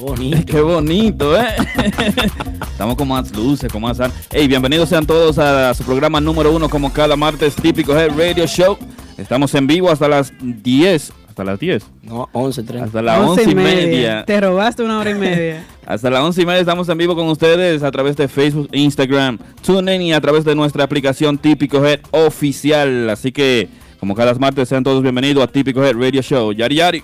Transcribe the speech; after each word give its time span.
bonito. 0.00 0.46
qué 0.46 0.60
bonito, 0.60 1.38
¿eh? 1.38 1.46
Estamos 2.72 2.96
con 2.96 3.08
más 3.08 3.34
luces, 3.34 3.70
con 3.70 3.82
más... 3.82 3.98
Hey, 4.30 4.48
bienvenidos 4.48 4.88
sean 4.88 5.06
todos 5.06 5.38
a 5.38 5.74
su 5.74 5.84
programa 5.84 6.20
número 6.20 6.54
uno, 6.54 6.68
como 6.68 6.92
cada 6.92 7.16
martes, 7.16 7.54
típico 7.54 7.96
Head 7.96 8.16
Radio 8.16 8.46
Show. 8.46 8.78
Estamos 9.18 9.54
en 9.54 9.66
vivo 9.66 9.90
hasta 9.90 10.08
las 10.08 10.32
10. 10.40 11.12
Hasta 11.28 11.44
las 11.44 11.60
10. 11.60 11.84
No, 12.02 12.28
11, 12.32 12.62
30. 12.62 12.86
Hasta 12.86 13.02
las 13.02 13.20
11 13.20 13.50
y 13.50 13.54
media. 13.54 14.24
Te 14.24 14.40
robaste 14.40 14.82
una 14.82 14.98
hora 14.98 15.10
y 15.10 15.14
media. 15.14 15.64
Hasta 15.86 16.08
las 16.08 16.22
11 16.22 16.42
y 16.42 16.46
media 16.46 16.60
estamos 16.60 16.88
en 16.88 16.98
vivo 16.98 17.16
con 17.16 17.28
ustedes 17.28 17.82
a 17.82 17.90
través 17.90 18.16
de 18.16 18.28
Facebook, 18.28 18.68
Instagram, 18.72 19.38
TuneIn 19.62 20.02
y 20.02 20.12
a 20.12 20.20
través 20.20 20.44
de 20.44 20.54
nuestra 20.54 20.84
aplicación 20.84 21.36
Típico 21.36 21.84
Head 21.84 22.00
Oficial. 22.12 23.10
Así 23.10 23.32
que, 23.32 23.68
como 23.98 24.14
cada 24.14 24.32
martes, 24.34 24.68
sean 24.68 24.84
todos 24.84 25.02
bienvenidos 25.02 25.42
a 25.42 25.48
Típico 25.48 25.84
Head 25.84 25.96
Radio 25.96 26.22
Show. 26.22 26.52
Yari 26.52 26.76
Yari. 26.76 27.02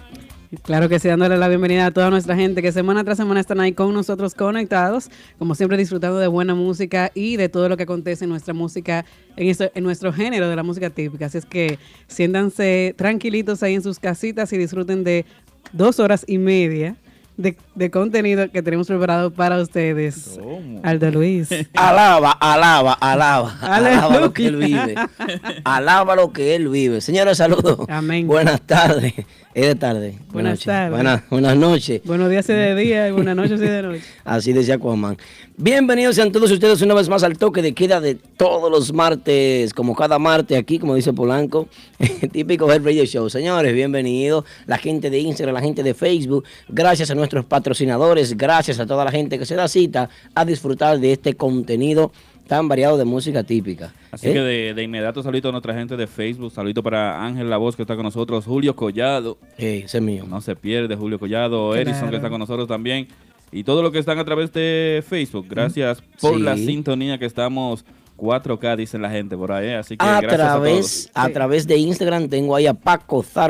Claro 0.62 0.88
que 0.88 0.98
sí, 0.98 1.08
dándole 1.08 1.36
la 1.36 1.48
bienvenida 1.48 1.86
a 1.86 1.90
toda 1.90 2.10
nuestra 2.10 2.36
gente 2.36 2.62
que 2.62 2.72
semana 2.72 3.02
tras 3.04 3.16
semana 3.16 3.40
están 3.40 3.60
ahí 3.60 3.72
con 3.72 3.92
nosotros 3.92 4.34
conectados, 4.34 5.10
como 5.38 5.54
siempre 5.54 5.76
disfrutando 5.76 6.18
de 6.18 6.26
buena 6.28 6.54
música 6.54 7.10
y 7.14 7.36
de 7.36 7.48
todo 7.48 7.68
lo 7.68 7.76
que 7.76 7.82
acontece 7.82 8.24
en 8.24 8.30
nuestra 8.30 8.54
música, 8.54 9.04
en, 9.36 9.48
esto- 9.48 9.70
en 9.74 9.82
nuestro 9.84 10.12
género 10.12 10.48
de 10.48 10.56
la 10.56 10.62
música 10.62 10.90
típica. 10.90 11.26
Así 11.26 11.38
es 11.38 11.46
que 11.46 11.78
siéntanse 12.06 12.94
tranquilitos 12.96 13.62
ahí 13.62 13.74
en 13.74 13.82
sus 13.82 13.98
casitas 13.98 14.52
y 14.52 14.58
disfruten 14.58 15.04
de 15.04 15.24
dos 15.72 15.98
horas 16.00 16.24
y 16.26 16.38
media 16.38 16.96
de, 17.36 17.54
de 17.74 17.90
contenido 17.90 18.50
que 18.50 18.62
tenemos 18.62 18.86
preparado 18.86 19.30
para 19.30 19.60
ustedes. 19.60 20.38
Aldo 20.82 21.10
Luis. 21.10 21.48
Alaba, 21.74 22.32
alaba, 22.32 22.94
alaba. 22.94 23.58
Aleluya. 23.60 23.98
Alaba 24.04 24.20
lo 24.20 24.32
que 24.32 24.46
él 24.46 24.56
vive. 24.56 24.94
Alaba 25.64 26.16
lo 26.16 26.32
que 26.32 26.54
él 26.56 26.68
vive. 26.68 27.00
Señores, 27.02 27.36
saludos. 27.38 27.80
Amén. 27.88 28.26
Buenas 28.26 28.60
tardes. 28.62 29.12
Es 29.56 29.64
de 29.64 29.74
tarde. 29.74 30.18
Buenas 30.34 30.60
tardes. 30.60 30.90
Buenas, 30.90 31.22
buenas 31.30 31.56
noches. 31.56 32.02
Buenos 32.04 32.28
días 32.28 32.46
y 32.50 32.52
de 32.52 32.74
día 32.74 33.08
y 33.08 33.12
buenas 33.12 33.34
noches 33.34 33.58
y 33.58 33.64
de 33.64 33.80
noche. 33.80 34.02
Así 34.26 34.52
decía 34.52 34.74
Aquaman. 34.74 35.16
Bienvenidos 35.56 36.14
sean 36.16 36.30
todos 36.30 36.50
ustedes 36.50 36.82
una 36.82 36.92
vez 36.92 37.08
más 37.08 37.22
al 37.22 37.38
toque 37.38 37.62
de 37.62 37.72
queda 37.72 38.02
de 38.02 38.16
todos 38.16 38.70
los 38.70 38.92
martes, 38.92 39.72
como 39.72 39.94
cada 39.96 40.18
martes 40.18 40.58
aquí, 40.58 40.78
como 40.78 40.94
dice 40.94 41.14
Polanco, 41.14 41.68
típico 42.32 42.70
Head 42.70 42.84
Radio 42.84 43.06
Show. 43.06 43.30
Señores, 43.30 43.72
bienvenidos. 43.72 44.44
La 44.66 44.76
gente 44.76 45.08
de 45.08 45.20
Instagram, 45.20 45.54
la 45.54 45.62
gente 45.62 45.82
de 45.82 45.94
Facebook, 45.94 46.44
gracias 46.68 47.10
a 47.10 47.14
nuestros 47.14 47.46
patrocinadores, 47.46 48.36
gracias 48.36 48.78
a 48.78 48.84
toda 48.84 49.06
la 49.06 49.10
gente 49.10 49.38
que 49.38 49.46
se 49.46 49.54
da 49.54 49.68
cita 49.68 50.10
a 50.34 50.44
disfrutar 50.44 51.00
de 51.00 51.12
este 51.12 51.32
contenido 51.32 52.12
tan 52.46 52.68
variado 52.68 52.96
de 52.96 53.04
música 53.04 53.42
típica. 53.42 53.92
Así 54.10 54.28
¿Eh? 54.28 54.32
que 54.32 54.40
de, 54.40 54.74
de 54.74 54.82
inmediato 54.82 55.22
saludito 55.22 55.48
a 55.48 55.52
nuestra 55.52 55.74
gente 55.74 55.96
de 55.96 56.06
Facebook, 56.06 56.52
saludito 56.52 56.82
para 56.82 57.24
Ángel 57.24 57.50
La 57.50 57.56
Voz 57.56 57.74
que 57.76 57.82
está 57.82 57.94
con 57.96 58.04
nosotros, 58.04 58.44
Julio 58.44 58.74
Collado, 58.76 59.36
Eh, 59.58 59.82
ese 59.84 59.98
es 59.98 60.02
mío. 60.04 60.24
no 60.28 60.40
se 60.40 60.54
pierde, 60.56 60.94
Julio 60.96 61.18
Collado, 61.18 61.72
Claro. 61.72 61.90
Edison 61.90 62.10
que 62.10 62.16
está 62.16 62.30
con 62.30 62.38
nosotros 62.38 62.68
también, 62.68 63.08
y 63.52 63.64
todos 63.64 63.82
los 63.82 63.92
que 63.92 63.98
están 63.98 64.18
a 64.18 64.24
través 64.24 64.52
de 64.52 65.04
Facebook. 65.08 65.46
Gracias 65.48 66.02
por 66.20 66.34
Sí. 66.36 66.42
la 66.42 66.56
sintonía 66.56 67.18
que 67.18 67.26
estamos 67.26 67.84
4K, 68.16 68.76
dicen 68.76 69.02
la 69.02 69.10
gente 69.10 69.36
por 69.36 69.52
ahí, 69.52 69.72
así 69.72 69.96
que 69.96 70.04
A 70.04 70.20
gracias 70.22 70.32
a 70.32 70.36
través, 70.52 70.80
todos. 70.80 71.10
a 71.14 71.28
través 71.28 71.66
de 71.66 71.76
Instagram 71.76 72.28
tengo 72.28 72.56
ahí 72.56 72.66
a 72.66 72.72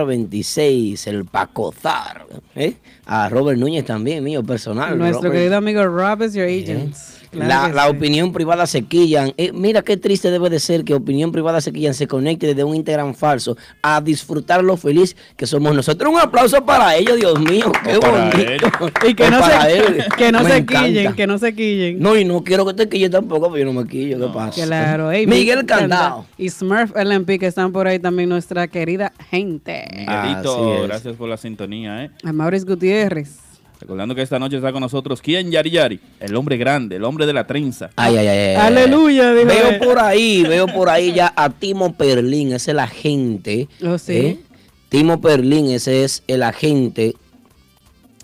Pacozar26, 0.07 1.07
el 1.07 1.25
Pacozar. 1.25 2.27
¿eh? 2.55 2.75
A 3.07 3.29
Robert 3.29 3.59
Núñez 3.59 3.85
también, 3.85 4.25
mío 4.25 4.43
personal. 4.43 4.97
Nuestro 4.99 5.23
Robert. 5.23 5.35
querido 5.35 5.57
amigo 5.57 5.85
Rob 5.87 6.23
is 6.23 6.35
your 6.35 6.47
agent. 6.47 6.95
Claro 7.31 7.49
la 7.49 7.69
que 7.69 7.75
la 7.75 7.85
sí. 7.85 7.97
opinión 7.97 8.33
privada 8.33 8.67
se 8.67 8.83
quillan. 8.83 9.33
Eh, 9.37 9.53
mira 9.53 9.83
qué 9.83 9.97
triste 9.97 10.31
debe 10.31 10.51
de 10.51 10.61
ser 10.61 10.85
que 10.85 10.95
opinión 10.95 11.33
privada 11.33 11.61
se 11.61 11.73
quillan 11.73 11.95
se 11.95 12.07
conecte 12.07 12.47
desde 12.49 12.65
un 12.65 12.75
Instagram 12.77 13.15
falso 13.15 13.57
a 13.83 14.01
disfrutar 14.01 14.63
lo 14.65 14.77
feliz 14.77 15.17
que 15.37 15.47
somos 15.47 15.75
nosotros. 15.75 16.13
Un 16.13 16.19
aplauso 16.21 16.65
para 16.65 16.97
ellos, 16.97 17.17
Dios 17.17 17.39
mío, 17.41 17.71
qué 17.85 17.99
bonito. 17.99 18.67
Y 19.09 19.15
que 19.15 19.31
no, 19.31 19.41
para 19.41 19.63
se, 19.63 19.79
él. 19.79 20.05
que 20.17 20.33
no 20.33 20.43
Me 20.43 20.51
se 20.51 20.57
encanta. 20.59 20.87
quillen, 20.87 21.15
que 21.15 21.27
no 21.27 21.39
se 21.39 21.55
quillen. 21.55 21.99
No, 22.01 22.17
y 22.17 22.25
no 22.25 22.43
quiero 22.45 22.65
que 22.67 22.75
te 22.75 22.89
quille 22.89 23.09
tampoco, 23.11 23.51
pero 23.53 23.67
yo 23.67 23.73
no 23.73 23.81
me 23.83 23.89
quillo, 23.89 24.19
¿qué 24.19 24.33
pasa? 24.35 24.65
Claro. 24.65 25.09
Miguel 25.11 25.67
Canda 25.67 25.97
Candao. 25.99 26.27
Y 26.39 26.49
Smurf 26.51 26.93
LMP 26.97 27.39
que 27.39 27.47
están 27.47 27.73
por 27.73 27.87
ahí 27.87 27.99
también, 27.99 28.29
nuestra 28.29 28.69
querida 28.69 29.13
gente. 29.31 29.85
Miguelito, 29.93 30.55
Así 30.55 30.71
es. 30.83 30.89
gracias 30.89 31.17
por 31.17 31.29
la 31.29 31.37
sintonía, 31.37 32.05
¿eh? 32.05 32.11
A 32.25 32.33
Maurice 32.33 32.65
Gutiérrez. 32.67 33.39
Recordando 33.81 34.15
que 34.15 34.23
esta 34.23 34.39
noche 34.39 34.57
está 34.57 34.73
con 34.73 34.81
nosotros, 34.81 35.21
¿quién? 35.21 35.51
Yari 35.51 35.71
Yari, 35.71 36.01
el 36.21 36.35
hombre 36.35 36.57
grande, 36.57 36.97
el 36.97 37.05
hombre 37.05 37.27
de 37.27 37.33
la 37.35 37.47
trenza. 37.47 37.91
Ay, 37.97 38.17
ay, 38.17 38.27
ay. 38.27 38.55
Aleluya, 38.57 39.35
dijo 39.35 39.47
Veo 39.49 39.79
por 39.79 39.99
ahí, 39.99 40.43
veo 40.45 40.67
por 40.67 40.89
ahí 40.89 41.13
ya 41.13 41.33
a 41.37 41.51
Timo 41.51 41.95
Perlín, 41.95 42.49
ese 42.49 42.57
es 42.57 42.69
el 42.69 42.79
agente. 42.79 43.69
Oh, 43.85 43.99
sí. 43.99 44.13
¿eh? 44.17 44.41
Timo 44.89 45.21
Perlín, 45.21 45.71
ese 45.71 46.05
es 46.05 46.23
el 46.27 46.43
agente. 46.43 47.15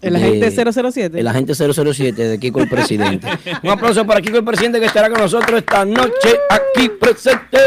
El 0.01 0.15
de- 0.15 0.19
agente 0.19 0.51
007. 0.91 1.21
El 1.21 1.29
agente 1.29 1.55
007 1.55 2.13
de 2.29 2.39
Kiko 2.41 2.61
el 2.61 2.69
Presidente. 2.69 3.29
Un 3.63 3.71
aplauso 3.71 4.05
para 4.07 4.21
Kiko 4.21 4.39
el 4.39 4.45
Presidente 4.45 4.81
que 4.81 4.87
estará 4.87 5.09
con 5.11 5.21
nosotros 5.21 5.59
esta 5.61 5.85
noche 5.85 6.39
aquí 6.51 6.89
presente. 6.89 7.59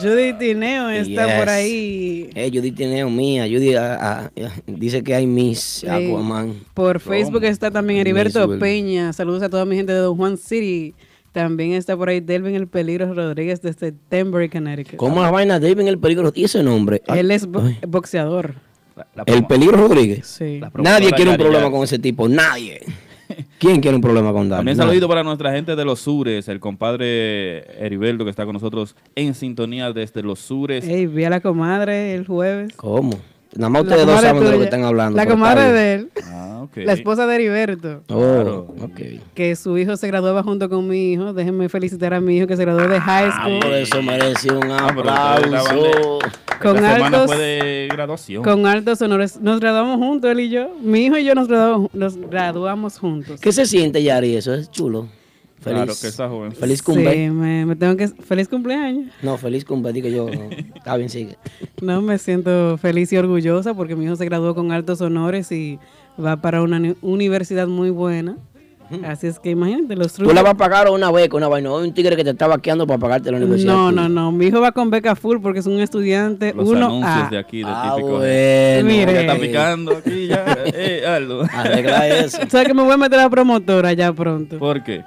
Judy 0.00 0.32
Tineo 0.34 0.90
está 0.90 1.26
Yes. 1.26 1.34
por 1.38 1.48
ahí. 1.48 2.30
Eh, 2.34 2.50
Judy 2.52 2.72
tiene 2.72 3.04
mía. 3.06 3.44
Judy 3.44 3.74
ah, 3.74 4.30
ah, 4.36 4.50
dice 4.66 5.02
que 5.02 5.14
hay 5.14 5.26
Miss 5.26 5.58
Sí. 5.80 5.86
Aquaman. 5.86 6.54
Por 6.74 7.00
Facebook 7.00 7.44
está 7.44 7.70
también 7.70 8.00
Heriberto 8.00 8.46
Miss. 8.48 8.58
Peña. 8.60 9.12
Saludos 9.12 9.42
a 9.42 9.48
toda 9.48 9.64
mi 9.64 9.76
gente 9.76 9.92
de 9.92 10.00
Don 10.00 10.16
Juan 10.16 10.36
City. 10.36 10.94
También 11.32 11.72
está 11.72 11.96
por 11.96 12.08
ahí 12.08 12.20
Delvin 12.20 12.54
El 12.54 12.66
Peligro 12.66 13.12
Rodríguez 13.14 13.60
desde 13.62 13.94
Denver, 14.10 14.48
Connecticut. 14.50 14.96
¿Cómo 14.96 15.22
la 15.22 15.30
vaina 15.30 15.56
en 15.56 15.88
el 15.88 15.98
peligro? 15.98 16.32
¿Y 16.34 16.44
ese 16.44 16.62
nombre? 16.62 17.02
Ay, 17.06 17.20
Él 17.20 17.30
es 17.30 17.46
bo- 17.46 17.60
ay. 17.60 17.78
boxeador. 17.86 18.54
La- 18.96 19.06
la 19.14 19.22
El 19.26 19.46
peligro 19.46 19.76
Rodríguez. 19.76 20.26
Sí. 20.26 20.60
Nadie 20.74 21.12
quiere 21.12 21.30
un 21.32 21.36
problema 21.36 21.70
con 21.70 21.84
ese 21.84 21.98
tipo. 21.98 22.28
Nadie. 22.28 22.80
¿Quién 23.58 23.80
quiere 23.80 23.94
un 23.96 24.00
problema 24.02 24.32
con 24.32 24.48
David? 24.48 24.58
También 24.60 24.76
saludito 24.76 25.08
para 25.08 25.22
nuestra 25.22 25.52
gente 25.52 25.74
de 25.76 25.84
los 25.84 26.00
Sures, 26.00 26.48
el 26.48 26.60
compadre 26.60 27.58
Heriberto 27.84 28.24
que 28.24 28.30
está 28.30 28.44
con 28.44 28.54
nosotros 28.54 28.94
en 29.14 29.34
sintonía 29.34 29.92
desde 29.92 30.22
los 30.22 30.38
Sures. 30.38 30.86
Ey, 30.86 31.06
vi 31.06 31.24
a 31.24 31.30
la 31.30 31.40
comadre 31.40 32.14
el 32.14 32.26
jueves. 32.26 32.72
¿Cómo? 32.76 33.18
Nada 33.56 33.70
más 33.70 33.82
ustedes 33.82 34.06
dos 34.06 34.20
saben 34.20 34.44
de 34.44 34.50
lo 34.52 34.58
que 34.58 34.64
están 34.64 34.84
hablando. 34.84 35.16
La 35.16 35.26
comadre 35.26 35.72
de 35.72 35.94
él, 35.94 36.10
Ah, 36.30 36.60
ok. 36.64 36.76
la 36.84 36.92
esposa 36.92 37.26
de 37.26 37.34
Heriberto, 37.34 38.02
Oh, 38.10 38.14
Claro. 38.20 38.74
ok. 38.82 39.00
que 39.34 39.56
su 39.56 39.78
hijo 39.78 39.96
se 39.96 40.06
graduaba 40.06 40.42
junto 40.42 40.68
con 40.68 40.86
mi 40.86 41.12
hijo. 41.12 41.32
Déjenme 41.32 41.68
felicitar 41.70 42.12
a 42.12 42.20
mi 42.20 42.36
hijo 42.36 42.46
que 42.46 42.56
se 42.56 42.62
graduó 42.64 42.86
de 42.86 43.00
high 43.00 43.30
Ah, 43.32 43.40
school. 43.42 43.60
por 43.60 43.72
eso 43.72 44.02
merece 44.02 44.52
un 44.52 44.70
Ah, 44.70 44.88
aplauso. 44.88 46.18
Con 46.62 46.76
Esta 46.76 46.96
altos- 47.06 47.26
fue 47.26 47.36
de 47.38 47.88
graduación. 47.90 48.42
Con 48.42 48.66
altos 48.66 49.00
honores. 49.02 49.40
Nos 49.40 49.60
graduamos 49.60 49.96
juntos, 49.98 50.30
él 50.30 50.40
y 50.40 50.50
yo. 50.50 50.70
Mi 50.80 51.04
hijo 51.06 51.16
y 51.16 51.24
yo 51.24 51.34
nos 51.34 51.48
graduamos, 51.48 51.94
nos 51.94 52.16
graduamos 52.16 52.98
juntos. 52.98 53.40
¿Qué 53.40 53.52
se 53.52 53.66
siente, 53.66 54.02
Yari? 54.02 54.36
Eso 54.36 54.54
es 54.54 54.70
chulo. 54.70 55.08
Feliz, 55.60 55.76
Claro 55.82 55.92
que 56.00 56.06
está 56.06 56.28
joven. 56.28 56.52
Feliz 56.52 56.78
Sí, 56.78 56.84
cumple. 56.84 57.30
me, 57.30 57.66
me 57.66 57.74
tengo 57.74 57.96
que... 57.96 58.06
Feliz 58.06 58.48
cumpleaños. 58.48 59.12
No, 59.22 59.36
feliz 59.38 59.64
cumple. 59.64 59.92
Digo 59.92 60.08
yo. 60.08 60.26
no. 60.30 60.50
Está 60.76 60.96
bien, 60.96 61.08
sigue. 61.08 61.36
No, 61.82 62.00
me 62.00 62.16
siento 62.18 62.78
feliz 62.78 63.12
y 63.12 63.16
orgullosa 63.16 63.74
porque 63.74 63.96
mi 63.96 64.04
hijo 64.04 64.14
se 64.14 64.24
graduó 64.24 64.54
con 64.54 64.70
altos 64.70 65.00
honores 65.00 65.50
y 65.50 65.80
va 66.24 66.36
para 66.40 66.62
una 66.62 66.78
ni- 66.78 66.94
universidad 67.02 67.66
muy 67.66 67.90
buena. 67.90 68.36
Así 69.04 69.26
es 69.26 69.38
que 69.38 69.50
imagínate 69.50 69.94
los 69.96 70.14
Tú 70.14 70.32
la 70.32 70.42
vas 70.42 70.52
a 70.52 70.56
pagar 70.56 70.88
una 70.88 71.10
beca, 71.10 71.36
una 71.36 71.48
vaina. 71.48 71.70
O 71.70 71.82
un 71.82 71.92
tigre 71.92 72.16
que 72.16 72.24
te 72.24 72.30
está 72.30 72.46
vaqueando 72.46 72.86
para 72.86 72.98
pagarte 72.98 73.30
la 73.30 73.36
universidad. 73.36 73.72
No, 73.72 73.92
no, 73.92 74.08
no. 74.08 74.32
Mi 74.32 74.46
hijo 74.46 74.60
va 74.60 74.72
con 74.72 74.88
beca 74.90 75.14
full 75.14 75.38
porque 75.42 75.58
es 75.60 75.66
un 75.66 75.78
estudiante 75.80 76.54
Los 76.54 76.68
1A. 76.68 76.86
anuncios 76.86 77.30
de 77.30 77.38
aquí, 77.38 77.58
de 77.58 77.64
Ah, 77.68 77.92
típico. 77.96 78.16
bueno. 78.18 78.88
Mire. 78.88 79.12
Ya 79.12 79.20
está 79.20 79.36
picando 79.36 79.96
aquí 79.96 80.26
ya. 80.26 80.44
eh, 80.66 81.04
Aldo. 81.06 81.42
Arregla 81.52 82.08
eso. 82.08 82.38
¿Sabes 82.48 82.66
que 82.68 82.74
me 82.74 82.82
voy 82.82 82.92
a 82.92 82.96
meter 82.96 83.18
a 83.18 83.22
la 83.24 83.30
promotora 83.30 83.92
ya 83.92 84.12
pronto? 84.12 84.58
¿Por 84.58 84.82
qué? 84.82 85.04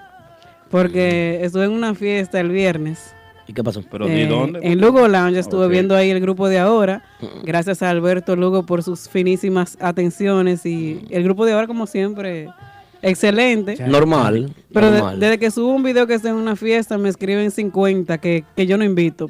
Porque 0.70 1.40
estuve 1.44 1.66
en 1.66 1.72
una 1.72 1.96
fiesta 1.96 2.40
el 2.40 2.50
viernes. 2.50 3.14
¿Y 3.48 3.54
qué 3.54 3.64
pasó? 3.64 3.82
¿Pero 3.90 4.06
de 4.06 4.24
Eh, 4.24 4.28
dónde? 4.28 4.60
En 4.64 4.80
Lugo 4.80 5.08
Lounge 5.08 5.40
estuve 5.40 5.66
Ok. 5.66 5.72
viendo 5.72 5.96
ahí 5.96 6.10
el 6.12 6.22
grupo 6.22 6.48
de 6.48 6.60
ahora. 6.60 7.04
Gracias 7.44 7.82
a 7.82 7.90
Alberto 7.90 8.36
Lugo 8.36 8.64
por 8.66 8.84
sus 8.84 9.10
finísimas 9.10 9.78
atenciones 9.82 10.66
y 10.66 11.02
el 11.10 11.24
grupo 11.24 11.46
de 11.46 11.54
ahora 11.54 11.68
como 11.68 11.88
siempre 11.88 12.48
Excelente. 13.02 13.76
Normal. 13.88 14.54
Pero 14.74 14.92
de- 14.92 15.18
desde 15.18 15.38
que 15.38 15.52
subo 15.52 15.74
un 15.74 15.84
video 15.84 16.08
que 16.08 16.14
está 16.14 16.30
en 16.30 16.36
una 16.36 16.56
fiesta, 16.56 16.98
me 16.98 17.10
escriben 17.10 17.52
50 17.52 18.18
que, 18.20 18.44
que 18.56 18.66
yo 18.68 18.78
no 18.78 18.84
invito. 18.84 19.30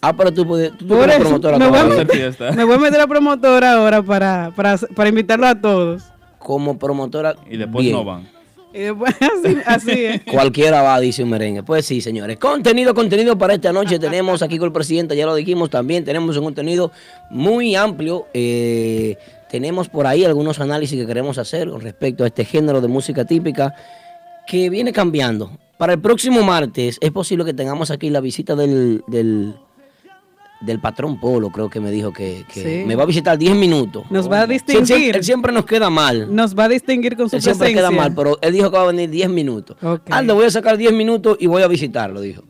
Ah, 0.00 0.14
pero 0.16 0.32
tú 0.32 0.46
puedes. 0.46 0.76
Tú, 0.76 1.02
eres 1.02 1.16
promotora 1.16 1.58
me 1.58 1.68
voy, 1.68 1.78
a 1.78 2.06
fiesta. 2.06 2.52
me 2.52 2.64
voy 2.64 2.74
a 2.74 2.78
meter 2.78 3.00
a 3.00 3.06
promotora 3.06 3.72
ahora 3.72 4.02
para, 4.02 4.52
para, 4.54 4.76
para 4.76 5.08
invitarlo 5.08 5.46
a 5.46 5.54
todos. 5.60 6.02
Como 6.38 6.78
promotora. 6.78 7.34
Y 7.50 7.56
después 7.56 7.82
bien. 7.84 7.96
no 7.96 8.04
van. 8.04 8.28
Y 8.72 8.80
después 8.80 9.14
así, 9.20 9.56
así 9.64 10.04
es. 10.04 10.22
Cualquiera 10.30 10.82
va, 10.82 11.00
dice 11.00 11.22
un 11.24 11.30
merengue. 11.30 11.62
Pues 11.62 11.86
sí, 11.86 12.00
señores. 12.02 12.36
Contenido, 12.36 12.94
contenido 12.94 13.36
para 13.38 13.54
esta 13.54 13.72
noche. 13.72 13.98
Tenemos 13.98 14.42
aquí 14.42 14.58
con 14.58 14.66
el 14.66 14.72
presidente, 14.72 15.16
ya 15.16 15.24
lo 15.24 15.34
dijimos 15.34 15.70
también. 15.70 16.04
Tenemos 16.04 16.36
un 16.36 16.44
contenido 16.44 16.92
muy 17.30 17.74
amplio. 17.74 18.26
Eh, 18.34 19.16
tenemos 19.50 19.88
por 19.88 20.06
ahí 20.06 20.24
algunos 20.24 20.60
análisis 20.60 20.98
que 21.00 21.06
queremos 21.06 21.38
hacer 21.38 21.70
con 21.70 21.80
respecto 21.80 22.24
a 22.24 22.26
este 22.28 22.44
género 22.44 22.80
de 22.80 22.88
música 22.88 23.24
típica 23.24 23.74
que 24.46 24.70
viene 24.70 24.92
cambiando. 24.92 25.50
Para 25.78 25.92
el 25.94 26.00
próximo 26.00 26.42
martes 26.42 26.98
es 27.00 27.10
posible 27.10 27.44
que 27.44 27.52
tengamos 27.54 27.90
aquí 27.90 28.08
la 28.10 28.20
visita 28.20 28.56
del, 28.56 29.02
del, 29.08 29.54
del 30.62 30.80
patrón 30.80 31.20
Polo, 31.20 31.50
creo 31.50 31.68
que 31.68 31.80
me 31.80 31.90
dijo 31.90 32.12
que, 32.12 32.44
que 32.52 32.62
Sí. 32.80 32.84
me 32.86 32.96
va 32.96 33.02
a 33.02 33.06
visitar 33.06 33.36
10 33.36 33.54
minutos. 33.56 34.04
Nos 34.10 34.30
va 34.30 34.42
a 34.42 34.46
Sí, 34.46 34.52
él, 34.54 34.58
siempre, 34.60 34.80
distinguir. 34.84 35.16
él 35.16 35.24
siempre 35.24 35.52
nos 35.52 35.66
queda 35.66 35.90
mal. 35.90 36.34
Nos 36.34 36.56
va 36.58 36.64
a 36.64 36.68
distinguir 36.68 37.16
con 37.16 37.28
su 37.28 37.36
Él 37.36 37.42
siempre 37.42 37.66
presencia. 37.68 37.88
queda 37.90 37.90
mal, 38.02 38.14
pero 38.14 38.38
él 38.40 38.52
dijo 38.54 38.70
que 38.70 38.76
va 38.78 38.84
a 38.84 38.86
venir 38.86 39.10
10 39.10 39.28
minutos. 39.30 39.76
Ok. 39.82 40.02
Aldo, 40.10 40.34
voy 40.34 40.46
a 40.46 40.50
sacar 40.50 40.76
10 40.78 40.92
minutos 40.94 41.36
y 41.40 41.46
voy 41.46 41.62
a 41.62 41.68
visitarlo, 41.68 42.20
dijo. 42.20 42.42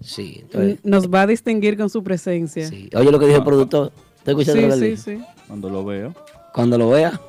Sí, 0.00 0.38
entonces, 0.42 0.78
Nos 0.84 1.08
va 1.08 1.22
a 1.22 1.26
distinguir 1.26 1.76
con 1.76 1.88
su 1.90 2.04
presencia. 2.04 2.68
sí. 2.68 2.88
Oye 2.94 3.10
lo 3.10 3.18
que 3.18 3.26
dijo 3.26 3.38
el 3.38 3.44
productor. 3.44 3.90
¿Está 4.18 4.30
escuchando 4.30 4.76
sí, 4.76 4.96
sí, 4.96 5.16
sí. 5.18 5.24
Cuando 5.46 5.68
lo 5.68 5.84
veo, 5.84 6.14
Cuando 6.52 6.78
lo 6.78 6.90
vea. 6.90 7.20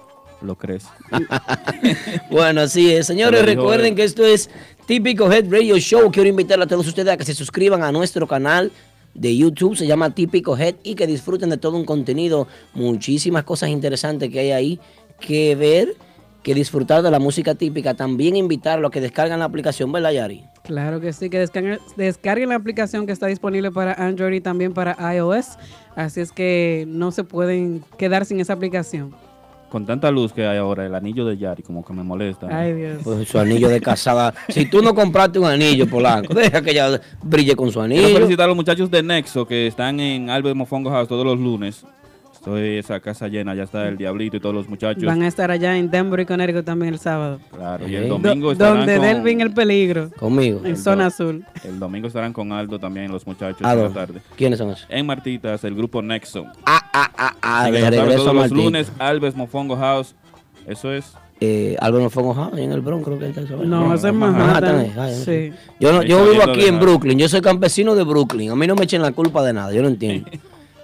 lo 0.42 0.56
crees. 0.56 0.86
Bueno, 2.30 2.62
así 2.62 2.92
es. 2.94 3.08
Señores, 3.08 3.42
dijo 3.42 3.56
recuerden 3.56 3.96
que 3.96 4.04
esto 4.04 4.26
es 4.26 4.50
Típico 4.86 5.32
Head 5.32 5.52
Radio 5.52 5.78
Show. 5.78 6.12
Quiero 6.12 6.30
invitar 6.30 6.62
a 6.62 6.68
todos 6.68 6.88
ustedes 6.88 7.14
a 7.14 7.18
que 7.18 7.26
se 7.26 7.34
suscriban 7.34 7.84
a 7.84 7.92
nuestro 7.92 8.28
canal 8.28 8.72
de 9.14 9.36
YouTube. 9.36 9.76
Se 9.76 9.88
llama 9.88 10.14
Típico 10.14 10.58
Head 10.58 10.76
y 10.84 10.96
que 10.96 11.08
disfruten 11.08 11.50
de 11.50 11.58
todo 11.58 11.78
un 11.78 11.86
contenido. 11.86 12.48
Muchísimas 12.74 13.44
cosas 13.44 13.70
interesantes 13.70 14.30
que 14.30 14.40
hay 14.40 14.52
ahí 14.52 14.80
que 15.20 15.56
ver, 15.56 15.96
que 16.46 16.54
disfrutar 16.54 17.02
de 17.02 17.10
la 17.10 17.18
música 17.18 17.56
típica. 17.56 17.96
También 17.96 18.36
invitarlos 18.36 18.90
a 18.90 18.92
que 18.92 19.02
descargan 19.02 19.40
la 19.40 19.46
aplicación, 19.46 19.92
¿verdad, 19.92 20.12
Yari? 20.12 20.46
Claro 20.62 21.02
que 21.02 21.12
sí, 21.12 21.28
que 21.32 21.40
descarguen, 21.40 21.80
descarguen 21.98 22.50
la 22.50 22.56
aplicación 22.56 23.08
que 23.08 23.14
está 23.14 23.26
disponible 23.26 23.72
para 23.72 23.94
Android 23.94 24.32
y 24.32 24.42
también 24.42 24.72
para 24.72 24.96
iOS. 25.16 25.58
Así 25.96 26.22
es 26.22 26.32
que 26.32 26.86
no 26.88 27.12
se 27.12 27.24
pueden 27.24 27.84
quedar 27.98 28.26
sin 28.26 28.40
esa 28.40 28.54
aplicación. 28.54 29.16
Con 29.72 29.88
tanta 29.88 30.12
luz 30.12 30.34
que 30.34 30.46
hay 30.46 30.60
ahora, 30.60 30.86
el 30.86 30.94
anillo 30.94 31.26
de 31.26 31.36
Yari 31.36 31.64
como 31.64 31.84
que 31.84 31.94
me 31.94 32.04
molesta. 32.04 32.48
Ay, 32.52 32.74
Dios. 32.74 33.02
Pues 33.04 33.28
su 33.28 33.40
anillo 33.40 33.68
de 33.68 33.82
casada. 33.82 34.32
si 34.50 34.70
tú 34.70 34.84
no 34.84 34.94
compraste 34.94 35.40
un 35.40 35.46
anillo, 35.48 35.90
Polanco, 35.90 36.36
deja 36.36 36.62
que 36.62 36.70
ella 36.70 37.02
brille 37.24 37.56
con 37.56 37.72
su 37.72 37.80
Quiero 37.80 38.04
anillo. 38.06 38.18
felicitar 38.20 38.44
a 38.44 38.48
los 38.50 38.56
muchachos 38.56 38.92
de 38.92 39.02
Nexo 39.02 39.48
que 39.48 39.66
están 39.66 40.00
en 40.00 40.30
Albert 40.30 40.56
Mofongo 40.56 40.92
House 40.92 41.08
todos 41.08 41.26
los 41.26 41.40
lunes. 41.40 41.84
Estoy 42.46 42.78
esa 42.78 43.00
casa 43.00 43.28
llena, 43.28 43.56
ya 43.56 43.64
está 43.64 43.88
el 43.88 43.98
Diablito 43.98 44.38
y 44.38 44.40
todos 44.40 44.54
los 44.54 44.70
muchachos. 44.70 45.04
Van 45.04 45.24
a 45.24 45.28
estar 45.28 45.50
allá 45.50 45.76
en 45.80 45.90
Denver 45.90 46.20
y 46.20 46.26
Connecticut 46.28 46.64
también 46.64 46.94
el 46.94 47.00
sábado. 47.00 47.40
Claro, 47.52 47.88
y 47.88 47.96
el 47.96 48.08
Do- 48.08 48.20
domingo 48.20 48.52
estarán 48.52 48.78
donde 48.78 48.98
con, 48.98 49.06
Delvin 49.06 49.42
el 49.42 49.52
peligro, 49.52 50.12
Conmigo. 50.12 50.62
en 50.64 50.78
zona 50.78 51.08
azul. 51.08 51.44
El 51.64 51.80
domingo 51.80 52.08
estarán 52.08 52.34
con 52.34 52.52
Aldo 52.52 52.78
también 52.78 53.12
los 53.12 53.26
muchachos 53.26 53.62
Ah, 53.64 53.74
en 53.74 53.82
la 53.82 53.90
tarde. 53.90 54.22
¿Quiénes 54.36 54.60
son 54.60 54.70
esos? 54.70 54.86
En 54.90 55.08
Martitas, 55.08 55.64
el 55.64 55.74
grupo 55.74 56.04
Nexo. 56.04 56.46
Ah, 56.68 56.80
ah, 56.94 57.10
ah, 57.18 57.36
ah, 57.42 57.72
de 57.72 57.90
regreso 57.90 58.26
todos 58.26 58.36
los 58.36 58.52
lunes, 58.52 58.92
Albert 59.00 59.36
Mofongo 59.36 59.76
House. 59.76 60.14
Eso 60.68 60.94
es. 60.94 61.14
Eh, 61.42 61.76
Álvaro 61.82 62.12
Fongo 62.12 62.36
House, 62.36 62.60
en 62.60 62.72
el 62.72 62.82
Bronx, 62.82 63.06
creo 63.06 63.18
que 63.18 63.28
está 63.30 63.42
eso, 63.42 63.58
¿verdad? 63.58 63.66
No, 63.66 63.92
eso 63.94 64.08
es 64.08 64.14
Manhattan, 64.14 64.76
Manhattan. 64.76 65.00
ay, 65.04 65.16
Sí. 65.16 65.52
Yo, 65.80 65.92
no, 65.92 66.04
yo 66.04 66.30
vivo 66.30 66.44
aquí 66.44 66.62
de 66.62 66.68
en 66.68 66.76
nada. 66.76 66.86
Brooklyn, 66.86 67.18
yo 67.18 67.28
soy 67.28 67.42
campesino 67.42 67.96
de 67.96 68.04
Brooklyn. 68.04 68.52
A 68.52 68.56
mí 68.56 68.68
no 68.68 68.76
me 68.76 68.84
echen 68.84 69.02
la 69.02 69.12
culpa 69.14 69.44
de 69.44 69.52
nada, 69.54 69.74
yo 69.74 69.82
no 69.82 69.88
entiendo. 69.88 70.30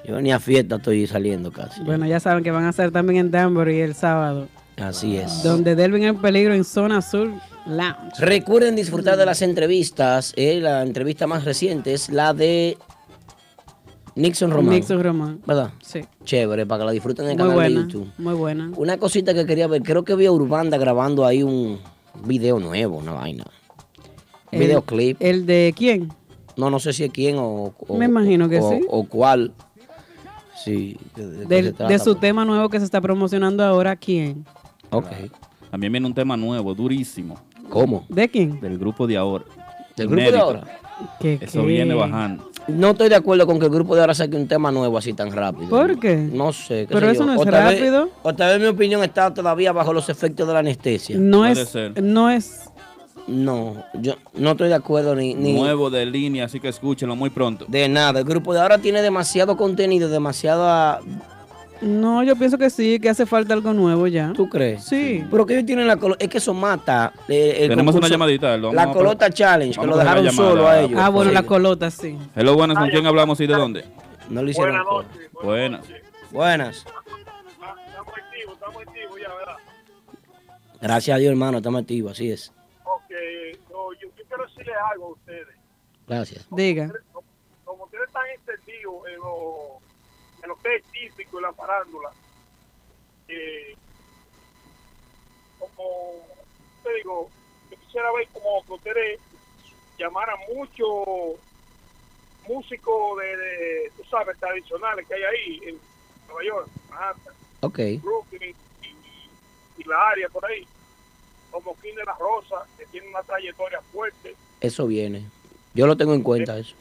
Yo 0.05 0.19
ni 0.21 0.31
a 0.31 0.39
fiesta 0.39 0.75
estoy 0.77 1.05
saliendo 1.07 1.51
casi. 1.51 1.81
Bueno, 1.83 2.05
ya 2.07 2.19
saben 2.19 2.43
que 2.43 2.51
van 2.51 2.65
a 2.65 2.69
estar 2.71 2.89
también 2.91 3.19
en 3.25 3.31
Denver 3.31 3.69
y 3.69 3.81
el 3.81 3.93
sábado. 3.93 4.47
Así 4.77 5.17
es. 5.17 5.43
Donde 5.43 5.75
Delvin 5.75 6.03
el 6.03 6.15
peligro 6.15 6.53
en 6.55 6.63
zona 6.63 6.97
azul 6.97 7.35
lounge. 7.67 8.19
Recuerden 8.19 8.75
disfrutar 8.75 9.15
de 9.17 9.25
las 9.27 9.41
entrevistas. 9.43 10.33
eh, 10.35 10.59
la 10.59 10.81
entrevista 10.81 11.27
más 11.27 11.45
reciente 11.45 11.93
es 11.93 12.09
la 12.09 12.33
de 12.33 12.77
Nixon 14.15 14.49
Román. 14.51 14.73
Nixon 14.75 15.03
Román. 15.03 15.39
¿Verdad? 15.45 15.71
Sí. 15.83 16.01
Chévere, 16.23 16.65
para 16.65 16.79
que 16.81 16.85
la 16.87 16.91
disfruten 16.91 17.25
en 17.25 17.31
el 17.31 17.37
Muy 17.45 17.55
canal 17.55 17.73
de. 17.75 17.81
YouTube. 17.81 18.11
Muy 18.17 18.33
buena. 18.33 18.71
Una 18.75 18.97
cosita 18.97 19.33
que 19.33 19.45
quería 19.45 19.67
ver, 19.67 19.83
creo 19.83 20.03
que 20.03 20.15
vi 20.15 20.25
a 20.25 20.31
Urbanda 20.31 20.77
grabando 20.77 21.25
ahí 21.25 21.43
un 21.43 21.79
video 22.25 22.59
nuevo, 22.59 22.97
una 22.97 23.13
vaina. 23.13 23.45
Un 24.51 24.59
videoclip. 24.59 25.17
¿El 25.21 25.45
de 25.45 25.73
quién? 25.77 26.11
No, 26.57 26.69
no 26.69 26.79
sé 26.79 26.91
si 26.91 27.05
es 27.05 27.11
quién 27.11 27.37
o, 27.37 27.73
o- 27.87 27.97
Me 27.97 28.05
imagino 28.05 28.49
que 28.49 28.59
o- 28.59 28.69
sí. 28.69 28.81
O 28.89 29.05
cuál. 29.05 29.53
Sí. 30.63 30.97
¿de, 31.15 31.45
Del- 31.45 31.99
su 31.99 32.11
pues? 32.11 32.19
tema 32.19 32.45
nuevo 32.45 32.69
que 32.69 32.79
se 32.79 32.85
está 32.85 33.01
promocionando 33.01 33.63
ahora, 33.63 33.95
¿quién? 33.95 34.45
Ok. 34.89 35.07
También 35.69 35.91
viene 35.93 36.07
un 36.07 36.13
tema 36.13 36.35
nuevo, 36.35 36.73
durísimo, 36.75 37.37
¿Cómo? 37.69 38.05
¿De 38.09 38.27
quién? 38.29 38.59
del 38.59 38.77
grupo 38.77 39.07
de 39.07 39.17
ahora. 39.17 39.45
¿Del 39.95 40.07
grupo 40.07 40.31
de 40.31 40.37
ahora? 40.37 40.63
¿Qué, 41.19 41.39
Eso 41.41 41.61
qué? 41.61 41.67
viene 41.67 41.93
bajando. 41.93 42.49
No 42.67 42.91
estoy 42.91 43.09
de 43.09 43.15
acuerdo 43.15 43.47
con 43.47 43.57
que 43.59 43.65
el 43.65 43.71
grupo 43.71 43.95
de 43.95 44.01
ahora 44.01 44.13
saque 44.13 44.35
un 44.37 44.47
tema 44.47 44.71
nuevo 44.71 44.97
así 44.97 45.13
tan 45.13 45.31
rápido. 45.31 45.69
¿Por 45.69 45.99
qué? 45.99 46.15
No 46.15 46.53
sé. 46.53 46.85
qué 46.87 46.93
Pero 46.93 47.07
sé 47.07 47.13
eso 47.13 47.21
yo. 47.21 47.25
no 47.27 47.33
es 47.33 47.47
vez- 47.47 47.51
rápido. 47.51 48.09
o 48.21 48.35
tal 48.35 48.51
vez 48.51 48.61
mi 48.61 48.67
opinión 48.75 49.03
está 49.03 49.33
todavía 49.33 49.71
bajo 49.71 49.93
los 49.93 50.09
efectos 50.09 50.45
de 50.47 50.53
la 50.53 50.59
anestesia. 50.59 51.17
No 51.17 51.39
Puede 51.39 51.61
es, 51.61 51.69
ser. 51.69 52.03
no 52.03 52.29
es, 52.29 52.69
No, 53.31 53.83
yo 53.93 54.15
no 54.33 54.51
estoy 54.51 54.67
de 54.67 54.75
acuerdo 54.75 55.15
ni, 55.15 55.33
ni 55.33 55.53
Nuevo 55.53 55.89
de 55.89 56.05
línea, 56.05 56.45
así 56.45 56.59
que 56.59 56.67
escúchenlo 56.67 57.15
muy 57.15 57.29
pronto. 57.29 57.65
de 57.69 57.87
nada. 57.87 58.19
El 58.19 58.25
grupo 58.25 58.53
de 58.53 58.59
ahora 58.59 58.77
tiene 58.77 59.01
demasiado 59.01 59.55
contenido, 59.55 60.09
demasiada... 60.09 60.99
no, 61.79 62.23
yo 62.23 62.35
pienso 62.35 62.57
que 62.57 62.69
sí, 62.69 62.99
que 62.99 63.07
hace 63.09 63.25
falta 63.25 63.53
algo 63.53 63.71
nuevo 63.73 64.05
ya. 64.07 64.33
¿Tú 64.35 64.49
crees? 64.49 64.83
Sí. 64.83 65.23
Pero 65.31 65.45
que 65.45 65.53
ellos 65.53 65.65
tienen 65.65 65.87
la 65.87 65.95
colo- 65.97 66.17
es 66.19 66.27
que 66.27 66.39
eso 66.39 66.53
mata. 66.53 67.13
eh, 67.29 67.57
el 67.61 67.69
Tenemos 67.69 67.95
una 67.95 68.09
llamadita. 68.09 68.57
lo 68.57 68.73
La 68.73 68.83
a- 68.83 68.91
Colota 68.91 69.29
Challenge, 69.29 69.79
que 69.79 69.87
lo 69.87 69.97
dejaron 69.97 70.25
llamada. 70.25 70.49
solo 70.49 70.67
a 70.67 70.81
ellos. 70.81 70.99
Ah, 71.01 71.09
bueno, 71.09 71.31
la 71.31 71.43
colota, 71.43 71.89
sí. 71.89 72.17
Hello, 72.35 72.55
buenas, 72.55 72.77
¿con 72.77 72.89
quién 72.89 73.05
hablamos 73.07 73.39
y 73.39 73.47
de 73.47 73.53
dónde? 73.53 73.85
No 74.29 74.43
le 74.43 74.51
hicieron 74.51 74.75
Buenas 74.83 75.07
noches. 75.07 75.31
Buenas. 75.43 75.81
Buenas. 76.31 76.77
Estamos 76.77 78.13
activos, 78.13 78.53
estamos 78.55 78.81
activos 78.81 79.19
ya, 79.21 79.27
¿verdad? 79.35 79.55
Gracias 80.81 81.15
a 81.15 81.19
Dios, 81.19 81.31
hermano, 81.31 81.57
estamos 81.57 81.81
activos, 81.81 82.11
así 82.13 82.29
es. 82.31 82.51
Ok, 83.21 83.57
so, 83.69 83.93
yo, 83.93 84.07
yo 84.15 84.23
quiero 84.27 84.45
decirles 84.45 84.75
algo 84.91 85.05
a 85.05 85.09
ustedes. 85.09 85.55
Gracias. 86.07 86.47
Diga. 86.51 86.91
Como, 87.11 87.27
como 87.63 87.83
ustedes 87.85 88.07
están 88.07 88.27
entendidos 88.29 89.07
en 89.07 89.19
lo, 89.19 89.79
en 90.41 90.49
lo 90.49 90.55
que 90.57 90.75
es 90.75 90.83
típico 90.85 91.39
y 91.39 91.41
la 91.41 91.53
farándula, 91.53 92.11
eh, 93.27 93.75
como 95.59 96.25
te 96.83 96.93
digo, 96.95 97.29
yo 97.69 97.77
quisiera 97.77 98.11
ver 98.13 98.27
como 98.33 98.65
que 98.65 98.73
ustedes 98.73 99.19
llamaran 99.97 100.37
mucho 100.53 101.39
músicos 102.47 103.19
de, 103.21 103.37
de, 103.37 103.91
tú 103.95 104.03
sabes, 104.05 104.37
tradicionales 104.39 105.07
que 105.07 105.13
hay 105.13 105.23
ahí 105.23 105.61
en 105.67 105.79
Nueva 106.27 106.43
York, 106.43 106.69
Manhattan. 106.89 107.33
Ok. 107.61 107.79
Brooklyn 108.01 108.55
y, 108.81 109.81
y 109.81 109.83
la 109.83 110.09
área 110.09 110.27
por 110.29 110.43
ahí, 110.45 110.67
como 111.51 111.75
King 111.81 111.95
de 111.95 112.03
la 112.05 112.13
Rosa, 112.19 112.65
que 112.77 112.85
tiene 112.87 113.07
una 113.09 113.21
trayectoria 113.23 113.81
fuerte, 113.91 114.35
Eso 114.61 114.87
viene. 114.87 115.25
Yo 115.73 115.87
lo 115.87 115.95
tengo 115.97 116.13
en 116.13 116.21
cuenta, 116.21 116.57
eso. 116.57 116.75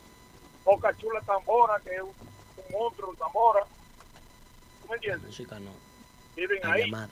Boca 0.65 0.95
Chula 0.99 1.21
Tambora, 1.23 1.81
que 1.85 1.95
es 1.95 2.03
un, 2.03 2.09
un 2.09 2.79
monstruo 2.81 3.15
Tambora, 3.19 3.61
¿tú 4.83 4.89
me 4.89 4.95
entiendes? 4.97 5.27
Música 5.27 5.59
no. 5.61 5.71
Viven 6.37 6.59
la 6.62 6.73
ahí, 6.73 6.83
llamada. 6.85 7.09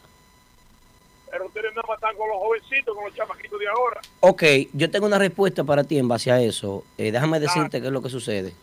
pero 1.30 1.46
ustedes 1.46 1.70
nada 1.74 1.86
más 1.88 1.96
están 1.96 2.16
con 2.16 2.28
los 2.28 2.38
jovencitos, 2.38 2.94
con 2.94 3.04
los 3.04 3.14
chamaquitos 3.14 3.58
de 3.58 3.68
ahora. 3.68 4.00
Ok, 4.20 4.42
yo 4.72 4.90
tengo 4.90 5.06
una 5.06 5.18
respuesta 5.18 5.64
para 5.64 5.84
ti 5.84 5.98
en 5.98 6.08
base 6.08 6.30
a 6.30 6.40
eso. 6.40 6.84
Eh, 6.96 7.10
déjame 7.12 7.40
decirte 7.40 7.80
qué 7.80 7.86
es 7.88 7.92
lo 7.92 8.02
que 8.02 8.10
sucede. 8.10 8.54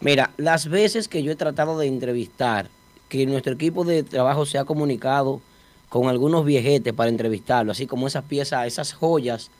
Mira, 0.00 0.30
las 0.36 0.68
veces 0.68 1.08
que 1.08 1.22
yo 1.22 1.32
he 1.32 1.36
tratado 1.36 1.78
de 1.78 1.86
entrevistar, 1.86 2.68
que 3.08 3.26
nuestro 3.26 3.52
equipo 3.54 3.84
de 3.84 4.02
trabajo 4.02 4.44
se 4.44 4.58
ha 4.58 4.64
comunicado 4.64 5.40
con 5.88 6.08
algunos 6.08 6.44
viejetes 6.44 6.92
para 6.92 7.10
entrevistarlo, 7.10 7.72
así 7.72 7.86
como 7.86 8.06
esas 8.06 8.24
piezas, 8.24 8.66
esas 8.66 8.92
joyas, 8.92 9.50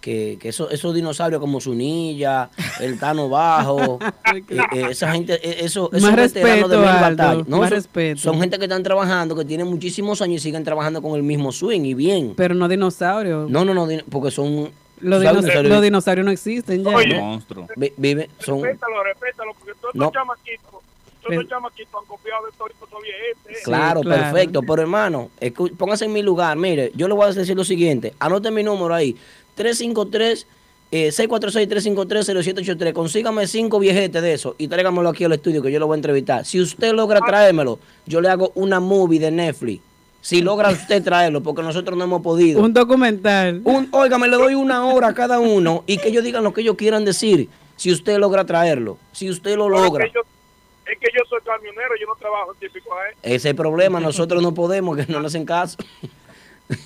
que, 0.00 0.36
que 0.40 0.50
eso- 0.50 0.70
esos 0.70 0.94
dinosaurios 0.94 1.40
como 1.40 1.60
Zunilla, 1.60 2.50
el 2.80 2.98
Tano 2.98 3.28
Bajo, 3.28 3.98
eh, 4.34 4.42
eh, 4.72 4.86
esa 4.90 5.10
gente, 5.12 5.34
eh, 5.34 5.64
eso, 5.64 5.90
esos 5.92 6.02
Más 6.10 6.16
veteranos 6.16 6.70
de 6.70 6.76
respeto, 6.76 6.78
mil 6.78 6.88
Aldo, 6.88 7.16
batallas. 7.22 7.48
No, 7.48 7.58
más 7.58 7.68
son- 7.70 7.76
respeto. 7.76 8.20
son 8.20 8.40
gente 8.40 8.58
que 8.58 8.64
están 8.64 8.82
trabajando, 8.82 9.34
que 9.34 9.44
tienen 9.44 9.66
muchísimos 9.66 10.20
años 10.22 10.36
y 10.42 10.44
siguen 10.44 10.62
trabajando 10.64 11.00
con 11.02 11.16
el 11.16 11.22
mismo 11.22 11.50
swing 11.50 11.80
y 11.82 11.94
bien. 11.94 12.34
Pero 12.36 12.54
no 12.54 12.68
dinosaurios. 12.68 13.50
No, 13.50 13.64
no, 13.64 13.74
no, 13.74 13.88
porque 14.10 14.30
son... 14.30 14.70
los, 15.00 15.22
los 15.64 15.82
dinosaurios 15.82 16.24
no 16.24 16.30
existen 16.30 16.84
ya. 16.84 16.94
Oye, 16.94 17.18
Monstruo. 17.20 17.66
Vi- 17.76 17.92
vive, 17.96 18.30
son... 18.38 18.62
Respétalo, 18.62 19.02
respétalo, 19.02 19.52
porque 19.58 19.72
todos 19.80 19.94
No. 19.94 20.04
estos 20.06 20.20
chamaquitos 20.22 20.70
Eh. 21.30 21.36
los 21.36 21.48
chamaquitos 21.48 21.94
han 22.00 22.06
copiado 22.06 22.46
de 22.46 22.52
todos 22.52 22.70
estos 22.70 23.02
viejetes. 23.02 23.64
Claro, 23.64 24.00
claro. 24.00 24.22
perfecto. 24.22 24.62
Pero 24.62 24.82
hermano, 24.82 25.30
póngase 25.76 26.04
en 26.04 26.12
mi 26.12 26.22
lugar. 26.22 26.56
Mire, 26.56 26.92
yo 26.94 27.08
le 27.08 27.14
voy 27.14 27.26
a 27.28 27.32
decir 27.32 27.56
lo 27.56 27.64
siguiente. 27.64 28.14
Anote 28.18 28.50
mi 28.50 28.62
número 28.62 28.94
ahí. 28.94 29.16
353 29.54 30.46
eh, 30.92 31.08
646-353-0783. 31.08 32.92
Consígame 32.92 33.46
cinco 33.46 33.78
viejetes 33.78 34.22
de 34.22 34.32
eso 34.32 34.54
y 34.58 34.68
tráigamelo 34.68 35.08
aquí 35.08 35.24
al 35.24 35.32
estudio 35.32 35.62
que 35.62 35.72
yo 35.72 35.78
lo 35.78 35.86
voy 35.86 35.94
a 35.94 35.98
entrevistar. 35.98 36.44
Si 36.44 36.60
usted 36.60 36.92
logra 36.92 37.20
traérmelo, 37.20 37.78
yo 38.06 38.20
le 38.20 38.28
hago 38.28 38.52
una 38.54 38.78
movie 38.80 39.18
de 39.18 39.30
Netflix. 39.30 39.82
Si 40.20 40.42
logra 40.42 40.70
usted 40.70 41.04
traerlo, 41.04 41.40
porque 41.40 41.62
nosotros 41.62 41.96
no 41.96 42.04
hemos 42.04 42.20
podido. 42.20 42.60
Un 42.60 42.72
documental. 42.72 43.60
Un, 43.64 43.88
oiga, 43.92 44.18
me 44.18 44.26
le 44.26 44.36
doy 44.36 44.54
una 44.54 44.84
hora 44.84 45.08
a 45.08 45.14
cada 45.14 45.38
uno 45.38 45.84
y 45.86 45.98
que 45.98 46.08
ellos 46.08 46.24
digan 46.24 46.42
lo 46.42 46.52
que 46.52 46.62
ellos 46.62 46.76
quieran 46.76 47.04
decir. 47.04 47.48
Si 47.76 47.92
usted 47.92 48.18
logra 48.18 48.44
traerlo, 48.44 48.98
si 49.12 49.28
usted 49.28 49.56
lo 49.56 49.68
logra. 49.68 50.06
Es 50.92 50.98
que 50.98 51.08
yo 51.16 51.24
soy 51.28 51.40
camionero, 51.42 51.90
yo 52.00 52.06
no 52.06 52.14
trabajo 52.16 52.52
en 52.54 52.58
típico 52.60 52.90
¿eh? 53.10 53.14
Ese 53.22 53.34
es 53.36 53.44
el 53.46 53.56
problema, 53.56 54.00
nosotros 54.00 54.42
no 54.42 54.54
podemos, 54.54 54.96
que 54.96 55.06
no 55.12 55.20
nos 55.20 55.32
hacen 55.32 55.44
caso. 55.44 55.76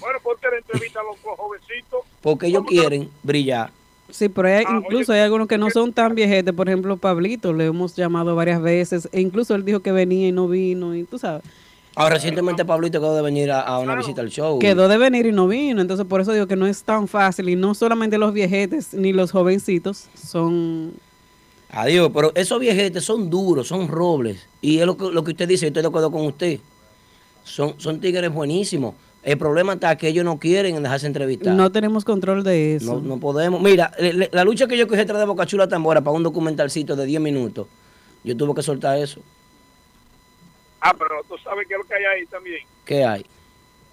Bueno, 0.00 0.19
porque 0.23 0.47
la 0.50 0.59
entrevista 0.59 1.00
a 1.00 1.02
los 1.04 1.16
jovencitos. 1.37 2.00
Porque 2.21 2.47
ellos 2.49 2.59
¿Cómo 2.61 2.69
que- 2.69 2.76
quieren 2.76 3.11
brillar. 3.23 3.71
Sí, 4.11 4.28
pero 4.28 4.49
hay- 4.49 4.64
Ah, 4.66 4.80
incluso 4.83 5.12
oye, 5.12 5.21
hay 5.21 5.25
algunos 5.25 5.47
que 5.49 5.57
no 5.57 5.71
son 5.71 5.92
tan 5.92 6.14
viejetes. 6.16 6.52
Por 6.52 6.69
ejemplo, 6.69 6.97
Pablito, 6.97 7.52
le 7.52 7.66
hemos 7.66 7.95
llamado 7.95 8.35
varias 8.35 8.61
veces. 8.61 9.09
E 9.12 9.21
incluso 9.21 9.54
él 9.54 9.64
dijo 9.64 9.80
que 9.80 9.92
venía 9.92 10.26
y 10.28 10.33
no 10.33 10.49
vino. 10.49 10.95
Y 10.97 11.04
tú 11.04 11.19
sabes, 11.19 11.42
Ahora, 11.97 12.14
recientemente 12.16 12.64
Pablito 12.64 13.00
quedó 13.00 13.14
de 13.14 13.23
venir 13.23 13.50
a, 13.52 13.61
a 13.61 13.78
una 13.78 13.87
Claro. 13.92 13.99
visita 14.02 14.21
al 14.21 14.30
show. 14.30 14.59
quedó 14.59 14.88
de 14.88 14.99
venir 14.99 15.26
y 15.26 15.33
no 15.33 15.47
vino. 15.49 15.80
Entonces, 15.80 16.07
por 16.07 16.21
eso 16.21 16.33
digo 16.33 16.47
que 16.47 16.57
no 16.57 16.66
es 16.66 16.83
tan 16.83 17.07
fácil. 17.09 17.49
Y 17.49 17.57
no 17.57 17.75
solamente 17.75 18.19
los 18.19 18.33
viejetes 18.33 18.95
ni 18.95 19.12
los 19.12 19.30
jovencitos 19.33 20.09
son. 20.14 20.92
Adiós, 21.72 22.10
pero 22.12 22.32
esos 22.34 22.58
viejetes 22.58 23.04
son 23.04 23.30
duros, 23.30 23.68
son 23.68 23.86
robles. 23.88 24.46
Y 24.60 24.78
es 24.80 24.86
lo 24.86 24.96
que, 24.96 25.10
lo 25.10 25.22
que 25.24 25.30
usted 25.32 25.48
dice, 25.48 25.66
yo 25.66 25.68
estoy 25.68 25.82
de 25.82 25.88
acuerdo 25.88 26.10
con 26.10 26.26
usted. 26.26 26.58
Son, 27.44 27.74
son 27.78 28.00
tigres 28.00 28.32
buenísimos. 28.32 28.94
El 29.22 29.36
problema 29.38 29.74
está 29.74 29.96
que 29.96 30.08
ellos 30.08 30.24
no 30.24 30.38
quieren 30.38 30.82
dejarse 30.82 31.06
entrevistar. 31.06 31.54
No 31.54 31.70
tenemos 31.70 32.04
control 32.04 32.42
de 32.42 32.76
eso. 32.76 32.94
No, 32.94 33.00
no 33.00 33.20
podemos. 33.20 33.60
Mira, 33.60 33.92
le- 33.98 34.14
le- 34.14 34.30
la 34.32 34.44
lucha 34.44 34.66
que 34.66 34.76
yo 34.78 34.88
cogí 34.88 35.00
atrás 35.00 35.18
de 35.18 35.26
Boca 35.26 35.46
Chula 35.46 35.68
Tambora 35.68 36.00
para 36.00 36.16
un 36.16 36.22
documentalcito 36.22 36.96
de 36.96 37.04
10 37.06 37.20
minutos, 37.20 37.66
yo 38.24 38.36
tuve 38.36 38.54
que 38.54 38.62
soltar 38.62 38.98
eso. 38.98 39.20
Ah, 40.80 40.94
pero 40.98 41.22
tú 41.28 41.36
sabes 41.44 41.66
qué 41.68 41.74
es 41.74 41.78
lo 41.80 41.84
que 41.86 41.94
hay 41.94 42.04
ahí 42.04 42.26
también. 42.26 42.60
¿Qué 42.86 43.04
hay? 43.04 43.24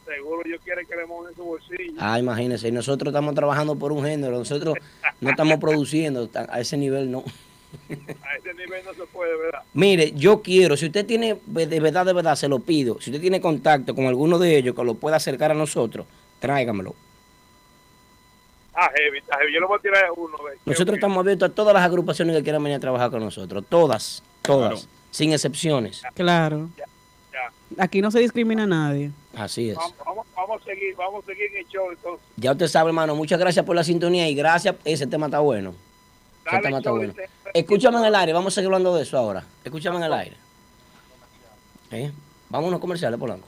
Seguro 0.06 0.42
ellos 0.46 0.62
quieren 0.64 0.88
que 0.88 0.96
le 0.96 1.06
mojen 1.06 1.36
su 1.36 1.44
bolsillo. 1.44 1.94
Ah, 2.00 2.18
imagínense, 2.18 2.72
nosotros 2.72 3.12
estamos 3.12 3.36
trabajando 3.36 3.76
por 3.76 3.92
un 3.92 4.06
género, 4.06 4.38
nosotros 4.38 4.76
no 5.20 5.30
estamos 5.30 5.58
produciendo 5.60 6.30
a 6.50 6.60
ese 6.62 6.78
nivel, 6.78 7.12
no. 7.12 7.24
A 8.24 8.36
ese 8.38 8.54
nivel 8.54 8.84
no 8.86 8.94
se 8.94 9.04
puede, 9.12 9.36
¿verdad? 9.38 9.62
Mire, 9.74 10.12
yo 10.14 10.42
quiero, 10.42 10.76
si 10.78 10.88
usted 10.88 11.06
tiene, 11.06 11.38
de 11.46 11.80
verdad, 11.80 12.06
de 12.06 12.14
verdad, 12.14 12.36
se 12.36 12.48
lo 12.48 12.60
pido, 12.60 13.00
si 13.02 13.10
usted 13.12 13.22
tiene 13.22 13.40
contacto 13.42 13.94
con 13.96 14.06
alguno 14.06 14.38
de 14.40 14.58
ellos 14.58 14.76
que 14.76 14.84
lo 14.84 14.96
pueda 14.96 15.16
acercar 15.18 15.52
a 15.52 15.54
nosotros, 15.54 16.06
tráigamelo. 16.40 16.96
Ah, 18.74 18.92
heavy, 18.96 19.18
está 19.20 19.38
heavy. 19.40 19.54
Yo 19.54 19.60
le 19.60 19.66
voy 19.66 19.80
a 19.80 19.82
tirar 19.82 20.06
uno. 20.16 20.38
ve. 20.44 20.58
Nosotros 20.66 20.96
estamos 20.98 21.18
abiertos 21.18 21.50
a 21.50 21.54
todas 21.54 21.74
las 21.74 21.84
agrupaciones 21.84 22.36
que 22.36 22.44
quieran 22.44 22.64
venir 22.64 22.78
a 22.78 22.80
trabajar 22.80 23.10
con 23.10 23.22
nosotros, 23.22 23.64
todas, 23.68 24.22
todas, 24.44 24.82
Claro. 24.82 24.92
sin 25.12 25.34
excepciones. 25.34 26.04
Claro. 26.14 26.70
Ya. 26.78 26.84
Aquí 27.84 28.02
no 28.02 28.12
se 28.12 28.20
discrimina 28.20 28.64
a 28.64 28.68
nadie. 28.68 29.12
Así 29.36 29.70
es. 29.72 29.76
Vamos, 29.76 29.94
vamos, 30.06 30.26
vamos 30.36 30.62
a 30.62 30.66
seguir, 30.66 30.96
vamos 30.96 31.24
a 31.24 31.28
seguir 31.28 31.46
en 31.52 31.58
el 31.58 31.68
show 31.68 31.90
entonces. 31.92 32.26
Ya 32.38 32.52
usted 32.52 32.68
sabe, 32.68 32.90
hermano, 32.90 33.16
muchas 33.16 33.40
gracias 33.40 33.66
por 33.66 33.76
la 33.76 33.84
sintonía 33.84 34.30
y 34.30 34.36
gracias, 34.36 34.76
ese 34.86 35.06
tema 35.08 35.26
está 35.28 35.40
bueno. 35.40 35.74
Está 36.52 36.92
bueno. 36.92 37.14
Escúchame 37.54 37.98
en 38.00 38.06
el 38.06 38.16
aire, 38.16 38.34
vamos 38.34 38.54
a 38.54 38.56
seguir 38.56 38.68
hablando 38.68 38.96
de 38.96 39.04
eso 39.04 39.18
ahora. 39.18 39.44
Escúchame 39.64 39.98
en 39.98 40.04
el 40.04 40.14
aire. 40.14 40.38
¿Eh? 41.92 42.12
Vamos 42.50 42.66
a 42.66 42.70
unos 42.70 42.80
comerciales, 42.80 43.20
Polanco. 43.20 43.48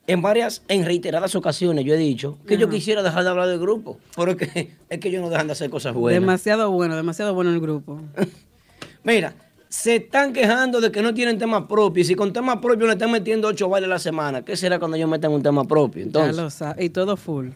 En 0.06 0.23
varias, 0.23 0.62
en 0.68 0.87
reiteradas 0.87 1.35
ocasiones 1.35 1.85
yo 1.85 1.92
he 1.92 1.99
dicho 1.99 2.38
que 2.47 2.56
yo 2.56 2.70
quisiera 2.70 3.02
dejar 3.02 3.25
de 3.25 3.28
hablar 3.30 3.47
del 3.47 3.58
grupo, 3.58 3.99
pero 4.16 4.30
es 4.30 4.37
que, 4.38 4.73
es 4.88 4.99
que 4.99 5.08
ellos 5.08 5.20
no 5.20 5.28
dejan 5.28 5.49
de 5.49 5.52
hacer 5.52 5.68
cosas 5.68 5.92
buenas. 5.92 6.23
Demasiado 6.23 6.70
bueno, 6.70 6.97
demasiado 6.97 7.35
bueno 7.35 7.50
el 7.50 7.61
grupo. 7.61 8.00
Mira, 9.04 9.35
se 9.68 9.97
están 9.97 10.32
quejando 10.32 10.80
de 10.80 10.90
que 10.90 11.02
no 11.02 11.12
tienen 11.12 11.38
temas 11.38 11.64
propios. 11.68 12.06
Y 12.06 12.08
si 12.08 12.14
con 12.14 12.32
temas 12.32 12.56
propios 12.56 12.87
le 12.88 12.94
están 12.94 13.11
metiendo 13.11 13.49
ocho 13.49 13.68
bailes 13.68 13.88
a 13.88 13.92
la 13.94 13.99
semana, 13.99 14.42
¿qué 14.42 14.56
será 14.56 14.78
cuando 14.78 14.97
ellos 14.97 15.11
metan 15.11 15.30
un 15.30 15.42
tema 15.42 15.64
propio? 15.64 16.00
Ya 16.00 16.06
Entonces, 16.06 16.37
lo 16.37 16.49
sa- 16.49 16.75
y 16.78 16.88
todo 16.88 17.18
full. 17.18 17.49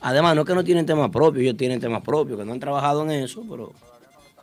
Además, 0.00 0.34
no 0.34 0.42
es 0.42 0.46
que 0.46 0.54
no 0.54 0.64
tienen 0.64 0.86
temas 0.86 1.10
propios, 1.10 1.42
ellos 1.42 1.56
tienen 1.56 1.80
temas 1.80 2.02
propios, 2.02 2.38
que 2.38 2.44
no 2.44 2.52
han 2.52 2.60
trabajado 2.60 3.02
en 3.04 3.10
eso, 3.10 3.44
pero 3.48 3.72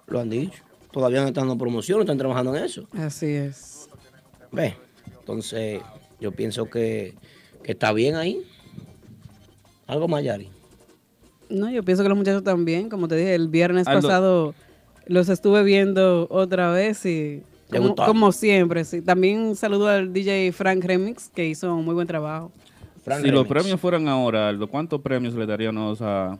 lo 0.07 0.19
han 0.19 0.29
dicho. 0.29 0.63
Todavía 0.91 1.21
no 1.21 1.27
están 1.27 1.47
dando 1.47 1.57
promoción, 1.57 1.97
no 1.99 2.03
están 2.03 2.17
trabajando 2.17 2.55
en 2.55 2.63
eso. 2.63 2.87
Así 2.97 3.27
es. 3.27 3.89
Ve, 4.51 4.75
entonces 5.19 5.81
yo 6.19 6.31
pienso 6.31 6.69
que, 6.69 7.13
que 7.63 7.73
está 7.73 7.91
bien 7.93 8.15
ahí. 8.15 8.41
Algo 9.85 10.07
más, 10.07 10.23
Yari. 10.23 10.49
No, 11.49 11.69
yo 11.69 11.83
pienso 11.83 12.03
que 12.03 12.09
los 12.09 12.17
muchachos 12.17 12.43
también, 12.43 12.89
como 12.89 13.07
te 13.07 13.15
dije, 13.15 13.35
el 13.35 13.47
viernes 13.47 13.87
Aldo- 13.87 14.01
pasado 14.01 14.55
los 15.05 15.29
estuve 15.29 15.63
viendo 15.63 16.27
otra 16.29 16.71
vez 16.71 17.05
y 17.05 17.43
como 17.95 18.31
siempre, 18.31 18.83
sí. 18.85 19.01
También 19.01 19.55
saludo 19.55 19.87
al 19.87 20.11
DJ 20.13 20.51
Frank 20.53 20.83
Remix 20.83 21.29
que 21.29 21.45
hizo 21.47 21.73
un 21.75 21.85
muy 21.85 21.93
buen 21.93 22.07
trabajo. 22.07 22.51
Si 23.21 23.29
los 23.29 23.47
premios 23.47 23.79
fueran 23.79 24.07
ahora, 24.07 24.49
Aldo, 24.49 24.67
¿cuántos 24.67 25.01
premios 25.01 25.33
le 25.33 25.45
daríamos 25.45 26.01
a, 26.01 26.37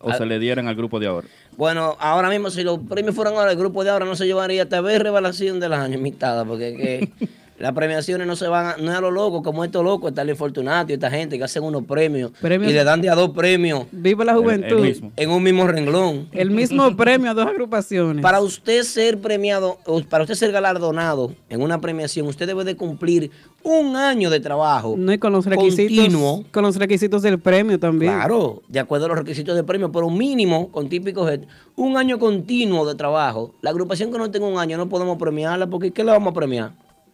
o 0.00 0.12
se 0.12 0.24
le 0.24 0.38
dieran 0.38 0.66
al 0.66 0.74
grupo 0.74 0.98
de 0.98 1.06
ahora? 1.06 1.28
Bueno, 1.56 1.96
ahora 2.00 2.30
mismo, 2.30 2.50
si 2.50 2.62
los 2.62 2.78
premios 2.78 3.14
fueran 3.14 3.34
ahora, 3.34 3.50
el 3.50 3.58
grupo 3.58 3.84
de 3.84 3.90
ahora 3.90 4.06
no 4.06 4.16
se 4.16 4.26
llevaría 4.26 4.62
hasta 4.62 4.80
ver 4.80 5.02
revelación 5.02 5.60
del 5.60 5.74
año, 5.74 5.98
mitad, 5.98 6.46
porque 6.46 6.74
que 6.76 7.28
Las 7.58 7.72
premiaciones 7.72 8.26
no 8.26 8.36
se 8.36 8.46
van 8.46 8.66
a, 8.66 8.76
no 8.76 8.90
es 8.92 8.96
a 8.96 9.00
lo 9.00 9.10
loco, 9.10 9.42
como 9.42 9.64
estos 9.64 9.82
locos, 9.84 10.10
está 10.10 10.22
el 10.22 10.36
Fortunato 10.36 10.92
y 10.92 10.94
esta 10.94 11.10
gente 11.10 11.36
que 11.38 11.44
hacen 11.44 11.64
unos 11.64 11.84
premios, 11.84 12.30
Premios- 12.40 12.70
y 12.70 12.74
le 12.74 12.84
dan 12.84 13.00
de 13.00 13.10
a 13.10 13.16
dos 13.16 13.30
premios 13.30 13.86
Viva 13.90 14.24
la 14.24 14.32
El- 14.32 14.38
el 14.38 14.44
juventud. 14.44 14.80
mismo. 14.80 15.12
en 15.16 15.30
un 15.30 15.42
mismo 15.42 15.66
renglón. 15.66 16.28
El 16.32 16.50
mismo 16.52 16.94
premio 16.96 17.30
a 17.30 17.34
dos 17.34 17.46
agrupaciones. 17.46 18.22
Para 18.22 18.40
usted 18.40 18.82
ser 18.84 19.18
premiado, 19.20 19.78
o 19.86 20.00
para 20.02 20.22
usted 20.22 20.36
ser 20.36 20.52
galardonado 20.52 21.32
en 21.48 21.60
una 21.60 21.80
premiación, 21.80 22.26
usted 22.28 22.46
debe 22.46 22.62
de 22.64 22.76
cumplir 22.76 23.30
un 23.64 23.96
año 23.96 24.30
de 24.30 24.38
trabajo. 24.38 24.94
no 24.96 25.12
y 25.12 25.18
con 25.18 25.32
los 25.32 25.44
requisitos. 25.44 25.96
continuo. 25.98 26.44
Con 26.52 26.62
los 26.62 26.76
requisitos 26.76 27.22
del 27.22 27.40
premio 27.40 27.78
también. 27.80 28.12
Claro, 28.12 28.62
de 28.68 28.78
acuerdo 28.78 29.06
a 29.06 29.08
los 29.08 29.18
requisitos 29.18 29.56
de 29.56 29.64
premio, 29.64 29.90
pero 29.90 30.08
mínimo, 30.10 30.68
con 30.70 30.88
típico 30.88 31.28
head, 31.28 31.40
un 31.74 31.96
año 31.96 32.20
continuo 32.20 32.86
de 32.86 32.94
trabajo. 32.94 33.52
La 33.62 33.70
agrupación 33.70 34.12
que 34.12 34.18
no 34.18 34.30
tenga 34.30 34.46
un 34.46 34.58
año 34.60 34.76
no 34.78 34.88
podemos 34.88 35.18
premiarla 35.18 35.66
porque 35.66 35.90
¿qué 35.90 36.04
le 36.04 36.12
vamos 36.12 36.30
a 36.30 36.34
premiar? 36.34 36.72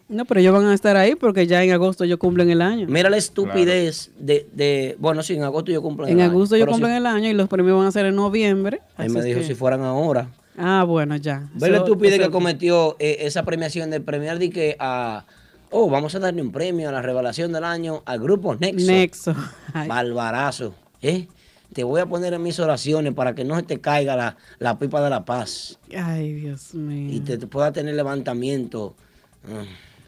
No, 0.08 0.24
pero 0.26 0.40
ellos 0.40 0.52
van 0.52 0.66
a 0.66 0.74
estar 0.74 0.96
ahí 0.96 1.14
porque 1.14 1.46
ya 1.46 1.62
en 1.64 1.72
agosto 1.72 2.04
ellos 2.04 2.18
cumplen 2.18 2.50
el 2.50 2.60
año. 2.60 2.86
Mira 2.88 3.08
la 3.08 3.16
estupidez 3.16 4.10
de, 4.18 4.46
de- 4.52 4.96
Bueno, 4.98 5.22
sí, 5.22 5.34
en 5.34 5.42
agosto 5.44 5.72
yo 5.72 5.80
cumplo 5.80 6.06
En 6.06 6.20
el 6.20 6.26
agosto 6.30 6.54
año, 6.56 6.64
ellos 6.64 6.72
cumplen 6.74 6.92
si- 6.92 6.96
el 6.98 7.06
año 7.06 7.28
y 7.30 7.32
los 7.32 7.48
premios 7.48 7.78
van 7.78 7.86
a 7.86 7.90
ser 7.90 8.06
en 8.06 8.14
noviembre. 8.16 8.80
Él 8.98 9.04
así 9.06 9.10
me 9.14 9.20
es 9.20 9.24
dijo 9.26 9.40
que- 9.40 9.46
si 9.46 9.54
fueran 9.54 9.82
ahora. 9.82 10.28
Ah, 10.58 10.84
bueno, 10.86 11.16
ya. 11.16 11.48
Ve 11.54 11.70
la 11.70 11.78
estupidez 11.78 12.20
que 12.20 12.30
cometió 12.30 12.96
eh, 12.98 13.16
esa 13.20 13.44
premiación 13.44 13.90
de 13.90 14.00
premiar 14.00 14.38
de 14.38 14.50
que 14.50 14.76
a. 14.78 15.24
Oh, 15.70 15.90
vamos 15.90 16.14
a 16.14 16.20
darle 16.20 16.40
un 16.42 16.52
premio 16.52 16.88
a 16.88 16.92
la 16.92 17.02
revelación 17.02 17.52
del 17.52 17.64
año 17.64 18.02
al 18.06 18.20
grupo 18.20 18.54
Nexo. 18.54 18.86
Nexo. 18.86 19.34
Ay, 19.72 19.88
Barbarazo. 19.88 20.74
¿eh? 21.02 21.26
Te 21.72 21.82
voy 21.82 22.00
a 22.00 22.06
poner 22.06 22.32
en 22.34 22.42
mis 22.42 22.60
oraciones 22.60 23.12
para 23.14 23.34
que 23.34 23.42
no 23.44 23.56
se 23.56 23.64
te 23.64 23.80
caiga 23.80 24.14
la, 24.14 24.36
la 24.60 24.78
pipa 24.78 25.02
de 25.02 25.10
la 25.10 25.24
paz 25.24 25.80
ay, 25.96 26.32
Dios 26.34 26.72
mío. 26.74 27.12
y 27.12 27.18
te, 27.20 27.36
te 27.36 27.48
pueda 27.48 27.72
tener 27.72 27.96
levantamiento. 27.96 28.94
Mm, 29.42 29.64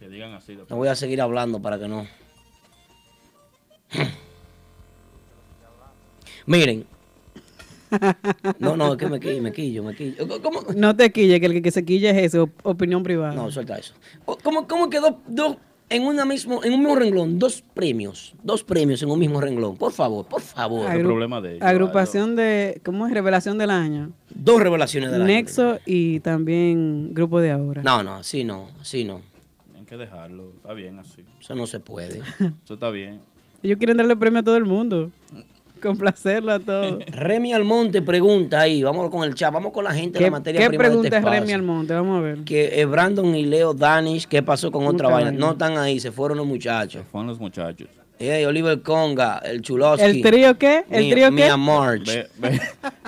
Que 0.07 0.13
digan 0.13 0.35
así. 0.35 0.55
doctor. 0.55 0.71
No 0.71 0.77
voy 0.77 0.87
a 0.89 0.95
seguir 0.95 1.21
hablando 1.21 1.61
para 1.61 1.79
que 1.81 1.89
no. 1.89 2.07
Miren. 6.47 6.85
No, 8.61 8.77
no, 8.77 8.93
es 8.93 8.99
que 8.99 9.07
me 9.09 9.19
quillo, 9.21 9.43
me 9.43 9.53
quillo, 9.53 9.83
me 9.83 9.95
quillo. 9.97 10.29
¿Cómo? 10.43 10.61
No 10.77 10.95
te 10.95 11.11
quille, 11.11 11.41
que 11.41 11.47
el 11.47 11.63
que 11.63 11.71
se 11.71 11.85
quille 11.85 12.11
es 12.11 12.17
eso, 12.35 12.45
op- 12.45 12.61
opinión 12.67 13.03
privada. 13.03 13.35
No, 13.35 13.51
suelta 13.51 13.77
eso. 13.79 13.95
¿Cómo, 14.43 14.67
cómo 14.69 14.89
quedó 14.91 15.21
dos 15.27 15.57
en 15.89 16.03
una 16.05 16.25
mismo, 16.25 16.63
en 16.65 16.73
un 16.75 16.81
mismo 16.81 16.95
renglón? 16.97 17.39
Dos 17.39 17.63
premios. 17.75 18.35
Dos 18.43 18.63
premios 18.65 19.03
en 19.03 19.11
un 19.11 19.19
mismo 19.19 19.41
renglón. 19.41 19.77
Por 19.77 19.93
favor, 19.93 20.27
por 20.27 20.41
favor. 20.41 20.89
Agru- 20.89 21.05
problema 21.05 21.41
de 21.41 21.51
ellos, 21.57 21.63
Agrupación 21.63 22.37
de, 22.37 22.81
¿cómo 22.85 23.07
es? 23.07 23.13
Revelación 23.13 23.57
del 23.59 23.71
año. 23.71 24.13
Dos 24.31 24.61
revelaciones 24.61 25.11
de 25.13 25.19
la 25.19 25.25
Nexo 25.25 25.79
y 25.87 26.21
también 26.21 27.13
Grupo 27.15 27.41
de 27.41 27.51
Ahora. 27.53 27.83
No, 27.83 28.03
no, 28.05 28.15
así 28.17 28.45
no, 28.45 28.69
así 28.81 29.05
no. 29.05 29.21
Que 29.87 29.97
dejarlo. 29.97 30.52
Está 30.57 30.73
bien 30.73 30.99
así. 30.99 31.25
Eso 31.40 31.55
no 31.55 31.66
se 31.66 31.81
puede. 31.81 32.21
Eso 32.64 32.75
está 32.75 32.90
bien. 32.90 33.21
Ellos 33.62 33.78
quieren 33.78 33.97
darle 33.97 34.16
premio 34.16 34.40
a 34.40 34.43
todo 34.43 34.57
el 34.57 34.64
mundo. 34.64 35.11
Complacerlo 35.83 36.52
a 36.52 36.59
todos. 36.59 37.05
Remy 37.07 37.52
Almonte 37.52 38.02
pregunta 38.02 38.61
ahí, 38.61 38.83
vamos 38.83 39.11
con 39.11 39.25
el 39.25 39.35
chat, 39.35 39.52
vamos 39.52 39.73
con 39.73 39.85
la 39.85 39.93
gente 39.93 40.19
de 40.19 40.25
¿Qué, 40.25 40.31
la 40.31 40.31
materia 40.31 40.61
qué 40.61 40.69
prima 40.69 40.85
de 40.85 40.88
este 40.88 41.09
pregunta 41.11 41.19
es 41.19 41.40
Remy. 41.40 41.52
Almonte? 41.52 41.95
Vamos 41.95 42.19
a 42.19 42.21
ver. 42.21 42.38
Que 42.45 42.81
eh, 42.81 42.85
Brandon 42.87 43.35
y 43.35 43.45
Leo 43.45 43.75
Danish, 43.75 44.26
¿qué 44.26 44.43
pasó 44.43 44.73
con 44.73 44.87
otra 44.87 45.09
vaina? 45.09 45.31
No 45.31 45.52
están 45.52 45.76
ahí, 45.76 46.00
se 46.00 46.11
fueron 46.11 46.38
los 46.38 46.47
muchachos. 46.47 47.05
Fueron 47.11 47.28
los 47.28 47.38
muchachos. 47.38 47.88
Eh, 48.18 48.46
Oliver 48.46 48.80
Conga, 48.80 49.38
el 49.44 49.61
Chulosky. 49.61 50.02
¿El 50.04 50.23
trío 50.23 50.56
qué? 50.56 50.85
¿El 50.88 51.04
Mi- 51.04 51.11
trío 51.11 51.26
qué? 51.26 51.32
Mia 51.32 51.56
March. 51.58 52.08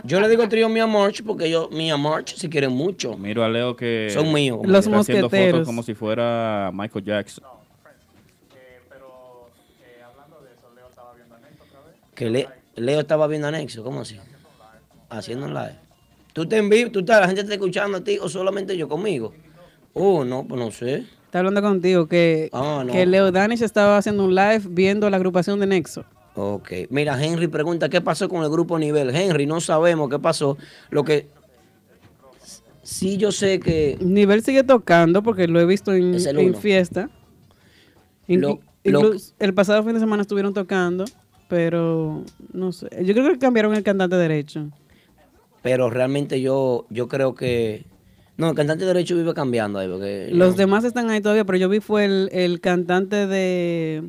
Yo 0.04 0.20
le 0.20 0.28
digo 0.28 0.46
trío 0.48 0.68
Mia 0.68 0.86
March 0.86 1.22
porque 1.24 1.48
yo, 1.50 1.70
Mia 1.72 1.96
March, 1.96 2.34
si 2.36 2.48
quieren 2.50 2.72
mucho. 2.72 3.16
Miro 3.16 3.42
a 3.42 3.48
Leo 3.48 3.74
que. 3.74 4.10
Son 4.12 4.30
míos. 4.32 4.58
Los 4.64 4.84
está 4.86 4.98
haciendo 4.98 5.26
mosqueteros. 5.28 5.52
fotos 5.60 5.66
como 5.66 5.82
si 5.82 5.94
fuera 5.94 6.70
Michael 6.74 7.04
Jackson. 7.04 7.44
Que 12.14 12.30
Le- 12.30 12.48
Leo 12.76 13.00
estaba 13.00 13.26
viendo 13.26 13.48
anexo, 13.48 13.82
¿cómo 13.84 14.00
así? 14.00 14.18
Haciendo 15.10 15.46
un 15.46 15.54
live. 15.54 15.76
¿Tú 16.32 16.46
te 16.46 16.56
en 16.58 16.68
vivo? 16.68 16.90
¿Tú 16.90 17.00
estás, 17.00 17.20
la 17.20 17.26
gente 17.26 17.42
te 17.42 17.46
está 17.46 17.54
escuchando 17.54 17.98
a 17.98 18.04
ti 18.04 18.18
o 18.20 18.28
solamente 18.28 18.76
yo 18.76 18.88
conmigo? 18.88 19.34
Oh, 19.94 20.24
no, 20.24 20.44
pues 20.46 20.60
no 20.60 20.70
sé. 20.70 21.04
Está 21.28 21.40
hablando 21.40 21.60
contigo 21.60 22.06
que, 22.06 22.48
Ah, 22.54 22.82
no. 22.86 22.90
que 22.90 23.04
Leo 23.04 23.28
estaba 23.28 23.98
haciendo 23.98 24.24
un 24.24 24.34
live 24.34 24.62
viendo 24.70 25.10
la 25.10 25.18
agrupación 25.18 25.60
de 25.60 25.66
Nexo. 25.66 26.06
Ok. 26.34 26.72
Mira, 26.88 27.22
Henry 27.22 27.48
pregunta 27.48 27.90
qué 27.90 28.00
pasó 28.00 28.30
con 28.30 28.42
el 28.42 28.48
grupo 28.48 28.78
nivel. 28.78 29.14
Henry, 29.14 29.44
no 29.44 29.60
sabemos 29.60 30.08
qué 30.08 30.18
pasó. 30.18 30.56
Lo 30.88 31.04
que 31.04 31.26
sí 32.82 33.18
yo 33.18 33.30
sé 33.30 33.60
que 33.60 33.98
Nivel 34.00 34.42
sigue 34.42 34.64
tocando 34.64 35.22
porque 35.22 35.46
lo 35.48 35.60
he 35.60 35.66
visto 35.66 35.92
en, 35.92 36.14
fiesta. 36.54 37.10
Lo- 38.84 39.12
el 39.38 39.52
pasado 39.52 39.82
fin 39.82 39.92
de 39.92 40.00
semana 40.00 40.22
estuvieron 40.22 40.54
tocando, 40.54 41.04
pero 41.46 42.24
no 42.54 42.72
sé. 42.72 42.88
Yo 43.04 43.12
creo 43.12 43.30
que 43.32 43.38
cambiaron 43.38 43.74
el 43.74 43.82
cantante 43.82 44.16
derecho. 44.16 44.70
pero 45.60 45.90
realmente 45.90 46.40
yo 46.40 46.86
yo 46.88 47.06
creo 47.08 47.34
que 47.34 47.84
no, 48.38 48.48
el 48.50 48.54
cantante 48.56 48.84
de 48.84 48.88
derecho 48.94 49.14
vive 49.16 49.34
cambiando 49.34 49.78
ahí 49.78 49.88
porque 49.88 50.28
Los 50.32 50.52
no. 50.52 50.56
demás 50.56 50.84
están 50.84 51.10
ahí 51.10 51.20
todavía, 51.20 51.44
pero 51.44 51.58
yo 51.58 51.68
vi 51.68 51.80
fue 51.80 52.06
el, 52.06 52.30
el 52.32 52.60
cantante 52.60 53.26
de 53.26 54.02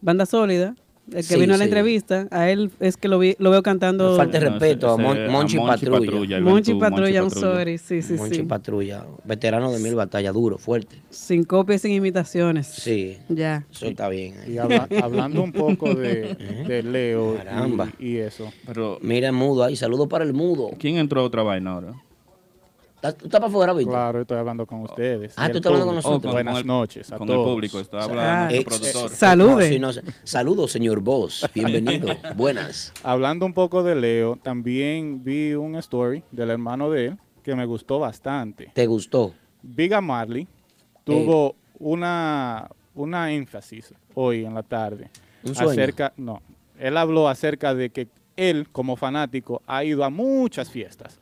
Banda 0.00 0.26
Sólida, 0.26 0.74
el 1.08 1.16
que 1.16 1.22
Sí, 1.22 1.40
vino 1.40 1.54
a 1.54 1.56
la 1.56 1.64
sí. 1.64 1.68
entrevista. 1.68 2.28
A 2.30 2.48
él 2.50 2.70
es 2.78 2.96
que 2.96 3.08
lo, 3.08 3.18
vi, 3.18 3.34
lo 3.38 3.50
veo 3.50 3.62
cantando. 3.62 4.16
Falta 4.16 4.38
de 4.38 4.44
No, 4.44 4.50
respeto 4.52 4.88
a 4.90 4.94
ese- 4.94 5.02
Mon- 5.02 5.16
ese- 5.18 5.28
Monchi 5.30 5.56
Patrulla. 5.58 6.40
Monchi 6.40 6.74
Patrulla, 6.74 7.10
I'm 7.20 7.28
Patrulla. 7.28 7.54
sorry. 7.56 7.78
Sí, 7.78 8.02
sí, 8.02 8.14
Monchi 8.14 8.34
sí. 8.36 8.42
Patrulla, 8.44 9.04
veterano 9.24 9.72
de 9.72 9.78
mil 9.80 9.94
batallas, 9.94 10.32
duro, 10.34 10.58
fuerte. 10.58 10.96
Sin 11.10 11.44
copias, 11.44 11.82
sin 11.82 11.92
imitaciones. 11.92 12.66
Sí, 12.68 13.18
Ya. 13.28 13.66
eso 13.70 13.86
está 13.86 14.08
bien. 14.08 14.34
Y 14.46 14.58
habla- 14.58 14.88
hablando 15.02 15.42
un 15.42 15.52
poco 15.52 15.94
de, 15.94 16.34
de 16.68 16.82
Leo 16.82 17.34
y- 17.34 17.38
Caramba. 17.38 17.88
y, 17.98 18.16
eso. 18.18 18.52
Pero, 18.66 18.98
Mira 19.02 19.26
el 19.28 19.34
mudo 19.34 19.64
ahí, 19.64 19.74
saludos 19.76 20.06
para 20.08 20.24
el 20.24 20.32
mudo. 20.34 20.70
¿quién 20.78 20.96
entró 20.98 21.20
a 21.20 21.24
otra 21.24 21.42
vaina 21.42 21.72
ahora? 21.72 21.94
¿Estás- 23.02 23.16
¿Tú 23.16 23.24
estás 23.24 23.40
para 23.40 23.48
afuera, 23.50 23.72
Víctor? 23.72 23.94
Claro, 23.94 24.20
estoy 24.20 24.38
hablando 24.38 24.64
con 24.64 24.82
ustedes. 24.82 25.34
Ah, 25.36 25.48
tú 25.50 25.56
estás 25.56 25.70
hablando 25.72 25.86
con 25.86 25.94
nosotros. 25.96 26.30
Oh, 26.30 26.34
Buenas 26.36 26.58
el- 26.58 26.66
noches 26.68 27.12
a 27.12 27.18
Con 27.18 27.26
todos. 27.26 27.40
el 27.48 27.52
público. 27.52 27.80
Está 27.80 27.98
Ah, 27.98 28.04
hablando 28.04 28.54
Eh, 28.54 28.62
nuestro 28.64 28.76
productor. 28.78 29.12
eh, 29.12 29.14
Salude. 29.16 29.54
no, 29.54 29.60
sí, 29.74 29.78
no 29.80 29.92
sé. 29.92 30.02
Saludos, 30.22 30.70
señor 30.70 31.00
Boss. 31.00 31.44
Bienvenido. 31.54 32.14
Buenas. 32.36 32.92
Hablando 33.02 33.44
un 33.44 33.54
poco 33.54 33.82
de 33.82 33.96
Leo, 33.96 34.36
también 34.40 35.24
vi 35.24 35.52
un 35.54 35.74
story 35.76 36.22
del 36.30 36.50
hermano 36.50 36.90
de 36.92 37.06
él 37.06 37.18
que 37.42 37.56
me 37.56 37.66
gustó 37.66 37.98
bastante. 37.98 38.70
¿Te 38.72 38.86
gustó? 38.86 39.34
Viga 39.62 40.00
Marley 40.00 40.46
tuvo 41.02 41.56
una, 41.80 42.68
una 42.94 43.32
énfasis 43.32 43.92
hoy 44.14 44.44
en 44.44 44.54
la 44.54 44.62
tarde. 44.62 45.10
¿Un 45.42 45.56
sueño? 45.56 45.72
Acerca, 45.72 46.12
no, 46.16 46.40
él 46.78 46.96
habló 46.96 47.28
acerca 47.28 47.74
de 47.74 47.90
que 47.90 48.06
él 48.36 48.68
como 48.70 48.94
fanático 48.94 49.60
ha 49.66 49.82
ido 49.82 50.04
a 50.04 50.08
muchas 50.10 50.70
fiestas 50.70 51.18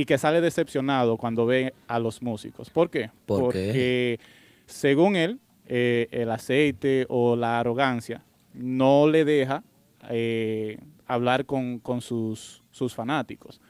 y 0.00 0.04
que 0.04 0.16
sale 0.16 0.40
decepcionado 0.40 1.16
cuando 1.16 1.44
ve 1.44 1.74
a 1.88 1.98
los 1.98 2.22
músicos. 2.22 2.70
¿Por 2.70 2.88
qué? 2.88 3.10
¿Por 3.26 3.52
qué? 3.52 3.66
Porque 3.66 4.20
según 4.66 5.16
él, 5.16 5.40
eh, 5.66 6.06
el 6.12 6.30
aceite 6.30 7.04
o 7.08 7.34
la 7.34 7.58
arrogancia 7.58 8.22
no 8.54 9.08
le 9.08 9.24
deja 9.24 9.64
eh, 10.08 10.78
hablar 11.08 11.46
con, 11.46 11.80
con 11.80 12.00
sus, 12.00 12.62
sus 12.70 12.94
fanáticos. 12.94 13.60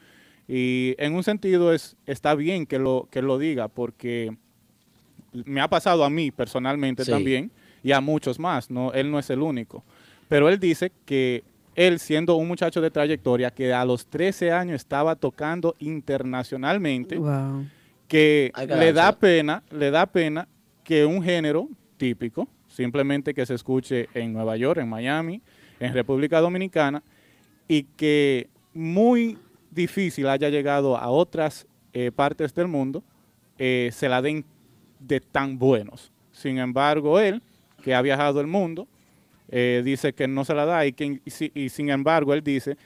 Y 0.47 0.93
en 0.99 1.15
un 1.15 1.23
sentido 1.23 1.73
es, 1.73 1.95
está 2.05 2.35
bien 2.35 2.67
que 2.67 2.77
lo, 2.77 3.07
que 3.09 3.23
lo 3.23 3.39
diga 3.39 3.67
porque 3.67 4.37
me 5.33 5.61
ha 5.61 5.67
pasado 5.67 6.03
a 6.03 6.11
mí 6.11 6.29
personalmente 6.29 7.05
Sí. 7.05 7.11
también 7.11 7.51
y 7.81 7.91
a 7.91 8.01
muchos 8.01 8.37
más, 8.37 8.69
no, 8.69 8.93
él 8.93 9.09
no 9.09 9.17
es 9.17 9.31
el 9.31 9.41
único. 9.41 9.83
Pero 10.27 10.47
él 10.47 10.59
dice 10.59 10.91
que 11.05 11.43
él 11.79 11.97
siendo 11.99 12.35
un 12.35 12.45
muchacho 12.45 12.81
de 12.81 12.91
trayectoria 12.91 13.51
que 13.51 13.73
a 13.73 13.85
los 13.85 14.05
13 14.07 14.51
años 14.51 14.75
estaba 14.75 15.15
tocando 15.15 15.75
internacionalmente, 15.79 17.17
Wow. 17.17 17.67
que 18.07 18.51
le 18.67 18.91
da 18.91 19.17
pena, 19.17 19.63
le 19.71 19.89
da 19.89 20.05
pena 20.05 20.45
que 20.83 21.05
un 21.05 21.23
género 21.23 21.69
típico, 21.95 22.49
simplemente 22.67 23.33
que 23.33 23.45
se 23.45 23.53
escuche 23.53 24.09
en 24.13 24.33
Nueva 24.33 24.57
York, 24.57 24.79
en 24.81 24.89
Miami, 24.89 25.41
en 25.79 25.93
República 25.93 26.41
Dominicana, 26.41 27.01
y 27.67 27.83
que 27.83 28.49
muy 28.73 29.37
difícil 29.71 30.27
haya 30.27 30.49
llegado 30.49 30.97
a 30.97 31.07
otras 31.09 31.65
eh, 31.93 32.11
partes 32.13 32.53
del 32.53 32.67
mundo, 32.67 33.03
eh, 33.57 33.89
se 33.93 34.09
la 34.09 34.21
den 34.21 34.43
de 34.99 35.21
tan 35.21 35.57
buenos. 35.57 36.11
Sin 36.33 36.57
embargo, 36.57 37.19
él, 37.21 37.41
que 37.83 37.95
ha 37.95 38.01
viajado 38.01 38.41
el 38.41 38.47
mundo, 38.47 38.85
eh, 39.51 39.81
dice 39.83 40.13
que 40.13 40.27
no 40.27 40.45
se 40.45 40.53
la 40.53 40.65
da 40.65 40.85
y, 40.85 40.93
que, 40.93 41.05
y 41.05 41.51
y 41.63 41.69
sin 41.69 41.89
embargo 41.89 42.33
él 42.33 42.43
dice 42.43 42.77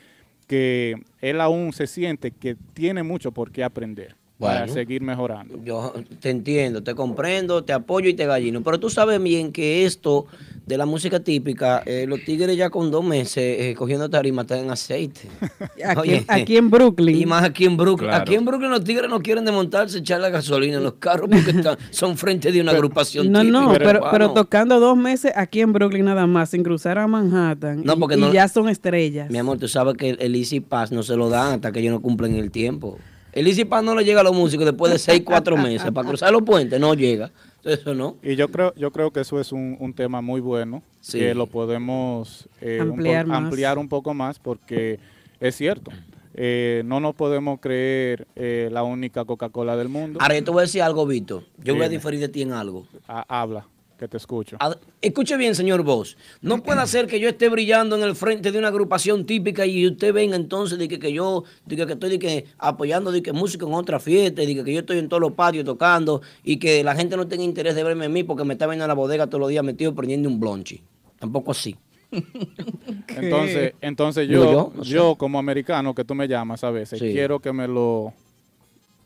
que 0.48 0.96
él 1.22 1.42
aún 1.42 1.74
se 1.74 1.88
siente 1.88 2.32
que 2.32 2.56
tiene 2.74 3.04
mucho 3.04 3.32
por 3.32 3.52
qué 3.52 3.64
aprender. 3.64 4.16
Para 4.44 4.68
seguir 4.68 5.02
mejorando. 5.02 5.60
Yo 5.64 5.94
te 6.20 6.30
entiendo, 6.30 6.84
te 6.84 6.94
comprendo, 6.96 7.64
te 7.64 7.74
apoyo 7.74 8.10
y 8.10 8.14
te 8.14 8.26
gallino. 8.26 8.62
Pero 8.62 8.80
tú 8.80 8.90
sabes 8.90 9.22
bien 9.22 9.52
que 9.52 9.86
esto 9.86 10.26
de 10.66 10.78
la 10.78 10.86
música 10.86 11.20
típica, 11.20 11.84
eh, 11.86 12.06
los 12.08 12.24
tigres 12.24 12.56
ya 12.56 12.70
con 12.70 12.90
dos 12.90 13.04
meses 13.04 13.38
eh, 13.60 13.76
cogiendo 13.78 14.10
tarima 14.10 14.44
están 14.44 14.60
en 14.60 14.72
aceite. 14.72 15.22
Aquí, 15.86 16.00
Oye, 16.00 16.26
aquí 16.28 16.56
en 16.58 16.70
Brooklyn. 16.70 17.18
Y 17.18 17.26
más 17.26 17.44
aquí 17.44 17.66
en 17.66 17.76
Brooklyn. 17.76 18.08
Claro. 18.10 18.22
Aquí 18.24 18.36
en 18.36 18.46
Brooklyn 18.46 18.70
los 18.72 18.84
tigres 18.84 19.10
no 19.10 19.20
quieren 19.20 19.44
desmontarse, 19.44 19.98
echar 19.98 20.22
la 20.22 20.30
gasolina 20.30 20.78
en 20.78 20.84
los 20.84 20.94
carros 20.94 21.30
porque 21.30 21.52
están- 21.58 21.78
son 21.92 22.18
frente 22.18 22.52
de 22.52 22.62
una 22.62 22.72
agrupación 22.72 23.30
No, 23.32 23.44
no, 23.44 23.72
típica, 23.72 23.78
pero, 23.86 24.00
pero 24.12 24.26
hermano. 24.26 24.34
tocando 24.34 24.80
dos 24.80 24.96
meses 24.96 25.34
aquí 25.36 25.60
en 25.60 25.74
Brooklyn 25.74 26.06
nada 26.06 26.26
más, 26.28 26.50
sin 26.52 26.64
cruzar 26.64 26.98
a 26.98 27.08
Manhattan. 27.08 27.84
No, 27.84 27.94
y- 27.94 28.00
porque 28.00 28.16
y, 28.16 28.20
no- 28.22 28.32
ya 28.34 28.48
son 28.48 28.70
estrellas. 28.70 29.30
Mi 29.30 29.38
amor, 29.40 29.58
tú 29.58 29.68
sabes 29.68 29.96
que 29.96 30.12
el, 30.12 30.18
el 30.22 30.36
Easy 30.36 30.62
Pass 30.62 30.92
no 30.94 31.04
se 31.04 31.16
lo 31.18 31.30
dan 31.30 31.56
hasta 31.56 31.72
que 31.74 31.80
ellos 31.82 31.92
no 31.92 32.02
cumplen 32.02 32.36
el 32.36 32.52
tiempo. 32.52 32.98
El 33.34 33.48
Easy 33.48 33.66
Pass 33.66 33.84
no 33.84 33.96
le 33.96 34.04
llega 34.06 34.22
a 34.22 34.24
los 34.24 34.34
músicos 34.36 34.66
después 34.66 34.92
de 34.92 35.00
seis, 35.00 35.22
cuatro 35.26 35.58
meses. 35.58 35.92
Para 35.92 36.08
cruzar 36.08 36.32
los 36.32 36.44
puentes 36.44 36.80
no 36.80 36.94
llega. 36.94 37.32
Eso 37.64 37.94
no. 37.96 38.18
Y 38.22 38.36
yo 38.36 38.50
creo, 38.50 38.74
yo 38.76 38.92
creo 38.92 39.12
que 39.12 39.22
eso 39.22 39.40
es 39.40 39.52
un, 39.52 39.78
un 39.80 39.94
tema 39.94 40.22
muy 40.22 40.42
bueno, 40.42 40.84
Sí. 41.02 41.20
que 41.20 41.34
lo 41.34 41.48
podemos 41.48 42.48
eh, 42.62 42.80
un 42.82 42.88
po- 42.88 42.94
Ampliar 42.96 43.26
más. 43.26 43.38
ampliar 43.38 43.78
un 43.78 43.88
poco 43.90 44.14
más, 44.14 44.38
porque 44.40 45.00
es 45.40 45.56
cierto, 45.56 45.92
eh, 46.34 46.82
no 46.86 47.00
nos 47.00 47.16
podemos 47.16 47.60
creer 47.60 48.28
eh, 48.36 48.70
la 48.72 48.84
única 48.84 49.24
Coca-Cola 49.24 49.78
del 49.78 49.88
mundo. 49.90 50.20
Ahora 50.22 50.36
yo 50.38 50.44
te 50.44 50.52
voy 50.52 50.60
a 50.60 50.62
decir 50.64 50.82
algo, 50.82 51.06
Víctor. 51.06 51.44
Yo 51.64 51.74
voy 51.76 51.84
a 51.86 51.90
diferir 51.90 52.20
de 52.20 52.28
ti 52.30 52.42
en 52.42 52.52
algo. 52.52 52.86
Ha- 53.08 53.26
habla, 53.42 53.66
que 54.04 54.10
te 54.10 54.18
escucho. 54.18 54.58
Escuche 55.02 55.38
bien, 55.38 55.56
señor 55.56 55.82
Vos. 55.84 56.18
No 56.42 56.62
puede 56.62 56.86
ser 56.88 57.08
que 57.08 57.22
yo 57.22 57.30
esté 57.30 57.48
brillando 57.48 57.96
en 57.96 58.04
el 58.04 58.16
frente 58.16 58.52
de 58.52 58.60
una 58.60 58.68
agrupación 58.68 59.26
típica 59.26 59.66
y 59.66 59.88
usted 59.88 60.14
venga 60.14 60.36
entonces 60.36 60.78
de 60.78 60.90
que, 60.90 61.00
que 61.00 61.14
yo 61.14 61.46
diga 61.66 61.86
que 61.86 61.94
estoy 61.94 62.10
de 62.10 62.20
que, 62.20 62.46
apoyando 62.58 63.12
de 63.14 63.24
que 63.24 63.32
música 63.32 63.66
en 63.66 63.74
otra 63.74 64.00
fiesta, 64.02 64.44
y 64.44 64.54
de 64.54 64.64
que 64.64 64.74
yo 64.74 64.82
estoy 64.82 64.98
en 64.98 65.08
todos 65.08 65.22
los 65.22 65.32
patios 65.32 65.64
tocando 65.64 66.22
y 66.44 66.58
que 66.58 66.84
la 66.84 66.96
gente 66.96 67.16
no 67.16 67.28
tenga 67.28 67.44
interés 67.46 67.76
de 67.76 67.84
verme 67.86 68.06
a 68.06 68.10
mí 68.10 68.24
porque 68.24 68.44
me 68.44 68.54
está 68.56 68.68
viendo 68.68 68.84
en 68.84 68.90
la 68.90 68.94
bodega 68.94 69.28
todos 69.28 69.40
los 69.40 69.50
días 69.50 69.64
metido 69.64 69.96
prendiendo 69.96 70.28
un 70.28 70.40
blonchi. 70.40 70.82
Tampoco 71.18 71.52
así. 71.52 71.78
Entonces, 73.08 73.74
entonces 73.82 74.28
yo, 74.28 74.44
yo, 74.44 74.72
no 74.76 74.84
yo, 74.84 75.12
sé. 75.12 75.18
como 75.18 75.40
americano 75.40 75.96
que 75.96 76.04
tú 76.04 76.14
me 76.14 76.28
llamas 76.28 76.64
a 76.64 76.70
veces, 76.72 77.00
Sí. 77.00 77.12
quiero 77.12 77.40
que 77.40 77.52
me 77.54 77.68
lo 77.68 78.14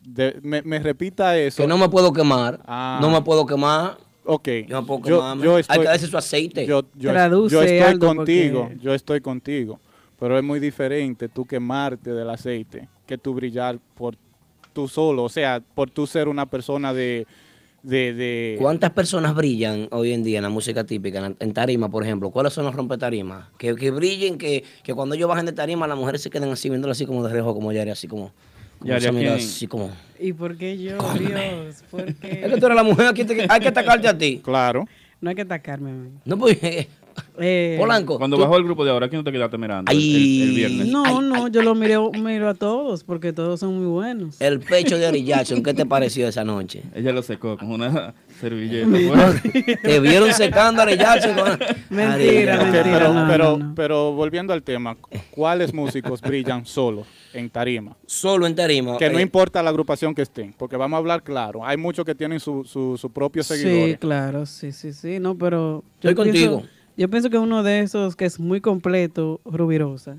de- 0.04 0.40
me, 0.42 0.62
me 0.64 0.80
repita 0.80 1.38
eso. 1.38 1.62
Que 1.62 1.68
no 1.68 1.78
me 1.78 1.88
puedo 1.90 2.12
quemar. 2.14 2.60
Ah. 2.66 2.98
No 3.02 3.10
me 3.10 3.22
puedo 3.22 3.46
quemar. 3.46 3.98
Ok, 4.30 4.48
Yo 4.68 4.86
puedo 4.86 5.02
yo, 5.06 5.36
yo 5.42 5.56
Hay 5.56 5.62
estoy, 5.62 5.78
que 5.80 5.84
darse 5.86 6.08
su 6.08 6.18
aceite. 6.18 6.66
yo, 6.66 6.84
yo- 6.96 7.12
Traduce 7.12 7.54
yo 7.54 7.62
estoy 7.64 7.80
algo 7.80 8.08
contigo, 8.16 8.62
porque- 8.68 8.78
yo 8.84 8.94
estoy 8.94 9.22
contigo, 9.22 9.80
pero 10.20 10.38
es 10.38 10.44
muy 10.44 10.60
diferente 10.60 11.30
tú 11.30 11.46
quemarte 11.46 12.12
del 12.14 12.30
aceite 12.30 12.90
que 13.06 13.18
tú 13.18 13.34
brillar 13.34 13.80
por 13.96 14.16
tú 14.74 14.88
solo, 14.88 15.24
o 15.24 15.30
sea, 15.30 15.62
por 15.74 15.90
tú 15.90 16.06
ser 16.06 16.28
una 16.28 16.46
persona 16.46 16.94
de, 16.94 17.26
de, 17.84 18.14
de- 18.14 18.58
¿Cuántas 18.60 18.92
personas 18.92 19.34
brillan 19.34 19.88
hoy 19.92 20.12
en 20.12 20.24
día 20.24 20.40
en 20.40 20.44
la 20.44 20.50
música 20.50 20.84
típica, 20.84 21.26
en, 21.26 21.38
en 21.40 21.54
tarima, 21.54 21.88
por 21.90 22.04
ejemplo? 22.04 22.30
¿Cuáles 22.30 22.52
son 22.52 22.66
los 22.66 22.76
rompetarimas? 22.76 23.48
Que, 23.58 23.74
que 23.76 23.92
brillen, 23.92 24.38
que, 24.38 24.64
que 24.84 24.94
cuando 24.94 25.16
ellos 25.16 25.30
bajen 25.30 25.46
de 25.46 25.54
tarima, 25.54 25.88
las 25.88 25.98
mujeres 25.98 26.22
se 26.22 26.30
queden 26.30 26.52
así, 26.52 26.70
viéndolo 26.70 26.92
así 26.92 27.06
como 27.06 27.24
de 27.24 27.32
reojo, 27.32 27.54
como 27.54 27.72
Yari, 27.72 27.92
así 27.92 28.08
como... 28.10 28.34
como 28.80 28.90
Yari, 28.90 29.00
esa 29.02 29.10
¿a 29.10 29.12
mirada, 29.12 29.38
quién? 29.38 29.48
así 29.48 29.68
como... 29.68 29.92
¿Y 30.20 30.34
por 30.34 30.58
qué 30.58 30.78
yo. 30.78 30.98
Dios? 31.14 31.84
¿Por 31.92 32.02
Es 32.10 32.16
que 32.18 32.58
tú 32.60 32.66
eres 32.66 32.76
la 32.76 32.84
mujer, 32.84 33.08
aquí 33.08 33.24
te- 33.24 33.46
hay 33.50 33.60
que 33.60 33.68
atacarte 33.68 34.08
a 34.08 34.18
ti. 34.18 34.42
claro, 34.44 34.86
No 35.22 35.30
hay 35.30 35.36
que 35.36 35.42
atacarme. 35.44 35.92
man. 35.92 36.22
No, 36.26 36.38
pues... 36.38 36.58
Eh, 37.40 37.78
Polanco. 37.80 38.20
Cuando 38.20 38.36
tú- 38.38 38.44
bajó 38.44 38.58
el 38.58 38.64
grupo 38.64 38.86
de 38.86 38.92
ahora, 38.92 39.10
¿quién 39.10 39.22
no 39.22 39.24
te 39.24 39.32
quedaste 39.32 39.58
mirando 39.58 39.92
el- 39.92 39.98
Ay. 39.98 40.42
el, 40.44 40.50
el 40.50 40.56
viernes? 40.56 40.88
No, 40.90 41.04
Ay, 41.04 41.18
no, 41.24 41.46
ay, 41.46 41.52
yo 41.52 41.64
lo 41.64 41.74
miro, 41.74 42.12
miro 42.12 42.48
a 42.48 42.54
todos 42.54 43.04
porque 43.04 43.34
todos 43.34 43.60
son 43.60 43.76
muy 43.76 43.88
buenos. 43.88 44.40
El 44.40 44.60
pecho 44.60 45.00
de 45.00 45.08
Ari 45.08 45.24
Jackson, 45.24 45.64
¿qué 45.64 45.74
te 45.74 45.84
pareció 45.88 46.28
esa 46.28 46.44
noche? 46.44 46.84
Ella 46.96 47.12
lo 47.14 47.24
secó 47.24 47.58
con 47.58 47.72
una 47.72 48.14
servilleta. 48.40 49.34
Te 49.82 50.00
vieron 50.00 50.32
secando 50.32 50.82
a 50.82 50.86
Ari 50.86 50.96
Jackson. 50.98 51.36
con- 51.36 51.60
Mentira, 51.90 52.14
Ari 52.14 52.28
Ok, 52.28 52.46
Jackson. 52.46 52.72
mentira. 52.72 52.84
pero, 53.00 53.14
no, 53.14 53.28
pero, 53.28 53.44
no, 53.58 53.58
no. 53.66 53.76
pero 53.76 54.12
volviendo 54.14 54.54
al 54.54 54.62
tema, 54.62 54.96
¿cuáles 55.32 55.74
músicos 55.74 56.22
brillan 56.22 56.68
solo 56.68 57.04
en 57.40 57.50
tarima? 57.50 57.96
Solo 58.06 58.46
en 58.48 58.56
tarima. 58.56 58.98
Que 58.98 59.10
no 59.10 59.20
eh, 59.20 59.22
importa 59.22 59.62
la 59.64 59.70
agrupación 59.70 60.14
que 60.16 60.22
estén, 60.24 60.54
porque 60.54 60.76
vamos 60.78 60.96
a 60.96 61.00
hablar 61.00 61.24
claro. 61.24 61.66
Hay 61.66 61.78
muchos 61.78 62.06
que 62.06 62.16
tienen 62.16 62.40
su, 62.40 62.64
su, 62.64 62.98
su 62.98 63.10
propio 63.12 63.44
Sí, 63.44 63.56
seguidores. 63.58 63.98
claro, 64.00 64.46
sí, 64.46 64.72
sí, 64.72 64.94
sí, 64.94 65.20
no, 65.20 65.38
pero... 65.38 65.84
Estoy 65.96 66.16
pienso- 66.16 66.24
contigo. 66.24 66.64
yo 66.98 67.10
pienso 67.10 67.30
que 67.30 67.38
uno 67.38 67.64
de 67.64 67.82
esos 67.82 68.16
que 68.16 68.26
es 68.26 68.40
muy 68.40 68.62
completo, 68.62 69.40
Rubirosa. 69.46 70.18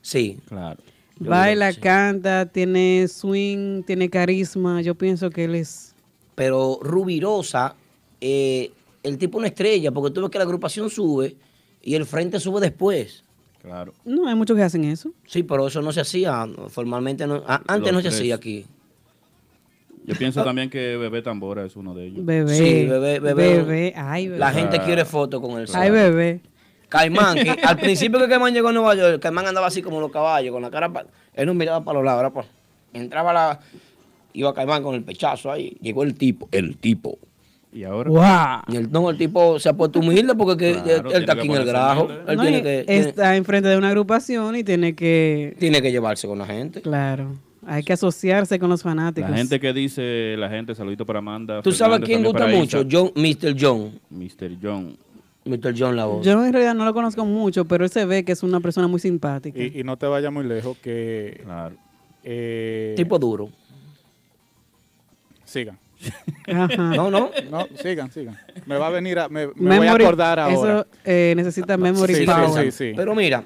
Sí. 0.00 0.38
claro. 0.48 0.80
Yo 1.20 1.30
Baila, 1.30 1.72
sí. 1.72 1.80
canta, 1.80 2.46
tiene 2.46 3.08
swing, 3.08 3.82
tiene 3.82 4.08
carisma. 4.08 4.80
Yo 4.82 4.94
pienso 4.94 5.30
que 5.30 5.44
él 5.44 5.56
es... 5.56 5.94
Pero 6.36 6.78
Rubirosa, 6.80 7.74
eh, 8.20 8.70
el 9.02 9.18
tipo 9.18 9.38
una 9.38 9.48
estrella, 9.48 9.90
porque 9.90 10.14
tú 10.14 10.20
ves 10.20 10.30
que 10.30 10.38
la 10.38 10.44
agrupación 10.44 10.88
sube 10.90 11.34
y 11.82 11.96
el 11.96 12.06
frente 12.06 12.38
sube 12.38 12.60
después. 12.60 13.24
Claro. 13.68 13.92
No, 14.04 14.26
hay 14.28 14.34
muchos 14.34 14.56
que 14.56 14.62
hacen 14.62 14.84
eso. 14.84 15.10
Sí, 15.26 15.42
pero 15.42 15.66
eso 15.68 15.82
no 15.82 15.92
se 15.92 16.00
hacía 16.00 16.46
formalmente. 16.68 17.26
No, 17.26 17.42
a- 17.46 17.62
antes 17.66 17.92
Los 17.92 17.92
no 17.92 17.98
se 18.00 18.08
tres. 18.08 18.14
hacía 18.20 18.34
aquí. 18.34 18.66
Yo 20.04 20.14
pienso 20.16 20.42
también 20.42 20.70
que 20.70 20.96
Bebé 20.96 21.20
Tambora 21.20 21.66
es 21.66 21.76
uno 21.76 21.94
de 21.94 22.06
ellos. 22.06 22.24
Bebé. 22.24 22.54
Sí, 22.54 22.86
bebé, 22.86 23.20
bebé. 23.20 23.58
Bebé, 23.58 23.92
ay, 23.94 24.28
bebé. 24.28 24.38
La 24.38 24.50
gente 24.52 24.80
quiere 24.80 25.04
fotos 25.04 25.40
con 25.40 25.60
él. 25.60 25.66
Ay, 25.74 25.90
bebé. 25.90 26.40
Caimán, 26.88 27.36
que 27.36 27.50
al 27.62 27.76
principio 27.76 28.18
que 28.18 28.26
Caimán 28.28 28.54
llegó 28.54 28.68
a 28.68 28.72
Nueva 28.72 28.94
York, 28.94 29.20
Caimán 29.20 29.46
andaba 29.46 29.66
así 29.66 29.82
como 29.82 30.00
los 30.00 30.10
caballos, 30.10 30.50
con 30.52 30.62
la 30.62 30.70
cara. 30.70 30.90
pa- 30.90 31.04
él 31.34 31.44
no 31.46 31.52
miraba 31.52 31.84
para 31.84 31.96
los 31.98 32.04
lados, 32.06 32.20
era 32.20 32.30
pa- 32.32 32.46
entraba 32.94 33.32
la. 33.34 33.60
Iba 34.32 34.54
Caimán 34.54 34.82
con 34.82 34.94
el 34.94 35.02
pechazo 35.02 35.52
ahí. 35.52 35.76
Llegó 35.82 36.02
el 36.04 36.14
tipo, 36.14 36.48
el 36.52 36.78
tipo. 36.78 37.18
Y 37.72 37.84
ahora. 37.84 38.10
¡Wow! 38.10 38.74
Y 38.74 38.76
el, 38.76 38.90
no, 38.90 39.10
el 39.10 39.16
tipo 39.18 39.58
se 39.60 39.68
ha 39.68 39.72
puesto 39.74 39.98
humilde 40.00 40.34
porque 40.34 40.56
que- 40.74 40.82
Claro, 40.82 41.10
él, 41.10 41.20
está 41.22 41.32
aquí 41.34 41.46
en 41.48 41.54
el 41.54 41.64
grajo. 41.66 42.08
Él 42.26 42.36
No, 42.36 42.42
tiene 42.42 42.62
que, 42.62 42.84
tiene, 42.86 43.08
está 43.08 43.36
enfrente 43.36 43.68
de 43.68 43.76
una 43.76 43.88
agrupación 43.88 44.56
y 44.56 44.64
tiene 44.64 44.94
que... 44.94 45.54
tiene 45.58 45.82
que 45.82 45.90
llevarse 45.92 46.26
con 46.26 46.38
la 46.38 46.46
gente. 46.46 46.80
Claro, 46.80 47.36
hay 47.66 47.82
que 47.82 47.92
asociarse 47.92 48.58
con 48.58 48.70
los 48.70 48.82
fanáticos. 48.82 49.30
La 49.30 49.36
gente 49.36 49.60
que 49.60 49.72
dice, 49.74 50.34
la 50.38 50.48
gente, 50.48 50.74
saludito 50.74 51.04
para 51.04 51.18
Amanda. 51.18 51.60
¿Tú 51.62 51.70
sabes 51.72 51.98
Fernández, 52.00 52.06
quién 52.06 52.32
también 52.32 52.60
gusta 52.62 52.78
mucho? 52.78 52.88
Isa, 52.88 52.88
John, 52.90 53.12
Mr. 53.14 53.56
John. 53.60 54.00
Mr. 54.10 54.56
John. 54.62 54.96
Mr. 55.44 55.74
John 55.78 55.96
la 55.96 56.04
voz. 56.06 56.24
Yo 56.26 56.42
en 56.44 56.52
realidad 56.52 56.74
no 56.74 56.84
lo 56.86 56.92
conozco 56.94 57.24
mucho, 57.24 57.64
pero 57.66 57.84
él 57.84 57.90
se 57.90 58.04
ve 58.06 58.24
que 58.24 58.32
es 58.32 58.42
una 58.42 58.60
persona 58.60 58.86
muy 58.88 59.00
simpática. 59.00 59.58
Y, 59.62 59.80
y 59.80 59.84
no 59.84 59.96
te 59.96 60.06
vayas 60.06 60.32
muy 60.32 60.44
lejos, 60.44 60.76
que 60.78 61.40
Claro. 61.44 61.74
eh, 62.24 62.94
Tipo 62.96 63.18
duro. 63.18 63.50
sigan. 65.44 65.78
Ajá. 66.46 66.66
No, 66.76 67.10
no. 67.10 67.30
No, 67.50 67.66
sigan, 67.82 68.10
sigan. 68.10 68.38
Me 68.66 68.76
va 68.76 68.86
a 68.86 68.90
venir 68.90 69.18
a, 69.18 69.28
me, 69.28 69.48
me 69.54 69.78
voy 69.78 69.86
a 69.86 69.92
acordar 69.92 70.38
ahora. 70.38 70.80
Eso 70.80 70.86
eh, 71.04 71.34
necesita 71.36 71.76
memory 71.76 72.14
Sí, 72.14 72.20
sí, 72.20 72.26
power. 72.26 72.64
sí, 72.64 72.72
sí. 72.72 72.92
Pero 72.96 73.14
mira, 73.14 73.44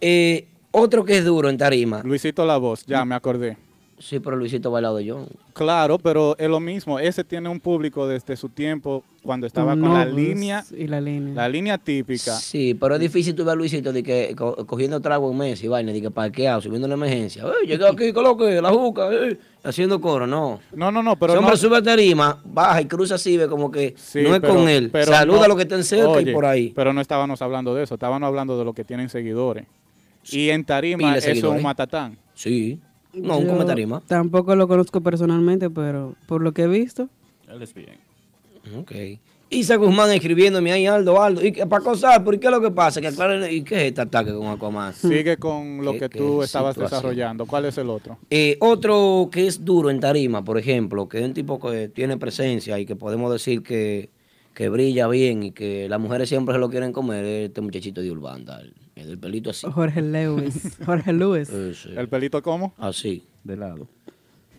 eh, 0.00 0.46
otro 0.70 1.04
que 1.04 1.18
es 1.18 1.24
duro 1.24 1.48
en 1.48 1.56
tarima. 1.58 2.02
Luisito 2.04 2.44
La 2.44 2.56
Voz, 2.56 2.84
ya 2.86 3.04
me 3.04 3.14
acordé. 3.14 3.56
Sí, 4.02 4.18
pero 4.18 4.34
Luisito 4.36 4.68
bailado 4.72 4.96
de 4.96 5.08
John. 5.08 5.28
Claro, 5.52 5.96
pero 5.96 6.34
es 6.36 6.48
lo 6.48 6.58
mismo. 6.58 6.98
Ese 6.98 7.22
tiene 7.22 7.48
un 7.48 7.60
público 7.60 8.08
desde 8.08 8.34
su 8.36 8.48
tiempo 8.48 9.04
cuando 9.22 9.46
estaba 9.46 9.72
con 9.78 9.94
la 9.94 10.04
línea, 10.04 10.64
Y 10.76 10.88
la 10.88 11.00
línea. 11.00 11.34
la 11.34 11.48
línea 11.48 11.78
típica. 11.78 12.34
Sí, 12.34 12.74
pero 12.74 12.96
es 12.96 13.00
difícil 13.00 13.34
tú 13.36 13.44
ver 13.44 13.52
a 13.52 13.54
Luisito 13.54 13.92
de 13.92 14.02
que, 14.02 14.34
co- 14.36 14.56
cogiendo 14.66 14.98
trago 15.00 15.30
en 15.30 15.38
mes 15.38 15.62
y 15.62 15.68
vaina, 15.68 15.92
de 15.92 16.02
que 16.02 16.10
parqueado, 16.10 16.60
subiendo 16.60 16.88
la 16.88 16.94
emergencia. 16.94 17.44
¡Eh, 17.44 17.66
llegué 17.66 17.86
aquí, 17.86 18.12
coloque, 18.12 18.60
la 18.60 18.70
juca! 18.70 19.08
eh", 19.12 19.38
haciendo 19.62 20.00
coro, 20.00 20.26
no. 20.26 20.58
No, 20.74 20.90
no, 20.90 21.00
no, 21.00 21.14
pero 21.16 21.34
Ese 21.34 21.38
hombre 21.38 21.52
no, 21.52 21.56
sube 21.56 21.76
a 21.76 21.82
tarima, 21.82 22.40
baja 22.44 22.82
y 22.82 22.86
cruza 22.86 23.14
así, 23.14 23.36
ve 23.36 23.46
como 23.46 23.70
que 23.70 23.94
Sí, 23.96 24.22
no 24.22 24.34
es 24.34 24.40
pero- 24.40 24.54
con 24.56 24.68
él. 24.68 24.90
pero 24.90 25.12
Saluda 25.12 25.38
no- 25.38 25.44
a 25.44 25.48
los 25.48 25.56
que 25.56 25.62
estén 25.62 25.84
cerca 25.84 26.20
y 26.20 26.32
por 26.32 26.44
ahí. 26.44 26.72
Pero 26.74 26.92
no 26.92 27.00
estábamos 27.00 27.40
hablando 27.40 27.72
de 27.72 27.84
eso, 27.84 27.94
estábamos 27.94 28.26
hablando 28.26 28.58
de 28.58 28.64
lo 28.64 28.72
que 28.72 28.82
tienen 28.82 29.08
seguidores. 29.08 29.66
Y 30.28 30.50
en 30.50 30.64
tarima 30.64 31.16
eso 31.16 31.30
es 31.30 31.42
un 31.44 31.62
matatán. 31.62 32.18
Sí. 32.34 32.80
No, 33.14 33.38
un 33.38 33.46
come 33.46 33.64
tarima. 33.64 34.02
Tampoco 34.06 34.54
lo 34.56 34.66
conozco 34.68 35.00
personalmente, 35.00 35.68
pero 35.70 36.14
por 36.26 36.42
lo 36.42 36.52
que 36.52 36.62
he 36.62 36.68
visto, 36.68 37.08
Él 37.48 37.62
es 37.62 37.74
bien. 37.74 37.98
Ok. 38.78 38.92
Isa 39.50 39.76
Guzmán 39.76 40.10
escribiéndome 40.12 40.72
ahí, 40.72 40.86
Aldo, 40.86 41.20
Aldo. 41.20 41.44
¿Y 41.44 41.52
qué- 41.52 41.66
para 41.66 41.84
cosar? 41.84 42.24
¿Por 42.24 42.40
qué 42.40 42.46
es 42.46 42.50
lo 42.50 42.62
que 42.62 42.70
pasa? 42.70 43.02
Que 43.02 43.08
aclaren, 43.08 43.52
¿y 43.52 43.62
qué 43.62 43.74
es 43.74 43.82
este 43.88 44.00
ataque 44.00 44.32
con 44.32 44.46
Aquaman? 44.46 44.94
Sigue 44.94 45.36
con 45.36 45.84
lo 45.84 45.92
que 45.98 46.08
tú 46.08 46.42
estabas 46.42 46.72
situación. 46.74 47.00
desarrollando. 47.02 47.44
¿Cuál 47.44 47.66
es 47.66 47.76
el 47.76 47.90
otro? 47.90 48.16
Eh, 48.30 48.56
otro 48.60 49.28
que 49.30 49.46
es 49.46 49.62
duro 49.62 49.90
en 49.90 50.00
tarima, 50.00 50.42
por 50.42 50.56
ejemplo, 50.58 51.06
que 51.06 51.18
es 51.18 51.24
un 51.26 51.34
tipo 51.34 51.60
que 51.60 51.88
tiene 51.88 52.16
presencia 52.16 52.78
y 52.78 52.86
que 52.86 52.96
podemos 52.96 53.30
decir 53.30 53.62
que, 53.62 54.08
que 54.54 54.70
brilla 54.70 55.06
bien 55.08 55.42
y 55.42 55.52
que 55.52 55.86
las 55.86 56.00
mujeres 56.00 56.30
siempre 56.30 56.54
se 56.54 56.58
lo 56.58 56.70
quieren 56.70 56.92
comer, 56.94 57.22
es 57.26 57.48
este 57.48 57.60
muchachito 57.60 58.00
de 58.00 58.10
Urbanda, 58.10 58.58
el, 58.58 58.72
el 58.96 59.08
del 59.08 59.18
pelito 59.18 59.50
así. 59.50 59.66
Jorge 59.70 60.02
Lewis. 60.02 60.76
Jorge 60.84 61.12
Lewis. 61.12 61.48
Ese, 61.50 61.98
¿El 61.98 62.08
pelito 62.08 62.42
cómo? 62.42 62.74
así. 62.78 63.24
De 63.44 63.56
lado. 63.56 63.88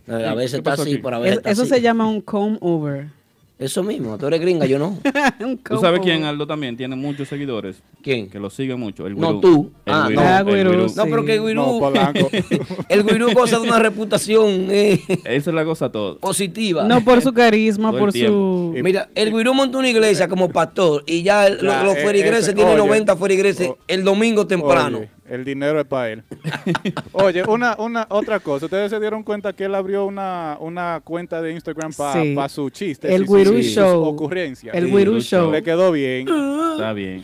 Eh, 0.07 0.25
a 0.27 0.33
veces 0.35 0.51
¿Qué 0.61 0.69
está 0.69 0.73
así, 0.73 0.93
aquí? 0.93 0.97
pero 1.01 1.15
a 1.15 1.19
veces 1.19 1.31
Es- 1.33 1.37
está 1.37 1.51
eso 1.51 1.61
así. 1.63 1.71
se 1.71 1.81
llama 1.81 2.07
un 2.09 2.19
comb 2.21 2.57
over. 2.61 3.07
Eso 3.59 3.83
mismo, 3.83 4.17
tú 4.17 4.25
eres 4.27 4.41
gringa, 4.41 4.65
yo 4.65 4.79
no. 4.79 4.97
¿Tú 5.69 5.77
sabes 5.79 6.01
quién, 6.01 6.23
Aldo, 6.25 6.45
también? 6.47 6.75
Tiene 6.75 6.95
muchos 6.95 7.29
seguidores. 7.29 7.81
¿Quién? 8.01 8.27
Que 8.29 8.39
lo 8.39 8.49
siguen 8.49 8.79
mucho. 8.79 9.05
El 9.07 9.15
No, 9.17 9.27
Guirú. 9.27 9.41
tú. 9.41 9.71
El 9.85 9.93
Ah, 9.93 10.05
Guirú, 10.09 10.19
no. 10.21 10.27
Ah, 10.27 10.39
el 10.39 10.45
Guirú, 10.45 10.69
Guirú. 10.71 10.89
sí. 10.89 10.95
No, 10.97 11.03
pero 11.05 11.23
que 11.23 11.39
Guirú. 11.39 11.53
No, 11.61 11.79
Polanco. 11.79 12.29
el 12.89 13.03
Guirú 13.05 13.31
goza 13.33 13.59
de 13.59 13.67
una 13.67 13.79
reputación 13.79 14.67
eh, 14.69 14.99
Esa 15.23 15.49
es 15.51 15.53
la 15.53 15.63
cosa 15.63 15.91
todo. 15.91 16.17
positiva. 16.17 16.83
No 16.85 17.03
por 17.05 17.21
su 17.21 17.31
carisma, 17.31 17.91
Todo 17.91 17.97
el 17.99 18.03
por 18.03 18.11
su... 18.11 18.73
Mira, 18.83 19.09
el 19.15 19.31
Guirú 19.31 19.53
montó 19.53 19.77
una 19.77 19.89
iglesia 19.89 20.27
como 20.27 20.49
pastor 20.49 21.03
y 21.05 21.21
ya 21.23 21.47
el- 21.47 21.59
Ya, 21.61 21.83
los 21.83 21.95
eh, 21.95 22.03
feligreses 22.05 22.43
ese- 22.45 22.53
tienen 22.53 22.73
oye, 22.79 22.87
90 22.87 23.15
feligreses 23.15 23.69
o- 23.69 23.77
el 23.87 24.03
domingo 24.03 24.45
temprano. 24.47 24.97
Oye, 24.97 25.09
el 25.29 25.43
dinero 25.45 25.79
es 25.79 25.85
para 25.85 26.11
él. 26.11 26.23
Oye, 27.13 27.43
una, 27.43 27.75
una 27.79 28.05
otra 28.09 28.39
cosa. 28.39 28.65
Ustedes 28.65 28.89
se 28.91 28.99
dieron 28.99 29.23
cuenta 29.23 29.53
que 29.53 29.65
él 29.65 29.75
abrió 29.75 30.05
una, 30.05 30.57
una 30.59 31.01
cuenta 31.03 31.41
de 31.41 31.51
Instagram 31.53 31.93
para 31.93 32.49
Sí. 32.49 32.55
su 32.55 32.69
chiste. 32.69 33.13
El 33.13 33.25
sus 33.27 33.65
Show. 33.65 34.03
ocurrencias. 34.03 34.75
El 34.75 34.85
Sí, 34.87 34.91
Guirú 34.95 35.19
Show. 35.21 35.51
Le 35.51 35.63
quedó 35.63 35.91
bien. 35.91 36.27
Está 36.73 36.93
bien. 36.93 37.23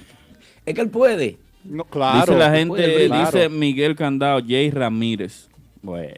Es 0.66 0.74
que 0.76 0.82
él 0.82 0.90
puede. 0.90 1.38
No, 1.64 1.84
claro. 1.84 2.20
dice 2.34 2.38
la 2.40 2.48
puede 2.68 2.84
gente, 2.86 2.96
brillar. 3.08 3.26
dice 3.34 3.50
Miguel 3.50 3.96
Candado, 3.96 4.40
Jay 4.48 4.72
Ramírez. 4.72 5.50
Bueno. 5.82 6.14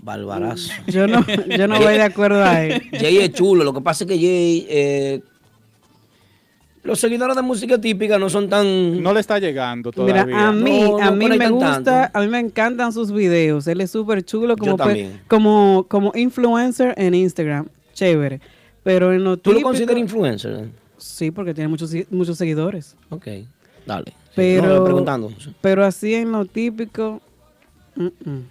Barbarazo. 0.00 0.72
Yo 0.86 1.06
no, 1.06 1.24
yo 1.56 1.68
no 1.68 1.78
voy 1.78 1.94
de 1.94 2.02
acuerdo 2.02 2.42
a 2.42 2.64
él. 2.64 2.82
Jay 2.92 3.18
es 3.18 3.32
chulo, 3.32 3.64
lo 3.64 3.74
que 3.74 3.80
pasa 3.80 4.04
es 4.04 4.08
que 4.08 4.16
Jay, 4.16 4.66
eh, 4.68 5.20
los 6.88 6.98
seguidores 6.98 7.36
de 7.36 7.42
música 7.42 7.78
típica 7.78 8.18
no 8.18 8.30
son 8.30 8.48
tan... 8.48 9.02
No 9.02 9.12
le 9.12 9.20
está 9.20 9.38
llegando 9.38 9.90
Mira, 9.94 10.24
todavía. 10.24 10.48
a 10.48 10.52
mí, 10.52 10.80
No, 10.80 10.98
no 10.98 11.04
a 11.04 11.10
mí 11.10 11.28
me 11.28 11.48
gusta, 11.50 11.82
tanto. 11.82 12.18
a 12.18 12.22
mí 12.22 12.28
me 12.28 12.38
encantan 12.40 12.92
sus 12.94 13.12
videos. 13.12 13.66
Él 13.66 13.82
es 13.82 13.90
súper 13.90 14.24
chulo 14.24 14.56
como, 14.56 14.76
como, 15.28 15.84
como 15.86 16.12
influencer 16.14 16.94
en 16.96 17.12
Instagram. 17.14 17.66
Chévere. 17.92 18.40
Pero 18.82 19.12
en 19.12 19.22
lo 19.22 19.36
¿Tú 19.36 19.50
lo 19.50 19.56
típico- 19.58 19.68
consideras 19.68 19.98
influencer? 19.98 20.68
Sí, 20.96 21.30
porque 21.30 21.52
tiene 21.52 21.68
muchos, 21.68 21.92
muchos 22.10 22.38
seguidores. 22.38 22.96
Ok, 23.10 23.26
dale. 23.86 24.06
Sí, 24.10 24.32
Pero, 24.34 24.78
no, 24.78 24.84
preguntando. 24.84 25.30
pero 25.60 25.84
así 25.84 26.14
en 26.14 26.32
lo 26.32 26.46
típico... 26.46 27.20
mm, 27.96 28.04
mm. 28.06 28.42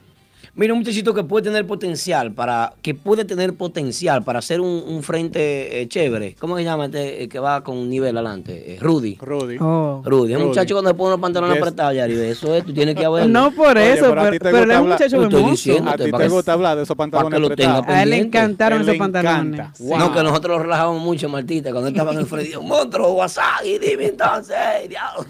Mira, 0.60 0.74
un 0.74 0.80
muchachito 0.80 1.14
que 1.14 1.24
puede 1.24 1.44
tener 1.46 1.68
potencial 1.68 2.32
para, 2.32 2.74
que 2.82 2.96
puede 2.96 3.26
tener 3.26 3.54
potencial 3.54 4.24
para 4.24 4.40
hacer 4.40 4.60
un, 4.60 4.84
un 4.88 5.04
frente 5.04 5.82
eh, 5.82 5.88
chévere. 5.88 6.36
¿Cómo 6.40 6.58
se 6.58 6.64
llama 6.64 6.86
este 6.86 7.24
eh, 7.24 7.30
que 7.30 7.38
va 7.38 7.64
con 7.64 7.78
un 7.78 7.88
nivel 7.88 8.18
adelante? 8.18 8.74
Eh, 8.74 8.78
Rudy. 8.82 9.18
Rudy. 9.22 9.58
Oh. 9.62 10.02
Rudy, 10.04 10.34
es 10.34 10.40
un 10.40 10.48
muchacho 10.48 10.74
cuando 10.74 10.90
le 10.90 10.96
pone 10.98 11.12
los 11.12 11.20
pantalones 11.20 11.54
Yes. 11.58 11.62
apretados, 11.62 11.94
Yari, 11.96 12.14
eso 12.22 12.56
es, 12.56 12.66
tú 12.66 12.74
tienes 12.74 12.96
que 12.96 13.06
haberlo. 13.06 13.30
No 13.30 13.52
por 13.52 13.78
Oye, 13.78 13.94
eso, 13.94 14.10
pero 14.10 14.22
a 14.22 14.30
pero, 14.32 14.40
pero 14.52 14.58
él 14.74 14.80
gusta 14.82 15.06
es 15.06 15.14
un 15.14 15.20
muchacho 15.20 15.38
hermoso. 15.38 15.52
diciendo. 15.52 15.90
A 15.92 15.96
ti 15.98 16.04
te 16.06 16.12
que- 16.12 16.28
gusta 16.28 16.54
hablar 16.54 16.78
de 16.78 16.84
esos 16.84 16.98
para 16.98 17.12
pantalones 17.12 17.38
que 17.38 17.50
lo 17.50 17.56
tenga 17.56 17.78
apretados. 17.78 18.00
A 18.00 18.04
él 18.04 18.10
le 18.10 18.18
encantaron 18.18 18.78
Él 18.78 18.82
esos 18.82 18.94
le 18.94 19.00
pantalones. 19.00 19.54
encanta. 19.54 19.72
Sí. 19.78 19.84
Wow. 19.84 20.00
No, 20.00 20.12
que 20.14 20.24
nosotros 20.24 20.58
lo 20.58 20.64
relajábamos 20.64 21.04
mucho, 21.04 21.30
Martita, 21.30 21.70
cuando 21.70 21.90
él 21.90 21.94
estaba 21.94 22.14
en 22.14 22.18
el 22.18 22.26
Freddy. 22.26 22.54
Monstruo, 22.60 23.14
WhatsApp, 23.14 23.64
y 23.64 23.78
dime 23.78 24.06
entonces, 24.08 24.56
diablo. 24.90 25.24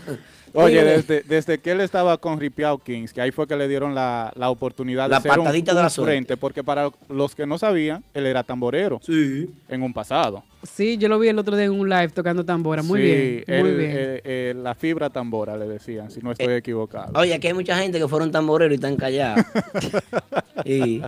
Oye, 0.54 0.84
desde, 0.84 1.22
desde 1.22 1.58
que 1.60 1.72
él 1.72 1.82
estaba 1.82 2.18
con 2.18 2.40
Ripiao 2.40 2.78
Kings, 2.80 3.14
que 3.14 3.22
ahí 3.22 3.32
fue 3.32 3.48
que 3.48 3.56
le 3.56 3.68
dieron 3.68 3.94
la, 3.94 4.32
la 4.36 4.50
oportunidad 4.50 5.10
La 5.10 5.18
de 5.20 5.30
ser 5.30 5.40
un, 5.40 5.46
de 5.52 5.74
la 5.74 5.90
frente, 5.90 6.38
porque 6.38 6.64
para 6.64 6.90
los 7.10 7.36
que 7.36 7.46
no 7.46 7.58
sabían, 7.58 8.04
él 8.14 8.26
era 8.26 8.44
tamborero 8.44 9.00
Sí. 9.04 9.50
en 9.70 9.84
un 9.84 9.94
pasado. 9.94 10.44
Sí, 10.64 10.98
yo 10.98 11.08
lo 11.08 11.20
vi 11.20 11.28
el 11.28 11.38
otro 11.40 11.56
día 11.56 11.66
en 11.66 11.72
un 11.72 11.88
live 11.90 12.10
tocando 12.10 12.44
tambora. 12.44 12.82
Muy 12.82 13.00
Sí, 13.00 13.06
bien, 13.48 13.62
muy 13.62 13.72
bien. 13.76 13.92
eh, 13.94 14.22
eh, 14.24 14.54
la 14.58 14.74
fibra 14.76 15.10
tambora, 15.10 15.56
le 15.56 15.68
decían, 15.68 16.10
si 16.10 16.20
no 16.22 16.32
estoy 16.32 16.48
Eh, 16.54 16.58
equivocado. 16.58 17.12
Oye, 17.20 17.34
aquí 17.34 17.48
hay 17.48 17.54
mucha 17.54 17.78
gente 17.78 18.00
que 18.00 18.08
fueron 18.08 18.32
tamboreros 18.32 18.72
y 18.72 18.76
están 18.76 18.96
callados. 18.98 19.46
y 20.66 21.02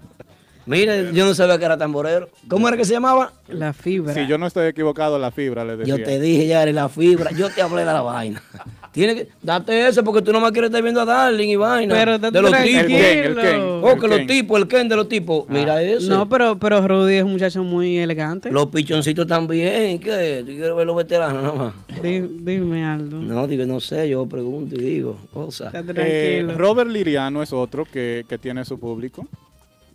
mira, 0.69 1.11
yo 1.11 1.25
no 1.25 1.33
sabía 1.33 1.57
que 1.57 1.65
era 1.65 1.77
tamborero. 1.77 2.29
¿Cómo 2.47 2.67
era 2.67 2.77
que 2.77 2.85
se 2.85 2.93
llamaba? 2.93 3.33
La 3.47 3.73
fibra. 3.73 4.13
Si 4.13 4.27
yo 4.27 4.37
no 4.37 4.47
estoy 4.47 4.67
equivocado, 4.67 5.17
la 5.19 5.31
fibra, 5.31 5.65
le 5.65 5.77
decían. 5.77 5.97
Yo 5.97 6.03
te 6.03 6.19
dije 6.19 6.47
ya, 6.47 6.61
eres 6.63 6.75
la 6.75 6.89
fibra. 6.89 7.31
Yo 7.31 7.49
te 7.49 7.61
hablé 7.61 7.81
de 7.81 7.85
la 7.87 8.01
vaina. 8.01 8.41
Tienes 8.91 9.15
que 9.15 9.27
date 9.43 9.87
eso 9.87 10.03
porque 10.03 10.21
tú 10.23 10.31
no 10.33 10.39
más 10.39 10.51
quieres 10.51 10.69
estar 10.69 10.81
viendo 10.81 11.01
a 11.01 11.05
Darling 11.05 11.49
y 11.49 11.55
vaina. 11.55 11.93
Pero 11.93 12.17
de 12.17 12.41
los 12.41 12.51
tranquilo. 12.51 12.81
tipos. 12.87 13.01
El 13.01 13.03
Ken, 13.03 13.25
el 13.25 13.35
Ken. 13.35 13.61
Oh, 13.61 13.97
que 13.99 14.05
el 14.05 14.11
los 14.11 14.27
tipos, 14.27 14.59
el 14.59 14.67
Ken 14.67 14.89
de 14.89 14.95
los 14.95 15.07
tipos. 15.09 15.45
Mira 15.47 15.81
eso. 15.81 16.09
No, 16.09 16.27
pero, 16.27 16.57
pero 16.57 16.87
Rudy 16.87 17.15
es 17.15 17.23
un 17.23 17.31
muchacho 17.31 17.63
muy 17.63 17.97
elegante. 17.99 18.51
Los 18.51 18.67
pichoncitos 18.67 19.27
también. 19.27 19.99
¿Qué? 19.99 20.43
¿Tú 20.45 20.51
quieres 20.53 20.75
ver 20.75 20.87
los 20.87 20.95
veteranos 20.95 21.43
nada 21.43 21.55
más? 21.55 21.73
Dime 22.01 22.83
algo. 22.83 23.17
No, 23.19 23.47
digo, 23.47 23.65
no 23.65 23.79
sé, 23.79 24.09
yo 24.09 24.25
pregunto 24.25 24.75
y 24.75 24.79
digo 24.79 25.17
cosas. 25.33 25.73
Eh, 25.73 25.83
tranquilo. 25.83 26.57
Robert 26.57 26.89
Liriano 26.89 27.43
es 27.43 27.53
otro 27.53 27.85
que, 27.85 28.25
que 28.27 28.37
tiene 28.39 28.65
su 28.65 28.79
público 28.79 29.27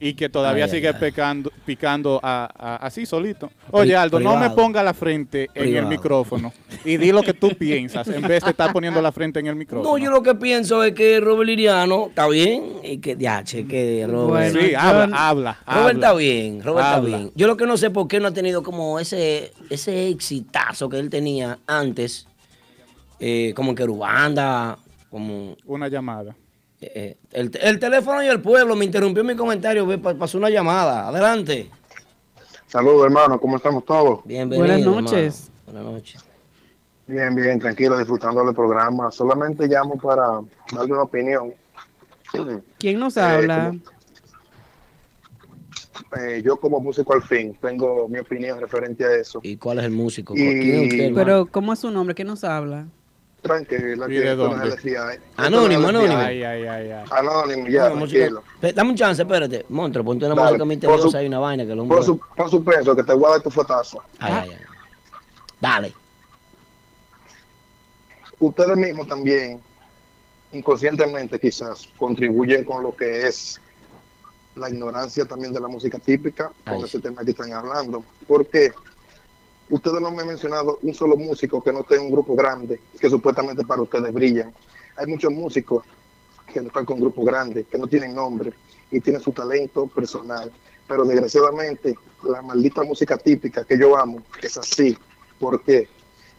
y 0.00 0.14
que 0.14 0.28
todavía 0.28 0.64
Ay, 0.64 0.70
sigue 0.70 0.88
ay. 0.88 0.94
pecando, 0.98 1.50
picando 1.64 2.20
a- 2.22 2.48
a- 2.58 2.76
así 2.76 3.06
solito. 3.06 3.50
Oye, 3.70 3.96
Aldo, 3.96 4.20
no 4.20 4.36
me 4.36 4.50
ponga 4.50 4.82
la 4.82 4.92
frente 4.94 5.48
en 5.54 5.76
el 5.76 5.86
micrófono 5.86 6.52
y 6.84 6.96
di 6.96 7.12
lo 7.12 7.22
que 7.22 7.32
tú 7.34 7.50
piensas 7.58 8.06
en 8.08 8.22
vez 8.22 8.44
de 8.44 8.50
estar 8.50 8.72
poniendo 8.72 9.00
la 9.00 9.12
frente 9.12 9.40
en 9.40 9.46
el 9.46 9.56
micrófono. 9.56 9.90
No, 9.90 9.98
yo 9.98 10.10
lo 10.10 10.22
que 10.22 10.34
pienso 10.34 10.82
es 10.84 10.92
que 10.94 11.20
Robert 11.20 11.46
Liriano 11.48 12.08
está 12.08 12.26
bien 12.28 12.64
y 12.82 12.98
que, 12.98 13.16
ya, 13.16 13.42
che, 13.44 13.66
que 13.66 14.06
Robert. 14.06 14.28
Bueno, 14.52 14.60
Sí, 14.60 14.70
yo- 14.72 14.78
habla, 14.80 15.28
habla. 15.28 15.58
Robert 15.66 15.78
habla. 15.78 15.92
está 15.92 16.14
bien, 16.14 16.62
Robert 16.62 16.86
Habla. 16.86 17.06
está 17.08 17.18
bien. 17.18 17.32
Yo 17.34 17.46
lo 17.46 17.56
que 17.56 17.66
no 17.66 17.76
sé 17.76 17.90
por 17.90 18.08
qué 18.08 18.20
no 18.20 18.28
ha 18.28 18.32
tenido 18.34 18.62
como 18.62 18.98
ese, 18.98 19.52
ese 19.70 20.08
exitazo 20.08 20.88
que 20.88 20.98
él 20.98 21.08
tenía 21.10 21.58
antes, 21.66 22.26
eh, 23.20 23.52
como 23.56 23.70
en 23.70 23.76
Querubanda, 23.76 24.78
como 25.10 25.56
Una 25.64 25.88
llamada. 25.88 26.34
Eh, 26.94 27.16
el, 27.32 27.50
el 27.60 27.78
teléfono 27.78 28.22
y 28.22 28.26
el 28.26 28.40
pueblo 28.40 28.74
me 28.76 28.84
interrumpió 28.84 29.22
mi 29.24 29.34
comentario, 29.36 29.86
pasó 30.18 30.38
una 30.38 30.50
llamada. 30.50 31.08
Adelante. 31.08 31.70
Saludos, 32.66 33.04
hermano, 33.06 33.38
¿cómo 33.40 33.56
estamos 33.56 33.84
todos? 33.84 34.20
Bienvenido. 34.24 34.58
Buenas 34.66 34.80
hermano. 34.80 35.00
noches. 35.02 35.50
Buenas 35.66 35.84
noches. 35.84 36.24
Bien, 37.06 37.34
bien, 37.34 37.58
tranquilo, 37.60 37.98
disfrutando 37.98 38.44
del 38.44 38.54
programa. 38.54 39.10
Solamente 39.12 39.66
llamo 39.66 39.96
para 39.98 40.40
darle 40.72 40.92
una 40.92 41.02
opinión. 41.02 41.52
¿Quién 42.78 42.98
nos 42.98 43.16
Eh, 43.16 43.20
habla? 43.20 43.66
como- 43.68 43.80
Eh, 46.16 46.42
yo 46.44 46.56
como 46.56 46.80
músico 46.80 47.12
al 47.12 47.22
fin 47.22 47.56
tengo 47.60 48.08
mi 48.08 48.18
opinión 48.20 48.60
referente 48.60 49.04
a 49.04 49.14
eso. 49.16 49.40
¿Y 49.42 49.56
cuál 49.56 49.78
es 49.80 49.84
el 49.84 49.90
músico? 49.92 50.34
Y- 50.34 50.38
¿Quién 50.38 50.74
es 50.84 50.92
usted? 50.92 51.14
Pero, 51.14 51.46
¿cómo 51.46 51.72
es 51.72 51.78
su 51.80 51.90
nombre? 51.90 52.14
¿Quién 52.14 52.28
nos 52.28 52.44
habla? 52.44 52.86
Tranquila, 53.44 54.06
¿Y 54.06 54.08
que 54.08 54.20
de 54.20 54.30
esto 54.32 54.48
no 54.48 54.54
es 54.54 54.60
dónde? 54.60 54.74
LFI. 54.76 54.88
Esto 54.94 55.22
Anónimo, 55.36 55.88
anónimo. 55.88 56.16
Ay, 56.16 56.42
ay, 56.42 56.66
ay, 56.66 56.90
ay. 56.92 57.04
Anónimo, 57.10 57.68
ya, 57.68 57.82
Bueno, 57.82 57.96
música- 57.96 58.30
Dame 58.74 58.90
un 58.90 58.96
chance, 58.96 59.20
espérate. 59.20 59.66
Monstruo, 59.68 60.02
ponte 60.02 60.24
una 60.24 60.34
Dale, 60.34 60.48
música 60.52 60.64
misteriosa 60.64 61.10
su- 61.10 61.22
y 61.22 61.26
una 61.26 61.38
vaina 61.40 61.66
que 61.66 61.72
hombre... 61.72 61.94
Por, 61.96 62.04
su, 62.06 62.18
por 62.18 62.48
suspenso, 62.50 62.96
que 62.96 63.02
te 63.02 63.12
voy 63.12 63.26
a 63.26 63.30
dar 63.32 63.42
tu 63.42 63.50
fotazo. 63.50 64.02
Ay, 64.18 64.32
ay, 64.32 64.50
ay. 64.52 64.58
Dale. 65.60 65.92
Ustedes 68.38 68.76
mismos 68.78 69.06
también, 69.08 69.60
inconscientemente 70.52 71.38
quizás, 71.38 71.86
contribuyen 71.98 72.64
con 72.64 72.82
lo 72.82 72.96
que 72.96 73.26
es 73.26 73.60
la 74.56 74.70
ignorancia 74.70 75.26
también 75.26 75.52
de 75.52 75.60
la 75.60 75.68
música 75.68 75.98
típica, 75.98 76.50
con 76.64 76.82
ese 76.84 76.98
tema 76.98 77.22
que 77.24 77.32
están 77.32 77.52
hablando. 77.52 78.02
Porque 78.26 78.72
ustedes 79.70 80.00
no 80.00 80.10
me 80.10 80.22
han 80.22 80.28
mencionado 80.28 80.78
un 80.82 80.94
solo 80.94 81.16
músico 81.16 81.62
que 81.62 81.72
no 81.72 81.80
esté 81.80 81.96
en 81.96 82.02
un 82.02 82.10
grupo 82.10 82.34
grande, 82.34 82.80
que 82.98 83.08
supuestamente 83.08 83.64
para 83.64 83.82
ustedes 83.82 84.12
brillan. 84.12 84.52
Hay 84.96 85.06
muchos 85.06 85.32
músicos 85.32 85.84
que 86.52 86.60
no 86.60 86.68
están 86.68 86.84
con 86.84 87.00
grupos 87.00 87.24
grandes, 87.24 87.66
que 87.66 87.78
no 87.78 87.86
tienen 87.86 88.14
nombre 88.14 88.52
y 88.90 89.00
tienen 89.00 89.20
su 89.20 89.32
talento 89.32 89.86
personal. 89.86 90.52
Pero 90.86 91.04
desgraciadamente, 91.04 91.94
la 92.22 92.42
maldita 92.42 92.82
música 92.82 93.16
típica 93.16 93.64
que 93.64 93.78
yo 93.78 93.96
amo 93.96 94.22
es 94.42 94.56
así. 94.56 94.96
¿Por 95.38 95.62
qué? 95.62 95.88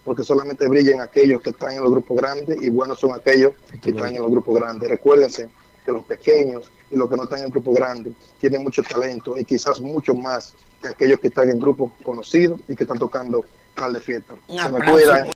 Porque 0.04 0.24
solamente 0.24 0.68
brillan 0.68 1.02
aquellos 1.02 1.42
que 1.42 1.50
están 1.50 1.74
en 1.74 1.84
los 1.84 1.92
grupos 1.92 2.18
grandes 2.18 2.62
y 2.62 2.70
buenos 2.70 3.00
son 3.00 3.14
aquellos 3.14 3.54
que 3.82 3.90
están 3.90 4.16
en 4.16 4.22
los 4.22 4.32
grupos 4.32 4.56
grandes. 4.56 4.90
Recuérdense 4.90 5.50
que 5.84 5.92
los 5.92 6.06
pequeños 6.06 6.72
y 6.92 6.96
los 6.96 7.10
que 7.10 7.18
no 7.18 7.24
están 7.24 7.40
en 7.40 7.46
el 7.46 7.52
grupo 7.52 7.74
grande 7.74 8.14
tienen 8.40 8.64
mucho 8.64 8.84
talento 8.84 9.38
y 9.38 9.46
quizás 9.46 9.82
mucho 9.82 10.14
más 10.14 10.54
que 10.82 10.88
aquellos 10.90 11.20
que 11.20 11.28
están 11.28 11.50
en 11.50 11.60
grupos 11.60 11.92
conocidos 12.04 12.60
y 12.68 12.76
que 12.76 12.84
están 12.84 13.00
tocando 13.00 13.46
tal 13.76 13.94
de 13.94 14.00
fiesta. 14.00 14.34
Un 14.48 14.58
Se 14.58 14.70
me 14.70 14.78
aplauso. 14.78 14.94
cuidan. 14.94 15.28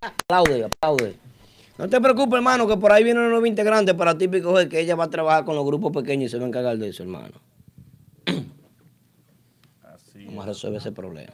Aplaude, 0.00 0.64
aplaude. 0.64 1.16
No 1.78 1.88
te 1.88 2.00
preocupes, 2.00 2.34
hermano, 2.36 2.66
que 2.68 2.76
por 2.76 2.92
ahí 2.92 3.02
viene 3.02 3.20
una 3.20 3.30
nueva 3.30 3.48
integrante 3.48 3.94
para 3.94 4.16
típico 4.16 4.52
G, 4.52 4.68
que 4.68 4.80
ella 4.80 4.94
va 4.96 5.04
a 5.04 5.10
trabajar 5.10 5.44
con 5.44 5.56
los 5.56 5.64
grupos 5.64 5.92
pequeños 5.92 6.26
y 6.26 6.28
se 6.30 6.38
va 6.38 6.44
a 6.44 6.48
encargar 6.48 6.76
de 6.76 6.88
eso, 6.88 7.02
hermano. 7.02 7.40
Vamos 10.26 10.44
a 10.44 10.48
resolver 10.48 10.78
ese 10.78 10.92
problema. 10.92 11.32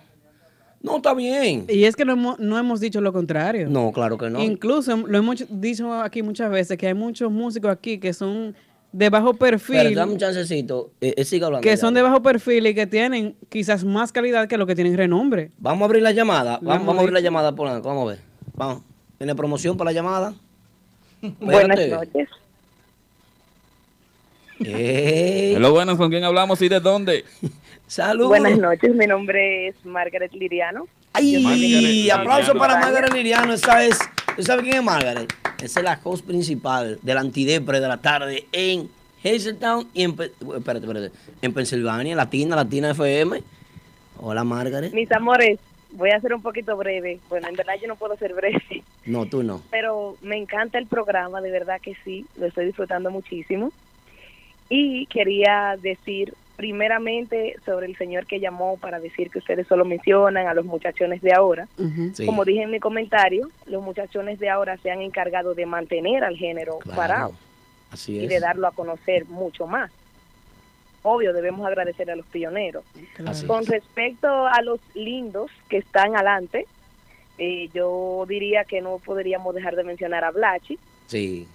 No, 0.81 0.99
está 0.99 1.15
bien. 1.15 1.67
Y 1.69 1.85
es 1.85 1.97
que 1.97 2.05
no 2.05 2.13
hemos, 2.13 2.39
no 2.39 2.57
hemos 2.59 2.81
dicho 2.81 3.01
lo 3.01 3.13
contrario. 3.13 3.69
No, 3.69 3.91
claro 3.93 4.17
que 4.17 4.31
no. 4.31 4.41
Incluso 4.43 4.97
lo 4.97 5.19
hemos 5.19 5.45
dicho 5.49 5.93
aquí 6.01 6.23
muchas 6.23 6.51
veces 6.51 6.79
que 6.79 6.87
hay 6.87 6.95
muchos 6.95 7.31
músicos 7.31 7.71
aquí 7.71 7.99
que 7.99 8.13
son 8.13 8.55
de 8.97 9.11
bajo 9.11 9.35
perfil, 9.35 9.77
Pero 9.77 9.95
dame 9.95 10.13
un 10.13 10.19
chancecito. 10.19 10.91
Eh, 11.03 11.13
eh, 11.19 11.25
siga 11.27 11.47
hablando. 11.49 11.63
que 11.63 11.69
ya. 11.69 11.77
son 11.77 11.93
de 11.93 12.01
bajo 12.01 12.23
perfil 12.23 12.67
y 12.67 12.75
que 12.75 12.87
tienen 12.87 13.37
quizás 13.51 13.85
más 13.85 14.11
calidad 14.11 14.49
que 14.49 14.57
los 14.57 14.67
que 14.67 14.75
tienen 14.75 14.97
renombre. 14.97 15.51
Vamos 15.59 15.83
a 15.83 15.85
abrir 15.85 16.03
la 16.03 16.13
llamada. 16.13 16.59
Lo 16.63 16.71
Vamos, 16.71 16.97
a 16.97 17.01
abrir 17.01 17.13
la 17.13 17.21
llamada, 17.21 17.55
Polanco. 17.55 17.89
Vamos 17.89 18.05
a 18.05 18.11
ver. 18.13 18.21
Vamos. 18.55 18.83
¿Tiene 19.19 19.35
promoción 19.35 19.77
para 19.77 19.91
la 19.91 19.95
llamada? 19.95 20.35
Buenas 21.41 21.89
noches. 21.89 22.29
Ey, 24.61 25.55
Hello, 25.55 25.73
buenas, 25.73 25.97
¿con 25.99 26.09
quién 26.09 26.25
hablamos 26.25 26.63
y 26.63 26.69
de 26.71 26.81
dónde? 26.81 27.25
Saludos. 27.87 28.31
Buenas 28.31 28.57
noches, 28.59 28.95
mi 28.95 29.07
nombre 29.07 29.69
es 29.69 29.77
Margaret 29.85 30.33
Liriano. 30.33 30.89
Ay, 31.13 31.43
Margaret 31.43 32.13
aplauso 32.13 32.55
Liriano. 32.55 32.59
para 32.61 32.81
Margaret 32.81 33.13
Liriano. 33.13 33.53
Esa 33.53 33.85
es, 33.85 33.99
¿tú 34.37 34.43
sabes 34.43 34.65
quién 34.65 34.79
es 34.79 34.83
Margaret? 34.83 35.31
Esa 35.63 35.81
es 35.81 35.85
la 35.85 36.01
host 36.03 36.25
principal 36.27 36.99
del 37.03 37.19
antidepre 37.19 37.81
de 37.81 37.89
la 37.89 37.97
tarde 37.99 38.47
en 38.53 38.89
Hazeltown 39.25 39.89
y 39.95 40.03
en, 40.05 40.17
espérate, 40.57 41.11
en 41.43 41.53
Pensilvania, 41.55 42.15
Latina, 42.15 42.57
Latina 42.57 42.91
FM. 42.91 43.43
Hola, 44.19 44.45
Margaret. 44.45 44.93
Mis 44.93 45.11
amores, 45.13 45.59
voy 45.93 46.11
a 46.11 46.21
ser 46.21 46.35
un 46.35 46.43
poquito 46.43 46.77
breve. 46.77 47.21
Bueno, 47.29 47.49
en 47.49 47.55
verdad 47.57 47.75
yo 47.81 47.89
no 47.89 47.97
puedo 47.97 48.17
ser 48.17 48.35
breve, 48.35 48.83
No, 49.07 49.27
tú 49.27 49.43
no. 49.43 49.63
pero 49.71 50.17
me 50.23 50.37
encanta 50.37 50.79
el 50.79 50.87
programa, 50.87 51.41
de 51.41 51.51
verdad 51.51 51.81
que 51.81 51.95
sí, 52.05 52.27
lo 52.37 52.47
estoy 52.47 52.67
disfrutando 52.67 53.11
muchísimo. 53.11 53.73
Y 54.69 55.07
quería 55.07 55.77
decir 55.81 56.35
primeramente 56.57 57.57
sobre 57.65 57.87
el 57.87 57.97
señor 57.97 58.27
que 58.27 58.41
llamó 58.41 58.77
para 58.79 58.99
decir 58.99 59.31
que 59.31 59.39
ustedes 59.39 59.67
solo 59.67 59.85
mencionan 59.85 60.47
a 60.47 60.55
los 60.55 60.65
muchachones 60.65 61.21
de 61.23 61.33
ahora. 61.33 61.69
Sí. 62.15 62.27
Como 62.27 62.45
dije 62.45 62.63
en 62.63 62.71
mi 62.71 62.81
comentario, 62.81 63.51
los 63.67 63.83
muchachones 63.83 64.39
de 64.39 64.49
ahora 64.51 64.77
se 64.79 64.91
han 64.91 65.01
encargado 65.03 65.55
de 65.55 65.67
mantener 65.67 66.25
al 66.25 66.37
género 66.37 66.79
Claro, 66.79 66.97
parado. 66.97 67.33
Así 67.91 68.17
y 68.17 68.25
es. 68.25 68.29
de 68.31 68.41
darlo 68.41 68.67
a 68.67 68.73
conocer 68.73 69.27
mucho 69.27 69.67
más. 69.67 69.91
Obvio, 71.03 71.33
debemos 71.33 71.65
agradecer 71.67 72.11
a 72.11 72.17
los 72.17 72.27
pioneros. 72.27 72.85
Así 73.27 73.47
Con 73.47 73.63
es. 73.63 73.69
respecto 73.69 74.27
a 74.47 74.61
los 74.63 74.81
lindos 74.95 75.51
que 75.69 75.77
están 75.79 76.17
adelante, 76.17 76.67
eh, 77.39 77.69
yo 77.73 78.25
diría 78.29 78.65
que 78.65 78.81
no 78.81 78.99
podríamos 78.99 79.55
dejar 79.55 79.77
de 79.77 79.85
mencionar 79.85 80.25
a 80.25 80.31
Blachi, 80.33 80.79
Sí. 81.07 81.47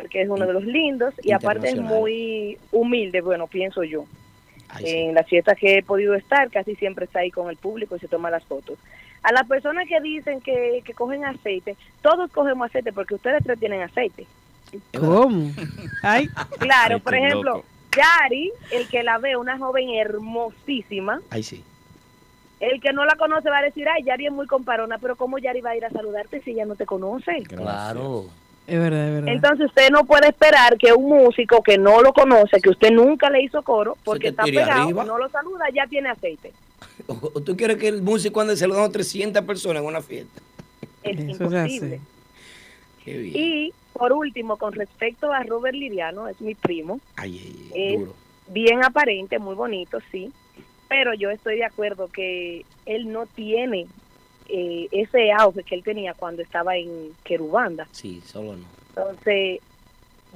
Porque 0.00 0.22
es 0.22 0.28
uno 0.28 0.46
de 0.46 0.52
los 0.52 0.64
lindos 0.64 1.14
y 1.22 1.32
aparte 1.32 1.68
es 1.68 1.76
muy 1.76 2.58
humilde, 2.70 3.20
bueno, 3.20 3.46
pienso 3.46 3.82
yo. 3.82 4.04
Ay, 4.68 4.84
sí. 4.84 4.96
En 4.96 5.14
las 5.14 5.26
fiestas 5.26 5.56
que 5.58 5.78
he 5.78 5.82
podido 5.82 6.14
estar, 6.14 6.50
casi 6.50 6.74
siempre 6.76 7.06
está 7.06 7.20
ahí 7.20 7.30
con 7.30 7.50
el 7.50 7.56
público 7.56 7.96
y 7.96 7.98
se 7.98 8.08
toma 8.08 8.30
las 8.30 8.44
fotos. 8.44 8.78
A 9.22 9.32
las 9.32 9.46
personas 9.48 9.88
que 9.88 10.00
dicen 10.00 10.40
que, 10.40 10.82
que 10.84 10.94
cogen 10.94 11.24
aceite, 11.24 11.76
todos 12.02 12.30
cogemos 12.30 12.68
aceite 12.68 12.92
porque 12.92 13.14
ustedes 13.14 13.42
tres 13.42 13.58
tienen 13.58 13.82
aceite. 13.82 14.26
¿Cómo? 14.98 15.50
Ay, 16.02 16.28
Claro, 16.58 16.96
Ay, 16.96 17.00
por 17.00 17.14
ejemplo, 17.14 17.54
loco. 17.54 17.64
Yari, 17.96 18.52
el 18.70 18.86
que 18.88 19.02
la 19.02 19.18
ve, 19.18 19.36
una 19.36 19.58
joven 19.58 19.88
hermosísima, 19.90 21.20
Ay, 21.30 21.42
sí. 21.42 21.64
el 22.60 22.80
que 22.80 22.92
no 22.92 23.04
la 23.04 23.16
conoce 23.16 23.50
va 23.50 23.58
a 23.58 23.62
decir, 23.62 23.88
ay, 23.88 24.04
Yari 24.04 24.26
es 24.26 24.32
muy 24.32 24.46
comparona, 24.46 24.98
pero 24.98 25.16
¿cómo 25.16 25.38
Yari 25.38 25.60
va 25.62 25.70
a 25.70 25.76
ir 25.76 25.84
a 25.84 25.90
saludarte 25.90 26.40
si 26.42 26.52
ella 26.52 26.66
no 26.66 26.76
te 26.76 26.86
conoce? 26.86 27.42
Claro. 27.44 28.26
Es 28.68 28.78
verdad, 28.78 29.08
es 29.08 29.14
verdad. 29.14 29.32
Entonces 29.34 29.66
usted 29.66 29.90
no 29.90 30.04
puede 30.04 30.28
esperar 30.28 30.76
que 30.78 30.92
un 30.92 31.08
músico 31.08 31.62
que 31.62 31.78
no 31.78 32.02
lo 32.02 32.12
conoce, 32.12 32.60
que 32.60 32.70
usted 32.70 32.90
nunca 32.92 33.30
le 33.30 33.42
hizo 33.42 33.62
coro, 33.62 33.96
porque 34.04 34.28
está 34.28 34.44
pegado, 34.44 34.82
arriba. 34.82 35.04
no 35.04 35.18
lo 35.18 35.28
saluda, 35.30 35.64
ya 35.74 35.86
tiene 35.86 36.10
aceite. 36.10 36.52
O- 37.08 37.40
¿Tú 37.40 37.56
quieres 37.56 37.76
que 37.78 37.88
el 37.88 38.02
músico 38.02 38.40
ande 38.40 38.56
saludando 38.56 38.86
a 38.88 38.92
300 38.92 39.42
personas 39.44 39.82
en 39.82 39.88
una 39.88 40.02
fiesta? 40.02 40.40
Es 41.02 41.18
Eso 41.18 41.22
es 41.22 41.40
imposible. 41.40 42.00
Qué 43.04 43.16
bien. 43.18 43.34
Y 43.36 43.72
por 43.94 44.12
último, 44.12 44.56
con 44.58 44.72
respecto 44.74 45.32
a 45.32 45.42
Robert 45.42 45.74
Liriano, 45.74 46.28
es 46.28 46.40
mi 46.40 46.54
primo, 46.54 47.00
Ay, 47.16 47.40
ay, 47.42 47.70
ay, 47.74 47.82
es 47.94 47.98
duro. 48.00 48.14
bien 48.48 48.84
aparente, 48.84 49.38
muy 49.38 49.54
bonito, 49.54 49.98
sí, 50.12 50.30
pero 50.88 51.14
yo 51.14 51.30
estoy 51.30 51.56
de 51.56 51.64
acuerdo 51.64 52.08
que 52.08 52.64
él 52.86 53.10
no 53.12 53.26
tiene 53.26 53.86
eh, 54.48 54.88
ese 54.92 55.32
auge 55.32 55.62
que 55.62 55.74
él 55.74 55.82
tenía 55.82 56.14
cuando 56.14 56.42
estaba 56.42 56.76
en 56.76 57.12
Querubanda. 57.24 57.86
Sí, 57.92 58.22
solo 58.24 58.56
no. 58.56 58.66
Entonces, 58.88 59.60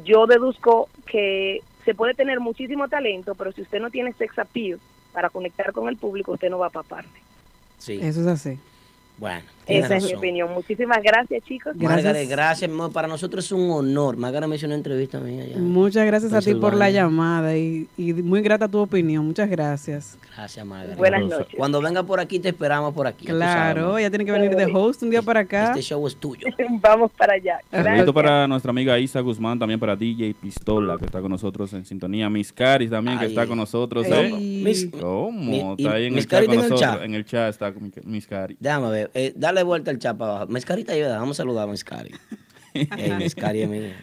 yo 0.05 0.27
deduzco 0.27 0.89
que 1.07 1.63
se 1.85 1.95
puede 1.95 2.15
tener 2.15 2.41
muchísimo 2.41 2.89
talento, 2.89 3.35
pero 3.35 3.53
si 3.53 3.63
usted 3.63 3.81
no 3.81 3.91
tiene 3.91 4.13
sex 4.13 4.39
appeal 4.39 4.79
para 5.13 5.31
conectar 5.31 5.73
con 5.73 5.89
el 5.89 5.97
público, 5.97 6.33
usted 6.33 6.51
no 6.51 6.59
va 6.59 6.71
para 6.71 6.89
parte. 6.89 7.21
Sí. 7.79 7.99
Eso 8.01 8.21
es 8.21 8.27
así. 8.27 8.59
Bueno, 9.19 9.43
tienes 9.67 9.85
Esa 9.87 9.97
es 9.97 10.05
mi 10.05 10.15
opinión. 10.15 10.53
Muchísimas 10.53 10.99
gracias, 11.03 11.43
chicos. 11.45 11.73
Gracias. 11.77 12.05
Margaret, 12.05 12.29
gracias. 12.29 12.71
Para 12.93 13.09
nosotros 13.09 13.45
es 13.45 13.53
un 13.53 13.71
honor. 13.71 14.17
Margaret 14.17 14.49
me 14.49 14.57
hizo 14.57 14.67
una 14.67 14.75
entrevista 14.75 15.19
mía 15.21 15.45
ya. 15.47 15.59
Muchas 15.59 16.07
gracias 16.07 16.33
a 16.33 16.41
ti 16.41 16.55
por 16.55 16.75
la 16.75 16.91
llamada 16.91 17.57
y, 17.57 17.89
y 17.97 18.13
muy 18.13 18.43
grata 18.43 18.69
tu 18.69 18.79
opinión. 18.79 19.27
Muchas 19.27 19.49
gracias. 19.49 20.19
Gracias, 20.35 20.65
Margaret. 20.65 20.97
Buenas 20.97 21.23
noches. 21.25 21.55
Cuando 21.57 21.81
venga 21.83 22.03
por 22.03 22.19
aquí, 22.21 22.39
te 22.39 22.49
esperamos 22.49 22.95
por 22.95 23.07
aquí. 23.07 23.27
ya 23.27 23.33
Claro, 23.35 23.99
ella 23.99 24.09
tiene 24.11 24.25
que 24.25 24.33
venir 24.33 24.55
de 24.57 24.65
host 24.73 25.03
un 25.03 25.11
día 25.11 25.21
para 25.23 25.41
acá. 25.41 25.69
Este 25.71 25.83
show 25.83 26.07
es 26.07 26.17
tuyo. 26.17 26.47
Vamos 26.81 27.11
para 27.17 27.35
allá. 27.35 27.59
Saludito 27.71 27.91
Gracias. 27.91 28.13
para 28.15 28.49
nuestra 28.49 28.71
amiga 28.71 28.99
Isa 28.99 29.21
Guzmán, 29.21 29.59
también 29.59 29.79
para 29.79 29.95
DJ 29.95 30.35
Pistola, 30.35 30.97
que 30.99 31.05
está 31.05 31.21
con 31.21 31.31
nosotros 31.31 31.73
en 31.75 31.85
sintonía. 31.85 32.29
Miss 32.31 32.53
Caris 32.53 32.91
también, 32.91 33.19
que 33.19 33.27
está 33.27 33.47
con 33.47 33.59
nosotros. 33.59 34.07
¿eh? 34.09 34.33
Miss- 34.33 34.89
¿Cómo? 34.99 35.33
Mi- 35.77 35.85
Está 35.85 35.95
ahí 35.95 36.07
en 36.07 36.15
el 36.17 36.27
chat 36.27 36.31
Cari 36.31 36.47
con 36.47 36.55
está 36.57 36.65
en 36.65 36.65
el 36.65 36.71
nosotros. 36.71 36.81
chat. 36.81 37.03
En 37.05 37.15
el 37.15 37.25
chat 37.25 37.51
está 37.51 37.73
con 37.73 37.93
Miss 38.05 38.27
Cari. 38.27 38.57
Déjame 38.59 38.91
ver. 38.91 39.11
eh, 39.15 39.33
dale 39.37 39.52
vuelta 39.63 39.91
al 39.91 39.99
chat 39.99 40.17
para 40.17 40.37
abajo. 40.37 40.47
Miscarita 40.51 40.93
ayuda. 40.95 41.19
Vamos 41.19 41.39
a 41.39 41.43
saludar 41.43 41.69
a 41.69 41.71
Miscari. 41.71 42.13
Ey, 42.75 43.13
Miscari 43.19 43.63
es 43.63 43.69
mía. 43.69 43.95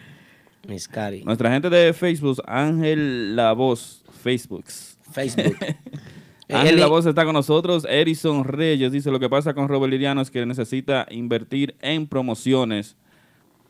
Miscari. 0.68 1.24
Nuestra 1.24 1.50
gente 1.50 1.68
de 1.68 1.92
Facebook, 1.92 2.40
Ángel 2.46 3.34
La 3.34 3.52
Voz, 3.52 4.04
Facebook. 4.22 4.64
Facebook. 5.10 5.56
Ángel 6.48 6.74
Él- 6.74 6.80
La 6.80 6.86
Voz 6.86 7.06
está 7.06 7.24
con 7.24 7.32
nosotros. 7.34 7.84
Erison 7.88 8.44
Reyes 8.44 8.92
dice: 8.92 9.10
Lo 9.10 9.18
que 9.18 9.28
pasa 9.28 9.54
con 9.54 9.66
Robert 9.68 9.90
Liriano 9.90 10.20
es 10.20 10.30
que 10.30 10.44
necesita 10.46 11.06
invertir 11.10 11.74
en 11.80 12.06
promociones. 12.06 12.96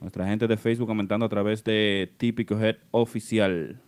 Nuestra 0.00 0.26
gente 0.26 0.46
de 0.46 0.56
Facebook 0.56 0.86
comentando 0.88 1.26
a 1.26 1.28
través 1.28 1.62
de 1.64 2.10
Típico 2.16 2.58
Head 2.58 2.76
Oficial. 2.90 3.78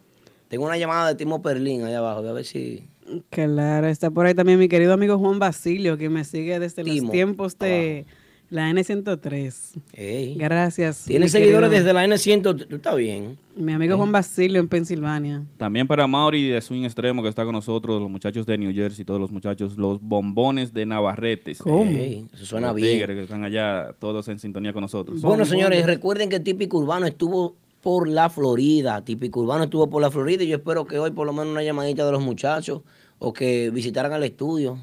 Tengo 0.48 0.66
una 0.66 0.76
llamada 0.76 1.09
de 1.09 1.14
Timo 1.14 1.40
Perlín 1.40 1.85
allá 1.85 1.98
abajo. 1.98 2.20
Voy 2.20 2.31
a 2.31 2.33
ver 2.35 2.44
si. 2.44 2.87
Claro, 3.31 3.87
está 3.88 4.11
por 4.11 4.27
ahí 4.27 4.35
también 4.35 4.59
mi 4.59 4.68
querido 4.68 4.92
amigo 4.92 5.18
Juan 5.18 5.38
Basilio, 5.38 5.96
que 5.98 6.09
me 6.09 6.25
sigue 6.25 6.59
desde 6.59 6.83
Timo, 6.85 7.03
los 7.07 7.11
tiempos 7.12 7.59
de 7.59 8.07
la 8.51 8.70
N103. 8.70 9.81
Ey. 9.94 10.35
Gracias. 10.35 11.05
Tiene 11.07 11.29
seguidores 11.29 11.70
querido- 11.70 11.85
desde 11.85 11.92
la 11.94 12.05
N100. 12.05 12.66
Tú 12.68 12.77
está 12.77 12.94
bien. 12.94 13.38
Mi 13.57 13.72
amigo 13.72 13.96
Juan 13.96 14.12
Basilio 14.12 14.61
en 14.61 14.68
Pensilvania. 14.68 15.42
También 15.57 15.87
para 15.87 16.07
Mauri 16.07 16.48
de 16.48 16.61
Swing 16.61 16.85
Extremo 16.85 17.22
que 17.22 17.29
está 17.31 17.44
con 17.44 17.53
nosotros, 17.55 18.01
los 18.01 18.11
muchachos 18.11 18.44
de 18.46 18.59
New 18.59 18.72
Jersey, 18.75 19.05
todos 19.05 19.20
los 19.20 19.31
muchachos, 19.31 19.77
los 19.79 20.01
bombones 20.03 20.72
de 20.75 20.85
Navarretes. 20.87 21.59
¿Cómo? 21.59 21.90
Ey, 21.90 22.27
eso 22.35 22.44
suena 22.46 22.68
Los 22.68 22.77
bien. 22.77 22.92
tigres 22.98 23.16
que 23.16 23.22
están 23.22 23.42
allá 23.44 23.94
todos 23.98 24.29
en 24.29 24.38
sintonía 24.38 24.72
con 24.75 24.83
nosotros. 24.83 25.20
Bueno, 25.22 25.44
señores, 25.46 25.87
recuerden 25.87 26.29
que 26.29 26.38
Típico 26.40 26.79
Urbano 26.79 27.07
estuvo 27.07 27.57
por 27.83 28.07
la 28.07 28.29
Florida. 28.31 29.03
Típico 29.05 29.40
Urbano 29.40 29.64
estuvo 29.64 29.88
por 29.90 30.01
la 30.03 30.11
Florida 30.11 30.44
y 30.44 30.48
yo 30.48 30.57
espero 30.59 30.85
que 30.85 30.98
hoy 30.98 31.11
por 31.11 31.27
lo 31.27 31.33
menos 31.33 31.48
una 31.48 31.62
llamadita 31.62 32.05
de 32.07 32.12
los 32.12 32.22
muchachos 32.22 32.83
o 33.24 33.32
que 33.32 33.70
visitaran 33.70 34.12
el 34.12 34.24
estudio. 34.24 34.78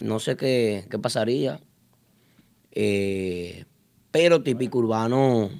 No 0.00 0.18
sé 0.20 0.36
qué, 0.36 0.86
qué 0.90 0.98
pasaría. 0.98 1.60
Eh, 2.72 3.64
pero 4.10 4.42
Típico 4.42 4.78
Urbano, 4.78 5.50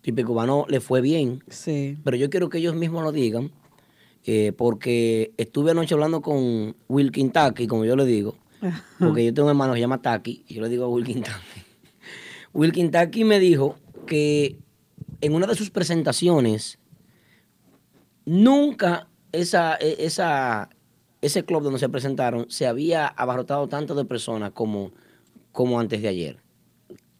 Típico 0.00 0.30
Urbano 0.32 0.64
le 0.68 0.80
fue 0.80 1.00
bien. 1.00 1.42
Sí. 1.48 1.98
Pero 2.04 2.16
yo 2.16 2.30
quiero 2.30 2.48
que 2.48 2.58
ellos 2.58 2.76
mismos 2.76 3.02
lo 3.02 3.10
digan, 3.10 3.50
eh, 4.24 4.52
porque 4.56 5.32
estuve 5.38 5.72
anoche 5.72 5.94
hablando 5.94 6.22
con 6.22 6.76
Wilkin 6.88 7.32
Taki, 7.32 7.66
como 7.66 7.84
yo 7.84 7.96
le 7.96 8.06
digo, 8.06 8.36
porque 9.00 9.24
yo 9.24 9.34
tengo 9.34 9.46
un 9.46 9.50
hermano 9.50 9.72
que 9.72 9.78
se 9.78 9.82
llama 9.82 10.02
Taki, 10.02 10.44
y 10.46 10.54
yo 10.54 10.62
le 10.62 10.68
digo 10.68 10.84
a 10.84 10.88
Wilkin 10.88 11.22
Taki. 11.22 11.62
Wilkin 12.54 12.92
Taki 12.92 13.24
me 13.24 13.40
dijo 13.40 13.76
que 14.06 14.56
en 15.20 15.34
una 15.34 15.46
de 15.48 15.56
sus 15.56 15.70
presentaciones, 15.70 16.78
nunca 18.24 19.08
esa, 19.32 19.76
e- 19.76 19.96
esa, 20.04 20.68
ese 21.22 21.44
club 21.44 21.62
donde 21.62 21.78
se 21.78 21.88
presentaron 21.88 22.46
se 22.50 22.66
había 22.66 23.06
abarrotado 23.06 23.68
tanto 23.68 23.94
de 23.94 24.04
personas 24.04 24.50
como, 24.52 24.92
como 25.52 25.80
antes 25.80 26.02
de 26.02 26.08
ayer. 26.08 26.36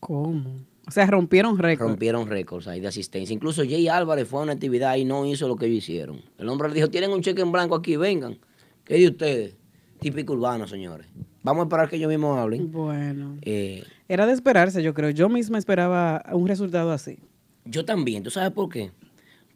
¿Cómo? 0.01 0.61
O 0.87 0.91
sea, 0.91 1.07
rompieron 1.07 1.59
récord. 1.59 1.89
Rompieron 1.91 2.27
récords 2.27 2.67
ahí 2.67 2.81
de 2.81 2.89
asistencia. 2.89 3.33
Incluso 3.33 3.63
Jay 3.63 3.87
Álvarez 3.89 4.27
fue 4.29 4.41
a 4.41 4.43
una 4.43 4.53
actividad 4.53 4.97
y 4.97 5.05
no 5.05 5.25
hizo 5.25 5.47
lo 5.47 5.55
que 5.57 5.67
ellos 5.67 5.79
hicieron. 5.79 6.21
El 6.39 6.49
hombre 6.49 6.69
le 6.69 6.75
dijo, 6.75 6.91
tienen 6.91 7.13
un 7.13 7.23
cheque 7.23 7.41
en 7.41 7.53
blanco 7.53 7.77
aquí, 7.77 7.97
vengan. 7.97 8.39
¿Qué 8.85 8.95
de 8.99 9.07
ustedes? 9.07 9.57
Típico 10.01 10.33
urbano, 10.33 10.67
señores. 10.67 11.07
Vamos 11.45 11.63
a 11.63 11.65
esperar 11.67 11.89
que 11.89 11.97
ellos 11.97 12.09
mismos 12.09 12.37
hablen. 12.37 12.73
Bueno. 12.73 13.39
Eh, 13.43 13.85
Era 14.09 14.27
de 14.27 14.33
esperarse, 14.33 14.83
yo 14.83 14.93
creo. 14.93 15.11
Yo 15.11 15.29
misma 15.29 15.57
esperaba 15.59 16.25
un 16.33 16.49
resultado 16.49 16.91
así. 16.91 17.21
yo 17.65 17.85
también. 17.85 18.25
¿Tú 18.25 18.31
sabes 18.31 18.51
por 18.51 18.69
qué? 18.69 18.91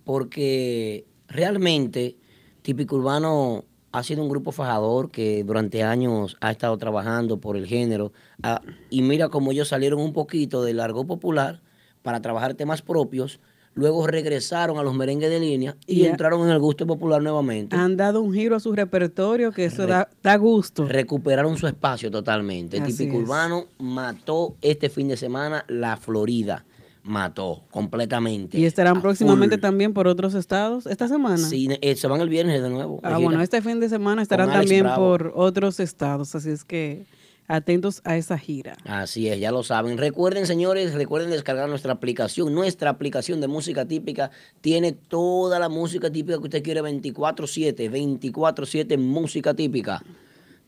Porque 0.04 1.04
realmente 1.26 2.16
Típico 2.62 2.94
Urbano 2.96 3.64
ha 3.96 4.02
sido 4.02 4.22
un 4.22 4.28
grupo 4.28 4.52
fajador 4.52 5.11
que 5.11 5.42
durante 5.42 5.82
años 5.82 6.37
ha 6.42 6.50
estado 6.50 6.76
trabajando 6.76 7.38
por 7.38 7.56
el 7.56 7.66
género. 7.66 8.12
Ah, 8.42 8.61
y 8.90 9.00
mira 9.00 9.30
cómo 9.30 9.52
ellos 9.52 9.68
salieron 9.68 10.00
un 10.00 10.12
poquito 10.12 10.62
del 10.62 10.76
largo 10.76 11.06
popular 11.06 11.62
para 12.02 12.20
trabajar 12.20 12.52
temas 12.52 12.82
propios. 12.82 13.40
Luego 13.72 14.06
regresaron 14.06 14.76
a 14.76 14.82
los 14.82 14.94
merengues 14.94 15.30
de 15.30 15.40
línea 15.40 15.76
y 15.87 16.04
entraron 16.04 16.42
en 16.42 16.50
el 16.50 16.59
gusto 16.59 16.87
popular 16.87 17.22
nuevamente. 17.22 17.74
Han 17.74 17.96
dado 17.96 18.20
un 18.20 18.35
giro 18.35 18.54
a 18.54 18.61
su 18.61 18.72
repertorio 18.72 19.50
que 19.50 19.64
eso 19.64 19.87
da, 19.87 20.11
da 20.22 20.37
gusto. 20.37 20.87
Recuperaron 20.87 21.56
su 21.56 21.66
espacio 21.66 22.11
totalmente. 22.11 22.78
Así 22.78 22.92
Típico 22.92 23.16
es. 23.16 23.22
Urbano 23.22 23.64
mató 23.78 24.56
este 24.61 24.90
fin 24.90 25.09
de 25.09 25.16
semana 25.16 25.64
la 25.68 25.96
Florida. 25.96 26.66
Mató 27.07 27.62
completamente. 27.71 28.59
Y 28.59 28.66
estarán 28.66 29.01
próximamente 29.01 29.57
full. 29.57 29.62
también 29.62 29.92
por 29.95 30.09
otros 30.09 30.35
estados 30.35 30.87
esta 30.87 31.09
semana. 31.09 31.38
Sí, 31.38 31.69
eh, 31.81 31.97
se 31.97 32.07
van 32.07 32.21
el 32.21 32.29
viernes 32.29 32.62
de 32.62 32.69
nuevo. 32.69 33.01
Ah, 33.03 33.19
bueno, 33.19 33.40
este 33.40 33.62
fin 33.62 33.81
de 33.81 33.88
semana 33.88 34.23
estarán 34.23 34.51
también 34.51 34.85
Bravo. 34.85 35.05
por 35.07 35.33
otros 35.35 35.81
estados, 35.81 36.35
así 36.35 36.51
es 36.51 36.64
que 36.64 37.07
atentos 37.49 38.01
a 38.05 38.16
esa 38.16 38.38
gira. 38.38 38.77
Así 38.85 39.29
es, 39.29 39.38
ya 39.38 39.53
lo 39.53 39.62
saben. 39.62 39.99
Recuerden, 39.99 40.47
señores, 40.47 40.95
recuerden 40.95 41.31
descargar 41.31 41.69
nuestra 41.69 41.92
aplicación. 41.92 42.53
Nuestra 42.53 42.90
aplicación 42.90 43.40
de 43.40 43.49
música 43.49 43.87
típica 43.87 44.31
tiene 44.61 44.92
toda 44.92 45.59
la 45.59 45.69
música 45.69 46.11
típica 46.11 46.38
que 46.38 46.44
usted 46.44 46.63
quiere 46.63 46.83
24/7, 46.83 47.88
24/7 47.88 48.98
música 48.98 49.54
típica. 49.54 50.02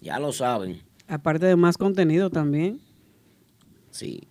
Ya 0.01 0.19
lo 0.19 0.33
saben. 0.33 0.81
Aparte 1.09 1.47
de 1.47 1.57
más 1.57 1.77
contenido 1.77 2.31
también. 2.31 2.81
Sí. 3.91 4.29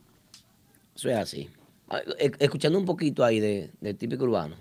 Eso 0.96 1.10
es 1.10 1.18
así. 1.18 1.50
Ah, 1.90 2.02
e- 2.20 2.32
Escuchando 2.40 2.78
un 2.78 2.86
poquito 2.86 3.24
ahí 3.24 3.40
de, 3.40 3.72
de 3.80 3.94
típico 3.94 4.26
urbano. 4.26 4.56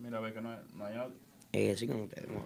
Mira, 0.00 0.20
ve 0.20 0.32
que 0.32 0.40
no, 0.40 0.56
no 0.76 0.84
hay 0.84 0.96
audio. 0.96 1.16
Eh, 1.52 1.76
sigan 1.76 2.00
ustedes. 2.00 2.28
no. 2.28 2.44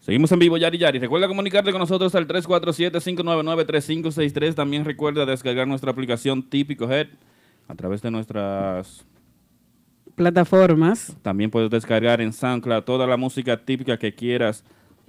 Seguimos 0.00 0.32
en 0.32 0.38
vivo, 0.40 0.56
Yari 0.56 0.78
Yari. 0.78 0.98
Recuerda 0.98 1.28
comunicarte 1.28 1.70
con 1.70 1.78
nosotros 1.78 2.12
al 2.16 2.26
347-599-3563. 2.26 4.54
También 4.54 4.84
recuerda 4.84 5.24
descargar 5.24 5.68
nuestra 5.68 5.92
aplicación 5.92 6.42
Típico 6.42 6.90
Head 6.90 7.06
a 7.68 7.74
través 7.76 8.02
de 8.02 8.10
nuestras... 8.10 9.04
Plataformas. 10.14 11.16
También 11.22 11.50
puedes 11.50 11.70
descargar 11.70 12.20
en 12.20 12.32
SoundCloud 12.32 12.82
toda 12.82 13.06
la 13.06 13.16
música 13.16 13.56
típica 13.56 13.98
que 13.98 14.14
quieras 14.14 14.64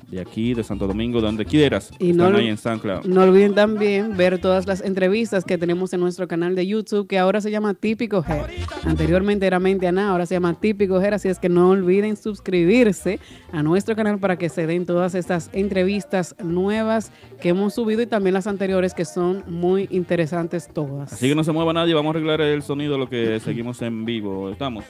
de 0.09 0.21
aquí, 0.21 0.53
de 0.53 0.63
Santo 0.63 0.87
Domingo, 0.87 1.21
donde 1.21 1.45
quieras. 1.45 1.91
Y 1.99 2.11
Están 2.11 2.31
no, 2.33 2.37
ahí 2.37 2.47
en 2.47 2.57
SoundCloud. 2.57 3.05
no 3.05 3.23
olviden 3.23 3.55
también 3.55 4.15
ver 4.15 4.39
todas 4.39 4.67
las 4.67 4.81
entrevistas 4.81 5.43
que 5.45 5.57
tenemos 5.57 5.93
en 5.93 5.99
nuestro 5.99 6.27
canal 6.27 6.55
de 6.55 6.67
YouTube, 6.67 7.07
que 7.07 7.17
ahora 7.19 7.41
se 7.41 7.51
llama 7.51 7.73
Típico 7.73 8.23
Head. 8.27 8.45
Anteriormente 8.85 9.45
era 9.47 9.59
Mente 9.59 9.87
Ana, 9.87 10.09
ahora 10.11 10.25
se 10.25 10.35
llama 10.35 10.53
Típico 10.59 11.01
Head, 11.01 11.13
así 11.13 11.29
es 11.29 11.39
que 11.39 11.49
no 11.49 11.69
olviden 11.69 12.15
suscribirse 12.15 13.19
a 13.51 13.63
nuestro 13.63 13.95
canal 13.95 14.19
para 14.19 14.37
que 14.37 14.49
se 14.49 14.67
den 14.67 14.85
todas 14.85 15.15
estas 15.15 15.49
entrevistas 15.53 16.35
nuevas 16.43 17.11
que 17.41 17.49
hemos 17.49 17.73
subido 17.73 18.01
y 18.01 18.07
también 18.07 18.33
las 18.33 18.47
anteriores 18.47 18.93
que 18.93 19.05
son 19.05 19.43
muy 19.47 19.87
interesantes 19.91 20.69
todas. 20.73 21.13
Así 21.13 21.29
que 21.29 21.35
no 21.35 21.43
se 21.43 21.51
mueva 21.51 21.73
nadie, 21.73 21.93
vamos 21.93 22.13
a 22.13 22.17
arreglar 22.17 22.41
el 22.41 22.61
sonido, 22.63 22.97
lo 22.97 23.09
que 23.09 23.39
seguimos 23.39 23.81
en 23.81 24.05
vivo. 24.05 24.49
Estamos. 24.49 24.85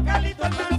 Me 0.00 0.20
dijo 0.20 0.77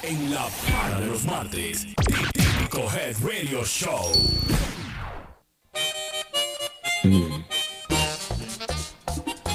En 0.04 0.34
la 0.34 0.48
para 0.72 1.00
de 1.00 1.08
los 1.08 1.26
martes, 1.26 1.88
Típico 2.34 2.80
Head 2.92 3.16
Radio 3.22 3.64
Show. 3.64 4.12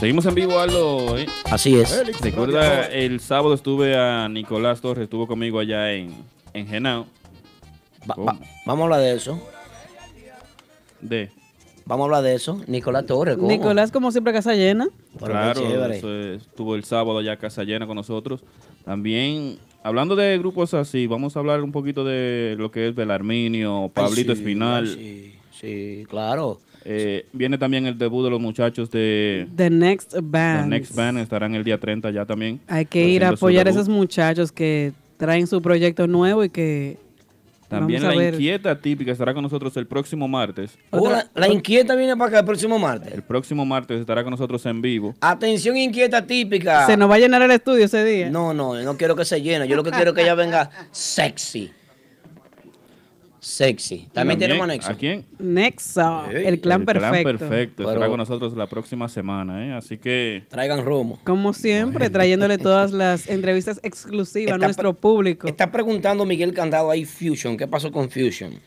Seguimos 0.00 0.26
en 0.26 0.34
vivo, 0.34 0.58
Aldo. 0.60 1.18
¿eh? 1.18 1.26
Así 1.50 1.74
es. 1.76 2.20
Recuerda, 2.20 2.86
el 2.86 3.18
sábado 3.20 3.54
estuve 3.54 3.96
a 3.96 4.28
Nicolás 4.28 4.80
Torres, 4.80 5.04
estuvo 5.04 5.26
conmigo 5.26 5.58
allá 5.58 5.92
en, 5.92 6.14
en 6.54 6.66
Genao. 6.68 7.06
Va- 8.08 8.14
va- 8.16 8.38
vamos 8.64 8.80
a 8.82 8.84
hablar 8.84 9.00
de 9.00 9.14
eso. 9.14 9.40
De. 11.00 11.30
Vamos 11.84 12.04
a 12.04 12.06
hablar 12.06 12.22
de 12.22 12.34
eso. 12.36 12.60
Nicolás 12.68 13.06
Torres. 13.06 13.36
¿cómo? 13.36 13.48
Nicolás, 13.48 13.90
como 13.90 14.12
siempre, 14.12 14.32
casa 14.32 14.54
llena. 14.54 14.86
Pero 15.14 15.26
qué 15.26 15.32
Claro, 15.32 15.60
chévere. 15.62 15.98
eso 15.98 16.14
es- 16.14 16.42
estuvo 16.42 16.76
el 16.76 16.84
sábado 16.84 17.18
allá 17.18 17.36
casa 17.36 17.64
llena 17.64 17.86
con 17.86 17.96
nosotros. 17.96 18.44
También, 18.84 19.58
hablando 19.82 20.14
de 20.14 20.38
grupos 20.38 20.74
así, 20.74 21.08
vamos 21.08 21.34
a 21.36 21.40
hablar 21.40 21.62
un 21.64 21.72
poquito 21.72 22.04
de 22.04 22.54
lo 22.56 22.70
que 22.70 22.86
es 22.88 22.94
Belarminio, 22.94 23.84
Ay, 23.84 23.90
Pablito 23.92 24.32
sí, 24.34 24.40
Espinal. 24.42 24.84
ay, 24.84 24.94
Sí, 24.94 25.34
sí, 25.60 26.06
claro. 26.08 26.60
Eh, 26.90 27.26
viene 27.34 27.58
también 27.58 27.84
el 27.86 27.98
debut 27.98 28.24
de 28.24 28.30
los 28.30 28.40
muchachos 28.40 28.90
de 28.90 29.46
The 29.54 29.68
Next 29.68 30.12
The 30.12 30.20
Band. 30.22 30.68
Next 30.70 30.94
Band, 30.94 31.18
estarán 31.18 31.54
el 31.54 31.62
día 31.62 31.78
30 31.78 32.10
ya 32.10 32.24
también. 32.24 32.60
Hay 32.66 32.86
que 32.86 33.06
ir 33.06 33.24
a 33.24 33.28
apoyar 33.30 33.66
a 33.66 33.70
esos 33.70 33.90
muchachos 33.90 34.50
que 34.50 34.92
traen 35.18 35.46
su 35.46 35.60
proyecto 35.60 36.06
nuevo 36.06 36.44
y 36.44 36.48
que 36.48 36.96
También 37.68 38.00
vamos 38.00 38.14
a 38.14 38.16
la 38.16 38.22
ver. 38.24 38.34
inquieta 38.34 38.80
típica 38.80 39.12
estará 39.12 39.34
con 39.34 39.42
nosotros 39.42 39.76
el 39.76 39.86
próximo 39.86 40.26
martes. 40.28 40.78
Oh, 40.88 41.10
la, 41.10 41.28
la 41.34 41.48
inquieta 41.48 41.94
viene 41.94 42.16
para 42.16 42.28
acá 42.30 42.38
el 42.38 42.46
próximo 42.46 42.78
martes. 42.78 43.12
El 43.12 43.22
próximo 43.22 43.66
martes 43.66 44.00
estará 44.00 44.22
con 44.22 44.30
nosotros 44.30 44.64
en 44.64 44.80
vivo. 44.80 45.14
Atención 45.20 45.76
inquieta 45.76 46.26
típica. 46.26 46.86
se 46.86 46.96
nos 46.96 47.10
va 47.10 47.16
a 47.16 47.18
llenar 47.18 47.42
el 47.42 47.50
estudio 47.50 47.84
ese 47.84 48.02
día. 48.02 48.30
No, 48.30 48.54
no, 48.54 48.78
yo 48.78 48.84
no 48.86 48.96
quiero 48.96 49.14
que 49.14 49.26
se 49.26 49.42
llene. 49.42 49.68
Yo 49.68 49.76
lo 49.76 49.84
que 49.84 49.90
quiero 49.90 50.12
es 50.12 50.16
que 50.16 50.22
ella 50.22 50.34
venga 50.34 50.70
sexy. 50.90 51.70
Sexy. 53.48 54.08
También 54.12 54.38
tenemos 54.38 54.62
anexo. 54.62 54.90
¿A 54.90 54.94
quién? 54.94 55.24
Nexo, 55.38 56.26
el 56.30 56.60
clan 56.60 56.80
el 56.80 56.86
perfecto. 56.86 57.10
Clan 57.10 57.38
perfecto. 57.38 57.82
Estará 57.82 58.00
Pero- 58.00 58.10
con 58.10 58.18
nosotros 58.18 58.54
la 58.56 58.66
próxima 58.66 59.08
semana, 59.08 59.66
¿eh? 59.66 59.72
Así 59.72 59.96
que 59.96 60.44
Traigan 60.48 60.84
romo. 60.84 61.18
Como 61.24 61.52
siempre, 61.54 62.10
trayéndole 62.10 62.58
todas 62.58 62.92
las 62.92 63.26
entrevistas 63.28 63.80
exclusivas 63.82 64.54
a 64.54 64.58
nuestro 64.58 64.92
público. 64.94 65.48
Está 65.48 65.72
preguntando 65.72 66.26
Miguel 66.26 66.52
Candado 66.52 66.90
ahí 66.90 67.04
Fusion. 67.04 67.56
¿Qué 67.56 67.66
pasó 67.66 67.90
con 67.90 68.10
Fusion? 68.10 68.60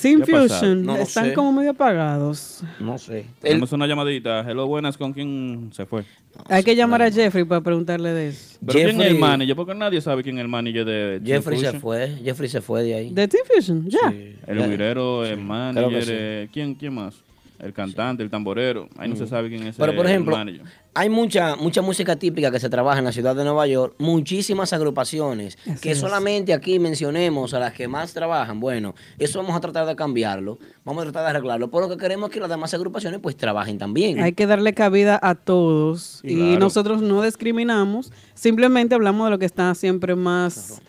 Sin 0.00 0.22
¿Qué 0.22 0.32
ha 0.34 0.40
pasado? 0.42 0.60
Fusion, 0.60 0.84
No 0.86 0.96
están 0.96 1.26
sé. 1.26 1.32
como 1.34 1.52
medio 1.52 1.70
apagados. 1.72 2.62
No 2.78 2.96
sé. 2.98 3.18
El- 3.20 3.26
tenemos 3.40 3.72
una 3.72 3.86
llamadita. 3.86 4.40
Hello, 4.48 4.66
buenas, 4.66 4.96
¿con 4.96 5.12
quién 5.12 5.70
se 5.72 5.84
fue? 5.86 6.04
Hay 6.48 6.62
que 6.62 6.74
llamar 6.76 7.02
a 7.02 7.10
Jeffrey 7.10 7.44
para 7.44 7.60
preguntarle 7.60 8.10
de 8.12 8.28
eso. 8.28 8.56
¿Pero 8.60 8.72
quién 8.72 8.88
es 8.88 8.94
el 8.94 9.00
Jeffrey- 9.02 9.18
manager? 9.18 9.56
Porque 9.56 9.74
nadie 9.74 10.00
sabe 10.00 10.22
quién 10.22 10.38
es 10.38 10.42
el 10.42 10.48
manager 10.48 10.84
de 10.84 11.20
Team 11.20 11.26
Jeffrey 11.26 11.58
se 11.58 11.64
Fusion. 11.66 11.80
fue. 11.82 12.08
Jeffrey 12.24 12.48
se 12.48 12.60
fue 12.60 12.82
de 12.82 12.94
ahí. 12.94 13.10
¿De 13.12 13.28
Team 13.28 13.42
Fusion? 13.46 13.88
Ya. 13.88 14.12
El 14.46 14.70
guirero, 14.70 15.24
el 15.26 15.36
manager, 15.38 16.02
sí. 16.04 16.10
eh, 16.12 16.48
¿quién, 16.52 16.74
¿quién 16.74 16.94
más? 16.94 17.22
El 17.62 17.72
cantante, 17.72 18.22
el 18.22 18.30
tamborero. 18.30 18.88
Ahí 18.96 19.08
no 19.08 19.16
se 19.16 19.26
sabe 19.26 19.48
quién 19.48 19.66
es. 19.66 19.76
Pero, 19.76 19.94
por 19.94 20.06
el 20.06 20.10
ejemplo, 20.12 20.36
manager. 20.36 20.62
hay 20.94 21.08
mucha 21.08 21.56
mucha 21.56 21.82
música 21.82 22.16
típica 22.16 22.50
que 22.50 22.58
se 22.60 22.68
trabaja 22.70 22.98
en 22.98 23.04
la 23.04 23.12
ciudad 23.12 23.34
de 23.36 23.44
Nueva 23.44 23.66
York, 23.66 23.94
muchísimas 23.98 24.72
agrupaciones, 24.72 25.58
Así 25.66 25.80
que 25.80 25.90
es. 25.92 25.98
solamente 25.98 26.52
aquí 26.54 26.78
mencionemos 26.78 27.54
a 27.54 27.58
las 27.60 27.72
que 27.72 27.88
más 27.88 28.12
trabajan. 28.12 28.60
Bueno, 28.60 28.94
eso 29.18 29.38
vamos 29.40 29.56
a 29.56 29.60
tratar 29.60 29.86
de 29.86 29.96
cambiarlo, 29.96 30.58
vamos 30.84 31.02
a 31.02 31.04
tratar 31.04 31.24
de 31.24 31.30
arreglarlo, 31.30 31.70
por 31.70 31.82
lo 31.82 31.88
que 31.88 31.96
queremos 31.96 32.30
es 32.30 32.34
que 32.34 32.40
las 32.40 32.48
demás 32.50 32.72
agrupaciones 32.74 33.20
pues 33.20 33.36
trabajen 33.36 33.78
también. 33.78 34.20
Hay 34.20 34.32
que 34.32 34.46
darle 34.46 34.72
cabida 34.74 35.18
a 35.22 35.34
todos 35.34 36.20
Sí, 36.22 36.28
y 36.32 36.36
claro. 36.36 36.58
nosotros 36.60 37.02
no 37.02 37.22
discriminamos, 37.22 38.12
simplemente 38.34 38.94
hablamos 38.94 39.26
de 39.26 39.30
lo 39.30 39.38
que 39.38 39.46
está 39.46 39.74
siempre 39.74 40.14
más 40.14 40.80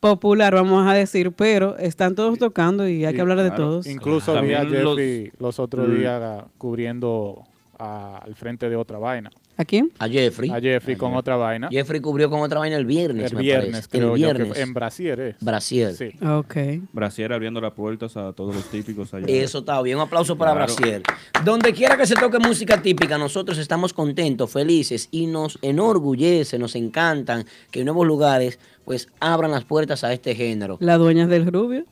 popular, 0.00 0.54
vamos 0.54 0.86
a 0.86 0.94
decir, 0.94 1.32
pero 1.32 1.76
están 1.78 2.14
todos 2.14 2.38
tocando 2.38 2.88
y 2.88 3.04
hay 3.04 3.14
que 3.14 3.20
hablar 3.20 3.42
de 3.42 3.50
todos. 3.50 3.86
Incluso 3.86 4.32
vi 4.42 4.54
a 4.54 4.58
También 4.60 4.84
los- 4.84 4.96
Jeffrey 4.96 5.32
los, 5.38 5.58
otros 5.58 5.88
Mm. 5.88 5.98
días 5.98 6.44
cubriendo 6.58 7.42
a- 7.78 8.18
al 8.18 8.34
frente 8.34 8.68
de 8.68 8.76
otra 8.76 8.98
vaina. 8.98 9.30
¿A 9.56 9.64
quién? 9.64 9.90
A 9.98 10.08
Jeffrey. 10.08 10.50
A 10.50 10.60
Jeffrey 10.60 10.94
con 10.96 11.14
otra 11.16 11.34
vaina. 11.36 11.68
Jeffrey 11.68 12.00
cubrió 12.00 12.30
con 12.30 12.40
otra 12.40 12.60
vaina 12.60 12.76
el 12.76 12.86
viernes, 12.86 13.30
El 13.32 13.36
me 13.38 13.42
viernes, 13.42 13.70
parece. 13.72 13.88
creo 13.88 14.14
el 14.14 14.20
yo, 14.20 14.28
que 14.28 14.34
viernes. 14.34 14.58
en 14.58 14.72
Brasier 14.74 15.20
es. 15.20 15.36
Brasil. 15.40 15.88
Sí. 15.96 16.10
Ok. 16.24 16.56
Brasier 16.92 17.32
abriendo 17.32 17.60
las 17.60 17.72
puertas 17.72 18.16
a 18.16 18.32
todos 18.32 18.54
los 18.54 18.64
típicos 18.66 19.12
allá. 19.14 19.26
Eso 19.28 19.58
está 19.58 19.82
bien, 19.82 19.96
un 19.96 20.02
aplauso 20.04 20.36
para 20.38 20.52
Claro. 20.54 20.74
Brasil. 20.76 21.02
Donde 21.44 21.72
quiera 21.72 21.96
que 21.96 22.06
se 22.06 22.14
toque 22.14 22.38
música 22.38 22.80
típica, 22.80 23.18
nosotros 23.18 23.58
estamos 23.58 23.92
contentos, 23.92 24.50
felices 24.52 25.08
y 25.10 25.26
nos 25.26 25.58
enorgullece, 25.62 26.56
nos 26.58 26.76
encantan 26.76 27.44
que 27.72 27.80
en 27.80 27.86
nuevos 27.86 28.06
lugares 28.06 28.60
pues 28.88 29.06
abran 29.20 29.50
las 29.50 29.64
puertas 29.64 30.02
a 30.02 30.12
este 30.14 30.34
género. 30.34 30.78
La 30.80 30.96
dueña 30.96 31.24
es 31.24 31.28
del 31.28 31.46
Rubio, 31.52 31.84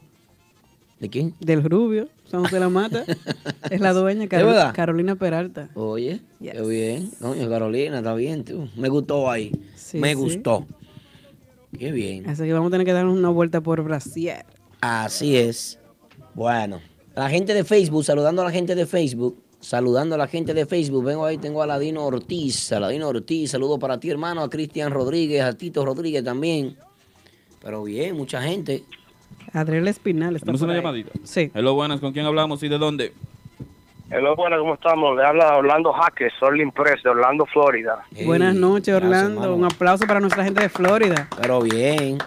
¿De 0.98 1.10
quién? 1.10 1.34
del 1.40 1.62
Rubio, 1.62 2.08
San 2.24 2.42
José 2.42 2.58
la 2.58 2.70
Mata, 2.70 3.04
es 3.70 3.80
la 3.82 3.92
dueña? 3.92 4.26
Carolina 4.28 5.14
Peralta. 5.14 5.68
Oye, 5.74 6.22
qué 6.42 6.62
bien. 6.62 7.10
Coño, 7.20 7.48
Carolina, 7.50 7.98
está 7.98 8.14
bien 8.14 8.44
tú. 8.44 8.68
Me 8.76 8.88
gustó 8.88 9.30
ahí. 9.30 9.52
Sí, 9.74 9.98
Me 9.98 10.08
sí. 10.08 10.14
gustó. 10.14 10.66
Qué 11.78 11.92
bien. 11.92 12.26
Así 12.28 12.44
que 12.44 12.52
vamos 12.54 12.68
a 12.68 12.70
tener 12.72 12.86
que 12.86 12.94
darnos 12.94 13.14
una 13.18 13.28
vuelta 13.28 13.60
por 13.60 13.82
Brasil. 13.82 14.30
Así 14.80 15.36
es. 15.36 15.78
Bueno, 16.32 16.80
la 17.14 17.28
gente 17.28 17.52
de 17.52 17.62
Facebook, 17.64 18.04
saludando 18.04 18.40
a 18.40 18.46
la 18.46 18.50
gente 18.50 18.74
de 18.74 18.86
Facebook, 18.86 19.38
saludando 19.60 20.14
a 20.14 20.18
la 20.18 20.28
gente 20.28 20.54
de 20.54 20.64
Facebook. 20.64 21.04
Vengo 21.04 21.26
ahí, 21.26 21.36
tengo 21.36 21.62
a 21.62 21.66
Ladino 21.66 22.06
Ortiz, 22.06 22.72
Aladino 22.72 23.08
Ortiz, 23.08 23.50
saludo 23.50 23.78
para 23.78 24.00
ti, 24.00 24.08
hermano, 24.08 24.42
a 24.42 24.48
Cristian 24.48 24.90
Rodríguez, 24.92 25.42
a 25.42 25.52
Tito 25.52 25.84
Rodríguez 25.84 26.24
también. 26.24 26.76
Pero 27.66 27.82
bien, 27.82 28.16
mucha 28.16 28.40
gente. 28.40 28.84
Adriel 29.52 29.88
Espinal 29.88 30.36
está 30.36 30.46
¿Tenemos 30.46 30.62
una 30.62 30.74
ahí. 30.74 30.78
llamadita? 30.78 31.10
Sí. 31.24 31.50
Hello, 31.52 31.74
buenas, 31.74 31.98
¿con 31.98 32.12
quién 32.12 32.24
hablamos 32.24 32.62
y 32.62 32.68
de 32.68 32.78
dónde? 32.78 33.12
Hello, 34.08 34.36
bueno, 34.36 34.56
¿cómo 34.60 34.74
estamos? 34.74 35.16
Le 35.16 35.24
habla 35.24 35.56
Orlando 35.56 35.92
Jaques, 35.92 36.32
soy 36.38 36.62
Impress 36.62 37.02
de 37.02 37.10
Orlando, 37.10 37.44
Florida. 37.46 38.04
Buenas 38.24 38.54
noches, 38.54 38.94
Orlando. 38.94 39.52
Un 39.56 39.64
aplauso 39.64 40.06
para 40.06 40.20
nuestra 40.20 40.44
gente 40.44 40.62
de 40.62 40.68
Florida. 40.68 41.28
Pero 41.40 41.60
bien. 41.60 42.18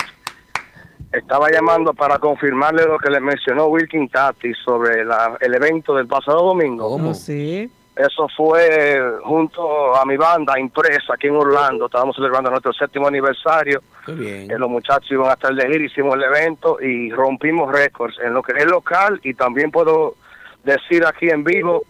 Estaba 1.14 1.50
llamando 1.50 1.94
para 1.94 2.20
confirmarle 2.20 2.84
lo 2.84 2.98
que 2.98 3.10
le 3.10 3.22
mencionó 3.22 3.68
Wilkin 3.68 4.10
Tati 4.10 4.52
sobre 4.66 5.06
la- 5.06 5.38
el 5.40 5.56
evento 5.56 5.96
del 5.96 6.08
pasado 6.08 6.48
domingo. 6.48 6.90
¿Cómo? 6.90 7.12
Oh, 7.12 7.14
sí. 7.14 7.72
Eso 8.00 8.30
fue 8.30 9.02
junto 9.26 9.94
a 9.94 10.06
mi 10.06 10.16
banda 10.16 10.58
Impresa 10.58 11.16
aquí 11.16 11.28
en 11.28 11.36
Orlando. 11.36 11.88
Estábamos 11.88 12.16
celebrando 12.16 12.50
nuestro 12.50 12.72
séptimo 12.72 13.08
aniversario. 13.08 13.84
Qué 14.06 14.14
bien. 14.14 14.50
Eh, 14.50 14.58
los 14.58 14.70
muchachos 14.70 15.12
iban 15.12 15.30
a 15.30 15.34
estar 15.34 15.54
de 15.54 15.68
gira, 15.68 15.84
hicimos 15.84 16.16
el 16.16 16.24
evento 16.24 16.80
y 16.82 17.12
rompimos 17.12 17.70
récords 17.70 18.16
en 18.24 18.34
lo 18.34 18.42
que 18.42 18.54
es 18.54 18.66
local 18.66 19.20
y 19.22 19.34
también 19.34 19.70
puedo 19.70 20.16
decir 20.64 21.06
aquí 21.06 21.30
en 21.30 21.44
vivo 21.44 21.84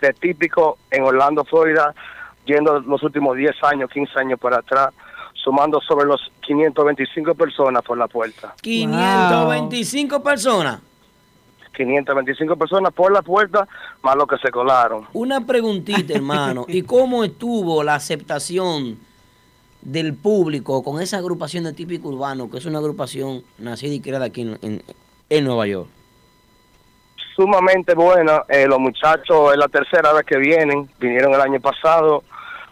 de 0.00 0.12
típico 0.14 0.78
en 0.90 1.04
Orlando, 1.04 1.44
Florida, 1.44 1.94
yendo 2.44 2.80
los 2.80 3.00
últimos 3.04 3.36
10 3.36 3.54
años, 3.62 3.88
15 3.88 4.18
años 4.18 4.40
para 4.40 4.58
atrás, 4.58 4.88
sumando 5.32 5.80
sobre 5.80 6.06
los 6.06 6.32
525 6.40 7.36
personas 7.36 7.84
por 7.84 7.96
la 7.96 8.08
puerta. 8.08 8.52
525 8.60 10.20
personas. 10.24 10.80
525 11.72 12.56
personas 12.56 12.92
por 12.92 13.12
la 13.12 13.22
puerta, 13.22 13.66
más 14.02 14.16
los 14.16 14.26
que 14.26 14.36
se 14.38 14.50
colaron. 14.50 15.06
Una 15.12 15.44
preguntita, 15.46 16.14
hermano. 16.14 16.64
¿Y 16.68 16.82
cómo 16.82 17.24
estuvo 17.24 17.82
la 17.82 17.94
aceptación 17.94 18.98
del 19.80 20.14
público 20.14 20.82
con 20.84 21.00
esa 21.00 21.18
agrupación 21.18 21.64
de 21.64 21.72
típico 21.72 22.08
urbano, 22.08 22.50
que 22.50 22.58
es 22.58 22.66
una 22.66 22.78
agrupación 22.78 23.42
nacida 23.58 23.94
y 23.94 24.00
creada 24.00 24.26
aquí 24.26 24.42
en, 24.42 24.58
en- 24.62 24.82
en 25.30 25.44
Nueva 25.44 25.66
York? 25.66 25.88
sumamente 27.34 27.94
buena. 27.94 28.42
Eh, 28.48 28.66
los 28.66 28.78
muchachos 28.78 29.52
es 29.52 29.58
la 29.58 29.68
tercera 29.68 30.12
vez 30.12 30.24
que 30.26 30.36
vienen, 30.36 30.88
vinieron 31.00 31.32
el 31.34 31.40
año 31.40 31.60
pasado, 31.60 32.22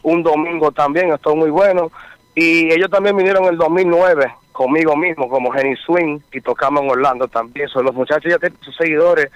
un 0.03 0.23
domingo 0.23 0.71
también, 0.71 1.13
estuvo 1.13 1.37
muy 1.37 1.51
bueno. 1.51 1.91
Y 2.35 2.73
ellos 2.73 2.91
también 2.91 3.17
vinieron 3.17 3.45
en 3.45 3.51
el 3.53 3.57
2009 3.59 4.33
conmigo 4.61 4.95
mismo 4.95 5.27
como 5.31 5.51
Jenny 5.53 5.75
Swing 5.77 6.19
y 6.33 6.43
tocamos 6.43 6.83
en 6.83 6.91
Orlando 6.91 7.27
también. 7.29 7.67
So, 7.69 7.83
los 7.83 7.95
muchachos 7.95 8.31
ya 8.31 8.39
tienen 8.39 8.59
sus 8.61 8.77
seguidores 8.77 9.31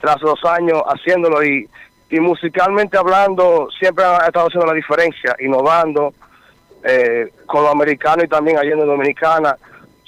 tras 0.00 0.20
los 0.22 0.44
años 0.44 0.82
haciéndolo 0.88 1.44
y, 1.44 1.68
y 2.10 2.18
musicalmente 2.18 2.98
hablando 2.98 3.68
siempre 3.78 4.04
han 4.04 4.26
estado 4.26 4.48
haciendo 4.48 4.66
la 4.66 4.72
diferencia, 4.72 5.36
innovando 5.38 6.12
eh, 6.82 7.30
con 7.46 7.62
los 7.62 7.70
americanos 7.70 8.24
y 8.24 8.28
también 8.28 8.58
allá 8.58 8.72
en 8.72 8.80
Dominicana, 8.84 9.56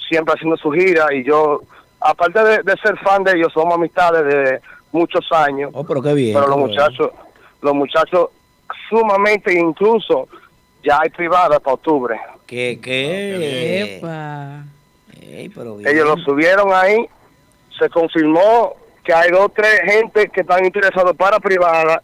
siempre 0.09 0.33
haciendo 0.33 0.57
su 0.57 0.71
gira 0.71 1.05
y 1.13 1.23
yo, 1.23 1.61
aparte 2.01 2.43
de, 2.43 2.63
de 2.63 2.75
ser 2.83 2.97
fan 2.97 3.23
de 3.23 3.37
ellos, 3.37 3.53
somos 3.53 3.75
amistades 3.75 4.25
de 4.25 4.59
muchos 4.91 5.25
años, 5.31 5.71
Oh, 5.73 5.85
pero 5.85 6.01
qué 6.01 6.13
bien. 6.13 6.33
pero 6.33 6.47
los 6.47 6.57
bueno. 6.57 6.67
muchachos, 6.73 7.11
los 7.61 7.73
muchachos 7.75 8.27
sumamente 8.89 9.53
incluso 9.57 10.27
ya 10.83 10.99
hay 11.01 11.09
privada 11.11 11.59
para 11.61 11.75
octubre. 11.75 12.19
¿Qué, 12.49 12.79
qué? 12.81 13.97
Epa. 13.97 14.63
Ey, 15.21 15.49
pero 15.49 15.77
bien. 15.77 15.87
Ellos 15.87 16.07
lo 16.07 16.17
subieron 16.23 16.73
ahí, 16.73 17.05
se 17.77 17.87
confirmó 17.89 18.75
que 19.03 19.13
hay 19.13 19.29
dos 19.29 19.41
o 19.41 19.49
tres 19.49 19.81
gente 19.85 20.29
que 20.29 20.41
están 20.41 20.65
interesados 20.65 21.15
para 21.15 21.39
privada 21.39 22.01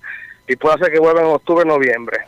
y 0.47 0.55
puede 0.55 0.77
ser 0.77 0.91
que 0.91 0.99
vuelvan 0.99 1.25
en 1.25 1.31
octubre, 1.31 1.65
noviembre. 1.65 2.19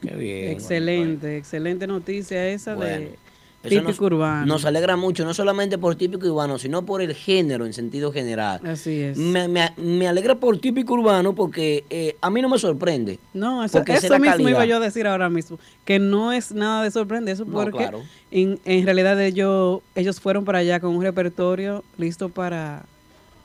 Qué 0.00 0.12
bien. 0.12 0.50
Excelente, 0.50 1.36
excelente 1.36 1.86
noticia 1.86 2.48
esa 2.48 2.74
Bueno, 2.74 3.10
de 3.10 3.21
Eso 3.62 3.68
típico 3.80 3.88
nos, 3.90 4.00
urbano. 4.00 4.46
Nos 4.46 4.64
alegra 4.64 4.96
mucho, 4.96 5.24
no 5.24 5.34
solamente 5.34 5.78
por 5.78 5.94
típico 5.94 6.26
urbano, 6.26 6.58
sino 6.58 6.84
por 6.84 7.00
el 7.00 7.14
género 7.14 7.64
en 7.64 7.72
sentido 7.72 8.12
general. 8.12 8.60
Así 8.66 9.00
es. 9.00 9.16
Me, 9.16 9.46
me- 9.46 9.72
me 9.76 10.08
alegra 10.08 10.34
por 10.34 10.58
típico 10.58 10.94
urbano 10.94 11.32
porque 11.34 11.84
eh, 11.90 12.16
a 12.20 12.28
mí 12.30 12.42
no 12.42 12.48
me 12.48 12.58
sorprende. 12.58 13.18
No, 13.34 13.62
eso, 13.64 13.78
Porque 13.78 13.92
eso 13.94 14.18
mismo 14.18 14.30
calidad. 14.32 14.50
iba 14.50 14.64
yo 14.66 14.76
a 14.76 14.80
decir 14.80 15.06
ahora 15.06 15.28
mismo, 15.28 15.58
que 15.84 15.98
no 16.00 16.32
es 16.32 16.50
nada 16.52 16.82
de 16.82 16.90
sorprender 16.90 17.34
eso 17.34 17.44
No, 17.44 17.52
porque 17.52 17.78
claro. 17.78 18.02
en, 18.32 18.58
en 18.64 18.84
realidad 18.84 19.20
ellos, 19.20 19.80
ellos 19.94 20.20
fueron 20.20 20.44
para 20.44 20.58
allá 20.58 20.80
con 20.80 20.96
un 20.96 21.02
repertorio 21.02 21.84
listo 21.98 22.28
para 22.30 22.84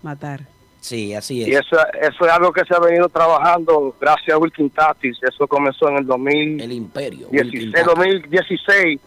matar. 0.01 0.41
Sí, 0.80 1.13
así 1.13 1.39
Y 1.39 1.51
es. 1.53 1.59
eso, 1.65 1.76
eso 2.01 2.26
es 2.26 2.32
algo 2.32 2.51
que 2.53 2.63
se 2.63 2.74
ha 2.74 2.80
venido 2.80 3.09
trabajando 3.09 3.95
gracias 3.99 4.34
a 4.36 4.38
Wilkin 4.38 4.70
Tatis. 4.70 5.18
Eso 5.22 5.45
comenzó 5.47 5.89
en 5.89 5.97
el 5.97 6.05
2016, 6.05 6.63
El 6.63 6.72
imperio. 6.72 7.28
Wilkin 7.32 7.72
Tatis. 7.72 7.86
2016 7.88 8.99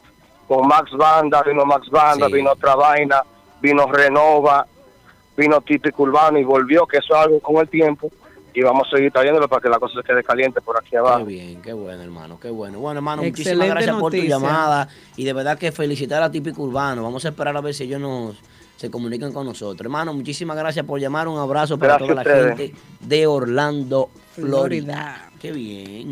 con 0.51 0.67
Max 0.67 0.91
Banda, 0.99 1.45
vino 1.45 1.65
Max 1.65 1.89
Banda, 1.89 2.27
Sí. 2.27 2.33
vino 2.33 2.51
otra 2.51 2.75
vaina, 2.75 3.23
vino 3.63 3.87
Renova, 3.87 4.67
vino 5.37 5.61
Típico 5.61 6.03
Urbano 6.03 6.41
y 6.41 6.45
volvió, 6.45 6.89
que 6.89 6.97
eso 6.97 7.15
es 7.15 7.21
algo 7.21 7.39
con 7.39 7.59
el 7.59 7.69
tiempo. 7.69 8.11
Y 8.53 8.61
vamos 8.63 8.89
a 8.89 8.97
seguir 8.97 9.13
trayéndolo 9.13 9.47
para 9.49 9.63
que 9.63 9.69
la 9.69 9.79
cosa 9.79 10.01
se 10.01 10.05
quede 10.05 10.25
caliente 10.25 10.61
por 10.61 10.77
aquí 10.77 10.91
Qué 10.91 10.97
abajo. 10.99 11.25
bien, 11.25 11.63
qué 11.63 11.73
bueno, 11.73 12.03
hermano, 12.03 12.41
qué 12.41 12.51
bueno. 12.51 12.81
Bueno, 12.81 12.99
hermano, 12.99 13.23
Excelente 13.23 13.59
muchísimas 13.59 13.69
gracias 13.77 14.01
por 14.01 14.11
tu 14.11 14.19
llamada 14.19 14.89
y 15.17 15.25
de 15.25 15.33
verdad 15.33 15.57
que 15.57 15.71
felicitar 15.71 16.21
a 16.21 16.33
Típico 16.33 16.63
Urbano. 16.65 17.05
Vamos 17.05 17.25
a 17.25 17.29
esperar 17.29 17.57
a 17.57 17.61
ver 17.61 17.73
si 17.73 17.85
ellos 17.85 18.01
nos 18.01 18.37
se 18.77 18.91
comunican 18.91 19.33
con 19.33 19.47
nosotros. 19.47 19.81
Hermano, 19.83 20.13
muchísimas 20.15 20.57
gracias 20.57 20.85
por 20.85 20.99
llamar. 20.99 21.29
Un 21.29 21.39
abrazo 21.39 21.79
para 21.79 21.97
Gracias 21.97 22.09
toda 22.09 22.25
la 22.25 22.47
gente 22.57 22.75
de 22.99 23.27
Orlando, 23.29 24.11
Florida. 24.35 24.57
Florida. 25.29 25.31
Qué 25.41 25.53
bien. 25.53 26.11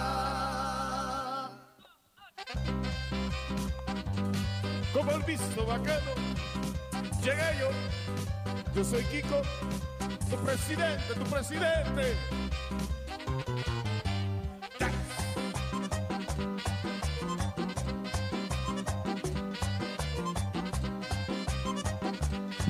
Como 4.92 5.10
el 5.12 5.22
visto 5.22 5.66
bacano, 5.66 6.12
llegué 7.22 7.58
yo. 7.60 7.70
Yo 8.74 8.84
soy 8.84 9.04
Kiko, 9.04 9.42
tu 10.30 10.36
presidente, 10.36 11.14
tu 11.14 11.24
presidente. 11.24 12.16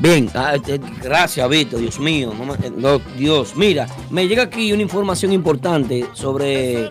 Bien, 0.01 0.31
ah, 0.35 0.55
eh, 0.67 0.81
gracias, 1.03 1.49
Víctor, 1.49 1.81
Dios 1.81 1.99
mío. 1.99 2.33
eh, 2.63 2.71
no, 2.75 3.01
Dios, 3.17 3.57
mira, 3.57 3.87
me 4.11 4.29
llega 4.29 4.45
aquí 4.45 4.73
una 4.73 4.83
información 4.83 5.33
importante 5.33 6.07
sobre 6.13 6.91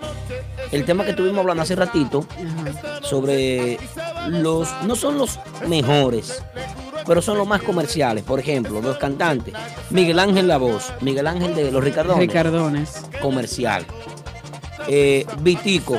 el 0.72 0.86
tema 0.86 1.06
que 1.06 1.12
estuvimos 1.12 1.40
hablando 1.40 1.64
hace 1.64 1.76
ratito, 1.76 2.26
sobre 3.02 3.80
los, 4.28 4.70
no 4.84 4.96
son 4.96 5.18
los 5.18 5.40
mejores, 5.68 6.44
pero 7.06 7.22
son 7.22 7.38
los 7.38 7.48
más 7.48 7.62
comerciales. 7.62 8.26
Por 8.26 8.40
ejemplo, 8.42 8.82
los 8.82 8.98
cantantes. 8.98 9.54
Miguel 9.90 10.20
Ángel 10.20 10.48
La 10.48 10.58
Voz, 10.58 10.92
Miguel 11.00 11.28
Ángel 11.28 11.56
de 11.56 11.72
los 11.72 11.82
Ricardones. 11.82 12.20
Ricardones. 12.20 13.02
Comercial. 13.22 13.86
Eh, 14.90 15.26
Vitico, 15.40 15.98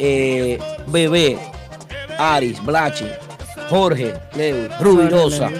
eh, 0.00 0.58
Bebé, 0.88 1.38
Aris, 2.18 2.64
Blachi, 2.64 3.06
Jorge, 3.68 4.14
Leo, 4.36 4.68
Rubirosa, 4.80 5.50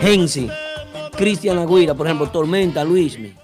Gensi, 0.00 0.48
Cristian 1.16 1.58
Agüira, 1.58 1.94
por 1.94 2.06
ejemplo, 2.06 2.28
Tormenta, 2.30 2.84
Luismi. 2.84 3.34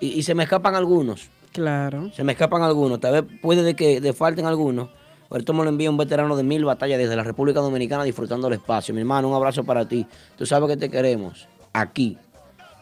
Y, 0.00 0.06
y 0.08 0.22
se 0.22 0.34
me 0.34 0.44
escapan 0.44 0.74
algunos. 0.74 1.28
Claro. 1.52 2.10
Se 2.14 2.24
me 2.24 2.32
escapan 2.32 2.62
algunos. 2.62 3.00
Tal 3.00 3.12
vez 3.22 3.38
puede 3.42 3.62
de 3.62 3.74
que 3.74 4.00
de 4.00 4.12
falten 4.12 4.46
algunos. 4.46 4.88
Ahorita 5.30 5.52
me 5.52 5.62
lo 5.62 5.68
envía 5.68 5.90
un 5.90 5.96
veterano 5.96 6.36
de 6.36 6.42
mil 6.42 6.64
batallas 6.64 6.98
desde 6.98 7.14
la 7.14 7.22
República 7.22 7.60
Dominicana 7.60 8.02
disfrutando 8.02 8.48
el 8.48 8.54
espacio. 8.54 8.92
Mi 8.94 9.00
hermano, 9.00 9.28
un 9.28 9.34
abrazo 9.34 9.62
para 9.62 9.86
ti. 9.86 10.04
Tú 10.36 10.44
sabes 10.46 10.68
que 10.68 10.76
te 10.76 10.90
queremos 10.90 11.46
aquí. 11.72 12.18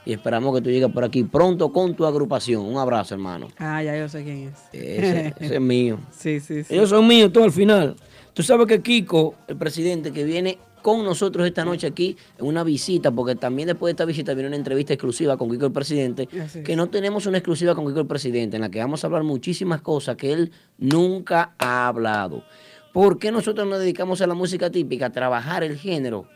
Y 0.07 0.13
esperamos 0.15 0.55
que 0.55 0.63
tú 0.63 0.71
llegues 0.71 0.91
por 0.91 1.05
aquí 1.05 1.25
pronto 1.25 1.71
con 1.71 1.95
tu 1.95 2.07
agrupación. 2.07 2.65
Un 2.65 2.79
abrazo, 2.79 3.15
hermano. 3.15 3.49
Ah, 3.59 3.83
ya 3.83 3.99
yo 3.99 4.09
sé 4.09 4.25
quién 4.25 4.49
es. 4.49 4.55
Ese, 4.73 5.35
ese 5.39 5.55
es 5.57 5.61
mío. 5.61 5.99
Sí, 6.11 6.41
sí, 6.41 6.65
sí. 6.65 6.75
Ellos 6.75 6.89
son 6.89 7.07
míos 7.07 7.31
todo 7.31 7.45
al 7.45 7.53
final. 7.53 7.95
Tú 8.39 8.45
sabes 8.45 8.69
que 8.69 8.81
Kiko, 8.81 9.35
el 9.49 9.57
presidente 9.57 10.13
que 10.13 10.23
viene 10.23 10.59
con 10.81 11.05
nosotros 11.05 11.45
esta 11.45 11.65
noche 11.65 11.89
aquí 11.89 12.17
en 12.39 12.47
una 12.47 12.63
visita, 12.63 13.11
porque 13.11 13.35
también 13.35 13.67
después 13.67 13.89
de 13.89 13.95
esta 13.95 14.05
visita 14.05 14.33
viene 14.33 14.47
una 14.47 14.55
entrevista 14.57 14.93
exclusiva 14.93 15.37
con 15.37 15.51
Kiko 15.51 15.67
el 15.67 15.73
presidente, 15.73 16.29
Así 16.41 16.61
es. 16.61 16.65
que 16.65 16.77
no 16.77 16.89
tenemos 16.89 17.27
una 17.27 17.39
exclusiva 17.39 17.75
con 17.75 17.85
Kiko 17.89 17.99
el 17.99 18.07
presidente, 18.07 18.55
en 18.55 18.63
la 18.63 18.71
que 18.71 18.79
vamos 18.79 19.03
a 19.03 19.09
hablar 19.09 19.25
muchísimas 19.25 19.81
cosas 19.81 20.15
que 20.15 20.33
él 20.33 20.53
nunca 20.77 21.57
ha 21.59 21.89
hablado. 21.89 22.45
¿Por 22.93 23.19
qué 23.19 23.33
nosotros 23.33 23.67
nos 23.67 23.81
dedicamos 23.81 24.21
a 24.21 24.29
la 24.29 24.35
música 24.35 24.71
típica, 24.71 25.07
a 25.07 25.11
trabajar 25.11 25.65
el 25.65 25.77
género? 25.77 26.29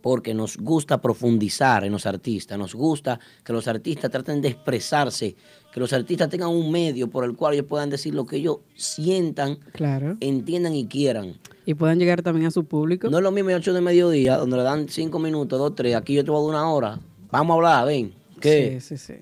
porque 0.00 0.34
nos 0.34 0.56
gusta 0.56 1.00
profundizar 1.00 1.84
en 1.84 1.92
los 1.92 2.06
artistas, 2.06 2.58
nos 2.58 2.74
gusta 2.74 3.18
que 3.44 3.52
los 3.52 3.68
artistas 3.68 4.10
traten 4.10 4.40
de 4.40 4.48
expresarse, 4.48 5.36
que 5.72 5.80
los 5.80 5.92
artistas 5.92 6.28
tengan 6.28 6.48
un 6.48 6.70
medio 6.70 7.08
por 7.08 7.24
el 7.24 7.34
cual 7.36 7.54
ellos 7.54 7.66
puedan 7.68 7.90
decir 7.90 8.14
lo 8.14 8.26
que 8.26 8.36
ellos 8.36 8.58
sientan, 8.74 9.56
Claro. 9.72 10.16
entiendan 10.20 10.74
y 10.74 10.86
quieran. 10.86 11.34
Y 11.66 11.74
puedan 11.74 11.98
llegar 11.98 12.22
también 12.22 12.46
a 12.46 12.50
su 12.50 12.64
público. 12.64 13.10
No 13.10 13.18
es 13.18 13.22
lo 13.22 13.30
mismo 13.30 13.50
8 13.54 13.72
de 13.74 13.80
mediodía, 13.82 14.38
donde 14.38 14.56
le 14.56 14.62
dan 14.62 14.88
5 14.88 15.18
minutos, 15.18 15.58
2, 15.58 15.74
3, 15.74 15.94
aquí 15.96 16.14
yo 16.14 16.24
te 16.24 16.30
voy 16.30 16.40
a 16.40 16.52
dar 16.54 16.62
una 16.62 16.72
hora. 16.72 16.98
Vamos 17.30 17.52
a 17.52 17.56
hablar, 17.56 17.86
ven. 17.86 18.12
¿Qué? 18.40 18.78
Sí, 18.80 18.96
sí, 18.96 19.12
sí. 19.14 19.20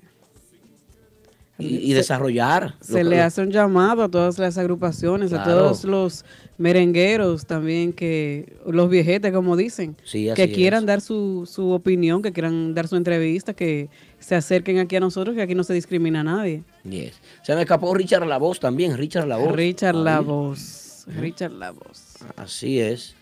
Y, 1.59 1.91
y 1.91 1.93
desarrollar. 1.93 2.75
Se 2.81 3.03
le 3.03 3.19
hace 3.19 3.41
un 3.41 3.49
llamado 3.49 4.03
a 4.03 4.09
todas 4.09 4.37
las 4.37 4.59
agrupaciones, 4.59 5.33
a 5.33 5.43
todos 5.43 5.83
los 5.85 6.23
merengueros 6.59 7.47
también, 7.47 7.93
que 7.93 8.53
los 8.67 8.87
viejetes, 8.89 9.33
como 9.33 9.57
dicen, 9.57 9.95
Sí, 10.03 10.29
que 10.35 10.51
quieran 10.51 10.81
es. 10.83 10.87
dar 10.87 11.01
su, 11.01 11.49
su 11.51 11.71
opinión, 11.71 12.21
que 12.21 12.31
quieran 12.31 12.75
dar 12.75 12.87
su 12.87 12.95
entrevista, 12.95 13.55
que 13.55 13.89
se 14.19 14.35
acerquen 14.35 14.79
aquí 14.79 14.95
a 14.95 14.99
nosotros, 14.99 15.35
que 15.35 15.41
aquí 15.41 15.55
no 15.55 15.63
se 15.63 15.73
discrimina 15.73 16.21
a 16.21 16.23
nadie. 16.23 16.63
Yes. 16.83 17.13
Se 17.43 17.55
me 17.55 17.61
escapó 17.61 17.93
Richard 17.93 18.25
La 18.25 18.37
Voz 18.37 18.59
también, 18.59 18.97
Richard 18.97 19.27
La 19.27 19.37
Voz. 19.37 19.51
Richard 19.55 19.95
La. 19.95 20.19
Voz. 20.19 21.05
Richard 21.07 21.51
La 21.53 21.71
Voz. 21.71 22.03
Así 22.35 22.79
es. 22.79 23.15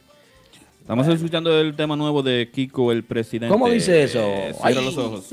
Estamos 0.81 1.07
escuchando 1.07 1.59
el 1.59 1.75
tema 1.75 1.95
nuevo 1.95 2.21
de 2.21 2.49
Kiko, 2.53 2.91
el 2.91 3.03
presidente. 3.03 3.51
¿Cómo 3.51 3.67
dice 3.69 4.03
eso? 4.03 4.19
Eh, 4.19 4.55
Ay. 4.61 4.73
Cierra 4.73 4.85
los 4.85 4.97
ojos. 4.97 5.25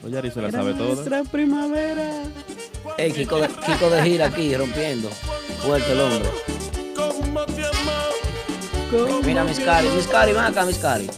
Pues 0.00 0.12
Yari 0.12 0.30
se 0.30 0.42
la 0.42 0.48
Era 0.48 0.58
sabe 0.58 0.74
toda. 0.74 0.94
nuestra 0.94 1.24
primavera. 1.24 2.24
Ey, 2.98 3.12
Kiko 3.12 3.38
de, 3.40 3.48
Kiko 3.48 3.88
de 3.90 4.02
gira 4.02 4.26
aquí, 4.26 4.54
rompiendo. 4.54 5.08
Fuerte 5.64 5.92
el 5.92 6.00
hombre. 6.00 6.28
Mira, 9.24 9.42
Miss 9.42 9.58
Cari, 9.58 9.88
Miss 9.88 10.06
Cari, 10.06 10.32
ven 10.32 10.44
acá, 10.44 10.64
Miss 10.64 10.78
Cari. 10.78 11.08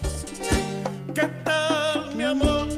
mi 2.17 2.25
amor. 2.25 2.69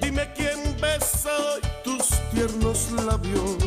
Dime 0.00 0.26
quién 0.34 0.58
besa 0.80 1.30
hoy 1.36 1.60
tus 1.84 2.08
tiernos 2.32 2.90
labios. 2.92 3.58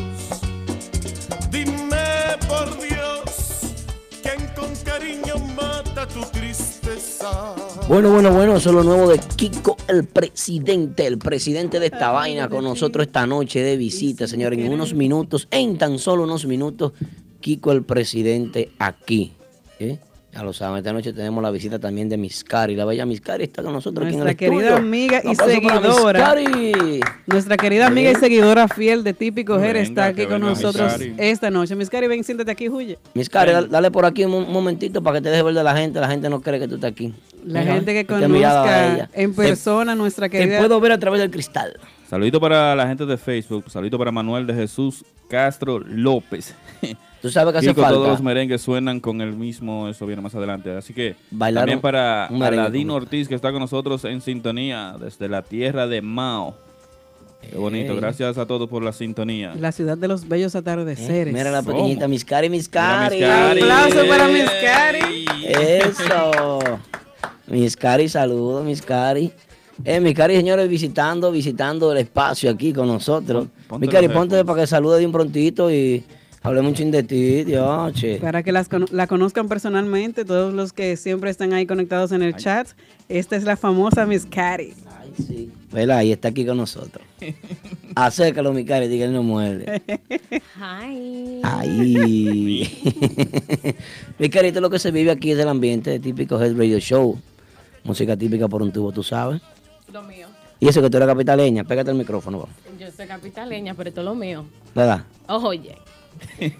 Dime 1.50 2.36
por 2.48 2.66
Dios, 2.82 3.74
quién 4.22 4.48
con 4.56 4.74
cariño 4.84 5.38
mata 5.54 6.08
tu 6.08 6.22
tristeza. 6.32 7.54
Bueno, 7.86 8.10
bueno, 8.10 8.32
bueno, 8.32 8.56
eso 8.56 8.70
es 8.70 8.74
lo 8.74 8.82
nuevo 8.82 9.08
de 9.10 9.20
Kiko, 9.36 9.76
el 9.86 10.04
presidente, 10.04 11.06
el 11.06 11.18
presidente 11.18 11.78
de 11.78 11.86
esta 11.86 12.10
vaina 12.10 12.48
con 12.48 12.64
nosotros 12.64 13.06
esta 13.06 13.24
noche 13.24 13.62
de 13.62 13.76
visita, 13.76 14.26
señor. 14.26 14.54
En 14.54 14.72
unos 14.72 14.94
minutos, 14.94 15.46
en 15.52 15.78
tan 15.78 16.00
solo 16.00 16.24
unos 16.24 16.44
minutos, 16.46 16.92
Kiko, 17.40 17.70
el 17.70 17.84
presidente 17.84 18.72
aquí. 18.80 19.34
¿eh? 19.78 20.00
Ya 20.34 20.42
lo 20.42 20.52
saben, 20.52 20.78
esta 20.78 20.92
noche 20.92 21.12
tenemos 21.12 21.40
la 21.44 21.52
visita 21.52 21.78
también 21.78 22.08
de 22.08 22.16
Miss 22.16 22.42
Cari. 22.42 22.74
La 22.74 22.84
bella 22.84 23.06
Miss 23.06 23.20
Cari 23.20 23.44
está 23.44 23.62
con 23.62 23.72
nosotros 23.72 24.04
aquí 24.04 24.14
en 24.16 24.20
el 24.20 24.24
Nuestra 24.24 24.36
querida 24.48 24.62
estudio. 24.70 24.76
amiga 24.76 25.20
y 25.22 25.34
seguidora. 25.36 26.34
Nuestra 27.26 27.56
querida 27.56 27.86
amiga 27.86 28.10
y 28.10 28.14
seguidora 28.16 28.66
fiel 28.66 29.04
de 29.04 29.14
Típico 29.14 29.60
Her 29.60 29.76
está 29.76 30.06
aquí 30.06 30.26
con 30.26 30.40
nosotros 30.40 30.92
esta 31.18 31.50
noche. 31.50 31.76
Miss 31.76 31.88
Cari, 31.88 32.08
ven, 32.08 32.24
siéntate 32.24 32.50
aquí, 32.50 32.68
huye. 32.68 32.98
Miss 33.14 33.28
Cari, 33.30 33.52
dale, 33.52 33.68
dale 33.68 33.90
por 33.92 34.04
aquí 34.06 34.24
un, 34.24 34.34
un 34.34 34.52
momentito 34.52 35.00
para 35.04 35.18
que 35.18 35.22
te 35.22 35.28
dejes 35.30 35.44
ver 35.44 35.54
de 35.54 35.62
la 35.62 35.76
gente. 35.76 36.00
La 36.00 36.08
gente 36.08 36.28
no 36.28 36.40
cree 36.40 36.58
que 36.58 36.66
tú 36.66 36.74
estás 36.74 36.90
aquí. 36.90 37.14
La 37.46 37.60
Mira, 37.60 37.74
gente 37.74 37.92
que 37.94 38.04
conozca 38.04 39.08
en 39.12 39.30
Te- 39.30 39.36
persona 39.36 39.94
nuestra 39.94 40.28
Te 40.28 40.38
querida. 40.38 40.58
puedo 40.58 40.80
ver 40.80 40.90
a 40.92 40.98
través 40.98 41.20
del 41.20 41.30
cristal. 41.30 41.78
Saludito 42.10 42.40
para 42.40 42.74
la 42.74 42.88
gente 42.88 43.06
de 43.06 43.16
Facebook. 43.18 43.70
Saludito 43.70 43.98
para 43.98 44.10
Manuel 44.10 44.48
de 44.48 44.54
Jesús 44.54 45.04
Castro 45.28 45.78
López. 45.78 46.54
Tú 47.24 47.30
sabes 47.30 47.52
que 47.52 47.58
hace 47.60 47.68
Kiko, 47.68 47.80
falta. 47.80 47.94
todos 47.94 48.08
los 48.08 48.20
merengues 48.20 48.60
suenan 48.60 49.00
con 49.00 49.22
el 49.22 49.32
mismo, 49.32 49.88
eso 49.88 50.04
viene 50.04 50.20
más 50.20 50.34
adelante. 50.34 50.76
Así 50.76 50.92
que 50.92 51.16
Bailar 51.30 51.62
también 51.62 51.80
para 51.80 52.26
Aladino 52.26 52.96
Ortiz, 52.96 53.28
que 53.28 53.34
está 53.34 53.50
con 53.50 53.60
nosotros 53.60 54.04
en 54.04 54.20
sintonía 54.20 54.94
desde 55.00 55.26
la 55.30 55.40
tierra 55.40 55.86
de 55.86 56.02
Mao. 56.02 56.54
Qué 57.40 57.56
bonito, 57.56 57.96
gracias 57.96 58.36
a 58.36 58.44
todos 58.44 58.68
por 58.68 58.82
la 58.82 58.92
sintonía. 58.92 59.54
La 59.58 59.72
ciudad 59.72 59.96
de 59.96 60.06
los 60.06 60.28
bellos 60.28 60.54
atardeceres. 60.54 61.32
Mira 61.32 61.50
la 61.50 61.62
pequeñita 61.62 62.06
Miss 62.08 62.26
Cari, 62.26 62.50
Miss 62.50 62.68
Mira, 62.70 63.08
Cari. 63.08 63.16
Miss 63.16 63.26
Cari. 63.26 63.62
Un 63.62 63.70
aplauso 63.70 64.06
para 64.06 64.28
Miss 64.28 64.50
Cari. 64.62 65.26
Eso. 65.46 66.58
Miss 67.46 67.74
Cari, 67.74 68.10
saludos, 68.10 68.66
Miss 68.66 68.82
Cari. 68.82 69.32
Eh, 69.82 69.98
Miss 69.98 70.12
Cari, 70.12 70.36
señores, 70.36 70.68
visitando, 70.68 71.32
visitando 71.32 71.90
el 71.90 71.96
espacio 71.96 72.50
aquí 72.50 72.74
con 72.74 72.86
nosotros. 72.86 73.46
Ponte 73.66 73.86
Miss 73.86 73.94
Cari, 73.94 74.08
los 74.08 74.14
ponte 74.14 74.44
para 74.44 74.60
que 74.60 74.66
salude 74.66 74.98
de 74.98 75.06
un 75.06 75.12
prontito 75.12 75.72
y 75.72 76.04
hablemos 76.44 76.70
un 76.70 76.74
chin 76.76 76.90
de 76.90 77.02
ti, 77.02 77.42
Dios, 77.42 77.92
che. 77.94 78.18
Para 78.18 78.42
que 78.42 78.52
las 78.52 78.68
la 78.92 79.06
conozcan 79.06 79.48
personalmente, 79.48 80.24
todos 80.24 80.52
los 80.52 80.72
que 80.72 80.96
siempre 80.96 81.30
están 81.30 81.52
ahí 81.52 81.66
conectados 81.66 82.12
en 82.12 82.22
el 82.22 82.36
chat. 82.36 82.68
Esta 83.08 83.36
es 83.36 83.44
la 83.44 83.56
famosa 83.56 84.06
Miss 84.06 84.26
Cari. 84.26 84.74
Vela, 85.72 85.98
ahí 85.98 86.12
está 86.12 86.28
aquí 86.28 86.46
con 86.46 86.58
nosotros. 86.58 87.04
Acércalo, 87.94 88.52
Miss 88.52 88.66
Cari, 88.66 88.88
diga 88.88 89.04
que 89.04 89.08
él 89.08 89.14
no 89.14 89.22
muerde. 89.22 89.82
Hi. 90.56 91.40
Ahí. 91.42 92.70
Mi 94.18 94.28
carito, 94.28 94.60
lo 94.60 94.70
que 94.70 94.78
se 94.78 94.90
vive 94.90 95.10
aquí 95.10 95.32
es 95.32 95.38
el 95.38 95.48
ambiente 95.48 95.90
de 95.90 95.98
típico 95.98 96.40
Head 96.40 96.56
Radio 96.56 96.78
Show. 96.78 97.18
Música 97.84 98.16
típica 98.16 98.48
por 98.48 98.62
un 98.62 98.70
tubo, 98.70 98.92
tú 98.92 99.02
sabes. 99.02 99.40
Lo 99.92 100.02
mío. 100.02 100.28
Y 100.60 100.68
eso 100.68 100.80
que 100.80 100.88
tú 100.88 100.96
eres 100.96 101.08
capitaleña, 101.08 101.64
pégate 101.64 101.90
el 101.90 101.96
micrófono, 101.96 102.38
vamos. 102.38 102.54
Yo 102.78 102.90
soy 102.90 103.06
capitaleña, 103.06 103.74
pero 103.74 103.88
esto 103.88 104.00
es 104.00 104.04
lo 104.04 104.14
mío. 104.14 104.44
¿Verdad? 104.74 105.04
Oye, 105.28 105.76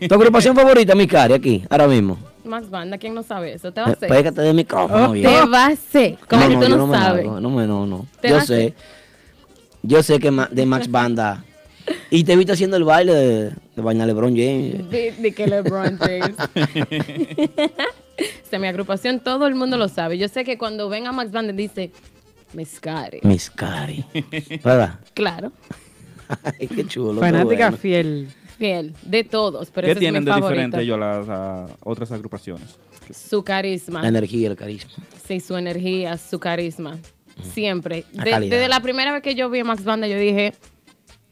¿Tu 0.08 0.14
agrupación 0.14 0.54
favorita, 0.54 0.94
mi 0.94 1.06
cari, 1.06 1.34
aquí, 1.34 1.64
ahora 1.70 1.86
mismo? 1.88 2.18
Max 2.44 2.68
Banda, 2.68 2.98
¿quién 2.98 3.14
no 3.14 3.22
sabe 3.22 3.54
eso? 3.54 3.72
Te 3.72 3.80
va 3.80 3.86
a 3.86 3.90
Eh, 3.90 3.92
hacer. 3.94 4.08
Pégate 4.08 4.40
del 4.42 4.54
micrófono, 4.54 5.12
bien. 5.12 5.30
Te 5.30 5.46
va 5.48 5.66
a 5.66 5.68
hacer. 5.68 6.18
Como 6.28 6.48
que 6.48 6.54
tú 6.56 6.62
yo 6.62 6.76
no, 6.76 6.86
me 6.86 6.98
sabes. 6.98 7.24
hago, 7.26 7.40
no, 7.40 7.50
me, 7.50 7.66
no, 7.66 7.86
no. 7.86 8.06
Te 8.20 8.28
Yo 8.28 8.40
sé. 8.42 8.74
Yo 9.82 10.02
sé 10.02 10.18
que 10.18 10.30
de 10.50 10.66
Max 10.66 10.90
Banda. 10.90 11.44
Y 12.10 12.24
te 12.24 12.34
viste 12.36 12.52
haciendo 12.52 12.76
el 12.78 12.84
baile 12.84 13.14
de, 13.14 13.44
de 13.50 13.82
Vaina 13.82 14.06
LeBron 14.06 14.34
James. 14.34 14.88
De, 14.90 15.12
de 15.12 15.32
que 15.32 15.46
LeBron 15.46 15.98
James. 16.02 16.34
o 16.38 18.48
sea, 18.48 18.58
mi 18.58 18.66
agrupación, 18.66 19.20
todo 19.20 19.46
el 19.46 19.54
mundo 19.54 19.76
lo 19.76 19.88
sabe. 19.88 20.16
Yo 20.18 20.28
sé 20.28 20.44
que 20.44 20.56
cuando 20.58 20.88
ven 20.88 21.06
a 21.06 21.12
Max 21.12 21.30
Banda 21.32 21.52
dice, 21.52 21.90
Miss 22.54 22.80
Cari. 22.80 23.20
Mis 23.22 23.50
cari. 23.50 24.04
¿Verdad? 24.62 24.98
Claro, 25.12 25.52
Ay, 26.58 26.68
qué 26.68 26.86
chulo. 26.86 27.20
Fanática 27.20 27.64
bueno. 27.70 27.76
fiel. 27.76 28.28
Fiel, 28.58 28.94
de 29.02 29.24
todos. 29.24 29.70
Pero 29.70 29.86
¿Qué 29.86 29.92
ese 29.92 30.00
tienen 30.00 30.22
es 30.22 30.26
mi 30.26 30.26
de 30.26 30.32
favorito. 30.32 30.48
diferente 30.50 30.82
ellos 30.82 30.96
a 30.96 30.98
las 30.98 31.28
a 31.28 31.66
otras 31.84 32.10
agrupaciones? 32.12 32.76
Su 33.12 33.42
carisma. 33.44 34.02
La 34.02 34.08
energía, 34.08 34.48
el 34.48 34.56
carisma. 34.56 34.90
Sí, 35.26 35.40
su 35.40 35.56
energía, 35.56 36.16
su 36.18 36.38
carisma. 36.38 36.98
Siempre. 37.52 38.04
La 38.12 38.24
De- 38.24 38.30
calidad. 38.30 38.56
desde 38.56 38.68
la 38.68 38.80
primera 38.80 39.12
vez 39.12 39.22
que 39.22 39.34
yo 39.34 39.50
vi 39.50 39.60
a 39.60 39.64
Max 39.64 39.84
Banda, 39.84 40.06
yo 40.06 40.18
dije, 40.18 40.54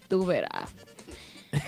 tú 0.09 0.27
verás. 0.27 0.68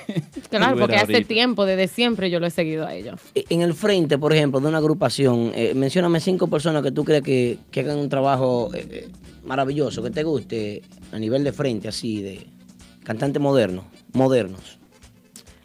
Claro, 0.50 0.78
porque 0.78 0.96
hace 0.96 1.24
tiempo, 1.24 1.64
desde 1.66 1.88
siempre 1.88 2.30
yo 2.30 2.38
lo 2.40 2.46
he 2.46 2.50
seguido 2.50 2.86
a 2.86 2.94
ellos. 2.94 3.20
E- 3.34 3.44
En 3.48 3.60
el 3.62 3.74
frente, 3.74 4.18
por 4.18 4.32
ejemplo, 4.32 4.60
de 4.60 4.68
una 4.68 4.78
agrupación, 4.78 5.50
eh, 5.54 5.72
mencióname 5.74 6.20
cinco 6.20 6.46
personas 6.46 6.82
que 6.82 6.92
tú 6.92 7.04
crees 7.04 7.22
que, 7.22 7.58
que 7.70 7.80
hagan 7.80 7.98
un 7.98 8.08
trabajo 8.08 8.70
eh, 8.74 8.86
eh, 8.90 9.08
maravilloso, 9.44 10.02
que 10.02 10.10
te 10.10 10.22
guste 10.22 10.82
a 11.12 11.18
nivel 11.18 11.42
de 11.44 11.52
frente, 11.52 11.88
así, 11.88 12.22
de 12.22 12.46
cantante 13.02 13.38
moderno, 13.40 13.84
modernos. 14.12 14.78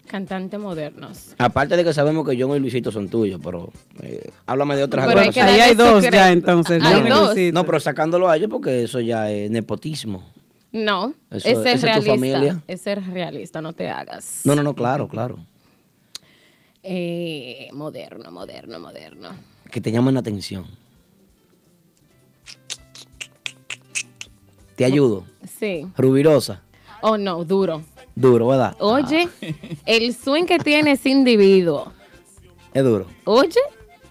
Cantantes 0.09 0.59
modernos. 0.59 1.35
Aparte 1.37 1.77
de 1.77 1.83
que 1.83 1.93
sabemos 1.93 2.27
que 2.27 2.35
John 2.41 2.55
y 2.55 2.59
Luisito 2.59 2.91
son 2.91 3.09
tuyos, 3.09 3.39
pero 3.43 3.71
eh, 4.01 4.31
háblame 4.47 4.75
de 4.75 4.81
otras 4.81 5.05
Pero 5.05 5.19
hay 5.19 5.29
que 5.29 5.39
Ahí 5.39 5.59
hay 5.59 5.75
dos 5.75 6.03
ya, 6.03 6.31
entonces, 6.31 6.81
Hay 6.83 7.07
dos. 7.07 7.35
No, 7.53 7.63
pero 7.63 7.79
sacándolo 7.79 8.27
a 8.27 8.35
ellos 8.35 8.49
porque 8.49 8.81
eso 8.85 8.99
ya 9.01 9.29
es 9.29 9.51
nepotismo. 9.51 10.23
No, 10.71 11.13
Eso- 11.29 11.47
es 11.47 11.57
¿esa 11.59 11.71
es 11.73 11.79
tu 11.81 11.85
realista. 11.85 12.11
familia? 12.11 12.63
Es 12.67 12.81
ser 12.81 13.03
realista, 13.05 13.61
no 13.61 13.73
te 13.73 13.87
hagas. 13.87 14.41
No, 14.45 14.55
no, 14.55 14.63
no, 14.63 14.73
claro, 14.73 15.07
claro. 15.07 15.37
Eh, 16.81 17.69
moderno, 17.73 18.31
moderno, 18.31 18.79
moderno. 18.79 19.29
Que 19.69 19.79
te 19.79 19.91
llamen 19.91 20.15
la 20.15 20.21
atención. 20.21 20.65
Te 24.75 24.85
ayudo. 24.85 25.23
Sí. 25.59 25.85
Rubirosa. 25.95 26.63
Oh, 27.03 27.15
no, 27.15 27.45
duro. 27.45 27.83
Duro, 28.19 28.47
¿verdad? 28.47 28.75
Oye, 28.79 29.29
el 29.85 30.13
swing 30.13 30.43
que 30.43 30.59
tiene 30.59 30.91
ese 30.91 31.09
individuo. 31.09 31.93
Es 32.73 32.83
duro. 32.83 33.05
Oye, 33.23 33.61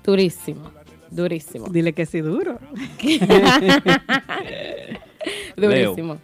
durísimo. 0.03 0.71
Durísimo. 1.11 1.67
Dile 1.69 1.93
que 1.93 2.07
sí, 2.07 2.23
duro. 2.23 2.59
Durísimo. 5.57 6.17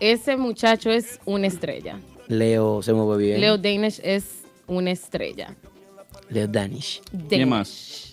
Ese 0.00 0.38
muchacho 0.38 0.90
es 0.90 1.20
una 1.26 1.48
estrella. 1.48 2.00
Leo 2.28 2.82
se 2.82 2.94
mueve 2.94 3.24
bien. 3.24 3.42
Leo 3.42 3.58
Danish 3.58 4.00
es 4.02 4.44
una 4.66 4.90
estrella. 4.90 5.54
Leo 6.30 6.48
Danish. 6.48 7.02
¿Quién 7.28 7.46
más? 7.46 8.11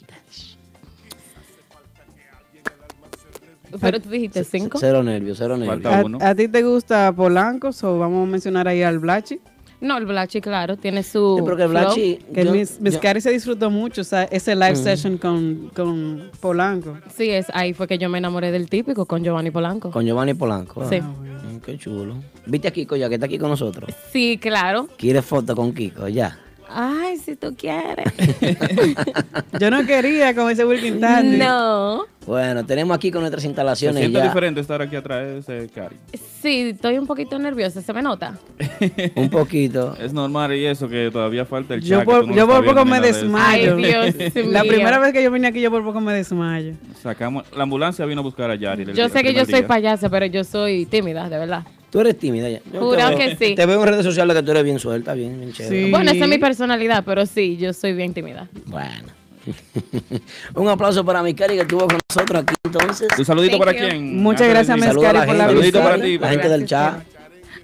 Pero 3.79 3.99
tú 3.99 4.09
dijiste 4.09 4.43
cinco. 4.43 4.77
Cero 4.79 5.03
nervios, 5.03 5.37
cero 5.37 5.57
nervios. 5.57 6.21
¿A, 6.21 6.29
a 6.29 6.35
ti 6.35 6.47
te 6.47 6.63
gusta 6.63 7.11
Polanco 7.13 7.69
o 7.83 7.97
vamos 7.99 8.27
a 8.27 8.31
mencionar 8.31 8.67
ahí 8.67 8.81
al 8.81 8.99
Blachi? 8.99 9.39
No, 9.81 9.97
el 9.97 10.05
Blachi, 10.05 10.41
claro, 10.41 10.75
tiene 10.75 11.03
su. 11.03 11.35
Sí, 11.37 11.43
porque 11.45 11.63
el. 11.63 11.69
Blachi- 11.71 12.17
Que 12.33 12.43
Yo- 12.43 12.53
yo- 12.91 12.99
Cari 12.99 13.21
se 13.21 13.31
disfrutó 13.31 13.69
mucho 13.69 14.01
o 14.01 14.03
sea, 14.03 14.23
ese 14.23 14.53
live 14.53 14.75
session 14.75 15.17
con, 15.17 15.71
con 15.73 16.29
Polanco. 16.41 16.97
Sí, 17.15 17.29
es 17.29 17.45
ahí 17.53 17.73
fue 17.73 17.87
que 17.87 17.97
yo 17.97 18.09
me 18.09 18.17
enamoré 18.17 18.51
del 18.51 18.69
típico 18.69 19.05
con 19.05 19.23
Giovanni 19.23 19.51
Polanco. 19.51 19.89
Con 19.91 20.05
Giovanni 20.05 20.33
Polanco. 20.33 20.83
Sí. 20.89 20.97
Ah, 21.01 21.07
mm, 21.53 21.59
qué 21.59 21.77
chulo. 21.77 22.15
¿Viste 22.45 22.67
a 22.67 22.71
Kiko 22.71 22.97
ya, 22.97 23.07
que 23.07 23.15
está 23.15 23.27
aquí 23.27 23.37
con 23.37 23.49
nosotros? 23.49 23.89
Sí, 24.11 24.37
claro. 24.41 24.89
¿Quieres 24.97 25.23
foto 25.23 25.55
con 25.55 25.73
Kiko? 25.73 26.09
Ya. 26.09 26.37
Ay, 26.71 27.17
si 27.17 27.35
tú 27.35 27.55
quieres. 27.57 28.05
Yo 29.59 29.71
no 29.71 29.85
quería 29.85 30.33
con 30.35 30.49
ese 30.51 30.65
Wilkin 30.65 30.99
Tandy. 30.99 31.37
No. 31.37 32.05
Bueno, 32.25 32.63
tenemos 32.65 32.95
aquí 32.95 33.09
con 33.11 33.21
nuestras 33.21 33.41
Se 33.41 33.47
instalaciones 33.47 33.99
siente 34.01 34.19
ya. 34.19 34.25
diferente 34.25 34.61
estar 34.61 34.81
aquí 34.81 34.95
atrás 34.95 35.25
de 35.25 35.37
ese 35.39 35.69
Cari. 35.73 35.95
Sí, 36.41 36.69
estoy 36.73 36.97
un 36.99 37.07
poquito 37.07 37.39
nerviosa, 37.39 37.81
se 37.81 37.91
me 37.91 38.01
nota. 38.03 38.37
Un 39.15 39.29
poquito. 39.29 39.95
Es 39.99 40.13
normal 40.13 40.53
y 40.55 40.65
eso 40.65 40.87
que 40.87 41.09
todavía 41.11 41.43
falta 41.45 41.73
el 41.73 41.83
chat, 41.83 42.05
por, 42.05 42.27
no 42.27 42.33
yo 42.35 42.47
por 42.47 42.63
poco 42.63 42.85
me 42.85 42.99
desmayo. 43.01 43.75
Ay, 43.75 43.83
Dios 43.83 44.35
La 44.47 44.63
mío. 44.63 44.71
primera 44.71 44.99
vez 44.99 45.11
que 45.11 45.23
yo 45.23 45.31
vine 45.31 45.47
aquí, 45.47 45.59
yo 45.59 45.71
por 45.71 45.83
poco 45.83 45.99
me 46.01 46.13
desmayo. 46.13 46.73
Sacamos, 47.01 47.45
la 47.55 47.63
ambulancia 47.63 48.05
vino 48.05 48.21
a 48.21 48.23
buscar 48.23 48.51
a 48.51 48.55
Yari. 48.55 48.93
Yo 48.93 49.09
sé 49.09 49.23
que 49.23 49.33
yo 49.33 49.45
soy 49.45 49.63
payasa, 49.63 50.09
pero 50.09 50.25
yo 50.27 50.43
soy 50.43 50.85
tímida, 50.85 51.27
de 51.29 51.39
verdad. 51.39 51.63
Tú 51.91 51.99
eres 52.01 52.17
tímida 52.17 52.49
ya. 52.49 52.59
Yo 52.71 52.91
te 52.91 52.95
veo- 52.97 53.17
que 53.17 53.35
sí. 53.35 53.55
Te 53.55 53.65
veo 53.65 53.81
en 53.81 53.87
redes 53.89 54.05
sociales 54.05 54.35
que 54.35 54.43
tú 54.43 54.51
eres 54.51 54.63
bien 54.63 54.77
suelta, 54.79 55.13
bien, 55.13 55.39
bien 55.39 55.51
chévere. 55.53 55.89
Bueno, 55.89 56.11
esa 56.11 56.23
es 56.25 56.29
mi 56.29 56.37
personalidad, 56.37 57.03
pero 57.05 57.25
sí, 57.25 57.57
yo 57.57 57.73
soy 57.73 57.93
bien 57.93 58.13
tímida. 58.13 58.47
Bueno. 58.65 59.07
Un 60.55 60.67
aplauso 60.67 61.03
para 61.03 61.23
mi 61.23 61.33
Cari 61.33 61.55
que 61.55 61.61
estuvo 61.61 61.87
con 61.87 61.97
nosotros 62.09 62.43
aquí 62.43 62.53
entonces. 62.63 63.07
Un 63.17 63.25
saludito 63.25 63.57
Thank 63.57 63.65
para 63.65 63.71
you. 63.73 63.87
quién. 63.89 64.17
Muchas 64.21 64.41
Antes 64.41 64.53
gracias, 64.53 64.75
de- 64.75 64.81
Miss 64.81 64.85
Saluda 64.87 65.09
a 65.09 65.13
Cari, 65.13 65.19
la 65.19 65.25
por 65.25 65.35
la 65.35 65.43
gente, 65.45 65.53
Saludito 65.55 65.79
para 65.81 65.95
visita. 65.95 66.07
ti. 66.07 66.17
la 66.19 66.29
gente 66.29 66.49
del 66.49 66.65
chat. 66.67 67.03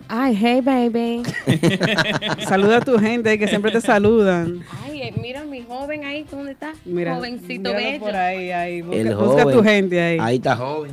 Ay, 0.07 0.38
hey, 0.39 0.61
baby. 0.61 1.23
Saluda 2.47 2.78
a 2.78 2.82
tu 2.82 2.97
gente 2.99 3.38
que 3.39 3.47
siempre 3.47 3.71
te 3.71 3.82
saludan. 3.82 4.63
Ay, 4.84 5.01
eh, 5.01 5.13
mira 5.19 5.43
mi 5.43 5.61
joven 5.63 6.03
ahí, 6.05 6.26
¿dónde 6.30 6.51
está? 6.51 6.73
Mira, 6.86 7.15
Jovencito 7.15 7.73
bello. 7.73 7.99
por 7.99 8.15
ahí, 8.15 8.51
ahí. 8.51 8.82
Busca, 8.82 9.01
El 9.01 9.15
busca 9.15 9.41
joven. 9.43 9.57
tu 9.57 9.63
gente 9.63 10.01
ahí. 10.01 10.17
Ahí 10.21 10.36
está 10.38 10.55
joven. 10.55 10.91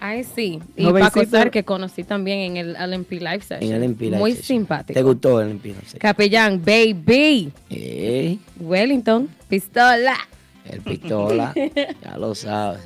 Ay, 0.00 0.24
sí. 0.24 0.60
Y 0.76 0.84
Jovencito. 0.84 1.14
Paco 1.20 1.30
Sar, 1.30 1.50
que 1.50 1.64
conocí 1.64 2.04
también 2.04 2.38
en 2.40 2.56
el 2.56 2.72
LMP 2.74 3.12
Live 3.12 3.40
Session. 3.40 3.62
En 3.62 3.76
el 3.76 3.82
MP 3.84 4.04
Live 4.06 4.18
Muy 4.18 4.32
Session. 4.32 4.58
simpático. 4.60 4.94
¿Te 4.98 5.02
gustó 5.02 5.40
el 5.40 5.50
MP? 5.50 5.74
Sí. 5.86 5.98
Capellán, 5.98 6.62
baby. 6.64 7.50
Ey, 7.70 8.38
Wellington, 8.60 9.28
pistola. 9.48 10.16
el 10.64 10.80
pistola. 10.80 11.52
ya 12.04 12.16
lo 12.18 12.34
sabes. 12.34 12.80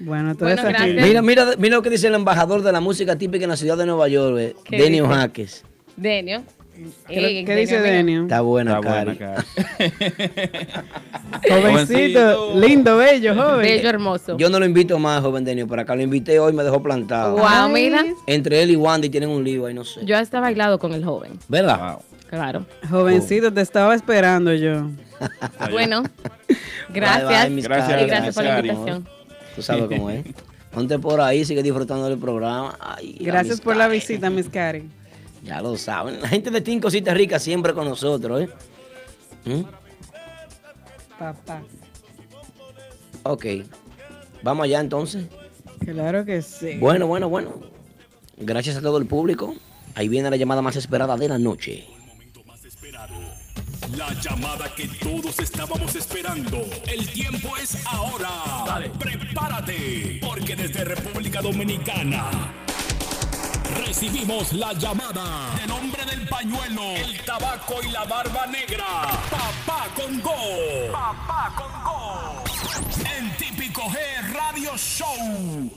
Bueno, 0.00 0.34
toda 0.34 0.54
Bueno. 0.54 0.78
Mira, 1.02 1.22
mira, 1.22 1.46
mira 1.58 1.76
lo 1.76 1.82
que 1.82 1.90
dice 1.90 2.08
el 2.08 2.14
embajador 2.14 2.62
de 2.62 2.72
la 2.72 2.80
música 2.80 3.16
típica 3.16 3.44
en 3.44 3.50
la 3.50 3.56
ciudad 3.56 3.76
de 3.78 3.86
Nueva 3.86 4.08
York, 4.08 4.36
eh, 4.38 4.54
¿Qué 4.64 4.76
Denio? 4.76 5.08
Jaques. 5.08 5.64
Denio. 5.96 6.42
¿Qué, 7.08 7.44
qué 7.44 7.56
dice 7.56 7.80
Denio? 7.80 8.22
Está 8.22 8.40
buena, 8.40 8.78
Está 8.78 9.04
buena. 9.04 9.16
Cari. 9.16 9.44
Jovencito, 11.48 12.54
lindo, 12.58 12.96
bello, 12.96 13.34
joven. 13.34 13.60
Bello, 13.60 13.88
hermoso. 13.88 14.36
Yo 14.36 14.48
no 14.50 14.58
lo 14.58 14.66
invito 14.66 14.98
más, 14.98 15.20
joven 15.20 15.44
Denio, 15.44 15.66
por 15.66 15.80
acá. 15.80 15.94
Lo 15.94 16.02
invité 16.02 16.38
hoy, 16.38 16.52
me 16.52 16.62
dejó 16.62 16.82
plantado. 16.82 17.36
Wow, 17.36 17.46
Ay. 17.46 17.72
mira. 17.72 18.04
Entre 18.26 18.62
él 18.62 18.70
y 18.70 18.76
Wandy 18.76 19.08
tienen 19.08 19.30
un 19.30 19.42
lío 19.44 19.66
ahí, 19.66 19.74
no 19.74 19.84
sé. 19.84 20.04
Yo 20.04 20.16
hasta 20.16 20.40
bailado 20.40 20.78
con 20.78 20.92
el 20.92 21.04
joven. 21.04 21.38
¿Verdad? 21.48 21.78
Wow. 21.78 22.02
Claro. 22.28 22.64
Jovencito, 22.88 23.52
te 23.52 23.60
estaba 23.60 23.94
esperando 23.94 24.54
yo. 24.54 24.86
Bueno, 25.70 26.02
gracias. 26.94 27.44
bye, 27.44 27.50
mis 27.50 27.64
Gracias, 27.64 27.90
Cari, 27.90 28.04
y 28.04 28.06
gracias 28.06 28.34
por 28.34 28.44
la 28.44 28.58
invitación. 28.58 29.08
Tú 29.54 29.62
sabes 29.62 29.84
cómo 29.84 30.10
es. 30.10 30.24
Ponte 30.72 30.98
por 30.98 31.20
ahí, 31.20 31.44
sigue 31.44 31.62
disfrutando 31.62 32.08
del 32.08 32.18
programa. 32.18 32.74
Ay, 32.80 33.18
Gracias 33.20 33.56
mis 33.56 33.60
por 33.60 33.76
la 33.76 33.88
visita, 33.88 34.30
Miss 34.30 34.48
Cari. 34.48 34.88
Ya 35.42 35.60
lo 35.60 35.76
saben. 35.76 36.20
La 36.20 36.28
gente 36.28 36.50
de 36.50 36.80
Cositas 36.80 37.16
Ricas 37.16 37.42
siempre 37.42 37.74
con 37.74 37.88
nosotros, 37.88 38.42
¿eh? 38.42 38.48
¿Mm? 39.44 39.62
Papá. 41.18 41.62
Ok. 43.24 43.46
Vamos 44.42 44.64
allá 44.64 44.80
entonces. 44.80 45.26
Claro 45.84 46.24
que 46.24 46.42
sí. 46.42 46.78
Bueno, 46.78 47.06
bueno, 47.06 47.28
bueno. 47.28 47.54
Gracias 48.36 48.76
a 48.76 48.80
todo 48.80 48.98
el 48.98 49.06
público. 49.06 49.54
Ahí 49.94 50.08
viene 50.08 50.30
la 50.30 50.36
llamada 50.36 50.62
más 50.62 50.76
esperada 50.76 51.16
de 51.16 51.28
la 51.28 51.38
noche. 51.38 51.86
La 53.96 54.12
llamada 54.20 54.72
que 54.74 54.88
todos 55.02 55.38
estábamos 55.38 55.94
esperando. 55.94 56.64
El 56.86 57.06
tiempo 57.08 57.56
es 57.62 57.84
ahora. 57.86 58.30
Dale, 58.66 58.90
prepárate, 58.90 60.20
porque 60.22 60.56
desde 60.56 60.84
República 60.84 61.42
Dominicana 61.42 62.30
recibimos 63.86 64.52
la 64.52 64.72
llamada 64.72 65.54
del 65.60 65.70
hombre 65.70 66.04
del 66.04 66.26
pañuelo, 66.28 66.82
el 66.96 67.20
tabaco 67.24 67.74
y 67.82 67.90
la 67.90 68.04
barba 68.04 68.46
negra. 68.46 68.84
Papá 69.30 69.86
Congo. 69.96 70.92
Papá 70.92 71.52
Congo. 71.56 72.44
En 73.16 73.36
Típico 73.36 73.82
G 73.82 73.98
Radio 74.32 74.76
Show. 74.76 75.70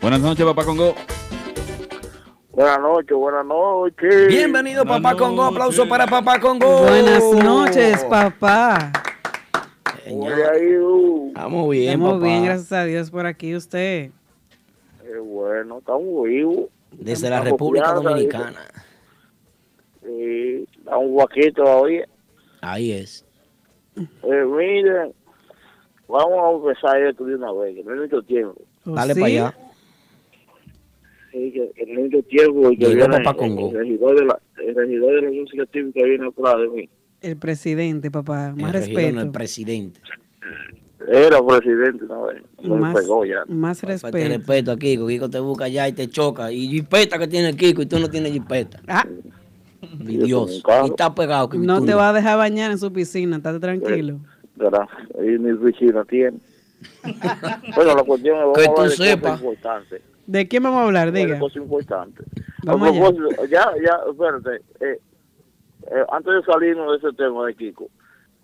Buenas 0.00 0.20
noches, 0.20 0.46
papá 0.46 0.64
Congo. 0.64 0.94
Buenas 2.52 2.80
noches, 2.80 3.16
buenas 3.16 3.44
noches. 3.44 4.28
Bienvenido, 4.28 4.84
Buenas 4.84 5.02
Papá 5.02 5.18
Congo. 5.18 5.44
Aplauso 5.44 5.86
para 5.86 6.06
Papá 6.06 6.40
Congo. 6.40 6.84
Buenas 6.84 7.22
noches, 7.22 8.02
papá. 8.04 8.92
¿Cómo 10.08 10.28
Señor, 10.30 10.62
ido? 10.62 11.26
Estamos 11.28 11.70
bien, 11.70 11.88
Estamos 11.94 12.14
papá. 12.14 12.26
bien, 12.26 12.44
gracias 12.44 12.72
a 12.72 12.84
Dios 12.84 13.10
por 13.10 13.26
aquí 13.26 13.56
usted. 13.56 14.10
Qué 15.02 15.18
bueno, 15.18 15.78
estamos 15.78 16.24
vivos. 16.24 16.66
Desde 16.92 17.28
la 17.28 17.38
Estamos 17.38 17.52
República 17.52 17.94
confianza, 17.94 18.10
Dominicana. 18.10 18.60
Sí, 20.02 20.68
un 20.86 21.12
guaquito 21.12 21.64
todavía. 21.64 22.08
Ahí 22.60 22.92
es. 22.92 23.24
Eh, 23.96 24.44
miren, 24.44 25.12
vamos 26.08 26.38
a 26.38 26.68
empezar 26.68 27.02
esto 27.02 27.24
de 27.24 27.34
una 27.34 27.52
vez, 27.52 27.74
que 27.74 27.82
no 27.82 27.92
hay 27.92 27.98
mucho 28.00 28.22
tiempo. 28.22 28.62
¿Oh, 28.84 28.92
Dale 28.92 29.14
sí? 29.14 29.20
para 29.20 29.32
allá. 29.32 29.58
Sí, 31.32 31.52
que, 31.52 31.70
que 31.74 31.86
no 31.86 31.98
hay 31.98 32.04
mucho 32.04 32.22
tiempo 32.28 32.70
y 32.70 32.78
que 32.78 32.94
viene 32.94 33.16
el, 33.16 33.72
regidor 33.74 34.20
de 34.20 34.24
la, 34.24 34.40
el 34.64 34.74
regidor 34.74 35.14
de 35.16 35.22
la 35.22 35.30
música 35.32 35.66
típica 35.66 36.04
viene 36.04 36.28
atrás 36.28 36.58
de 36.60 36.68
mí. 36.68 36.88
El 37.22 37.36
presidente, 37.36 38.10
papá. 38.10 38.52
Más 38.56 38.74
El 38.74 38.80
regidor, 38.80 39.02
no, 39.02 39.06
respeto. 39.06 39.20
el 39.22 39.30
presidente. 39.30 40.00
Era 41.08 41.38
presidente 41.44 42.04
una 42.04 42.18
vez, 42.22 42.42
Más, 42.64 42.94
pegó 42.94 43.24
ya. 43.24 43.44
más 43.46 43.80
respeto. 43.82 44.16
respeto 44.16 44.72
a 44.72 44.76
Kiko. 44.76 45.06
Kiko 45.06 45.30
te 45.30 45.38
busca 45.38 45.64
allá 45.66 45.86
y 45.88 45.92
te 45.92 46.08
choca. 46.08 46.50
Y 46.50 46.68
jipeta 46.68 47.18
que 47.18 47.28
tiene 47.28 47.50
el 47.50 47.56
Kiko 47.56 47.82
y 47.82 47.86
tú 47.86 47.98
no 48.00 48.08
tienes 48.08 48.32
jipeta. 48.32 48.80
Ah, 48.88 49.06
Mi 49.98 50.16
Dios. 50.16 50.62
Y 50.84 50.86
está 50.90 51.14
pegado. 51.14 51.48
que 51.48 51.58
no 51.58 51.82
te 51.84 51.94
va 51.94 52.08
a 52.10 52.12
dejar 52.12 52.38
bañar 52.38 52.72
en 52.72 52.78
su 52.78 52.92
piscina, 52.92 53.36
estate 53.36 53.60
tranquilo. 53.60 54.18
Gracias. 54.56 54.88
Ahí 55.20 55.38
mi 55.38 55.54
piscina 55.58 56.04
tiene. 56.04 56.38
Bueno, 57.76 57.94
la 57.94 58.02
cuestión 58.02 58.36
es 58.54 58.58
Que 58.58 58.72
tú 58.74 58.88
sepas. 58.90 59.40
¿De 60.26 60.48
quién 60.48 60.62
vamos 60.64 60.80
a 60.80 60.84
hablar? 60.84 61.12
de 61.12 61.20
Diga. 61.24 61.38
cosas 61.38 61.56
importantes. 61.62 62.26
Vamos 62.64 62.88
A 62.88 62.90
allá. 62.90 63.00
propósito, 63.00 63.44
ya, 63.46 63.70
ya, 63.84 63.98
espérate, 64.10 64.62
eh, 64.80 64.98
eh, 65.90 66.04
antes 66.10 66.32
de 66.34 66.42
salirnos 66.52 66.90
de 67.00 67.08
ese 67.08 67.16
tema 67.16 67.46
de 67.46 67.54
Kiko, 67.54 67.84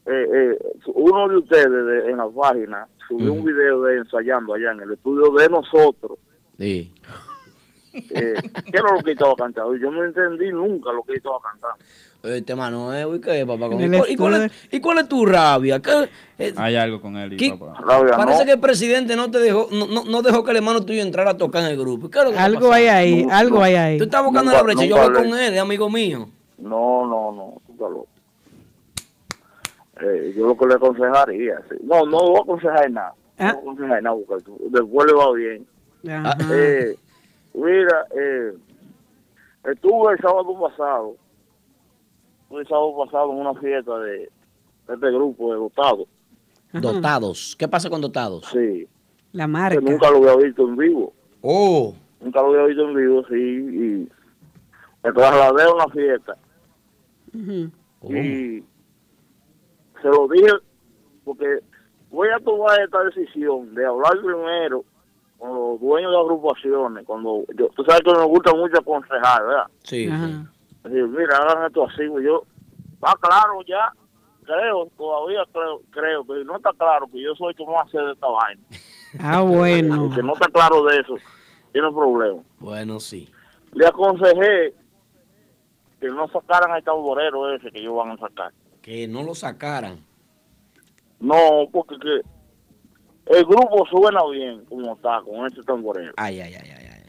eh, 0.07 0.27
eh, 0.35 0.59
uno 0.95 1.29
de 1.29 1.37
ustedes 1.39 1.71
de- 1.87 2.11
en 2.11 2.17
la 2.19 2.29
página 2.29 2.87
subió 3.09 3.33
un 3.33 3.45
video 3.45 3.83
de 3.83 3.99
ensayando 3.99 4.55
allá 4.55 4.73
en 4.73 4.81
el 4.81 4.93
estudio 4.93 5.33
de 5.33 5.49
nosotros. 5.49 6.19
Sí. 6.59 6.93
Eh, 7.95 8.35
¿Qué 8.71 8.79
era 8.79 8.91
lo 8.97 9.03
que 9.03 9.13
estaba 9.13 9.35
cantando? 9.37 9.77
Yo 9.77 9.91
no 9.91 10.03
entendí 10.05 10.51
nunca 10.51 10.91
lo 10.93 11.03
que 11.03 11.15
estaba 11.15 11.37
cantando. 11.43 11.77
Este 12.23 12.55
mano, 12.55 12.95
¿eh? 12.95 13.05
¿Y 13.17 13.21
qué, 13.21 13.45
papá? 13.45 13.67
¿Y 13.67 13.89
cuál, 13.91 14.05
y 14.11 14.17
cuál 14.17 14.35
es, 14.45 14.53
y 14.71 14.81
cuál 14.81 14.99
es 14.99 15.09
tu 15.09 15.27
rabia? 15.27 15.81
¿Qué- 15.83 16.09
eh, 16.39 16.55
Hay 16.57 16.77
algo 16.77 17.01
con 17.03 17.17
él 17.17 17.37
papá. 17.59 17.85
Parece 18.17 18.45
que 18.47 18.53
el 18.53 18.61
presidente 18.61 19.15
no 19.17 19.31
te 19.31 19.39
dejó, 19.41 19.69
no, 19.73 19.87
no, 19.89 20.05
no 20.05 20.23
dejó 20.23 20.43
que 20.45 20.53
el 20.53 20.59
hermano 20.59 20.85
tuyo 20.85 21.03
entrara 21.03 21.33
a 21.33 21.37
tocar 21.37 21.65
en 21.65 21.71
el 21.71 21.77
grupo. 21.79 22.09
¿Qué 22.09 22.19
es 22.21 22.25
lo 22.25 22.31
que 22.31 22.37
está 22.37 22.45
Algo 22.47 22.73
hay 22.73 22.87
ahí, 22.87 23.27
algo 23.31 23.61
hay 23.63 23.75
ahí. 23.75 23.99
Tú 23.99 24.05
estás 24.05 24.23
buscando 24.25 24.53
Nunca- 24.53 24.57
la 24.59 24.63
brecha. 24.63 24.85
Yo 24.87 24.97
voy 24.97 25.05
hablé. 25.05 25.19
con 25.31 25.39
él, 25.39 25.55
es 25.55 25.61
amigo 25.61 25.91
mío. 25.91 26.29
No, 26.63 27.07
no, 27.07 27.33
no, 27.33 27.55
tú 27.67 27.73
estás 27.73 27.91
loco. 27.91 28.07
Eh, 30.01 30.33
yo 30.37 30.47
lo 30.47 30.57
que 30.57 30.67
le 30.67 30.75
aconsejaría, 30.75 31.61
sí. 31.69 31.77
no, 31.85 32.05
no 32.07 32.19
voy 32.19 32.37
a 32.39 32.43
aconsejar 32.43 32.91
nada. 32.91 33.15
No 33.39 33.45
voy 33.45 33.47
a 33.47 33.59
aconsejar 33.61 34.03
nada, 34.03 34.17
porque 34.27 34.45
tú- 34.45 34.59
después 34.71 35.07
le 35.07 35.13
va 35.15 35.33
bien. 35.33 35.67
Ajá. 36.09 36.37
Eh, 36.53 36.97
mira, 37.55 38.07
eh, 38.17 38.53
estuve 39.65 40.13
el 40.15 40.19
sábado 40.21 40.61
pasado, 40.61 41.17
estuve 42.43 42.61
el 42.63 42.69
sábado 42.69 42.97
pasado 43.05 43.33
en 43.33 43.39
una 43.39 43.55
fiesta 43.55 43.99
de, 43.99 44.13
de 44.13 44.95
este 44.95 45.11
grupo 45.11 45.53
de 45.53 45.59
dotados. 45.59 46.07
Dotados. 46.73 47.55
¿Qué 47.59 47.69
pasa 47.69 47.91
con 47.91 48.01
dotados? 48.01 48.47
Sí. 48.51 48.89
La 49.33 49.45
que 49.45 49.49
marca. 49.49 49.81
nunca 49.81 50.11
lo 50.11 50.17
había 50.19 50.37
visto 50.47 50.67
en 50.67 50.77
vivo. 50.77 51.13
Oh. 51.43 51.95
Nunca 52.21 52.41
lo 52.41 52.49
había 52.49 52.65
visto 52.67 52.89
en 52.89 52.95
vivo, 52.97 53.23
sí, 53.29 53.35
y 53.35 54.09
me 55.05 55.13
trasladé 55.13 55.65
a 55.65 55.75
una 55.75 55.89
fiesta 55.89 56.37
Y 57.35 58.63
se 60.03 60.09
lo 60.09 60.29
dije 60.29 60.53
porque 61.25 61.61
voy 62.11 62.29
a 62.29 62.39
tomar 62.41 62.81
esta 62.81 63.03
decisión 63.05 63.75
de 63.75 63.87
hablar 63.87 64.13
primero 64.23 64.85
con 65.39 65.55
los 65.55 65.81
dueños 65.81 66.13
de 66.13 66.19
agrupaciones, 66.19 67.05
cuando 67.05 67.45
yo, 67.57 67.69
tú 67.75 67.85
sabes 67.85 68.03
que 68.03 68.13
me 68.13 68.25
gusta 68.27 68.55
mucho 68.55 68.79
aconsejar, 68.79 69.45
¿verdad? 69.45 69.67
Sí. 69.83 70.07
Decir, 70.85 71.09
mira, 71.09 71.37
hagan 71.37 71.67
esto 71.67 71.85
así, 71.85 72.05
yo, 72.23 72.45
está 72.95 73.13
claro 73.21 73.61
ya, 73.67 73.93
creo, 74.45 74.87
todavía 74.97 75.45
creo, 75.53 75.81
creo, 75.91 76.25
pero 76.25 76.45
no 76.45 76.57
está 76.57 76.73
claro 76.75 77.09
que 77.09 77.21
yo 77.21 77.35
soy 77.35 77.51
el 77.51 77.57
que 77.57 77.67
más 77.67 77.89
hace 77.89 77.99
de 77.99 78.13
esta 78.13 78.27
vaina. 78.27 78.63
Ah, 79.21 79.43
bueno. 79.43 80.11
Que 80.15 80.23
no 80.23 80.33
está 80.33 80.49
claro 80.49 80.85
de 80.85 81.01
eso, 81.01 81.17
tiene 81.71 81.93
problema. 81.93 82.41
Bueno, 82.61 82.99
sí. 82.99 83.29
Le 83.75 83.87
aconsejé 83.87 84.75
que 86.03 86.09
no 86.09 86.27
sacaran 86.29 86.73
al 86.73 86.83
tamborero 86.83 87.55
ese 87.55 87.71
que 87.71 87.79
ellos 87.79 87.95
van 87.95 88.11
a 88.11 88.17
sacar. 88.19 88.53
Que 88.83 89.07
no 89.07 89.23
lo 89.23 89.37
sacaran. 89.37 90.05
No, 91.21 91.37
porque 91.73 91.97
que 92.01 92.21
el 93.39 93.45
grupo 93.47 93.87
suena 93.87 94.21
bien 94.27 94.65
como 94.65 94.95
está 94.95 95.23
con 95.23 95.47
ese 95.47 95.63
tamborero. 95.63 96.13
Ay, 96.17 96.41
ay, 96.41 96.55
ay, 96.61 96.71
ay. 96.77 96.87
ay. 96.93 97.03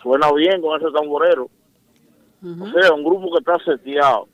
Suena 0.00 0.30
bien 0.32 0.62
con 0.62 0.80
ese 0.80 0.92
tamborero. 0.92 1.50
O 2.44 2.66
sea, 2.70 2.92
un 2.94 3.02
grupo 3.04 3.32
que 3.32 3.38
está 3.38 3.58
seteado. 3.64 4.28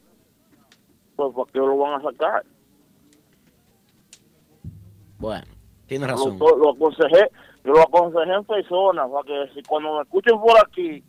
Pues, 1.16 1.34
¿para 1.34 1.50
qué 1.52 1.58
lo 1.58 1.76
van 1.78 2.00
a 2.00 2.02
sacar? 2.02 2.44
Bueno, 5.18 5.46
tienes 5.86 6.06
Lo, 6.08 6.14
razón. 6.14 6.38
lo- 6.38 6.56
lo 6.58 6.70
aconsejé, 6.72 7.30
yo 7.64 7.72
lo 7.72 7.80
aconsejé 7.80 8.32
en 8.32 8.44
persona, 8.44 9.08
para 9.08 9.24
que 9.26 9.52
si 9.54 9.62
cuando 9.62 9.96
me 9.96 10.02
escuchen 10.02 10.38
por 10.40 10.58
aquí, 10.58 11.02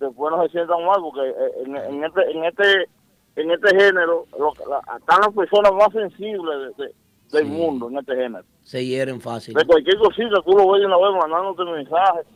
después 0.00 0.30
no 0.36 0.42
se 0.44 0.50
sientan 0.50 0.84
mal, 0.84 1.00
porque 1.00 1.28
eh, 1.28 1.62
en, 1.66 1.76
en 1.76 2.04
este 2.04 2.30
en 2.30 2.44
este 2.44 2.88
en 3.36 3.50
este 3.50 3.68
género 3.76 4.26
lo- 4.38 4.52
la- 4.68 4.96
están 4.98 5.20
las 5.20 5.32
personas 5.34 5.72
más 5.72 5.88
sensibles 5.92 6.76
de- 6.76 6.84
de- 6.84 6.94
del 7.32 7.44
Sí. 7.46 7.50
mundo 7.50 7.88
en 7.90 7.98
este 7.98 8.14
género. 8.14 8.44
Se 8.62 8.84
hieren 8.86 9.20
fácil. 9.20 9.54
De 9.54 9.64
cualquier 9.64 9.96
cosita, 9.98 10.40
tú 10.44 10.52
lo 10.52 10.70
ves 10.72 10.84
una 10.84 10.96
vez 10.96 11.10
mandándote 11.20 11.64
mensajes, 11.70 12.26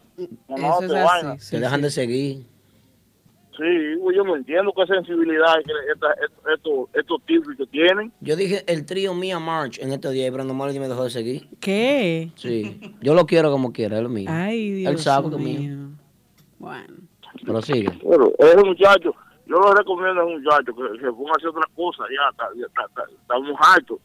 mandándote 0.49 1.03
vainas. 1.03 1.49
Te 1.51 1.61
dejan 1.61 1.83
de 1.83 1.91
seguir. 1.91 2.47
Sí, 3.57 3.65
yo 4.15 4.23
no 4.23 4.37
entiendo 4.37 4.73
qué 4.73 4.87
sensibilidad 4.87 5.55
que 5.65 5.73
esta- 5.93 6.15
estos, 6.55 6.89
estos 6.95 7.23
tipos 7.27 7.57
que 7.57 7.67
tienen. 7.67 8.13
Yo 8.21 8.37
dije 8.37 8.63
el 8.69 8.87
trío 8.87 9.15
Mia 9.15 9.41
March 9.41 9.79
en 9.81 9.93
estos 9.93 10.13
días 10.13 10.29
y 10.29 10.31
Brandon 10.31 10.57
Marley 10.57 10.79
me 10.79 10.87
dejó 10.89 11.03
de 11.05 11.11
seguir. 11.11 11.49
¿Qué? 11.61 12.31
Sí. 12.37 12.81
Yo 13.01 13.15
lo 13.15 13.27
quiero 13.27 13.51
como 13.51 13.73
quiera, 13.73 13.97
es 13.97 14.03
lo 14.05 14.09
mío. 14.09 14.29
Ay, 14.33 14.71
Dios 14.73 14.93
Él 14.93 14.99
sabe 14.99 15.31
que 15.31 15.37
es 15.37 15.43
mío. 15.43 15.59
mío. 15.77 15.89
Bueno. 16.61 16.95
Pero 17.45 17.63
sigue. 17.63 17.91
Pero 18.09 18.33
ese 18.39 18.57
muchacho, 18.65 19.15
yo 19.47 19.57
lo 19.57 19.73
recomiendo 19.73 20.21
a 20.21 20.25
ese 20.25 20.35
muchacho 20.39 20.75
que 20.75 20.99
se 21.01 21.13
ponga 21.13 21.31
a 21.31 21.37
hacer 21.37 21.49
otra 21.49 21.69
cosa, 21.75 22.03
ya 22.11 22.31
está, 22.31 22.49
ya 22.57 22.67
está, 22.67 22.85
está- 22.87 23.13
estamos 23.21 23.57
hartos. 23.61 23.99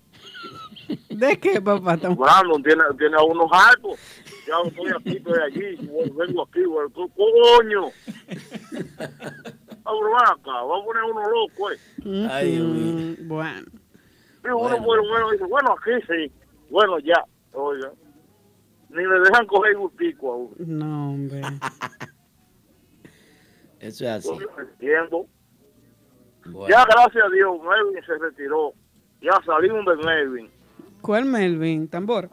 ¿De 1.10 1.40
qué, 1.40 1.62
papá? 1.62 1.94
Estamos- 1.96 2.18
Brandon 2.18 2.64
tiene, 2.64 2.84
tiene 2.98 3.16
a 3.18 3.24
unos 3.24 3.50
hartos. 3.52 4.00
Ya 4.48 4.56
estoy 4.68 4.92
aquí, 4.92 5.18
estoy 5.18 5.40
allí, 5.42 5.76
vengo 6.18 6.44
aquí, 6.44 6.64
bueno, 6.66 6.90
co- 6.94 7.10
coño. 7.10 7.86
Ven 9.86 10.16
acá, 10.26 10.52
va 10.64 10.80
a 10.80 10.84
poner 10.84 11.04
uno 11.04 11.22
loco, 11.30 11.72
eh. 11.72 12.28
Ay. 12.32 12.60
Mm, 12.60 13.28
Bueno. 13.28 13.62
Y 14.44 14.48
uno 14.48 14.84
por 14.84 14.98
lo 14.98 15.14
menos 15.14 15.32
dice, 15.32 15.46
bueno, 15.46 15.74
aquí 15.74 15.92
sí, 16.08 16.32
bueno, 16.70 17.00
ya, 17.00 17.24
oiga. 17.54 17.92
Ni 18.90 19.04
le 19.04 19.20
dejan 19.22 19.46
coger 19.48 19.76
gustico 19.78 20.34
a 20.34 20.36
uno. 20.38 20.52
No, 20.60 21.12
hombre. 21.12 21.42
Eso 23.84 24.06
es 24.06 24.12
así. 24.12 24.30
Yo 24.30 24.48
no 24.56 24.62
entiendo. 24.62 25.26
Bueno. 26.46 26.70
Ya, 26.70 26.86
gracias 26.86 27.24
a 27.24 27.30
Dios, 27.30 27.58
Melvin 27.62 28.06
se 28.06 28.18
retiró. 28.18 28.74
Ya 29.22 29.32
salimos 29.46 29.86
de 29.86 29.96
Melvin. 30.06 30.50
¿Cuál 31.02 31.26
Melvin? 31.26 31.88
¿Tambor? 31.88 32.30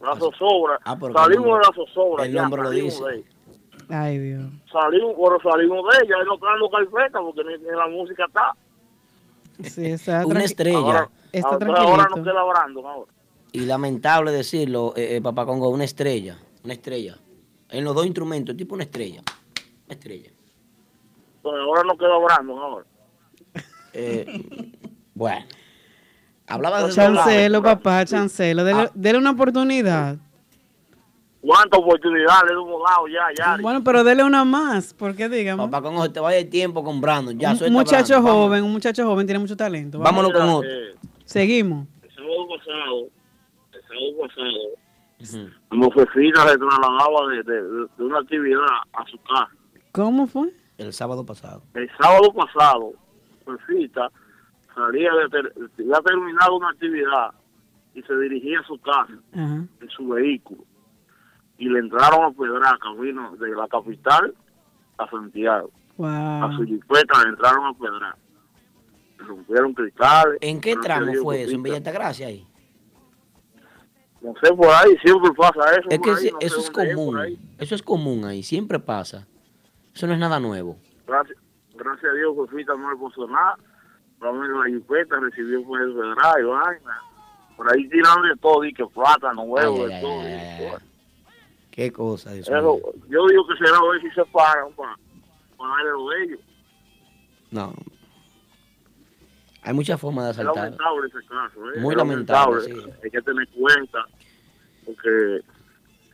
La 0.00 0.16
zozobra. 0.16 0.78
Ah, 0.84 0.96
salimos 1.14 1.58
de 1.58 1.66
la 1.66 1.72
zozobra. 1.74 2.24
el 2.24 2.32
ya, 2.32 2.42
nombre 2.42 2.62
lo 2.62 2.68
salimos 2.68 2.94
dice. 2.94 3.04
de. 3.88 3.94
Ay, 3.94 4.18
Dios. 4.18 4.44
Salimos, 4.70 5.14
pero 5.16 5.50
salimos 5.52 5.84
de 5.90 6.04
ella. 6.04 6.16
No 6.24 6.34
está 6.34 6.46
dando 6.46 6.70
carpeta 6.70 7.20
porque 7.20 7.44
ni, 7.44 7.58
ni 7.58 7.70
la 7.76 7.86
música 7.88 8.24
está. 8.26 8.52
Sí, 9.62 9.86
está 9.86 10.26
Una 10.26 10.44
estrella. 10.44 10.78
Ahora, 10.78 11.10
Está 11.30 11.48
ahora, 11.48 11.80
ahora 11.82 12.08
nos 12.14 12.24
queda 12.26 12.42
Brandon 12.44 12.86
ahora. 12.86 13.12
Y 13.52 13.60
lamentable 13.60 14.32
decirlo, 14.32 14.92
eh, 14.96 15.16
eh, 15.16 15.20
papá 15.22 15.44
Congo, 15.46 15.68
una 15.68 15.84
estrella. 15.84 16.38
Una 16.64 16.72
estrella. 16.72 17.18
En 17.68 17.84
los 17.84 17.94
dos 17.94 18.06
instrumentos, 18.06 18.56
tipo 18.56 18.74
una 18.74 18.84
estrella. 18.84 19.22
Una 19.86 19.94
estrella. 19.94 20.30
Ahora 21.44 21.82
nos 21.84 21.98
queda 21.98 22.18
Brandon 22.18 22.58
ahora. 22.58 22.86
Eh, 23.94 24.72
bueno. 25.14 25.44
Hablaba 26.46 26.82
de 26.82 26.92
Chancelo, 26.92 27.62
papá, 27.62 28.04
chancelo. 28.06 28.64
Dele, 28.64 28.88
dele 28.94 29.18
una 29.18 29.32
oportunidad. 29.32 30.16
¿Cuántas 31.42 31.78
oportunidades 31.80 32.44
le 32.48 32.52
hemos 32.54 32.82
dado 32.88 33.06
ya, 33.08 33.20
ya? 33.36 33.58
Bueno, 33.60 33.82
pero 33.84 34.02
dele 34.04 34.24
una 34.24 34.44
más. 34.46 34.94
¿Por 34.94 35.14
qué 35.14 35.28
digamos? 35.28 35.68
Papá 35.70 35.82
Congo, 35.82 36.10
te 36.10 36.20
vaya 36.20 36.38
el 36.38 36.48
tiempo 36.48 36.82
con 36.84 37.00
Brandon. 37.02 37.38
Ya, 37.38 37.52
un 37.52 37.72
muchacho 37.72 38.14
Brandon, 38.14 38.24
vamos. 38.24 38.46
joven, 38.48 38.64
un 38.64 38.72
muchacho 38.72 39.04
joven 39.04 39.26
tiene 39.26 39.38
mucho 39.40 39.56
talento. 39.56 39.98
Vámonos 39.98 40.32
con 40.32 40.42
otro. 40.48 40.70
eh, 40.70 40.94
Seguimos. 41.26 41.86
el 42.02 42.10
sábado 42.14 42.46
pasado, 42.48 43.08
el 43.72 43.82
sábado 43.82 44.16
pasado, 44.22 45.52
mi 45.72 45.90
jefita 45.92 46.48
se 46.48 46.58
trasladaba 46.58 47.28
de- 47.28 47.42
de 47.98 48.04
una 48.04 48.18
actividad 48.20 48.60
a 48.94 49.04
su 49.10 49.18
casa. 49.18 49.48
¿Cómo 49.92 50.26
fue? 50.26 50.48
El 50.86 50.92
sábado 50.92 51.24
pasado. 51.24 51.62
El 51.74 51.90
sábado 52.00 52.32
pasado, 52.32 52.92
Jefita 53.46 54.10
salía 54.74 55.10
de 55.14 55.28
ter- 55.28 55.52
había 55.78 56.00
terminado 56.00 56.56
una 56.56 56.70
actividad 56.70 57.32
y 57.94 58.02
se 58.02 58.16
dirigía 58.18 58.60
a 58.60 58.64
su 58.66 58.78
casa 58.78 59.12
en 59.34 59.90
su 59.90 60.08
vehículo 60.08 60.64
y 61.58 61.68
le 61.68 61.78
entraron 61.80 62.24
a 62.24 62.30
pedrar 62.32 62.78
camino 62.78 63.36
de 63.36 63.50
la 63.54 63.68
capital 63.68 64.34
a 64.98 65.08
Santiago. 65.10 65.70
A 65.98 66.56
su 66.56 66.64
jipeta 66.64 67.22
le 67.24 67.30
entraron 67.30 67.66
a 67.66 67.74
pedrar. 67.74 68.16
Le 69.18 69.24
rompieron 69.24 69.74
cristales. 69.74 70.38
¿En 70.40 70.60
qué 70.60 70.74
tramo 70.76 71.12
fue 71.22 71.42
eso? 71.42 71.52
¿En. 71.54 71.62
Villa 71.62 71.76
Altagracia 71.76 72.26
ahí? 72.28 72.46
No 74.22 74.32
sé, 74.42 74.52
por 74.54 74.68
ahí 74.68 74.96
siempre 75.04 75.30
pasa 75.32 75.60
eso. 75.78 75.88
Es 75.90 75.98
que 75.98 76.10
ahí, 76.10 76.30
no 76.32 76.38
eso 76.40 76.60
es 76.60 76.70
común. 76.70 77.18
Eso 77.58 77.74
es 77.74 77.82
común 77.82 78.24
ahí. 78.24 78.42
Siempre 78.42 78.78
pasa. 78.78 79.26
Eso 79.94 80.06
no 80.06 80.12
es 80.14 80.18
nada 80.18 80.40
nuevo. 80.40 80.76
Gracias, 81.06 81.38
gracias 81.74 82.10
a 82.12 82.14
Dios, 82.14 82.34
Jefita 82.50 82.74
no 82.74 82.90
le 82.92 82.96
pasó 82.98 83.26
nada. 83.28 83.56
Realmente 84.20 84.54
la 84.58 84.66
jipeta 84.66 85.16
recibió 85.20 85.58
el 85.58 85.64
y 85.92 86.44
vaina. 86.44 87.00
Por 87.56 87.72
ahí 87.72 87.88
tiran 87.88 88.22
de 88.22 88.36
todo, 88.40 88.64
y 88.64 88.72
que 88.72 88.84
plátano, 88.86 89.42
huevo, 89.42 89.84
Ay, 89.84 89.94
de 89.94 90.00
todo. 90.00 90.20
ay. 90.20 90.82
Qué 91.70 91.92
cosa, 91.92 92.32
Dios 92.32 92.46
yo 93.08 93.26
digo 93.28 93.46
que 93.48 93.56
será 93.56 93.78
ver 93.90 94.00
si 94.02 94.10
se 94.10 94.24
paran 94.26 94.72
para, 94.74 94.94
para 95.56 95.70
darle 95.70 95.90
lo 95.90 96.08
de 96.10 96.22
ellos. 96.24 96.40
No. 97.50 97.74
Hay 99.62 99.74
muchas 99.74 100.00
formas 100.00 100.24
de 100.24 100.30
Es 100.32 100.38
asaltar. 100.38 100.64
lamentable 100.64 101.08
ese 101.08 101.26
caso. 101.28 101.70
¿eh? 101.72 101.80
Muy 101.80 101.92
Es 101.92 101.98
lamentable, 101.98 102.60
sí. 102.62 102.72
Hay 103.04 103.10
que 103.10 103.22
tener 103.22 103.48
cuenta. 103.50 104.04
Porque 104.84 105.40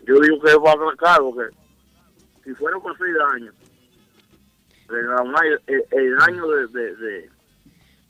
yo 0.06 0.20
digo 0.20 0.40
que 0.40 0.50
es 0.50 0.58
para 0.58 0.72
atracar, 0.82 1.20
porque 1.20 1.56
si 2.44 2.54
fuera 2.54 2.78
por 2.78 2.96
seis 2.98 3.14
años, 3.34 3.54
el, 4.90 5.60
el, 5.66 5.84
el 5.92 6.16
daño 6.16 6.46
de, 6.48 6.66
de, 6.68 6.96
de, 6.96 7.30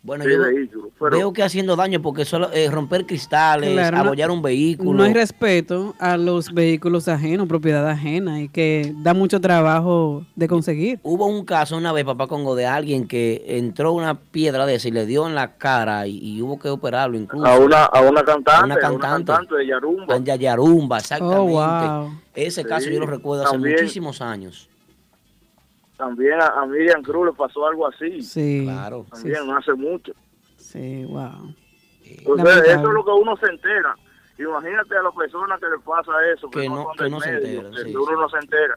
Bueno, 0.02 0.24
de 0.24 0.32
yo 0.34 0.40
vehículo. 0.42 0.90
Pero 0.98 1.16
veo 1.16 1.32
que 1.32 1.42
haciendo 1.42 1.74
daño 1.76 2.00
porque 2.00 2.24
solo 2.24 2.50
eh, 2.52 2.70
romper 2.70 3.04
cristales, 3.06 3.72
Claro, 3.72 3.96
no- 3.98 4.02
abollar 4.04 4.30
un 4.30 4.40
vehículo. 4.42 4.92
No 4.94 5.02
hay 5.04 5.12
respeto 5.12 5.94
a 5.98 6.16
los 6.16 6.52
vehículos 6.54 7.08
ajenos, 7.08 7.46
propiedad 7.48 7.86
ajena, 7.88 8.40
y 8.40 8.48
que 8.48 8.92
da 9.02 9.12
mucho 9.14 9.40
trabajo 9.40 10.24
de 10.36 10.48
conseguir. 10.48 10.98
Hubo 11.02 11.26
un 11.26 11.44
caso 11.44 11.76
una 11.76 11.92
vez, 11.92 12.04
papá 12.04 12.26
Congo, 12.26 12.54
de 12.54 12.66
alguien 12.66 13.06
que 13.08 13.44
entró 13.46 13.92
una 13.92 14.14
piedra 14.14 14.66
de 14.66 14.76
esa 14.76 14.88
y 14.88 14.92
le 14.92 15.04
dio 15.06 15.26
en 15.26 15.34
la 15.34 15.56
cara 15.56 16.06
y, 16.06 16.18
y 16.18 16.40
hubo 16.42 16.58
que 16.58 16.68
operarlo 16.68 17.16
incluso. 17.18 17.44
a 17.46 17.58
una, 17.58 17.84
a 17.84 18.00
una 18.02 18.22
cantante, 18.24 18.50
A 18.62 18.64
una 18.64 18.74
a 18.74 18.78
cantante. 18.78 19.04
una 19.32 19.38
cantante 19.38 19.54
de 19.56 19.66
Yarumba. 19.66 20.16
En 20.16 20.24
Yayarumba, 20.24 20.98
exactamente. 20.98 21.38
Oh, 21.40 22.00
wow. 22.04 22.10
Ese 22.34 22.64
caso 22.64 22.88
yo 22.88 23.00
lo 23.00 23.06
recuerdo 23.06 23.42
hace 23.44 23.52
también. 23.52 23.74
muchísimos 23.76 24.22
años. 24.22 24.67
También 25.98 26.40
a, 26.40 26.46
a 26.46 26.64
Miriam 26.66 27.02
Cruz 27.02 27.26
le 27.26 27.32
pasó 27.32 27.66
algo 27.66 27.86
así. 27.88 28.22
Sí. 28.22 28.62
Claro. 28.64 29.04
También 29.10 29.46
no 29.46 29.56
hace 29.58 29.74
mucho. 29.74 30.12
Sí, 30.56 31.04
wow. 31.04 31.54
Entonces, 32.04 32.56
eso 32.68 32.88
es 32.88 32.94
lo 32.94 33.04
que 33.04 33.10
uno 33.10 33.36
se 33.36 33.46
entera. 33.46 33.94
Imagínate 34.38 34.96
a 34.96 35.02
las 35.02 35.14
personas 35.14 35.58
que 35.60 35.66
le 35.66 35.78
pasa 35.80 36.12
eso, 36.32 36.48
que, 36.48 36.60
Que 36.60 36.68
no, 36.68 36.88
que 36.96 37.10
no 37.10 37.20
se 37.20 37.30
enteran, 37.30 37.72
que 37.72 37.82
sí, 37.82 37.96
uno 37.96 38.12
no 38.20 38.28
se 38.28 38.38
entera. 38.38 38.74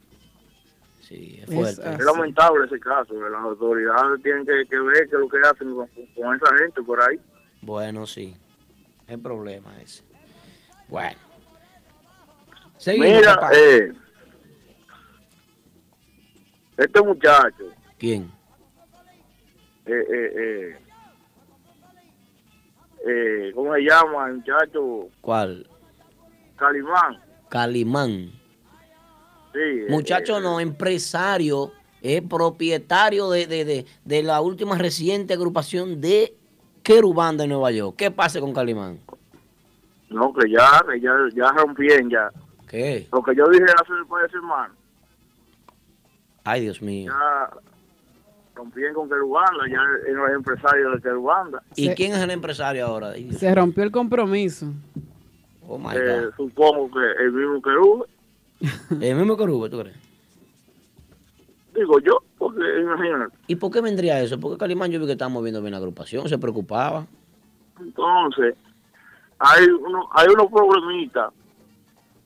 Sí, 1.01 1.39
es 1.43 1.49
Es 1.49 1.55
fuerte. 1.55 1.93
Es 2.01 2.05
lamentable 2.05 2.65
ese 2.65 2.79
caso, 2.79 3.13
que 3.13 3.29
las 3.29 3.41
autoridades 3.43 4.23
tienen 4.23 4.45
que, 4.45 4.65
que 4.67 4.79
ver 4.79 5.07
qué 5.07 5.15
es 5.15 5.21
lo 5.21 5.29
que 5.29 5.37
hacen 5.47 5.75
con, 5.75 5.87
con 6.15 6.35
esa 6.35 6.57
gente 6.57 6.81
por 6.81 6.99
ahí. 7.01 7.19
Bueno, 7.61 8.07
sí. 8.07 8.35
El 9.07 9.19
problema 9.21 9.79
ese. 9.81 10.03
Bueno. 10.87 11.19
Seguimos, 12.77 13.09
Mira, 13.09 13.35
papá. 13.35 13.51
eh, 13.53 13.93
este 16.83 17.01
muchacho, 17.01 17.65
¿Quién? 17.97 18.31
eh, 19.85 20.05
eh, 20.09 20.33
eh, 20.37 20.77
eh, 23.07 23.51
¿cómo 23.55 23.73
se 23.73 23.81
llama? 23.81 24.27
El 24.29 24.35
muchacho 24.37 25.07
¿Cuál? 25.21 25.67
Calimán. 26.55 27.17
Calimán. 27.49 28.31
Sí, 29.53 29.85
Muchacho 29.89 30.39
no, 30.39 30.59
empresario, 30.59 31.71
es 32.01 32.21
propietario 32.21 33.29
de, 33.31 33.47
de, 33.47 33.65
de, 33.65 33.85
de 34.05 34.23
la 34.23 34.39
última 34.41 34.77
reciente 34.77 35.33
agrupación 35.33 35.99
de 35.99 36.33
Querubanda 36.83 37.43
en 37.43 37.49
Nueva 37.49 37.71
York. 37.71 37.95
¿Qué 37.97 38.11
pasa 38.11 38.39
con 38.39 38.53
Calimán? 38.53 38.99
No, 40.09 40.33
que 40.33 40.49
ya, 40.49 40.81
que 40.89 41.01
ya, 41.01 41.11
ya 41.33 41.51
rompían 41.51 42.09
ya. 42.09 42.29
¿Qué? 42.67 43.07
Lo 43.11 43.21
que 43.21 43.35
yo 43.35 43.45
dije 43.49 43.65
hace 43.65 43.91
un 43.93 44.07
par 44.07 44.23
de 44.23 44.29
semanas, 44.29 44.71
Ay, 46.43 46.61
Dios 46.61 46.81
mío. 46.81 47.11
ya 47.11 47.49
rompían 48.55 48.93
con 48.93 49.07
Querubanda, 49.09 49.63
ya 49.69 49.79
él 50.07 50.15
no 50.15 50.27
es 50.27 50.33
empresario 50.35 50.91
de 50.91 51.01
Querubanda. 51.01 51.63
¿Y 51.75 51.87
Se- 51.87 51.95
quién 51.95 52.11
es 52.13 52.19
el 52.19 52.31
empresario 52.31 52.85
ahora? 52.85 53.11
Ay. 53.11 53.31
Se 53.33 53.53
rompió 53.55 53.83
el 53.83 53.91
compromiso. 53.91 54.67
Oh, 55.67 55.77
my 55.77 55.95
Eh, 55.95 56.21
God. 56.25 56.33
supongo 56.35 56.91
que 56.91 57.23
el 57.23 57.31
mismo 57.31 57.61
Querub, 57.61 58.05
El 59.01 59.15
mismo 59.15 59.37
Querube, 59.37 59.69
¿tú 59.69 59.79
crees? 59.79 59.95
digo 61.73 61.99
yo, 61.99 62.21
porque 62.37 62.59
imagínate. 62.81 63.33
¿Y 63.47 63.55
por 63.55 63.71
qué 63.71 63.79
vendría 63.81 64.19
eso? 64.21 64.37
Porque 64.39 64.57
Calimán 64.57 64.91
yo 64.91 64.99
vi 64.99 65.05
que 65.05 65.13
estaba 65.13 65.29
moviendo 65.29 65.61
bien 65.61 65.71
la 65.71 65.77
agrupación, 65.77 66.27
se 66.27 66.37
preocupaba. 66.37 67.05
Entonces, 67.79 68.55
hay 69.39 69.65
uno, 69.67 70.07
hay 70.13 70.27
unos 70.27 70.47
problemitas, 70.51 71.33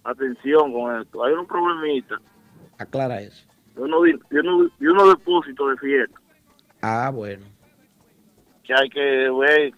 atención 0.03 0.74
con 0.74 0.99
esto, 0.99 1.24
hay 1.24 1.34
unos 1.34 1.47
problemitas 1.47 2.20
Aclara 2.78 3.22
eso. 3.22 3.45
De 3.76 3.82
unos, 3.82 4.04
di- 4.04 4.20
de 4.30 4.40
unos, 4.40 4.72
de 4.80 4.90
unos 4.90 5.10
depósitos 5.10 5.70
de 5.72 5.78
fiesta, 5.78 6.20
Ah, 6.82 7.12
bueno. 7.14 7.46
que 8.64 8.74
hay 8.74 8.90
que 8.90 9.30
ver 9.32 9.74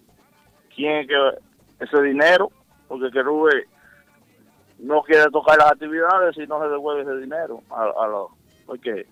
quién 0.76 0.98
es 0.98 1.08
que 1.08 1.16
ese 1.86 2.02
dinero, 2.04 2.52
porque 2.88 3.12
Querube 3.12 3.66
no 4.80 5.02
quiere 5.04 5.26
tocar 5.32 5.58
las 5.58 5.72
actividades 5.72 6.36
si 6.36 6.46
no 6.48 6.62
se 6.62 6.70
devuelve 6.70 7.02
ese 7.02 7.22
dinero 7.22 7.62
a, 7.70 7.84
a 8.04 8.08
los, 8.08 8.28
porque 8.66 9.06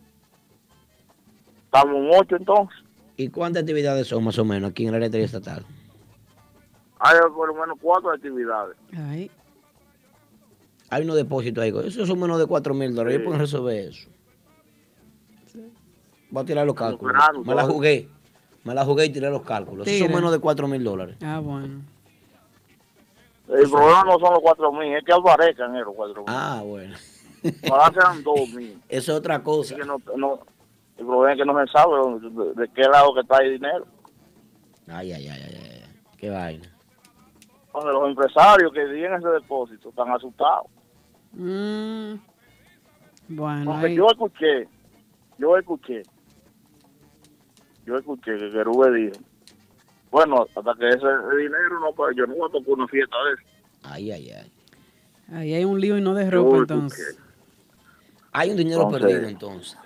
estamos 1.66 1.96
en 1.96 2.10
ocho 2.20 2.36
entonces, 2.36 2.78
¿Y 3.18 3.30
cuántas 3.30 3.62
actividades 3.64 4.08
son 4.08 4.26
más 4.26 4.38
o 4.40 4.44
menos 4.44 4.72
aquí 4.72 4.86
en 4.86 4.92
la 4.92 5.00
Lotería 5.00 5.26
Estatal? 5.26 5.66
hay 7.00 7.18
por 7.34 7.48
lo 7.48 7.54
menos 7.62 7.78
cuatro 7.82 8.12
actividades. 8.12 8.76
Ay, 8.94 9.32
Hay 10.90 11.04
unos 11.04 11.16
depósitos 11.16 11.64
ahí. 11.64 11.74
Esos 11.86 12.08
son 12.08 12.20
menos 12.20 12.40
de 12.40 12.46
4 12.46 12.74
mil 12.74 12.94
dólares. 12.96 13.14
Sí. 13.16 13.22
Ellos 13.22 13.26
pueden 13.26 13.40
resolver 13.42 13.78
eso. 13.90 14.10
Voy 16.36 16.44
a 16.44 16.46
tirar 16.46 16.66
los 16.68 16.76
cálculos. 16.76 17.16
Claro, 17.16 17.44
Me 17.46 17.56
la 17.56 17.64
jugué. 17.64 18.10
Me 18.66 18.74
la 18.74 18.84
jugué 18.84 19.06
y 19.06 19.10
tiré 19.10 19.30
los 19.30 19.42
cálculos. 19.44 19.88
Esos 19.88 20.08
son 20.08 20.16
menos 20.16 20.34
de 20.34 20.40
4 20.40 20.68
mil 20.68 20.84
dólares. 20.84 21.16
ah, 21.24 21.40
bueno. 21.42 21.82
El 23.48 23.70
problema 23.70 24.04
no 24.04 24.20
son 24.20 24.34
los 24.34 24.40
cuatro 24.42 24.72
mil, 24.74 24.92
es 24.96 25.04
que 25.06 25.14
albarezcan 25.14 25.76
esos 25.78 25.94
cuatro 25.96 26.24
mil. 26.24 26.26
Ah, 26.28 26.62
bueno. 26.66 26.96
Ojalá 27.70 27.94
sean 28.02 28.24
dos 28.24 28.50
mil. 28.50 28.82
Eso 28.90 29.12
es 29.14 29.18
otra 29.18 29.42
cosa. 29.44 29.76
Es 29.76 29.80
que 29.82 29.88
no, 29.88 29.98
no, 30.18 30.40
el 30.98 31.06
problema 31.06 31.32
es 31.34 31.38
que 31.38 31.46
no 31.46 31.66
se 31.66 31.72
sabe 31.72 32.20
de, 32.20 32.54
de 32.62 32.68
qué 32.74 32.82
lado 32.82 33.14
que 33.14 33.22
está 33.22 33.38
el 33.38 33.52
dinero. 33.54 33.86
Ay, 34.88 35.14
ay, 35.14 35.28
ay, 35.30 35.42
ay, 35.42 35.60
ay. 35.64 35.84
Qué 36.18 36.30
vaina. 36.32 36.70
Donde 37.74 37.94
los 37.94 38.10
empresarios 38.10 38.74
que 38.74 38.84
tienen 38.88 39.14
ese 39.14 39.28
depósito 39.30 39.90
están 39.90 40.12
asustados. 40.12 40.66
Mm, 41.34 42.16
bueno, 43.30 43.72
Porque 43.72 43.86
ahí- 43.86 43.96
yo 43.96 44.08
escuché, 44.08 44.68
yo 45.38 45.56
escuché, 45.58 46.02
yo 47.86 47.98
escuché 47.98 48.38
que 48.38 48.52
Querube 48.52 48.92
dijo, 48.94 49.16
bueno, 50.12 50.44
hasta 50.56 50.74
que 50.76 50.90
ese 50.90 50.98
dinero 51.38 51.80
no, 51.80 51.92
pues 51.96 52.16
yo 52.16 52.26
no 52.26 52.36
voy 52.36 52.50
a 52.50 52.52
tocar 52.52 52.74
una 52.74 52.88
fiesta 52.88 53.16
de 53.26 53.34
eso. 53.34 53.44
Ay, 53.84 54.12
ay, 54.12 54.32
ay. 54.32 54.52
ahí 55.34 55.54
hay 55.54 55.66
un 55.66 55.80
lío 55.80 55.98
y 55.98 56.02
no 56.02 56.14
de 56.14 56.30
ropa 56.30 56.58
entonces. 56.58 57.20
Hay 58.32 58.52
un 58.52 58.58
dinero 58.58 58.82
Entonces, 58.84 59.02
perdido 59.08 59.28
entonces. 59.30 59.78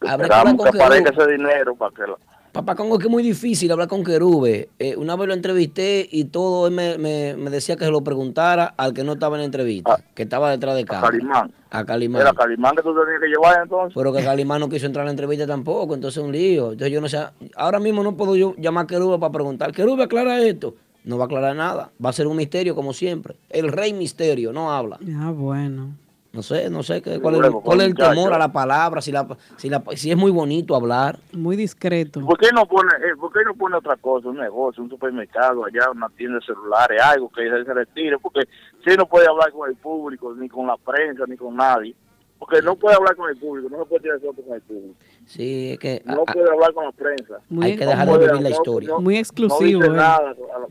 Habrá 0.00 0.42
que 0.44 0.56
con 0.56 0.68
aparezca 0.68 1.10
ese 1.10 1.32
dinero 1.32 1.74
para 1.76 1.94
que 1.94 2.02
la- 2.02 2.18
Papá 2.54 2.76
Congo, 2.76 2.94
es 2.94 3.00
que 3.00 3.06
es 3.08 3.10
muy 3.10 3.24
difícil 3.24 3.72
hablar 3.72 3.88
con 3.88 4.04
Querube. 4.04 4.68
Eh, 4.78 4.94
una 4.96 5.16
vez 5.16 5.26
lo 5.26 5.34
entrevisté 5.34 6.08
y 6.08 6.26
todo 6.26 6.68
él 6.68 6.72
me, 6.72 6.96
me- 6.98 7.34
me 7.36 7.50
decía 7.50 7.74
que 7.74 7.84
se 7.84 7.90
lo 7.90 8.02
preguntara 8.04 8.72
al 8.76 8.94
que 8.94 9.02
no 9.02 9.14
estaba 9.14 9.34
en 9.34 9.40
la 9.40 9.44
entrevista, 9.46 9.98
que 10.14 10.22
estaba 10.22 10.50
detrás 10.52 10.76
de 10.76 10.82
a 10.82 10.84
cámara. 10.84 11.08
Calimán. 11.10 11.52
A 11.70 11.84
Calimán. 11.84 12.22
Era 12.22 12.32
Calimán 12.32 12.76
que 12.76 12.82
tú 12.82 12.94
tenías 12.94 13.20
que 13.20 13.26
llevar 13.26 13.60
entonces. 13.60 13.92
Pero 13.96 14.12
que 14.12 14.22
Calimán 14.22 14.60
no 14.60 14.68
quiso 14.68 14.86
entrar 14.86 15.02
a 15.02 15.06
la 15.06 15.10
entrevista 15.10 15.48
tampoco, 15.48 15.94
entonces 15.94 16.18
es 16.18 16.24
un 16.24 16.30
lío. 16.30 16.70
Entonces 16.70 16.92
yo 16.92 17.00
no 17.00 17.08
sé, 17.08 17.18
ahora 17.56 17.80
mismo 17.80 18.04
no 18.04 18.16
puedo 18.16 18.36
yo 18.36 18.54
llamar 18.56 18.84
a 18.84 18.86
Querube 18.86 19.18
para 19.18 19.32
preguntar, 19.32 19.72
Querube, 19.72 20.04
aclara 20.04 20.38
esto. 20.40 20.76
No 21.04 21.18
va 21.18 21.24
a 21.24 21.26
aclarar 21.26 21.56
nada, 21.56 21.90
va 22.02 22.10
a 22.10 22.12
ser 22.12 22.28
un 22.28 22.36
misterio 22.36 22.76
como 22.76 22.92
siempre. 22.92 23.34
El 23.50 23.66
rey 23.72 23.92
misterio 23.92 24.52
no 24.52 24.70
habla. 24.72 25.00
Ah, 25.18 25.32
bueno. 25.34 25.88
No 26.34 26.42
sé, 26.42 26.68
no 26.68 26.82
sé 26.82 27.00
qué, 27.00 27.20
cuál, 27.20 27.36
es, 27.44 27.50
cuál 27.62 27.80
es 27.80 27.86
el 27.86 27.94
temor 27.94 28.32
a 28.34 28.38
la 28.38 28.52
palabra, 28.52 29.00
si, 29.00 29.12
la, 29.12 29.24
si, 29.56 29.70
la, 29.70 29.84
si 29.94 30.10
es 30.10 30.16
muy 30.16 30.32
bonito 30.32 30.74
hablar. 30.74 31.16
Muy 31.32 31.54
discreto. 31.54 32.20
¿Por 32.26 32.36
qué 32.36 32.48
no 32.52 32.66
pone, 32.66 32.90
eh, 32.96 33.14
por 33.16 33.32
qué 33.32 33.44
no 33.44 33.54
pone 33.54 33.76
otra 33.76 33.96
cosa, 33.96 34.28
un 34.30 34.38
negocio, 34.38 34.82
un 34.82 34.90
supermercado 34.90 35.64
allá, 35.64 35.88
una 35.92 36.08
tienda 36.08 36.40
de 36.40 36.44
celulares, 36.44 37.00
algo 37.00 37.28
que 37.30 37.42
se, 37.48 37.72
retire? 37.72 38.18
Porque 38.18 38.40
si 38.84 38.96
no 38.96 39.06
puede 39.06 39.28
hablar 39.28 39.52
con 39.52 39.70
el 39.70 39.76
público, 39.76 40.34
ni 40.34 40.48
con 40.48 40.66
la 40.66 40.76
prensa, 40.76 41.22
ni 41.28 41.36
con 41.36 41.54
nadie. 41.54 41.94
Porque 42.36 42.60
no 42.62 42.74
puede 42.74 42.96
hablar 42.96 43.14
con 43.14 43.30
el 43.30 43.36
público, 43.36 43.68
no 43.70 43.78
se 43.78 43.84
puede 43.88 44.02
tirar 44.02 44.18
fotos 44.18 44.44
con 44.44 44.54
el 44.56 44.62
público. 44.62 44.94
Sí, 45.26 45.70
es 45.74 45.78
que 45.78 46.02
No 46.04 46.22
a- 46.22 46.32
puede 46.32 46.50
hablar 46.50 46.74
con 46.74 46.84
la 46.84 46.92
prensa. 46.92 47.34
Muy, 47.48 47.66
hay 47.66 47.76
que 47.76 47.86
dejar 47.86 48.08
de 48.08 48.18
vivir 48.18 48.42
la 48.42 48.50
historia. 48.50 48.88
no- 48.88 49.00
muy 49.00 49.14
No 49.14 49.20
exclusivo. 49.20 49.80
dice 49.82 49.92
eh. 49.92 49.96
nada. 49.96 50.30
a 50.30 50.58
la- 50.58 50.66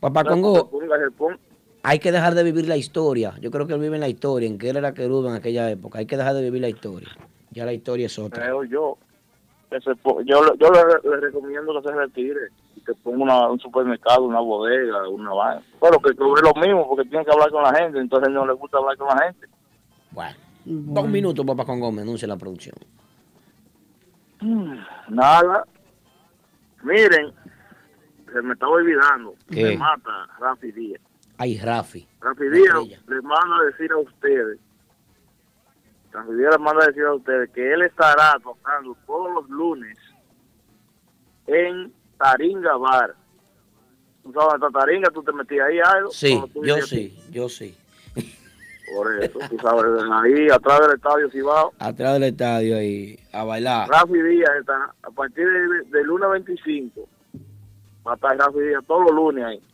Papá 0.00 0.24
Congo, 0.24 0.68
hay 1.82 1.98
que 1.98 2.12
dejar 2.12 2.34
de 2.34 2.44
vivir 2.44 2.68
la 2.68 2.76
historia. 2.76 3.34
Yo 3.40 3.50
creo 3.50 3.66
que 3.66 3.74
él 3.74 3.80
vive 3.80 3.96
en 3.96 4.00
la 4.00 4.08
historia, 4.08 4.48
en 4.48 4.58
que 4.58 4.70
él 4.70 4.76
era 4.76 4.94
querube 4.94 5.28
en 5.28 5.34
aquella 5.34 5.70
época. 5.70 5.98
Hay 5.98 6.06
que 6.06 6.16
dejar 6.16 6.34
de 6.34 6.42
vivir 6.42 6.60
la 6.60 6.68
historia. 6.68 7.08
Ya 7.50 7.64
la 7.64 7.72
historia 7.72 8.06
es 8.06 8.18
otra. 8.18 8.42
creo 8.42 8.64
yo. 8.64 8.98
Que 9.70 9.80
se 9.80 9.94
po- 9.96 10.20
yo 10.22 10.44
le- 10.44 10.56
yo 10.58 10.68
le, 10.70 11.10
le 11.10 11.16
recomiendo 11.16 11.72
que 11.80 11.88
se 11.88 11.94
retire 11.94 12.40
y 12.76 12.80
que 12.82 12.92
ponga 12.94 13.22
una- 13.24 13.48
un 13.50 13.58
supermercado, 13.58 14.24
una 14.24 14.40
bodega, 14.40 15.08
una 15.08 15.32
vaina. 15.32 15.62
Pero 15.80 15.98
que 15.98 16.14
cobre 16.14 16.42
lo 16.42 16.52
mismo 16.60 16.86
porque 16.88 17.08
tiene 17.08 17.24
que 17.24 17.30
hablar 17.32 17.50
con 17.50 17.62
la 17.62 17.74
gente, 17.74 17.98
entonces 17.98 18.28
no 18.30 18.46
le 18.46 18.52
gusta 18.52 18.76
hablar 18.78 18.96
con 18.98 19.08
la 19.08 19.18
gente. 19.24 19.46
Bueno, 20.10 20.36
Bueno. 20.66 20.92
dos 21.02 21.08
minutos, 21.08 21.44
papá 21.46 21.64
Congo, 21.64 21.90
me 21.90 22.02
anuncia 22.02 22.28
la 22.28 22.36
producción. 22.36 22.74
Nada. 25.08 25.64
Miren, 26.82 27.32
se 28.32 28.42
me 28.42 28.52
estaba 28.54 28.72
olvidando. 28.72 29.34
¿Qué? 29.50 29.64
Me 29.64 29.76
mata 29.78 30.26
Rafi 30.40 30.72
Díaz. 30.72 31.00
Ay, 31.42 31.58
Rafi. 31.58 32.06
Rafi 32.20 32.48
Díaz 32.50 33.02
les 33.08 33.22
manda 33.24 33.56
a 33.60 33.64
decir 33.64 33.90
a 33.90 33.96
ustedes, 33.96 34.60
Rafi 36.12 36.34
Díaz 36.34 36.52
les 36.52 36.60
manda 36.60 36.84
a 36.84 36.86
decir 36.86 37.02
a 37.02 37.14
ustedes 37.14 37.50
que 37.50 37.72
él 37.72 37.82
estará 37.82 38.38
tocando 38.44 38.96
todos 39.04 39.34
los 39.34 39.50
lunes 39.50 39.98
en 41.48 41.92
Taringa 42.16 42.76
Bar. 42.76 43.16
¿Tú 44.22 44.32
sabes 44.32 44.60
la 44.60 44.70
Taringa? 44.70 45.10
¿Tú 45.10 45.24
te 45.24 45.32
metías 45.32 45.66
ahí 45.66 45.80
algo? 45.80 46.10
Sí, 46.12 46.40
yo 46.62 46.76
sí, 46.82 47.18
yo 47.32 47.48
sí. 47.48 47.76
Por 48.94 49.20
eso, 49.20 49.40
tú 49.50 49.58
sabes, 49.58 49.84
ahí 50.12 50.48
atrás 50.48 50.78
del 50.78 50.94
estadio 50.94 51.28
Cibao. 51.28 51.72
Atrás 51.80 52.12
del 52.12 52.22
estadio 52.22 52.76
ahí, 52.76 53.18
a 53.32 53.42
bailar. 53.42 53.88
Rafi 53.88 54.22
Díaz 54.22 54.52
está, 54.60 54.94
a 55.02 55.10
partir 55.10 55.44
de, 55.48 55.90
de 55.90 56.04
lunes 56.04 56.30
25, 56.30 57.08
va 58.06 58.12
a 58.12 58.14
estar 58.14 58.36
Rafi 58.36 58.60
Díaz 58.60 58.84
todos 58.86 59.06
los 59.06 59.14
lunes 59.16 59.44
ahí. 59.44 59.71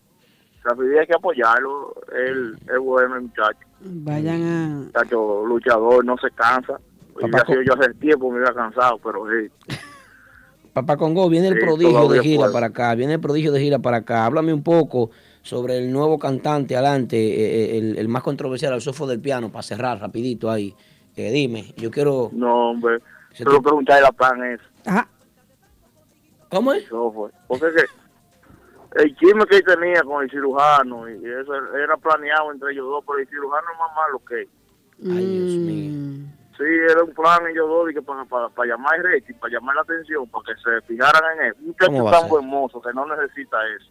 Rafi 0.68 0.82
Díaz 0.88 1.00
hay 1.00 1.06
que 1.06 1.14
apoyarlo, 1.14 1.94
él 2.14 2.56
es 2.60 2.78
bueno 2.78 3.16
el 3.16 3.22
muchacho, 3.22 3.58
Vayan 3.80 4.42
a... 4.42 4.68
muchacho 4.84 5.44
luchador, 5.46 6.04
no 6.04 6.16
se 6.18 6.30
cansa. 6.32 6.78
Y 7.20 7.22
Papá, 7.22 7.38
ha 7.42 7.46
sido 7.46 7.62
yo 7.62 7.74
hace 7.74 7.94
tiempo 7.94 8.30
me 8.30 8.38
había 8.38 8.52
cansado, 8.54 8.98
pero 9.02 9.24
sí. 9.30 9.74
Papá 10.72 10.96
Congo, 10.96 11.28
viene 11.28 11.48
el 11.48 11.54
Sí, 11.54 11.60
prodigio 11.60 12.08
de 12.08 12.20
gira 12.20 12.40
puedo. 12.42 12.52
para 12.52 12.66
acá, 12.66 12.94
viene 12.94 13.14
el 13.14 13.20
prodigio 13.20 13.50
de 13.52 13.60
gira 13.60 13.78
para 13.80 13.98
acá. 13.98 14.24
Háblame 14.26 14.52
un 14.52 14.62
poco 14.62 15.10
sobre 15.42 15.78
el 15.78 15.90
nuevo 15.92 16.18
cantante 16.18 16.76
adelante, 16.76 17.16
eh, 17.16 17.74
eh, 17.74 17.78
el, 17.78 17.98
el 17.98 18.08
más 18.08 18.22
controversial, 18.22 18.74
el 18.74 18.80
sofo 18.80 19.06
del 19.06 19.20
piano, 19.20 19.50
para 19.50 19.62
cerrar 19.62 19.98
rapidito 20.00 20.50
ahí. 20.50 20.74
Eh, 21.16 21.32
dime, 21.32 21.72
yo 21.76 21.90
quiero... 21.90 22.28
No, 22.32 22.70
hombre, 22.70 22.98
solo 23.32 23.56
te- 23.56 23.62
preguntar 23.62 24.00
la 24.02 24.12
plan 24.12 24.44
es. 24.44 24.60
¿Cómo 26.50 26.72
es? 26.72 26.84
Eso 26.84 27.12
fue. 27.12 27.30
Porque 27.48 27.66
es 27.66 27.74
que 27.74 27.82
el 28.96 29.16
chisme 29.16 29.44
que 29.46 29.56
él 29.56 29.64
tenía 29.64 30.02
con 30.02 30.22
el 30.24 30.30
cirujano, 30.30 31.08
y 31.08 31.14
eso 31.24 31.54
era 31.76 31.96
planeado 31.96 32.52
entre 32.52 32.72
ellos 32.72 32.86
dos, 32.86 33.04
pero 33.06 33.18
el 33.18 33.28
cirujano 33.28 33.66
es 33.72 33.78
más 33.78 33.94
malo 33.96 34.20
que 34.26 34.40
él. 34.42 34.48
Ay, 35.04 35.26
Dios 35.26 35.56
Mm. 35.58 35.66
mío. 35.66 36.24
Sí, 36.56 36.64
era 36.90 37.04
un 37.04 37.14
plan 37.14 37.46
ellos 37.46 37.68
dos 37.68 37.88
y 37.90 37.94
que 37.94 38.02
para, 38.02 38.24
para, 38.24 38.48
para 38.48 38.68
llamar 38.70 38.96
el 38.96 39.04
rating, 39.12 39.34
para 39.34 39.52
llamar 39.54 39.76
la 39.76 39.82
atención, 39.82 40.26
para 40.28 40.42
que 40.46 40.60
se 40.60 40.80
fijaran 40.88 41.38
en 41.38 41.46
él. 41.46 41.54
Un 41.60 41.72
¿Cómo 41.74 41.98
muchacho 42.02 42.26
tan 42.26 42.34
hermoso 42.42 42.82
que 42.82 42.92
no 42.94 43.06
necesita 43.06 43.56
eso. 43.76 43.90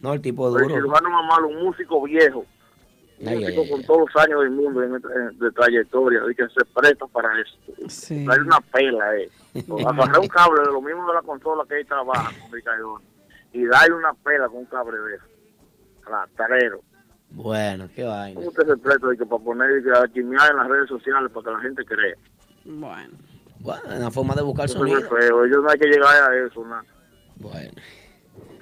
No, 0.00 0.12
el 0.12 0.20
tipo 0.20 0.52
Pero 0.52 0.64
el 0.66 0.68
duro. 0.68 0.74
cirujano 0.82 1.08
más 1.10 1.24
malo, 1.26 1.48
un 1.48 1.64
músico 1.64 2.02
viejo, 2.02 2.40
un 3.20 3.28
Ay, 3.28 3.38
músico 3.38 3.62
ay, 3.62 3.70
con 3.70 3.82
todos 3.84 4.00
los 4.12 4.22
años 4.22 4.40
del 4.42 4.50
mundo 4.50 4.82
en- 4.82 4.94
en- 4.96 5.38
de 5.38 5.50
trayectoria, 5.52 6.20
y 6.30 6.34
que 6.34 6.46
se 6.48 6.62
presta 6.74 7.06
para 7.06 7.40
eso. 7.40 7.56
Sí. 7.88 8.26
Darle 8.26 8.42
una 8.44 8.60
pela, 8.60 9.16
eh. 9.16 9.30
Agarrar 9.88 10.18
un 10.18 10.28
cable 10.28 10.60
de 10.60 10.66
lo 10.72 10.82
mismo 10.82 11.06
de 11.08 11.14
la 11.14 11.22
consola 11.22 11.64
que 11.66 11.80
él 11.80 11.86
trabaja 11.86 12.30
con 12.38 12.52
Ricardo 12.52 13.00
y 13.54 13.64
darle 13.66 13.94
una 13.94 14.12
pela 14.12 14.48
con 14.48 14.58
un 14.58 14.64
eso. 14.66 15.24
Rastrero. 16.04 16.80
Bueno, 17.30 17.88
qué 17.94 18.04
vaina. 18.04 18.34
¿Cómo 18.34 18.48
usted 18.48 18.66
se 18.66 18.76
presta 18.76 19.08
de 19.08 19.16
que 19.16 19.24
para 19.26 19.42
poner 19.42 19.70
y 19.84 19.90
a 19.90 20.06
chismear 20.12 20.50
en 20.50 20.56
las 20.58 20.68
redes 20.68 20.88
sociales 20.88 21.30
para 21.32 21.44
que 21.44 21.50
la 21.52 21.60
gente 21.60 21.84
crea? 21.84 22.14
Bueno. 22.64 23.14
Bueno, 23.60 23.80
una 23.96 24.10
forma 24.10 24.34
de 24.34 24.42
buscar 24.42 24.66
Eso 24.66 24.84
es 24.84 24.92
sonido. 24.92 25.08
feo. 25.08 25.44
Ellos 25.44 25.62
no 25.62 25.70
hay 25.70 25.78
que 25.78 25.86
llegar 25.86 26.30
a 26.30 26.46
eso, 26.46 26.64
nada. 26.66 26.84
Bueno. 27.36 27.72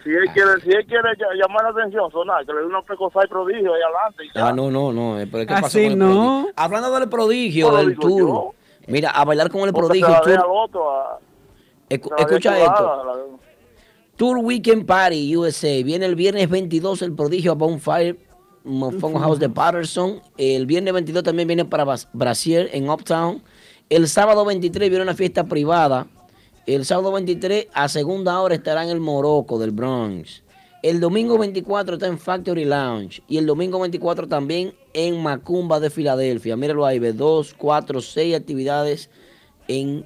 Si 0.05 0.11
él 0.11 0.25
quiere, 0.33 0.61
si 0.63 0.71
él 0.71 0.85
quiere 0.87 1.11
ll- 1.11 1.41
llamar 1.41 1.65
la 1.65 1.71
atención, 1.71 2.11
sonar, 2.11 2.45
que 2.47 2.53
le 2.53 2.61
dé 2.61 2.67
una 2.67 2.83
precosa 2.83 3.21
y 3.25 3.29
prodigio 3.29 3.75
ahí 3.75 3.81
adelante. 3.83 4.25
y 4.25 4.29
ya. 4.35 4.49
Ah, 4.49 4.53
no, 4.53 4.71
no, 4.71 4.93
no. 4.93 5.19
eh, 5.21 5.27
Pero 5.31 5.47
¿qué 5.47 5.55
pasó 5.55 5.67
Así 5.67 5.83
con 5.85 5.93
el 5.93 5.99
no. 5.99 6.07
prodigio? 6.07 6.53
Hablando 6.57 6.99
del 6.99 7.09
prodigio, 7.09 7.77
del 7.77 7.99
tour. 7.99 8.19
yo. 8.21 8.55
Mira, 8.89 9.11
a 9.11 9.25
bailar 9.25 9.51
con 9.51 9.63
el 9.63 9.73
prodigio. 9.73 10.09
otro, 10.49 10.91
a- 11.01 11.19
Escu- 11.89 12.15
escucha 12.19 12.59
esto. 12.59 13.41
Tour 14.17 14.39
Weekend 14.39 14.85
Party 14.85 15.37
USA. 15.37 15.83
Viene 15.83 16.07
el 16.07 16.15
viernes 16.15 16.49
22 16.49 17.03
el 17.03 17.15
prodigio 17.15 17.53
a 17.53 17.55
Bonfire 17.55 18.19
Mofongo 18.63 19.19
House 19.19 19.39
de 19.39 19.49
Patterson. 19.49 20.21
El 20.37 20.67
viernes 20.67 20.93
22 20.93 21.23
también 21.23 21.49
viene 21.49 21.65
para 21.65 21.87
Brasier 22.13 22.69
en 22.73 22.91
Uptown. 22.91 23.43
El 23.89 24.09
sábado 24.09 24.45
23 24.45 24.91
viene 24.91 25.03
una 25.03 25.15
fiesta 25.15 25.45
privada. 25.45 26.07
El 26.67 26.85
sábado 26.85 27.13
23 27.13 27.69
a 27.73 27.89
segunda 27.89 28.39
hora 28.41 28.55
estará 28.55 28.85
en 28.85 28.91
el 28.91 29.01
Morocco 29.01 29.59
del 29.59 29.71
Bronx. 29.71 30.43
El 30.83 31.01
domingo 31.01 31.39
24 31.39 31.95
está 31.95 32.07
en 32.07 32.19
Factory 32.19 32.65
Lounge. 32.67 33.23
Y 33.29 33.39
el 33.39 33.47
domingo 33.47 33.81
24 33.81 34.29
también 34.29 34.75
en 34.93 35.23
Macumba 35.23 35.81
de 35.81 35.91
Filadelfia. 35.91 36.57
Míralo 36.57 36.85
ahí, 36.85 36.99
ve 36.99 37.13
dos, 37.13 37.55
cuatro, 37.55 38.01
seis 38.03 38.37
actividades 38.37 39.09
en 39.69 40.05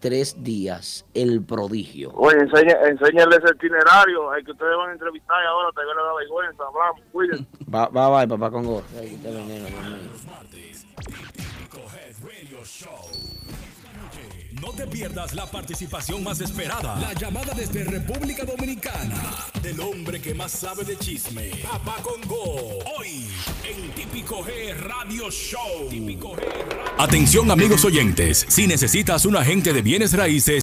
tres 0.00 0.42
días. 0.42 1.04
El 1.14 1.44
prodigio. 1.44 2.12
Oye, 2.14 2.38
enseñe, 2.38 2.72
enséñale 2.84 3.36
ese 3.36 3.54
itinerario, 3.54 4.30
al 4.30 4.44
que 4.44 4.52
ustedes 4.52 4.76
van 4.76 4.90
a 4.90 4.92
entrevistar 4.92 5.36
y 5.42 5.46
ahora 5.46 5.68
te 5.74 5.80
le 5.82 6.02
da 6.02 6.14
vergüenza, 6.14 6.62
hablamos, 6.64 7.00
cuídense. 7.12 7.46
Va, 7.72 7.88
va, 7.88 8.08
va, 8.08 8.26
papá 8.26 8.50
Congo. 8.50 8.82
Ahí 8.98 9.18
veneno. 9.22 9.66
No 14.60 14.72
te 14.72 14.86
pierdas 14.86 15.34
la 15.34 15.46
participación 15.50 16.22
más 16.24 16.40
esperada. 16.40 16.96
La 17.00 17.12
llamada 17.14 17.52
desde 17.54 17.84
República 17.84 18.44
Dominicana. 18.44 19.36
Del 19.62 19.78
hombre 19.80 20.20
que 20.20 20.34
más 20.34 20.50
sabe 20.52 20.84
de 20.84 20.96
chisme. 20.98 21.50
Papá 21.62 21.96
Congo. 22.02 22.78
Hoy 22.98 23.26
en 23.64 23.90
Típico 23.92 24.42
G 24.44 24.74
Radio 24.76 25.30
Show. 25.30 25.88
Típico 25.90 26.32
G 26.34 26.40
Radio- 26.40 26.92
Atención 26.98 27.50
amigos 27.50 27.84
oyentes. 27.84 28.46
Si 28.48 28.66
necesitas 28.66 29.24
un 29.26 29.36
agente 29.36 29.72
de 29.72 29.82
bienes 29.82 30.12
raíces. 30.14 30.62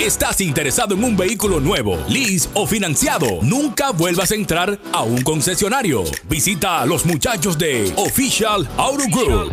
¿Estás 0.00 0.40
interesado 0.40 0.96
en 0.96 1.04
un 1.04 1.16
vehículo 1.16 1.60
nuevo, 1.60 1.96
lease 2.08 2.48
o 2.54 2.66
financiado? 2.66 3.28
Nunca 3.42 3.92
vuelvas 3.92 4.32
a 4.32 4.34
entrar 4.34 4.76
a 4.92 5.02
un 5.02 5.22
concesionario. 5.22 6.02
Visita 6.28 6.80
a 6.80 6.86
los 6.86 7.06
muchachos 7.06 7.56
de 7.56 7.92
Official 7.96 8.68
Auto 8.76 9.04
Group. 9.08 9.52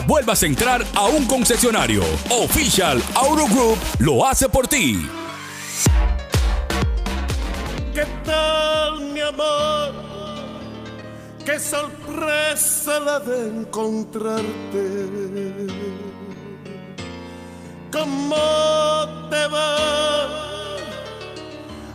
vuelvas 0.00 0.42
a 0.42 0.46
entrar 0.46 0.84
a 0.94 1.06
un 1.06 1.26
concesionario. 1.26 2.02
Official 2.30 3.02
Auto 3.14 3.46
Group 3.46 3.78
lo 3.98 4.26
hace 4.26 4.48
por 4.48 4.66
ti. 4.66 5.08
¿Qué 7.94 8.06
tal, 8.24 9.00
mi 9.12 9.20
amor? 9.20 9.92
Qué 11.44 11.58
sorpresa 11.58 13.00
la 13.00 13.18
de 13.20 13.48
encontrarte. 13.48 14.46
¿Cómo 17.92 18.36
te 19.30 19.46
va? 19.48 20.76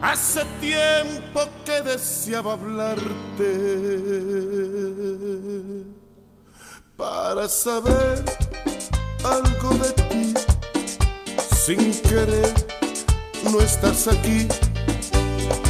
Hace 0.02 0.46
tiempo 0.62 1.50
que 1.66 1.82
deseaba 1.82 2.54
hablarte 2.54 3.98
para 6.98 7.48
saber 7.48 8.24
algo 9.24 9.70
de 9.76 9.92
ti. 10.10 10.34
Sin 11.56 11.94
querer, 12.02 12.54
no 13.44 13.62
estás 13.62 14.08
aquí. 14.08 14.48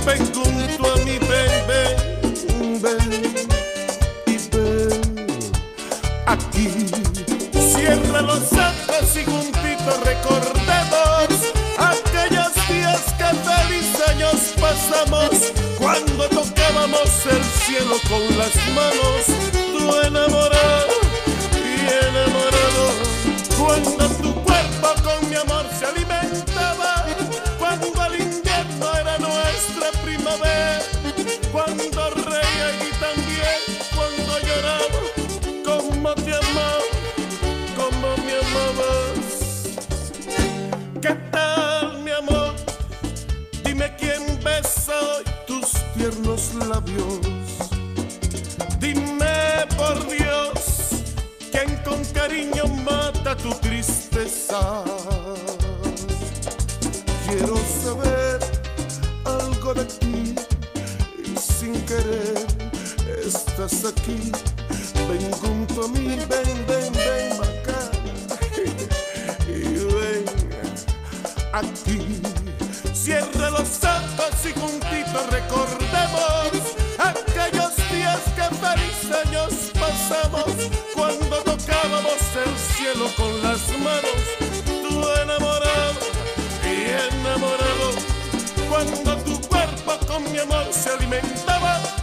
Ven 0.05 0.33
junto 0.33 0.93
a 0.93 0.97
mi 1.03 1.17
ven, 1.19 1.67
ven, 1.67 2.81
ven 2.81 3.45
y 4.25 4.37
ven 4.55 5.41
aquí. 6.25 6.69
Cierra 7.51 8.21
los 8.21 8.53
ojos 8.53 9.17
y 9.17 9.25
juntitos 9.25 9.99
recordemos 10.05 11.27
aquellos 11.77 12.53
días 12.69 13.03
que 13.17 13.29
feliz 13.47 14.09
años 14.09 14.53
pasamos 14.61 15.51
cuando 15.77 16.29
tocábamos 16.29 17.09
el 17.25 17.43
cielo 17.65 17.95
con 18.07 18.37
las 18.37 18.55
manos, 18.73 19.25
tú 19.51 20.07
enamorado 20.07 21.06
labios. 46.67 47.19
Dime 48.79 49.65
por 49.77 50.07
Dios, 50.07 50.66
quién 51.57 51.75
con 51.83 52.03
cariño 52.05 52.67
mata 52.85 53.35
tu 53.35 53.49
tristeza. 53.55 54.83
Quiero 57.27 57.57
saber 57.83 58.39
algo 59.25 59.73
de 59.73 59.85
ti 59.85 60.35
y 61.25 61.37
sin 61.37 61.73
querer 61.85 62.45
estás 63.25 63.85
aquí. 63.85 64.31
Ven 65.09 65.31
junto 65.41 65.85
a 65.85 65.87
mí, 65.87 66.17
ven, 66.29 66.65
ven, 66.67 66.93
ven 66.93 67.33
acá 67.33 67.81
y 69.47 69.61
ven 69.95 70.25
aquí. 71.53 72.21
Cierra 72.93 73.49
los 73.49 73.83
ojos 73.83 74.35
y 74.45 74.59
juntitos 74.59 75.29
recordemos 75.31 76.66
feliz 78.77 79.11
años 79.25 79.53
pasamos 79.73 80.45
cuando 80.93 81.37
tocábamos 81.43 82.21
el 82.45 82.57
cielo 82.57 83.07
con 83.15 83.41
las 83.41 83.67
manos. 83.79 84.19
Tú 84.65 85.07
enamorado 85.23 85.99
y 86.63 87.15
enamorado 87.15 87.91
cuando 88.69 89.17
tu 89.23 89.41
cuerpo 89.47 89.97
con 90.07 90.31
mi 90.31 90.39
amor 90.39 90.65
se 90.71 90.89
alimentaba. 90.89 91.96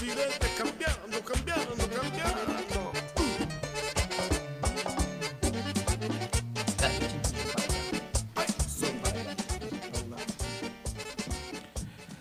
Cambiando, 0.00 1.22
cambiando, 1.22 1.22
cambiando. 1.24 1.90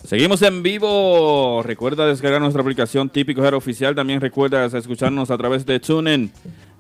Seguimos 0.03 0.41
en 0.41 0.64
vivo. 0.64 1.61
Recuerda 1.64 2.07
descargar 2.07 2.41
nuestra 2.41 2.64
aplicación 2.64 3.11
Típico 3.11 3.45
Hero 3.45 3.57
Oficial. 3.57 3.93
También 3.93 4.19
recuerdas 4.19 4.73
escucharnos 4.73 5.30
a 5.30 5.38
través 5.38 5.68
de 5.68 5.80
TuneIn, 5.80 6.31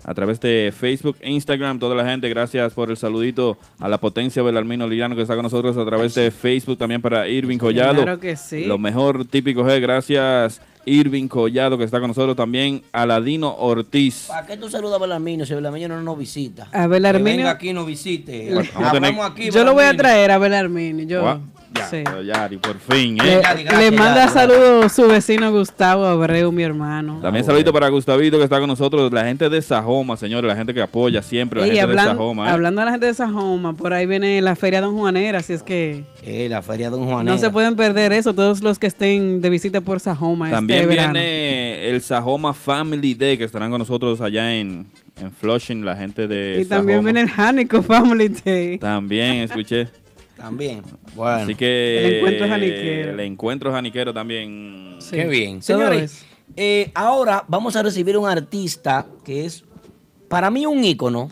a 0.09 0.13
través 0.15 0.39
de 0.39 0.73
Facebook, 0.75 1.17
Instagram. 1.23 1.77
Toda 1.77 1.93
la 1.95 2.03
gente, 2.03 2.27
gracias 2.29 2.73
por 2.73 2.89
el 2.89 2.97
saludito 2.97 3.59
a 3.79 3.87
la 3.87 3.99
potencia 3.99 4.41
Belarmino 4.41 4.87
Liriano 4.87 5.15
que 5.15 5.21
está 5.21 5.35
con 5.35 5.43
nosotros 5.43 5.77
a 5.77 5.85
través 5.85 6.15
de 6.15 6.31
Facebook. 6.31 6.79
También 6.79 6.99
para 6.99 7.27
Irving 7.27 7.59
Collado. 7.59 8.01
Claro 8.01 8.19
que 8.19 8.35
sí. 8.35 8.65
Lo 8.65 8.79
mejor 8.79 9.25
Típico 9.25 9.63
G. 9.63 9.79
Gracias 9.79 10.61
Irving 10.85 11.27
Collado 11.27 11.77
que 11.77 11.83
está 11.83 11.99
con 11.99 12.07
nosotros. 12.07 12.35
También 12.35 12.81
Aladino 12.91 13.55
Ortiz. 13.55 14.25
¿Para 14.29 14.47
qué 14.47 14.57
tú 14.57 14.67
saludas 14.67 14.95
a 14.95 15.01
Belarmino 15.03 15.45
si 15.45 15.53
Belarmino 15.53 15.89
no 15.89 16.01
nos 16.01 16.17
visita? 16.17 16.69
A 16.71 16.87
Belarmino- 16.87 17.17
Que 17.17 17.37
venga 17.37 17.51
aquí 17.51 17.69
y 17.69 17.73
nos 17.73 17.85
visite. 17.85 18.51
Hablamos 18.73 19.29
aquí, 19.29 19.51
Yo 19.51 19.63
lo 19.63 19.73
voy 19.73 19.83
a 19.83 19.91
Belarmino. 19.91 19.97
traer 20.01 20.31
a 20.31 20.37
Belarmini. 20.39 21.05
Yo. 21.05 21.39
Ya, 21.75 21.85
Sí. 21.87 21.97
pero 22.03 22.23
Yari, 22.23 22.57
por 22.57 22.79
fin, 22.79 23.15
Le, 23.17 23.35
¿eh? 23.35 23.41
le 23.77 23.91
manda 23.91 24.27
saludos 24.27 24.91
su 24.91 25.07
vecino 25.07 25.51
Gustavo 25.51 26.03
Abreu, 26.05 26.51
mi 26.51 26.63
hermano. 26.63 27.19
También 27.21 27.45
saludito 27.45 27.71
para 27.71 27.87
Gustavito 27.89 28.37
que 28.39 28.43
está 28.43 28.59
con 28.59 28.67
nosotros, 28.67 29.11
la 29.13 29.23
gente 29.25 29.49
de 29.49 29.61
Sajoma, 29.61 30.17
señores, 30.17 30.47
la 30.49 30.55
gente 30.55 30.73
que 30.73 30.81
apoya 30.81 31.21
siempre, 31.21 31.61
la 31.61 31.67
Y 31.67 31.69
gente 31.71 31.85
de 31.85 31.93
hablan- 31.93 32.05
Sajoma. 32.07 32.47
¿eh? 32.47 32.51
hablando 32.51 32.81
de 32.81 32.85
la 32.85 32.91
gente 32.91 33.05
de 33.05 33.13
Sajoma, 33.13 33.73
por 33.73 33.93
ahí 33.93 34.07
viene 34.07 34.41
la 34.41 34.55
Feria 34.55 34.81
Don 34.81 34.97
Juanera, 34.97 35.39
así 35.39 35.53
es 35.53 35.61
que 35.61 36.05
Eh, 36.23 36.47
la 36.49 36.61
feria 36.63 36.89
Don 36.89 37.05
Juan. 37.05 37.25
no 37.25 37.37
se 37.37 37.49
pueden 37.51 37.75
perder 37.75 38.13
eso, 38.13 38.33
todos 38.33 38.61
los 38.63 38.79
que 38.79 38.87
estén 38.87 39.39
de 39.41 39.49
visita 39.51 39.81
por 39.81 39.99
Sajoma 39.99 40.49
También 40.49 40.79
este 40.81 40.89
verano. 40.95 41.13
viene 41.13 41.87
el 41.89 42.01
Sajoma 42.01 42.53
Family 42.55 43.13
Day 43.13 43.37
que 43.37 43.43
estarán 43.43 43.69
con 43.69 43.77
nosotros 43.79 44.21
allá 44.21 44.55
en, 44.55 44.87
en 45.21 45.31
Flushing, 45.31 45.85
la 45.85 45.95
gente 45.95 46.27
de 46.27 46.61
Y 46.61 46.65
también 46.65 47.03
viene 47.03 47.21
el 47.21 47.29
Hanico 47.35 47.83
Family 47.83 48.29
Day. 48.43 48.77
También 48.79 49.35
escuché. 49.43 49.87
También. 50.39 50.83
Bueno. 51.15 51.43
Así 51.43 51.55
que 51.55 52.07
El 52.07 52.15
encuentro 52.15 52.47
janiquero. 52.47 53.11
El 53.11 53.19
encuentro 53.19 53.71
janiquero 53.71 54.13
también. 54.13 54.97
Qué 55.11 55.27
bien. 55.27 55.61
Señores, 55.61 56.25
eh, 56.55 56.91
ahora 56.95 57.43
vamos 57.47 57.75
a 57.75 57.83
recibir 57.83 58.17
un 58.17 58.27
artista 58.27 59.05
que 59.25 59.45
es 59.45 59.65
para 60.29 60.49
mí 60.49 60.65
un 60.65 60.83
ícono. 60.83 61.29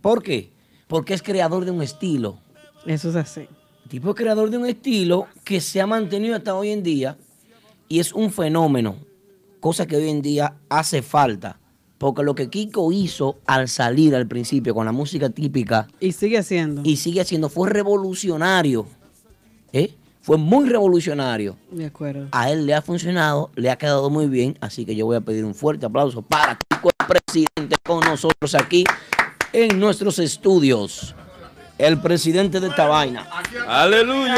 ¿Por 0.00 0.22
qué? 0.22 0.50
Porque 0.86 1.12
es 1.14 1.22
creador 1.22 1.64
de 1.64 1.70
un 1.70 1.82
estilo. 1.82 2.38
Eso 2.86 3.10
es 3.10 3.16
así. 3.16 3.48
Tipo 3.88 4.10
es 4.10 4.16
creador 4.16 4.48
de 4.50 4.56
un 4.56 4.66
estilo 4.66 5.26
que 5.44 5.60
se 5.60 5.80
ha 5.80 5.86
mantenido 5.86 6.34
hasta 6.36 6.54
hoy 6.54 6.70
en 6.70 6.82
día 6.82 7.16
y 7.88 8.00
es 8.00 8.12
un 8.12 8.32
fenómeno, 8.32 8.96
cosa 9.60 9.86
que 9.86 9.96
hoy 9.96 10.08
en 10.08 10.22
día 10.22 10.54
hace 10.68 11.02
falta. 11.02 11.60
Porque 11.98 12.22
lo 12.22 12.34
que 12.34 12.50
Kiko 12.50 12.92
hizo 12.92 13.38
al 13.46 13.68
salir 13.68 14.14
al 14.14 14.26
principio 14.26 14.74
con 14.74 14.84
la 14.84 14.92
música 14.92 15.30
típica 15.30 15.86
Y 15.98 16.12
sigue 16.12 16.38
haciendo. 16.38 16.82
y 16.84 16.96
sigue 16.96 17.20
haciendo 17.22 17.48
fue 17.48 17.70
revolucionario. 17.70 18.86
¿eh? 19.72 19.94
Fue 20.20 20.36
muy 20.36 20.68
revolucionario. 20.68 21.56
De 21.70 21.86
acuerdo. 21.86 22.28
A 22.32 22.50
él 22.50 22.66
le 22.66 22.74
ha 22.74 22.82
funcionado, 22.82 23.50
le 23.54 23.70
ha 23.70 23.76
quedado 23.76 24.10
muy 24.10 24.26
bien, 24.26 24.58
así 24.60 24.84
que 24.84 24.94
yo 24.96 25.06
voy 25.06 25.16
a 25.16 25.20
pedir 25.20 25.44
un 25.44 25.54
fuerte 25.54 25.86
aplauso 25.86 26.20
para 26.20 26.58
Kiko, 26.68 26.90
el 26.98 27.06
presidente, 27.06 27.76
con 27.82 28.00
nosotros 28.00 28.54
aquí 28.56 28.84
en 29.52 29.78
nuestros 29.78 30.18
estudios. 30.18 31.14
El 31.78 32.00
presidente 32.00 32.58
de 32.58 32.68
esta 32.68 32.86
vaina. 32.86 33.26
¡Aleluya! 33.68 34.34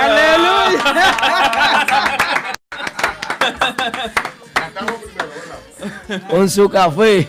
Con 6.31 6.49
su 6.49 6.69
café. 6.69 7.29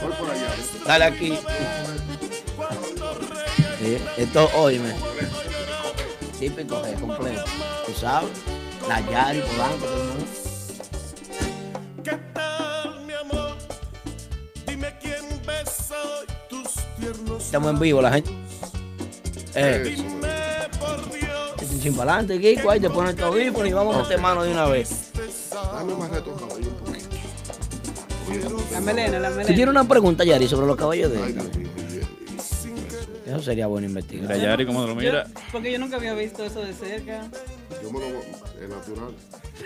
Voy 0.00 0.12
por 0.18 0.30
allá. 0.30 0.50
Dale 0.86 1.04
aquí. 1.04 1.38
Sí, 3.78 3.98
esto, 4.18 4.50
óyeme. 4.54 4.94
Típico 6.38 6.82
de 6.82 6.94
completo. 6.94 7.44
Tú 7.86 7.92
sabes. 7.92 8.30
La 8.88 9.00
Yari, 9.00 9.40
Polanco, 9.40 9.86
todo 9.86 10.02
el 10.02 10.08
mundo. 10.08 10.26
¿Qué 12.02 12.18
tal, 12.34 13.06
mi 13.06 13.12
amor? 13.12 13.56
Dime 14.66 14.98
quién 15.00 15.24
besa 15.46 15.94
hoy 16.02 16.26
tus 16.48 16.72
tiernos 16.98 17.44
Estamos 17.44 17.70
en 17.70 17.78
vivo, 17.78 18.02
la 18.02 18.12
gente. 18.12 18.30
Eh. 19.54 19.94
Dime 19.96 20.68
por 20.80 21.10
Dios. 21.12 21.31
Chin 21.82 21.94
para 21.96 22.14
adelante, 22.14 22.40
Kiko, 22.40 22.70
ahí 22.70 22.78
te 22.80 22.88
pones 22.88 23.16
tu 23.16 23.24
audífono 23.24 23.66
y 23.66 23.72
vamos 23.72 23.96
a 23.96 24.02
meter 24.02 24.20
mano 24.20 24.44
de 24.44 24.52
una 24.52 24.66
vez. 24.66 25.10
Dame 25.52 25.94
más 25.96 26.10
retorno 26.10 26.46
ahí 26.56 26.62
un 26.62 26.74
poquito. 26.76 27.08
La 28.72 28.80
melena, 28.80 29.18
la 29.18 29.28
¿Tú 29.30 29.34
melena. 29.36 29.54
tienes 29.56 29.68
una 29.68 29.84
pregunta, 29.88 30.24
Yari, 30.24 30.46
sobre 30.46 30.66
los 30.68 30.76
caballos 30.76 31.10
de 31.10 31.18
él? 31.24 31.36
Eso 33.26 33.42
sería 33.42 33.66
bueno 33.66 33.86
investigar. 33.88 34.28
Mira, 34.28 34.36
Yari, 34.36 34.66
cómo 34.66 34.86
lo 34.86 34.94
mira. 34.94 35.24
Yo- 35.26 35.30
porque 35.50 35.72
yo 35.72 35.78
nunca 35.78 35.96
había 35.96 36.14
visto 36.14 36.44
eso 36.44 36.60
de 36.60 36.72
cerca. 36.72 37.28
Yo 37.82 37.90
me 37.90 37.98
lo 37.98 38.06
es 38.06 38.68
natural. 38.68 39.14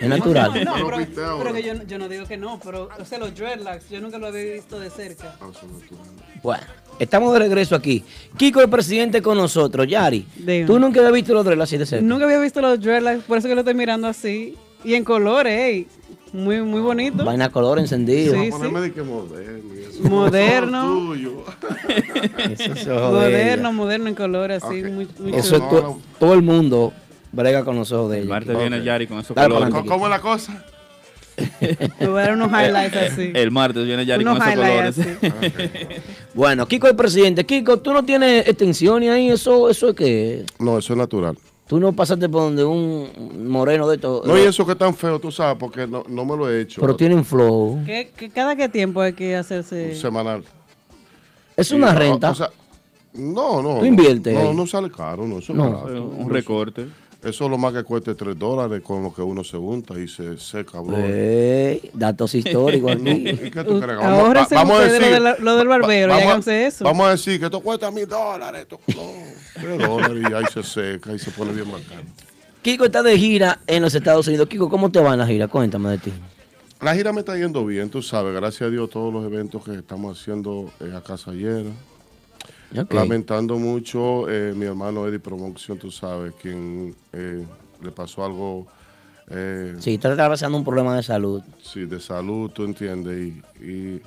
Es 0.01 0.09
natural. 0.09 0.53
No, 0.65 0.79
lo 0.79 0.89
pero, 0.97 1.39
pero 1.39 1.53
que 1.53 1.63
yo, 1.63 1.75
yo 1.83 1.99
no 1.99 2.09
digo 2.09 2.27
que 2.27 2.37
no, 2.37 2.59
pero, 2.65 2.89
o 2.99 3.05
sea, 3.05 3.19
los 3.19 3.35
dreadlocks, 3.35 3.89
yo 3.91 4.01
nunca 4.01 4.19
lo 4.19 4.29
había 4.29 4.55
visto 4.55 4.79
de 4.81 4.89
cerca. 4.91 5.37
Ah, 5.41 5.49
son 5.59 5.73
naturales. 5.79 6.13
Bueno, 6.43 6.65
estamos 6.99 7.33
de 7.33 7.39
regreso 7.41 7.75
aquí. 7.75 8.03
Kiko, 8.37 8.61
el 8.61 8.69
presidente, 8.69 9.23
con 9.23 9.37
nosotros. 9.39 9.87
Yari, 9.87 10.27
Dígame. 10.37 10.65
¿tú 10.67 10.79
nunca 10.79 11.01
habías 11.01 11.13
visto 11.15 11.35
los 11.35 11.45
dreadlocks 11.45 11.69
así 11.71 11.79
de 11.79 11.87
cerca? 11.87 12.05
Nunca 12.07 12.25
había 12.25 12.39
visto 12.41 12.61
los 12.61 12.81
dreadlocks, 12.81 13.25
por 13.25 13.39
eso 13.39 13.49
que 13.49 13.55
lo 13.55 13.61
estoy 13.63 13.75
mirando 13.75 14.07
así. 14.09 14.57
Y 14.85 14.95
en 14.95 15.05
colores, 15.05 15.53
ey. 15.59 15.87
Muy, 16.33 16.61
muy 16.61 16.81
bonito. 16.81 17.25
Vaina 17.25 17.49
color 17.51 17.79
encendido. 17.79 18.35
Sí, 18.35 18.51
ponerme 18.51 18.81
de 18.81 18.93
que 18.93 19.03
moderno 19.03 19.75
eso. 19.75 20.03
Moderno. 20.03 21.13
Eso. 22.59 22.95
Moderno, 23.13 23.73
moderno 23.73 24.09
en 24.09 24.15
colores, 24.15 24.63
así, 24.63 24.83
Ok. 24.83 24.91
muy, 24.91 25.09
muy 25.19 25.35
Eso 25.35 25.57
chulo. 25.59 25.69
to- 25.69 25.99
todo 26.19 26.35
el 26.35 26.43
mundo 26.43 26.93
Brega 27.33 27.65
con 27.65 27.77
los 27.77 27.91
ojos 27.93 28.11
de 28.11 28.19
El 28.19 28.25
ella. 28.25 28.33
martes 28.35 28.59
viene 28.59 28.83
Yari 28.85 29.07
con 29.07 29.19
esos 29.19 29.35
Dale 29.35 29.55
colores. 29.55 29.75
¿Cómo 29.89 30.07
es 30.07 30.11
la 30.11 30.21
cosa? 30.21 30.65
Me 32.01 32.07
voy 32.09 32.19
a 32.21 32.23
dar 32.23 32.33
unos 32.35 32.49
highlights 32.51 32.97
así. 32.97 33.31
El 33.35 33.51
martes 33.51 33.85
viene 33.85 34.07
Yari 34.07 34.25
Unos 34.25 34.39
con 34.39 34.49
esos 34.49 34.65
colores. 34.65 34.97
Bueno, 36.35 36.67
Kiko 36.69 36.87
el 36.89 36.97
presidente. 36.97 37.45
Kiko, 37.47 37.79
¿tú 37.79 37.93
no 37.93 38.05
tienes 38.05 38.47
extensiones 38.47 39.11
ahí? 39.11 39.31
¿Eso, 39.31 39.71
eso 39.71 39.89
es 39.91 39.95
que 39.97 40.45
No, 40.59 40.79
eso 40.79 40.93
es 40.93 40.99
natural. 40.99 41.37
¿Tú 41.67 41.81
no 41.81 41.93
pasaste 41.93 42.29
por 42.29 42.43
donde 42.43 42.63
un 42.63 43.49
moreno 43.49 43.89
de 43.89 43.97
estos? 43.97 44.25
No, 44.27 44.39
y 44.39 44.43
eso 44.43 44.65
que 44.65 44.73
es 44.73 44.79
tan 44.79 44.95
feo, 44.95 45.19
tú 45.19 45.33
sabes, 45.33 45.57
porque 45.59 45.87
no, 45.87 46.05
no 46.09 46.25
me 46.25 46.37
lo 46.37 46.49
he 46.51 46.61
hecho. 46.61 46.81
Pero 46.81 46.95
tienen 46.95 47.25
flow. 47.25 47.83
¿Qué, 47.85 48.13
qué- 48.17 48.31
cada 48.31 48.55
qué 48.55 48.69
tiempo 48.69 49.01
hay 49.01 49.15
que 49.15 49.35
hacerse? 49.35 49.95
Semanal. 49.97 50.45
Es 51.57 51.71
una 51.73 51.93
no, 51.93 51.99
renta. 51.99 52.31
o 52.31 52.35
sea, 52.35 52.51
no, 53.15 53.63
no. 53.63 53.77
¿Tú 53.77 53.81
no. 53.81 53.87
inviertes 53.87 54.35
No, 54.35 54.53
no 54.53 54.67
sale 54.67 54.91
caro, 54.91 55.27
no. 55.27 55.39
Eso 55.39 55.53
es 55.53 55.59
No. 55.59 55.71
barato. 55.73 56.05
Un 56.05 56.21
Eso- 56.21 56.29
recorte. 56.29 56.87
Eso 57.23 57.45
es 57.47 57.51
lo 57.51 57.59
más 57.59 57.73
que 57.73 57.83
cueste 57.83 58.15
3 58.15 58.39
dólares 58.39 58.83
con 58.85 59.03
lo 59.03 59.13
que 59.13 59.21
uno 59.23 59.43
se 59.43 59.57
unta 59.57 59.99
y 59.99 60.07
se 60.07 60.39
seca, 60.39 60.81
bro. 60.81 60.97
Ey, 60.99 61.91
datos 61.93 62.35
históricos 62.37 62.93
aquí. 62.93 63.11
¿Y 63.11 63.51
qué 63.51 63.65
tú 63.65 63.81
crees? 63.81 63.99
Ahórrense 64.01 64.55
ustedes 64.57 65.01
lo, 65.01 65.07
de 65.15 65.21
la- 65.21 65.37
lo 65.39 65.57
del 65.57 65.67
barbero 65.69 66.19
y 66.19 66.25
vamos 66.25 66.47
a- 66.47 66.67
eso. 66.67 66.85
Vamos 66.85 67.07
a 67.09 67.11
decir 67.13 67.41
que 67.41 67.47
esto 67.47 67.61
cuesta 67.61 67.91
mil 67.91 68.07
dólares. 68.07 68.63
Esto, 68.63 68.79
no, 68.95 69.03
tres 69.61 69.79
dólares 69.79 70.25
y 70.31 70.33
ahí 70.35 70.45
se 70.53 70.63
seca 70.63 71.13
y 71.13 71.19
se 71.19 71.31
pone 71.33 71.53
bien 71.53 71.67
bacano. 71.71 72.03
Kiko 72.63 72.85
está 72.85 73.03
de 73.03 73.19
gira 73.19 73.61
en 73.67 73.83
los 73.83 73.95
Estados 73.95 74.27
Unidos. 74.29 74.49
Kiko, 74.49 74.69
¿cómo 74.69 74.91
te 74.93 75.01
va 75.01 75.13
en 75.15 75.19
la 75.19 75.27
gira? 75.27 75.49
Cuéntame 75.49 75.91
de 75.91 75.99
ti. 75.99 76.13
La 76.81 76.95
gira 76.95 77.13
me 77.13 77.21
está 77.21 77.37
yendo 77.37 77.65
bien, 77.65 77.89
tú 77.89 78.03
sabes, 78.03 78.35
gracias 78.35 78.63
a 78.69 78.71
Dios 78.71 78.91
todos 78.91 79.13
los 79.13 79.25
eventos 79.25 79.65
que 79.65 79.75
estamos 79.75 80.21
haciendo 80.21 80.71
en 80.79 80.93
la 80.93 81.01
casa 81.01 81.33
llena. 81.33 81.71
Lamentando 82.91 83.59
mucho 83.59 84.29
eh, 84.29 84.53
mi 84.55 84.67
hermano 84.67 85.07
Eddie 85.07 85.19
Promotion, 85.19 85.79
tú 85.79 85.91
sabes, 85.91 86.33
quien 86.41 86.95
eh, 87.13 87.45
le 87.83 87.91
pasó 87.91 88.25
algo 88.25 88.67
eh, 89.29 89.75
Sí, 89.81 89.95
está 89.95 90.13
atravesando 90.13 90.57
un 90.57 90.65
problema 90.65 90.97
de 90.97 91.03
salud. 91.03 91.43
sí, 91.63 91.85
de 91.87 91.99
salud, 92.01 92.51
tú 92.51 92.65
entiendes, 92.65 93.33
y, 93.61 93.65
y 93.65 94.03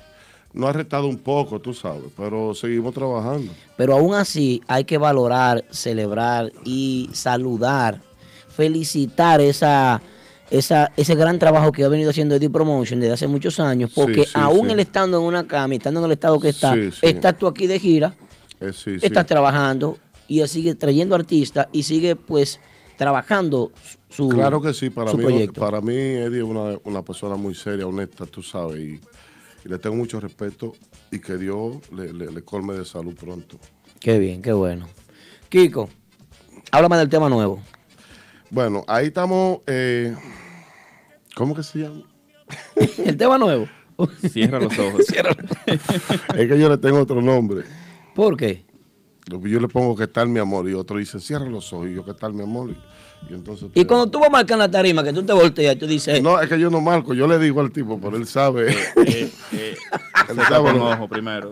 nos 0.52 0.70
ha 0.70 0.72
retado 0.72 1.06
un 1.06 1.18
poco, 1.18 1.60
tú 1.60 1.74
sabes, 1.74 2.10
pero 2.16 2.54
seguimos 2.54 2.94
trabajando. 2.94 3.52
Pero 3.76 3.94
aún 3.94 4.14
así 4.14 4.62
hay 4.66 4.84
que 4.84 4.98
valorar, 4.98 5.64
celebrar 5.70 6.50
y 6.64 7.08
saludar, 7.12 8.00
felicitar 8.48 9.40
esa, 9.40 10.00
esa, 10.50 10.90
ese 10.96 11.14
gran 11.14 11.38
trabajo 11.38 11.70
que 11.70 11.84
ha 11.84 11.88
venido 11.88 12.10
haciendo 12.10 12.34
Eddie 12.34 12.50
Promotion 12.50 12.98
desde 12.98 13.14
hace 13.14 13.26
muchos 13.28 13.60
años, 13.60 13.92
porque 13.94 14.24
sí, 14.24 14.30
aún 14.34 14.66
sí. 14.66 14.72
él 14.72 14.80
estando 14.80 15.18
en 15.18 15.24
una 15.24 15.46
cama 15.46 15.74
y 15.74 15.76
estando 15.76 16.00
en 16.00 16.06
el 16.06 16.12
estado 16.12 16.40
que 16.40 16.48
está, 16.48 16.74
estás 17.02 17.38
tú 17.38 17.46
aquí 17.46 17.66
de 17.66 17.78
gira, 17.78 18.14
Eh, 18.60 18.72
sí, 18.72 18.98
sí. 19.00 19.06
estás 19.06 19.26
trabajando 19.26 19.98
y 20.28 20.46
sigue 20.46 20.74
trayendo 20.74 21.14
artistas 21.14 21.66
y 21.72 21.82
sigue 21.82 22.14
pues 22.16 22.60
trabajando 22.96 23.72
su, 24.10 24.28
Claro 24.28 24.60
que 24.60 24.74
sí, 24.74 24.90
para 24.90 25.12
mí, 25.14 25.22
proyecto. 25.22 25.60
para 25.60 25.80
mí 25.80 25.94
Eddie 25.94 26.38
es 26.38 26.44
una, 26.44 26.78
una 26.84 27.02
persona 27.02 27.36
muy 27.36 27.54
seria, 27.54 27.86
honesta, 27.86 28.26
tú 28.26 28.42
sabes, 28.42 28.78
y, 28.80 29.00
y 29.64 29.68
le 29.68 29.78
tengo 29.78 29.96
mucho 29.96 30.20
respeto 30.20 30.74
y 31.10 31.18
que 31.18 31.36
Dios 31.38 31.76
le, 31.92 32.12
le- 32.12 32.30
le 32.30 32.42
colme 32.42 32.74
de 32.74 32.84
salud 32.84 33.14
pronto. 33.14 33.58
Qué 33.98 34.18
bien, 34.18 34.42
qué 34.42 34.52
bueno. 34.52 34.86
Kiko, 35.48 35.88
háblame 36.70 36.98
del 36.98 37.08
tema 37.08 37.28
nuevo. 37.30 37.62
Bueno, 38.50 38.84
ahí 38.86 39.06
estamos, 39.06 39.60
eh, 39.66 40.14
¿cómo 41.34 41.54
que 41.54 41.62
se 41.62 41.78
llama? 41.80 42.02
el 43.04 43.16
tema 43.16 43.38
nuevo. 43.38 43.66
Cierra 44.30 44.58
los 44.60 44.78
ojos. 44.78 45.06
es 45.66 46.48
que 46.48 46.58
yo 46.58 46.68
le 46.68 46.78
tengo 46.78 47.00
otro 47.00 47.20
nombre. 47.20 47.64
¿Por 48.14 48.36
qué? 48.36 48.64
Yo 49.28 49.60
le 49.60 49.68
pongo 49.68 49.94
que 49.96 50.06
tal 50.06 50.28
mi 50.28 50.40
amor 50.40 50.68
y 50.68 50.74
otro 50.74 50.96
dice 50.98 51.20
cierra 51.20 51.46
los 51.46 51.72
ojos 51.72 51.88
y 51.88 51.94
yo 51.94 52.04
que 52.04 52.14
tal 52.14 52.32
mi 52.32 52.42
amor. 52.42 52.70
Y, 52.70 53.30
y 53.32 53.34
entonces... 53.34 53.68
Y 53.74 53.84
cuando 53.84 54.10
tú 54.10 54.18
vas 54.18 54.28
a 54.28 54.32
marcar 54.32 54.58
la 54.58 54.70
tarima, 54.70 55.04
que 55.04 55.12
tú 55.12 55.22
te 55.22 55.32
volteas, 55.32 55.78
tú 55.78 55.86
dices, 55.86 56.20
No, 56.22 56.40
es 56.40 56.48
que 56.48 56.58
yo 56.58 56.70
no 56.70 56.80
marco, 56.80 57.14
yo 57.14 57.28
le 57.28 57.38
digo 57.38 57.60
al 57.60 57.70
tipo, 57.70 58.00
pero 58.00 58.16
él 58.16 58.26
sabe. 58.26 58.72
Eh, 58.72 59.30
eh, 59.52 59.76
Él 60.28 60.36
se 60.36 60.42
sabe 60.42 60.48
tapa 60.48 60.60
un 60.72 60.78
lo- 60.78 60.90
ojo 60.90 61.08
primero. 61.08 61.50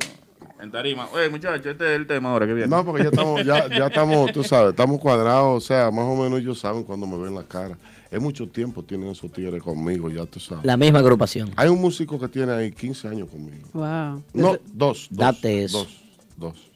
En 0.60 0.72
tarima. 0.72 1.08
Oye, 1.12 1.28
muchachos, 1.28 1.64
este 1.66 1.84
es 1.94 2.00
el 2.00 2.06
tema 2.08 2.30
ahora 2.32 2.44
que 2.46 2.52
viene. 2.54 2.68
No, 2.68 2.84
porque 2.84 3.04
ya 3.04 3.10
estamos, 3.10 3.44
ya, 3.44 3.68
ya 3.68 3.86
estamos, 3.86 4.32
tú 4.32 4.42
sabes, 4.42 4.70
estamos 4.70 4.98
cuadrados, 4.98 5.62
o 5.62 5.64
sea, 5.64 5.88
más 5.92 6.04
o 6.04 6.16
menos 6.16 6.40
ellos 6.40 6.58
saben 6.58 6.82
cuando 6.82 7.06
me 7.06 7.16
ven 7.16 7.34
la 7.34 7.44
cara. 7.44 7.78
Es 8.10 8.20
mucho 8.20 8.48
tiempo 8.48 8.82
tienen 8.82 9.10
esos 9.10 9.30
tigres 9.30 9.62
conmigo, 9.62 10.10
ya 10.10 10.26
tú 10.26 10.40
sabes. 10.40 10.64
la 10.64 10.76
misma 10.76 10.98
agrupación. 10.98 11.52
Hay 11.54 11.68
un 11.68 11.80
músico 11.80 12.18
que 12.18 12.26
tiene 12.26 12.52
ahí 12.52 12.72
15 12.72 13.06
años 13.06 13.28
conmigo. 13.28 13.68
Wow. 13.72 14.22
No, 14.32 14.48
dos, 14.52 14.58
dos. 14.72 15.08
Date 15.10 15.62
eso. 15.64 15.78
Dos, 15.84 15.88
dos. 16.38 16.70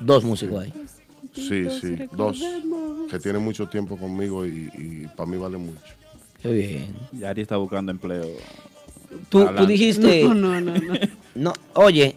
Dos 0.00 0.24
músicos 0.24 0.64
ahí. 0.64 0.72
Sí, 1.32 1.66
sí, 1.80 1.96
dos. 2.12 2.40
Que 3.10 3.18
tienen 3.18 3.42
mucho 3.42 3.68
tiempo 3.68 3.96
conmigo 3.96 4.46
y, 4.46 4.70
y 4.74 5.06
para 5.16 5.28
mí 5.28 5.36
vale 5.36 5.58
mucho. 5.58 5.80
Qué 6.42 6.52
bien. 6.52 6.94
Yari 7.12 7.42
está 7.42 7.56
buscando 7.56 7.90
empleo. 7.90 8.26
Tú, 9.28 9.46
tú 9.56 9.66
dijiste, 9.66 10.24
No, 10.24 10.34
no, 10.34 10.60
no, 10.60 10.74
no. 10.74 10.94
no, 11.34 11.52
oye, 11.74 12.16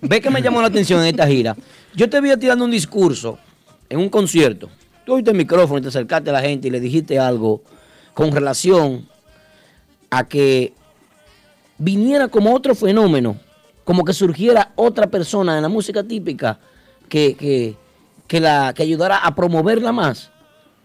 ve 0.00 0.20
que 0.20 0.30
me 0.30 0.42
llamó 0.42 0.60
la 0.60 0.68
atención 0.68 1.00
en 1.00 1.06
esta 1.06 1.26
gira. 1.26 1.56
Yo 1.94 2.10
te 2.10 2.20
vi 2.20 2.36
tirando 2.36 2.64
un 2.64 2.70
discurso 2.70 3.38
en 3.88 3.98
un 4.00 4.08
concierto. 4.08 4.68
Tú 5.04 5.14
oíste 5.14 5.30
el 5.30 5.36
micrófono 5.36 5.78
y 5.78 5.82
te 5.82 5.88
acercaste 5.88 6.30
a 6.30 6.32
la 6.32 6.42
gente 6.42 6.68
y 6.68 6.70
le 6.70 6.80
dijiste 6.80 7.18
algo 7.18 7.62
con 8.14 8.32
relación 8.32 9.06
a 10.10 10.26
que 10.26 10.72
viniera 11.78 12.28
como 12.28 12.54
otro 12.54 12.74
fenómeno, 12.74 13.36
como 13.86 14.04
que 14.04 14.12
surgiera 14.12 14.72
otra 14.74 15.06
persona 15.06 15.56
en 15.56 15.62
la 15.62 15.68
música 15.68 16.02
típica 16.02 16.58
que, 17.08 17.34
que, 17.36 17.76
que 18.26 18.40
la, 18.40 18.74
que 18.74 18.82
ayudara 18.82 19.18
a 19.18 19.32
promoverla 19.34 19.92
más 19.92 20.30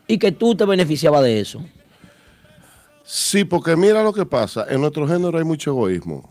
y 0.07 0.19
que 0.19 0.32
tú 0.32 0.53
te 0.56 0.65
beneficiabas 0.65 1.23
de 1.23 1.40
eso. 1.40 1.61
Sí, 3.03 3.44
porque 3.44 3.76
mira 3.76 4.03
lo 4.03 4.14
que 4.14 4.26
pasa. 4.26 4.68
En 4.69 4.80
nuestro 4.82 5.07
género 5.07 5.36
hay 5.38 5.44
mucho 5.44 5.72
egoísmo. 5.72 6.30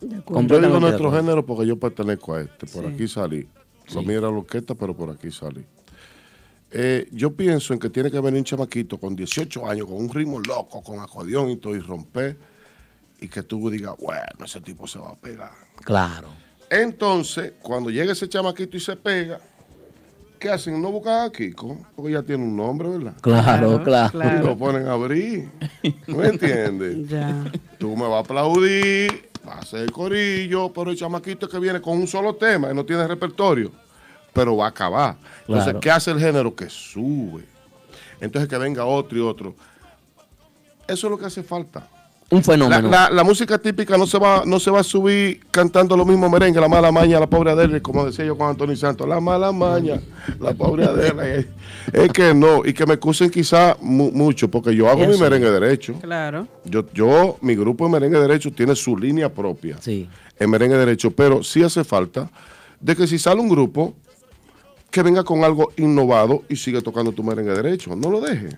Yo 0.00 0.60
digo 0.60 0.80
nuestro 0.80 1.10
género 1.10 1.44
porque 1.46 1.66
yo 1.66 1.78
pertenezco 1.78 2.34
a 2.34 2.42
este. 2.42 2.66
Por 2.66 2.84
Sí. 2.84 2.90
aquí 2.94 3.08
salí. 3.08 3.48
Lo 3.94 4.00
Sí. 4.02 4.06
mío 4.06 4.18
era 4.18 4.30
la 4.30 4.36
orquesta, 4.36 4.74
pero 4.74 4.94
por 4.94 5.08
aquí 5.10 5.30
salí. 5.30 5.64
Eh, 6.70 7.08
yo 7.10 7.32
pienso 7.34 7.72
en 7.72 7.78
que 7.78 7.88
tiene 7.90 8.10
que 8.10 8.20
venir 8.20 8.38
un 8.40 8.44
chamaquito 8.44 8.98
con 8.98 9.16
18 9.16 9.66
años, 9.66 9.86
con 9.86 9.96
un 9.96 10.08
ritmo 10.10 10.40
loco, 10.40 10.82
con 10.82 11.00
acordeón 11.00 11.50
y 11.50 11.56
todo, 11.56 11.74
y 11.74 11.80
romper, 11.80 12.36
y 13.22 13.28
que 13.28 13.42
tú 13.42 13.70
digas, 13.70 13.94
bueno, 13.98 14.44
ese 14.44 14.60
tipo 14.60 14.86
se 14.86 14.98
va 14.98 15.10
a 15.10 15.16
pegar. 15.16 15.52
Claro. 15.84 16.28
Entonces, 16.68 17.52
cuando 17.62 17.88
llega 17.90 18.12
ese 18.12 18.28
chamaquito 18.28 18.76
y 18.76 18.80
se 18.80 18.96
pega, 18.96 19.38
¿qué 20.38 20.50
hacen? 20.50 20.80
No 20.82 20.90
buscan 20.90 21.26
a 21.26 21.30
Kiko, 21.30 21.78
porque 21.94 22.12
ya 22.12 22.22
tiene 22.22 22.42
un 22.44 22.56
nombre, 22.56 22.88
¿verdad? 22.88 23.14
Claro, 23.20 23.82
claro. 23.84 24.10
Y 24.40 24.44
lo 24.44 24.56
ponen 24.58 24.88
a 24.88 24.92
abrir. 24.92 25.50
¿No 26.06 26.16
me 26.16 26.26
entiendes? 26.28 27.08
Ya. 27.08 27.44
Tú 27.78 27.96
me 27.96 28.04
vas 28.08 28.16
a 28.16 28.18
aplaudir, 28.20 29.30
va 29.46 29.54
a 29.54 29.58
hacer 29.60 29.90
corillo, 29.92 30.72
pero 30.72 30.90
el 30.90 30.96
chamaquito 30.96 31.48
que 31.48 31.58
viene 31.58 31.80
con 31.80 31.98
un 31.98 32.06
solo 32.08 32.34
tema 32.34 32.70
y 32.70 32.74
no 32.74 32.84
tiene 32.84 33.06
repertorio, 33.06 33.70
pero 34.32 34.56
va 34.56 34.66
a 34.66 34.68
acabar. 34.70 35.16
Entonces, 35.42 35.64
Claro. 35.64 35.80
¿qué 35.80 35.90
hace 35.90 36.10
el 36.10 36.18
género? 36.18 36.54
Que 36.56 36.68
sube. 36.70 37.44
Entonces, 38.20 38.48
que 38.48 38.56
venga 38.58 38.84
otro 38.86 39.18
y 39.18 39.20
otro. 39.20 39.54
Eso 40.88 41.06
es 41.06 41.10
lo 41.10 41.18
que 41.18 41.26
hace 41.26 41.42
falta. 41.42 41.88
Un 42.32 42.42
fenómeno. 42.42 42.88
la- 42.88 43.10
la 43.10 43.24
música 43.24 43.58
típica 43.58 43.98
no 43.98 44.06
se 44.06 44.18
va 44.18 44.42
no 44.46 44.58
se 44.58 44.70
va 44.70 44.80
a 44.80 44.82
subir 44.84 45.40
cantando 45.50 45.96
lo 45.96 46.04
mismo 46.06 46.30
merengue, 46.30 46.58
la 46.60 46.68
mala 46.68 46.90
maña, 46.90 47.20
la 47.20 47.26
pobre 47.26 47.50
Adela, 47.50 47.78
como 47.80 48.06
decía 48.06 48.24
yo 48.24 48.38
con 48.38 48.48
Antonio 48.48 48.74
Santos, 48.74 49.06
la 49.06 49.20
mala 49.20 49.52
maña, 49.52 50.00
la 50.40 50.54
pobre 50.54 50.84
Adela. 50.84 51.24
Es, 51.92 52.10
que 52.12 52.32
no, 52.32 52.64
y 52.64 52.72
que 52.72 52.86
me 52.86 52.94
excusen 52.94 53.28
quizá 53.28 53.76
mu- 53.80 54.12
mucho, 54.12 54.48
porque 54.50 54.74
yo 54.74 54.88
hago 54.88 55.04
mi 55.06 55.18
merengue 55.18 55.50
derecho. 55.50 55.94
Claro. 56.00 56.46
Yo, 56.64 56.84
yo, 56.94 57.36
mi 57.42 57.54
grupo 57.56 57.84
de 57.84 57.90
merengue 57.90 58.18
derecho 58.20 58.50
tiene 58.52 58.74
su 58.76 58.96
línea 58.96 59.28
propia 59.28 59.76
Sí. 59.80 60.08
en 60.38 60.48
merengue 60.50 60.76
derecho, 60.78 61.10
pero 61.10 61.42
sí 61.42 61.62
hace 61.62 61.82
falta 61.84 62.30
de 62.80 62.96
que 62.96 63.06
si 63.06 63.18
sale 63.18 63.40
un 63.40 63.48
grupo, 63.48 63.94
que 64.90 65.02
venga 65.02 65.22
con 65.24 65.42
algo 65.44 65.72
innovado 65.76 66.44
y 66.48 66.56
sigue 66.56 66.80
tocando 66.82 67.12
tu 67.12 67.22
merengue 67.22 67.52
derecho. 67.52 67.94
No 67.96 68.10
lo 68.10 68.20
deje. 68.20 68.50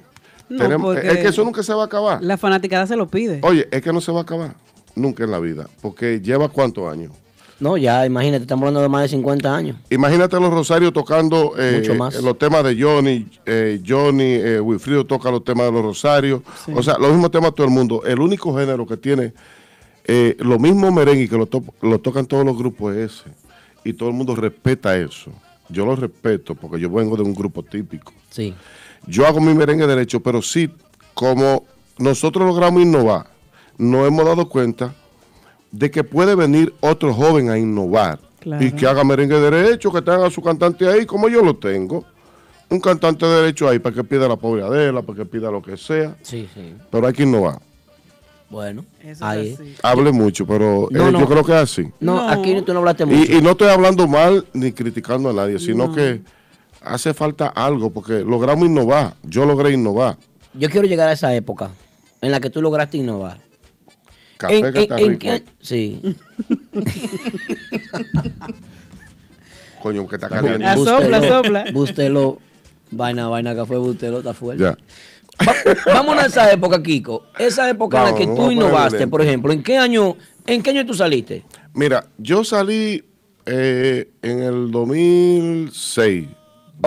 No, 0.55 0.65
Tenemos- 0.65 0.95
porque 0.95 1.09
es 1.09 1.17
que 1.19 1.29
eso 1.29 1.45
nunca 1.45 1.63
se 1.63 1.75
va 1.75 1.83
a 1.83 1.87
acabar. 1.87 2.23
La 2.23 2.37
fanaticada 2.37 2.87
se 2.87 2.97
lo 2.97 3.09
pide. 3.09 3.41
Oye, 3.43 3.69
es 3.71 3.83
que 3.83 3.93
no 3.93 4.01
se 4.01 4.13
va 4.13 4.21
a 4.21 4.23
acabar. 4.23 4.55
Nunca 4.95 5.25
en 5.25 5.31
la 5.31 5.41
vida. 5.41 5.69
Porque 5.83 6.21
lleva 6.21 6.49
cuántos 6.49 6.91
años. 6.93 7.13
No, 7.61 7.77
ya, 7.77 8.05
imagínate, 8.05 8.43
estamos 8.43 8.63
hablando 8.63 8.81
de 8.83 8.89
más 8.89 9.03
de 9.03 9.09
50 9.09 9.55
años. 9.55 9.77
Imagínate 9.91 10.37
a 10.37 10.41
los 10.41 10.51
Rosarios 10.53 10.93
tocando 10.93 11.55
eh, 11.57 11.79
Mucho 11.81 11.95
más. 11.95 12.15
eh, 12.17 12.23
los 12.23 12.37
temas 12.37 12.65
de 12.65 12.81
Johnny, 12.81 13.27
eh, 13.47 13.81
Johnny, 13.87 14.35
eh, 14.35 14.61
Wilfrido 14.61 15.05
toca 15.07 15.31
los 15.31 15.45
temas 15.45 15.67
de 15.67 15.73
los 15.73 15.83
Rosarios. 15.83 16.43
Sí. 16.67 16.73
O 16.75 16.83
sea, 16.83 16.99
los 16.99 17.11
mismos 17.13 17.31
temas 17.31 17.55
todo 17.55 17.67
el 17.67 17.73
mundo. 17.73 18.03
El 18.05 18.21
único 18.21 18.57
género 18.57 18.87
que 18.87 18.97
tiene 18.97 19.33
eh, 20.05 20.37
lo 20.41 20.59
mismo 20.59 20.91
merengue 20.93 21.23
y 21.23 21.29
que 21.29 21.39
lo, 21.39 21.47
to- 21.47 21.65
lo 21.81 21.99
tocan 22.01 22.27
todos 22.27 22.45
los 22.45 22.57
grupos 22.59 22.95
es 22.97 23.13
ese. 23.13 23.31
Y 23.85 23.93
todo 23.95 24.09
el 24.11 24.15
mundo 24.15 24.35
respeta 24.35 24.97
eso. 24.97 25.31
Yo 25.69 25.87
lo 25.87 25.97
respeto 25.97 26.55
porque 26.55 26.79
yo 26.81 26.91
vengo 26.91 27.17
de 27.17 27.23
un 27.23 27.35
grupo 27.35 27.63
típico. 27.63 28.13
Sí. 28.31 28.53
Yo 29.07 29.27
hago 29.27 29.41
mi 29.41 29.55
merengue 29.55 29.87
derecho, 29.87 30.21
pero 30.21 30.41
sí, 30.43 30.71
como 31.15 31.65
nosotros 31.99 32.47
logramos 32.47 32.83
innovar, 32.83 33.27
nos 33.79 34.07
hemos 34.07 34.25
dado 34.25 34.49
cuenta 34.49 34.95
de 35.71 35.91
que 35.91 36.05
puede 36.05 36.35
venir 36.35 36.73
otro 36.81 37.13
joven 37.15 37.51
a 37.51 37.59
innovar 37.59 38.19
Claro. 38.41 38.65
y 38.65 38.73
que 38.73 38.87
haga 38.87 39.05
merengue 39.05 39.39
derecho, 39.41 39.91
que 39.91 40.03
tenga 40.03 40.27
a 40.27 40.31
su 40.31 40.43
cantante 40.43 40.87
ahí, 40.89 41.07
como 41.07 41.29
yo 41.29 41.43
lo 41.43 41.57
tengo. 41.57 42.05
un 42.71 42.81
cantante 42.81 43.25
de 43.27 43.37
derecho 43.43 43.69
ahí 43.69 43.79
para 43.79 43.95
que 43.95 44.03
pida 44.03 44.27
la 44.27 44.37
pobre 44.37 44.63
Adela, 44.65 45.01
para 45.03 45.19
que 45.19 45.25
pida 45.27 45.51
lo 45.51 45.63
que 45.63 45.77
sea. 45.77 46.17
Sí, 46.23 46.49
sí. 46.55 46.75
Pero 46.91 47.07
hay 47.07 47.13
que 47.13 47.23
innovar. 47.23 47.59
Bueno, 48.51 48.85
Eso 49.03 49.25
ahí. 49.25 49.49
es 49.51 49.61
así. 49.61 49.75
Hable 49.83 50.13
mucho, 50.13 50.47
pero 50.47 50.89
No, 50.91 51.09
eh, 51.09 51.13
no. 51.13 51.21
yo 51.21 51.27
creo 51.29 51.45
que 51.45 51.53
es 51.53 51.59
así. 51.59 51.89
No, 52.01 52.29
aquí 52.29 52.61
tú 52.63 52.73
no 52.73 52.81
hablaste 52.81 53.05
mucho. 53.05 53.33
Y, 53.33 53.37
y 53.39 53.43
no 53.43 53.51
estoy 53.51 53.69
hablando 53.69 54.07
mal 54.09 54.45
ni 54.53 54.73
criticando 54.73 55.31
a 55.31 55.33
nadie, 55.33 55.59
sino 55.59 55.89
No. 55.89 55.95
que 55.95 56.21
hace 56.85 57.15
falta 57.15 57.47
algo, 57.49 57.91
porque 57.91 58.21
logramos 58.21 58.67
innovar. 58.67 59.15
Yo 59.23 59.45
logré 59.47 59.73
innovar. 59.73 60.17
Yo 60.55 60.69
quiero 60.71 60.87
llegar 60.87 61.09
a 61.09 61.13
esa 61.13 61.35
época 61.35 61.71
en 62.21 62.31
la 62.31 62.41
que 62.41 62.51
tú 62.51 62.63
lograste 62.63 62.97
innovar. 62.99 63.39
Café 64.37 64.59
En- 64.59 64.63
que 64.73 64.79
en- 64.79 64.83
está 64.83 64.99
en 65.01 65.21
rico. 65.21 65.45
Sí. 65.61 66.01
Coño, 69.83 70.07
que 70.09 70.15
está 70.17 70.29
caliente. 70.29 70.75
Búsquelo, 70.77 71.73
Búsquelo. 71.73 72.39
Vaina, 72.91 73.29
vaina, 73.29 73.55
café, 73.55 73.77
búsquelo, 73.77 74.19
está 74.19 74.33
fuerte. 74.35 74.63
Ya. 74.63 74.77
Vámonos 75.87 76.25
a 76.25 76.27
esa 76.27 76.53
época, 76.53 76.83
Kiko. 76.83 77.25
Esa 77.39 77.69
época 77.69 77.99
en 77.99 78.05
la 78.05 78.11
Vamos, 78.13 78.21
que 78.21 78.27
vamos 78.27 78.45
tú 78.47 78.53
innovaste, 78.53 79.07
por 79.09 79.21
ejemplo. 79.21 79.53
¿En 79.53 79.63
qué 79.63 79.77
año, 79.77 80.17
en 80.47 80.63
qué 80.63 80.71
año 80.71 80.87
tú 80.87 80.95
saliste? 80.95 81.45
Mira, 81.75 82.07
yo 82.19 82.45
salí 82.45 83.05
eh, 83.47 84.09
en 84.23 84.43
el 84.43 84.71
2006. 84.71 86.29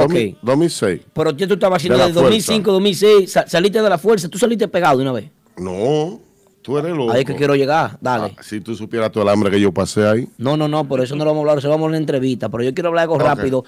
Ok. 0.03 0.11
2000 0.13 0.37
2006. 0.41 1.01
Pero 1.13 1.35
tú 1.35 1.53
estabas 1.53 1.77
haciendo 1.77 1.97
De 1.97 2.03
la 2.03 2.07
desde 2.07 2.21
2005, 2.21 2.71
2006. 2.71 3.31
sa- 3.31 3.47
saliste 3.47 3.81
de 3.81 3.89
la 3.89 3.97
fuerza. 3.97 4.27
Tú 4.29 4.37
saliste 4.37 4.67
pegado 4.67 4.97
de 4.97 5.03
una 5.03 5.11
vez. 5.13 5.29
No, 5.57 6.19
tú 6.61 6.77
eres 6.77 6.95
loco. 6.95 7.11
Ahí 7.11 7.21
es 7.21 7.25
que 7.25 7.35
quiero 7.35 7.55
llegar. 7.55 7.97
Dale. 8.01 8.35
Ah, 8.37 8.43
si 8.43 8.61
tú 8.61 8.75
supieras 8.75 9.11
todo 9.11 9.23
el 9.23 9.29
hambre 9.29 9.49
que 9.51 9.59
yo 9.59 9.71
pasé 9.71 10.07
ahí. 10.07 10.27
No, 10.37 10.55
no, 10.57 10.67
no, 10.67 10.85
por 10.87 11.01
eso 11.01 11.15
no 11.15 11.23
lo 11.25 11.31
vamos 11.31 11.41
a 11.41 11.43
hablar, 11.43 11.57
eso 11.59 11.69
vamos 11.69 11.87
a 11.87 11.89
en 11.89 12.01
entrevista, 12.01 12.49
pero 12.49 12.63
yo 12.63 12.73
quiero 12.73 12.89
hablar 12.89 13.03
algo 13.03 13.17
rápido 13.19 13.63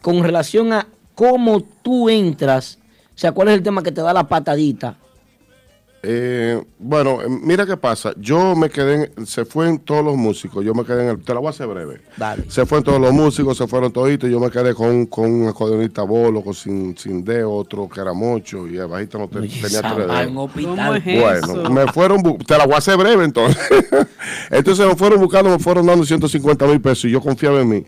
con 0.00 0.22
relación 0.22 0.72
a 0.72 0.86
cómo 1.14 1.62
tú 1.82 2.08
entras, 2.10 2.78
o 3.14 3.18
sea, 3.18 3.32
cuál 3.32 3.48
es 3.48 3.54
el 3.54 3.62
tema 3.62 3.82
que 3.82 3.92
te 3.92 4.00
da 4.00 4.12
la 4.12 4.26
patadita. 4.26 4.96
Eh, 6.04 6.60
bueno, 6.80 7.22
eh, 7.22 7.26
mira 7.28 7.64
qué 7.64 7.76
pasa. 7.76 8.12
Yo 8.16 8.56
me 8.56 8.68
quedé, 8.70 9.12
en- 9.16 9.26
se 9.26 9.44
fue 9.44 9.68
en 9.68 9.78
todos 9.78 10.04
los 10.04 10.16
músicos. 10.16 10.64
Yo 10.64 10.74
me 10.74 10.84
quedé 10.84 11.02
en 11.04 11.08
el, 11.10 11.18
te 11.22 11.32
la 11.32 11.38
voy 11.38 11.46
a 11.46 11.50
hacer 11.50 11.68
breve. 11.68 12.00
Dale. 12.16 12.44
Se 12.48 12.66
fueron 12.66 12.82
todos 12.82 13.00
los 13.00 13.12
músicos, 13.12 13.56
se 13.56 13.68
fueron 13.68 13.92
toditos. 13.92 14.28
Yo 14.28 14.40
me 14.40 14.50
quedé 14.50 14.74
con, 14.74 15.06
con 15.06 15.30
un 15.30 15.48
acordeonista 15.48 16.02
bolo, 16.02 16.42
con 16.42 16.54
sin, 16.54 16.96
sin 16.98 17.24
dedo, 17.24 17.52
otro 17.52 17.88
que 17.88 18.00
era 18.00 18.12
mocho 18.12 18.66
y 18.66 18.76
el 18.78 18.88
bajista 18.88 19.16
no 19.18 19.28
te- 19.28 19.38
tenía 19.42 19.66
esa 19.68 19.80
tres 19.94 20.06
dedos. 20.08 20.32
Bueno, 21.20 21.70
me 21.70 21.86
fueron, 21.92 22.20
te 22.38 22.58
la 22.58 22.64
voy 22.66 22.74
a 22.74 22.78
hacer 22.78 22.96
breve 22.96 23.24
entonces. 23.24 23.68
entonces 24.50 24.86
me 24.86 24.96
fueron 24.96 25.20
buscando, 25.20 25.50
me 25.50 25.58
fueron 25.60 25.86
dando 25.86 26.04
150 26.04 26.66
mil 26.66 26.80
pesos 26.80 27.04
y 27.04 27.10
yo 27.10 27.20
confiaba 27.20 27.60
en 27.60 27.68
mí. 27.68 27.84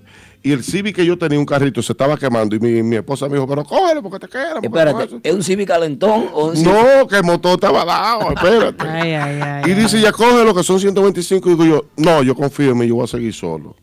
Y 0.46 0.52
el 0.52 0.62
Civic 0.62 0.94
que 0.96 1.06
yo 1.06 1.16
tenía, 1.18 1.38
un 1.38 1.46
carrito, 1.46 1.80
se 1.82 1.92
estaba 1.92 2.18
quemando 2.18 2.54
y 2.54 2.60
mi, 2.60 2.82
mi 2.82 2.96
esposa 2.96 3.26
me 3.28 3.34
dijo, 3.36 3.48
pero 3.48 3.64
cógelo 3.64 4.02
porque 4.02 4.26
te 4.26 4.28
queda. 4.28 4.60
porque 4.60 4.68
con 4.68 4.78
eso". 4.78 4.88
Espérate, 5.00 5.28
¿es 5.28 5.34
un 5.34 5.42
Civic 5.42 5.66
calentón 5.66 6.26
o 6.34 6.48
un 6.48 6.54
Civic- 6.56 7.00
No, 7.00 7.08
que 7.08 7.16
el 7.16 7.24
motor 7.24 7.54
estaba 7.54 7.82
dado, 7.84 8.30
espérate. 8.36 8.84
Ay, 8.86 9.12
ay, 9.14 9.40
ay. 9.42 9.70
Y 9.72 9.74
dice, 9.74 9.98
ya 10.00 10.12
coge 10.12 10.44
lo 10.44 10.54
que 10.54 10.62
son 10.62 10.78
125. 10.78 11.48
Y 11.50 11.54
digo 11.54 11.64
yo, 11.64 11.84
no, 11.96 12.22
yo 12.22 12.34
confío 12.34 12.72
en 12.72 12.78
mí, 12.78 12.86
yo 12.86 12.96
voy 12.96 13.04
a 13.04 13.06
seguir 13.06 13.32
solo. 13.32 13.74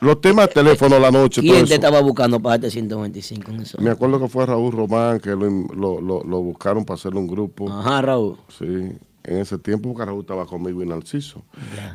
Los 0.00 0.20
temas 0.22 0.46
de 0.48 0.54
teléfono 0.54 0.98
la 0.98 1.10
noche, 1.10 1.42
todo 1.42 1.50
¿Quién 1.50 1.56
eso. 1.64 1.68
te 1.68 1.74
estaba 1.74 2.00
buscando 2.00 2.40
para 2.40 2.54
este 2.54 2.70
125 2.70 3.50
en 3.50 3.60
eso? 3.60 3.78
Me 3.80 3.90
acuerdo 3.90 4.18
que 4.20 4.28
fue 4.28 4.46
Raúl 4.46 4.72
Román, 4.72 5.20
que 5.20 5.30
lo, 5.30 5.50
lo- 5.74 6.00
lo- 6.00 6.22
lo 6.24 6.40
buscaron 6.40 6.84
para 6.86 6.94
hacerle 6.96 7.18
un 7.18 7.26
grupo. 7.26 7.68
Ajá, 7.70 8.00
Raúl. 8.02 8.38
Sí, 8.58 8.92
en 9.28 9.38
ese 9.38 9.58
tiempo 9.58 9.90
porque 9.92 10.06
Raúl 10.06 10.20
estaba 10.20 10.46
conmigo 10.46 10.82
y 10.82 10.86
Narciso. 10.86 11.44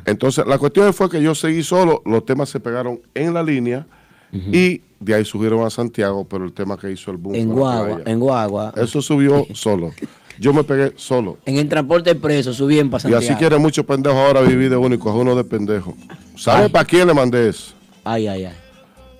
Entonces, 0.06 0.46
la 0.46 0.56
cuestión 0.58 0.92
fue 0.94 1.10
que 1.10 1.20
yo 1.22 1.34
seguí 1.34 1.62
solo, 1.62 2.02
los 2.06 2.24
temas 2.24 2.48
se 2.48 2.60
pegaron 2.60 3.00
en 3.14 3.34
la 3.34 3.42
línea 3.42 3.86
y 4.32 4.80
de 5.00 5.14
ahí 5.14 5.24
subieron 5.24 5.64
a 5.64 5.70
Santiago, 5.70 6.26
pero 6.28 6.44
el 6.44 6.52
tema 6.52 6.76
que 6.76 6.90
hizo 6.90 7.10
el 7.10 7.16
boom 7.18 7.34
En 7.34 7.48
Guagua, 7.52 8.00
en 8.04 8.18
Guagua. 8.20 8.72
Eso 8.76 9.00
subió 9.02 9.46
solo. 9.52 9.92
Yo 10.40 10.52
me 10.52 10.64
pegué 10.64 10.92
solo. 10.96 11.38
En 11.46 11.56
el 11.58 11.68
transporte 11.68 12.10
expreso, 12.10 12.52
subí 12.52 12.78
en 12.80 12.88
Y 12.88 12.90
Santiago. 12.90 13.16
así 13.18 13.34
quiere 13.34 13.58
mucho 13.58 13.84
pendejo 13.84 14.16
ahora 14.18 14.40
vivir 14.42 14.70
de 14.70 14.76
único, 14.76 15.08
es 15.10 15.16
uno 15.16 15.36
de 15.36 15.44
pendejo. 15.44 15.96
¿Sabe 16.36 16.68
para 16.68 16.84
quién 16.84 17.06
le 17.06 17.14
mandé 17.14 17.48
eso? 17.48 17.74
Ay, 18.02 18.26
ay, 18.26 18.44
ay. 18.46 18.54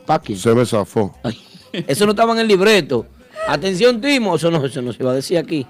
¿Para 0.04 0.20
quién? 0.22 0.38
Se 0.38 0.52
me 0.54 0.66
zafó. 0.66 1.14
Eso 1.72 2.04
no 2.06 2.12
estaba 2.12 2.32
en 2.34 2.38
el 2.40 2.46
libreto. 2.48 3.06
Atención, 3.48 4.00
Timo, 4.00 4.36
eso 4.36 4.48
no, 4.50 4.64
eso 4.64 4.80
no 4.80 4.92
se 4.92 5.02
iba 5.02 5.10
a 5.10 5.14
decir 5.14 5.36
aquí. 5.38 5.66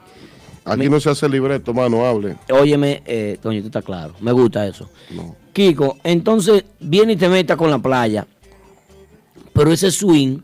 Aquí 0.65 0.89
no 0.89 0.99
se 0.99 1.11
hace 1.11 1.29
libreto, 1.29 1.75
mano, 1.75 2.07
hable. 2.07 2.37
Óyeme, 2.51 3.03
eh, 3.05 3.39
Toño, 3.43 3.61
tú 3.61 3.67
estás 3.67 3.85
claro. 3.85 4.15
Me 4.21 4.33
gusta 4.33 4.67
eso. 4.67 4.89
No. 5.11 5.37
Kiko, 5.53 5.99
entonces 6.03 6.65
viene 6.81 7.13
y 7.13 7.17
te 7.17 7.29
meta 7.29 7.57
con 7.57 7.71
la 7.71 7.79
playa. 7.79 8.27
Pero 9.53 9.71
ese 9.73 9.91
swing 9.91 10.39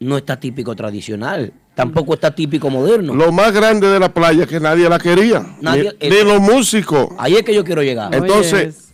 no 0.00 0.16
está 0.16 0.38
típico 0.38 0.74
tradicional. 0.74 1.52
Tampoco 1.74 2.14
está 2.14 2.34
típico 2.34 2.68
moderno. 2.70 3.14
Lo 3.14 3.32
más 3.32 3.52
grande 3.52 3.88
de 3.88 3.98
la 3.98 4.12
playa 4.12 4.42
es 4.44 4.48
que 4.48 4.60
nadie 4.60 4.88
la 4.88 4.98
quería. 4.98 5.44
Nadie- 5.60 5.94
ni, 6.00 6.08
ni 6.10 6.22
los 6.24 6.40
músicos. 6.40 7.08
Ahí 7.18 7.34
es 7.34 7.42
que 7.42 7.54
yo 7.54 7.64
quiero 7.64 7.82
llegar. 7.82 8.14
Entonces, 8.14 8.89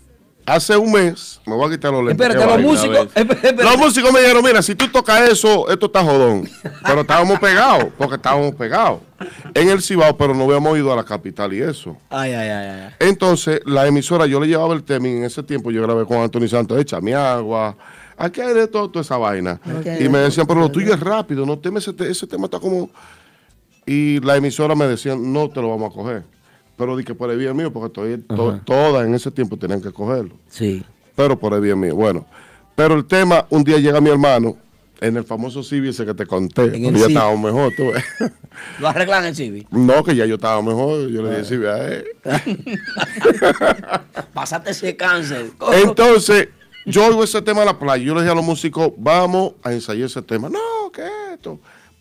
hace 0.47 0.77
un 0.77 0.93
mes, 0.93 1.41
me 1.45 1.55
voy 1.55 1.67
a 1.67 1.71
quitar 1.71 1.93
los 1.93 2.05
lentes. 2.05 2.27
Espérate, 2.27 2.63
los 2.63 2.63
músicos. 2.63 3.09
Los 3.59 3.79
músicos 3.79 4.13
me 4.13 4.21
dijeron, 4.21 4.45
mira, 4.45 4.63
si 4.63 4.75
tú 4.75 4.89
tocas 4.89 5.29
eso, 5.29 5.69
esto 5.69 5.87
está 5.87 6.03
jodón. 6.03 6.49
Pero 6.85 7.01
estábamos 7.01 7.39
pegados, 7.41 7.87
porque 7.99 8.15
estábamos 8.15 8.55
pegados. 8.55 9.01
En 9.55 9.69
el 9.69 9.83
Cibao, 9.83 10.17
pero 10.17 10.35
no 10.35 10.45
habíamos 10.45 10.79
ido 10.79 10.93
a 10.93 10.97
la 10.97 11.05
capital 11.05 11.53
y 11.53 11.61
eso. 11.61 11.97
Ay, 12.09 12.33
ay, 12.33 12.49
ay, 12.49 12.69
ay. 12.69 12.95
Entonces, 13.01 13.61
la 13.67 13.87
emisora, 13.87 14.27
yo 14.27 14.41
le 14.41 14.47
llevaba 14.47 14.75
el 14.75 14.85
tema 14.85 15.09
y 15.09 15.17
en 15.17 15.25
ese 15.25 15.43
tiempo 15.43 15.71
yo 15.71 15.83
grabé 15.83 16.05
con 16.05 16.19
Anthony 16.19 16.49
Santos, 16.49 16.79
échame 16.81 17.15
agua. 17.15 17.77
Aquí 18.17 18.41
hay 18.41 18.55
de 18.55 18.67
todo, 18.69 18.89
toda 18.89 19.03
esa 19.03 19.19
vaina. 19.19 19.61
Y 20.01 20.09
me 20.09 20.19
decían, 20.21 20.47
pero 20.47 20.61
lo 20.61 20.71
tuyo 20.71 20.95
es 20.95 21.01
rápido, 21.01 21.45
no 21.45 21.59
temes 21.59 21.89
ese, 21.89 22.11
ese 22.11 22.27
tema 22.27 22.45
está 22.47 22.59
como... 22.59 22.89
Y 23.89 24.19
la 24.21 24.37
emisora 24.37 24.75
me 24.75 24.87
decían, 24.87 25.33
no 25.33 25.49
te 25.49 25.61
lo 25.61 25.71
vamos 25.71 25.93
a 25.93 25.95
coger. 25.95 26.25
Pero 26.77 26.97
di 26.97 27.05
que 27.05 27.15
por 27.15 27.31
el 27.31 27.39
bien 27.39 27.57
mío, 27.57 27.73
porque 27.73 27.93
todavía- 27.93 28.19
to- 28.29 28.51
Ajá. 28.51 28.61
todas 28.65 29.07
en 29.07 29.15
ese 29.15 29.31
tiempo 29.31 29.57
tenían 29.57 29.81
que 29.81 29.93
cogerlo. 29.93 30.35
Sí. 30.49 30.85
Pero 31.15 31.39
por 31.39 31.55
el 31.55 31.61
bien 31.61 31.79
mío. 31.81 31.95
Bueno, 31.97 32.27
pero 32.75 32.95
el 32.95 33.05
tema, 33.07 33.47
un 33.51 33.65
día 33.65 33.79
llega 33.79 34.01
mi 34.01 34.11
hermano, 34.11 34.57
en 35.01 35.17
el 35.17 35.25
famoso 35.25 35.63
Civi 35.63 35.89
ese 35.91 36.05
que 36.07 36.15
te 36.15 36.27
conté, 36.27 36.75
En 36.77 36.87
el 36.87 36.97
ya 36.97 37.07
estábamos 37.07 37.41
mejor, 37.53 37.73
tú 37.77 37.93
ves. 37.93 38.05
Lo 38.81 38.89
arreglan 38.89 39.27
en 39.27 39.35
Civi. 39.35 39.67
No, 39.71 40.03
que 40.03 40.17
ya 40.17 40.25
yo 40.27 40.37
estaba 40.37 40.61
mejor, 40.63 41.09
yo 41.09 41.23
le 41.23 41.31
dije 41.31 41.45
Civi 41.45 41.67
a 41.67 41.89
él. 41.89 42.05
Pásate 44.33 44.71
ese 44.71 44.97
cáncer. 44.97 45.51
Entonces, 45.85 46.49
yo 46.85 47.07
oigo 47.07 47.25
ese 47.25 47.43
tema 47.43 47.61
en 47.61 47.67
la 47.67 47.79
playa. 47.79 48.03
Yo 48.05 48.15
le 48.15 48.21
dije 48.21 48.33
a 48.33 48.35
los 48.35 48.45
músicos, 48.45 48.93
vamos 48.97 49.53
a 49.63 49.73
ensayar 49.73 50.07
ese 50.07 50.23
tema. 50.23 50.49
No, 50.49 50.91
¿qué 50.93 51.03
es 51.03 51.35
esto? 51.35 51.59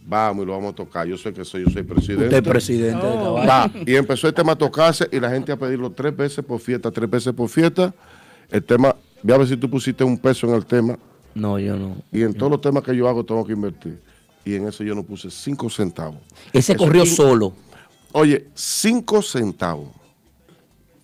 Vamos 0.07 0.43
y 0.43 0.45
lo 0.45 0.53
vamos 0.53 0.73
a 0.73 0.75
tocar. 0.75 1.07
Yo 1.07 1.17
sé 1.17 1.33
que 1.33 1.43
soy, 1.43 1.65
yo 1.65 1.71
soy 1.71 1.83
presidente. 1.83 2.25
Usted 2.25 2.37
es 2.37 2.47
presidente 2.47 3.05
de 3.05 3.15
vaina. 3.15 3.45
Va. 3.45 3.71
Y 3.85 3.95
empezó 3.95 4.27
el 4.27 4.33
tema 4.33 4.51
a 4.51 4.55
tocarse 4.55 5.07
y 5.11 5.19
la 5.19 5.31
gente 5.31 5.51
a 5.51 5.57
pedirlo 5.57 5.91
tres 5.91 6.15
veces 6.15 6.45
por 6.45 6.59
fiesta, 6.59 6.91
tres 6.91 7.09
veces 7.09 7.33
por 7.33 7.49
fiesta. 7.49 7.93
El 8.49 8.63
tema, 8.63 8.95
voy 9.23 9.33
a 9.33 9.37
ver 9.39 9.47
si 9.47 9.57
tú 9.57 9.69
pusiste 9.69 10.03
un 10.03 10.17
peso 10.17 10.47
en 10.47 10.53
el 10.53 10.65
tema. 10.65 10.97
No, 11.33 11.57
yo 11.57 11.75
no. 11.75 11.97
Y 12.11 12.21
en 12.21 12.33
todos 12.33 12.51
los 12.51 12.61
temas 12.61 12.83
que 12.83 12.95
yo 12.95 13.09
hago 13.09 13.23
tengo 13.25 13.43
que 13.45 13.53
invertir. 13.53 13.99
Y 14.45 14.53
en 14.53 14.67
eso 14.67 14.83
yo 14.83 14.93
no 14.93 15.01
puse 15.01 15.31
cinco 15.31 15.69
centavos. 15.69 16.19
Ese 16.53 16.73
Eso 16.73 16.83
corrió 16.83 17.05
solo. 17.05 17.53
Oye, 18.11 18.47
cinco 18.53 19.23
centavos. 19.23 19.89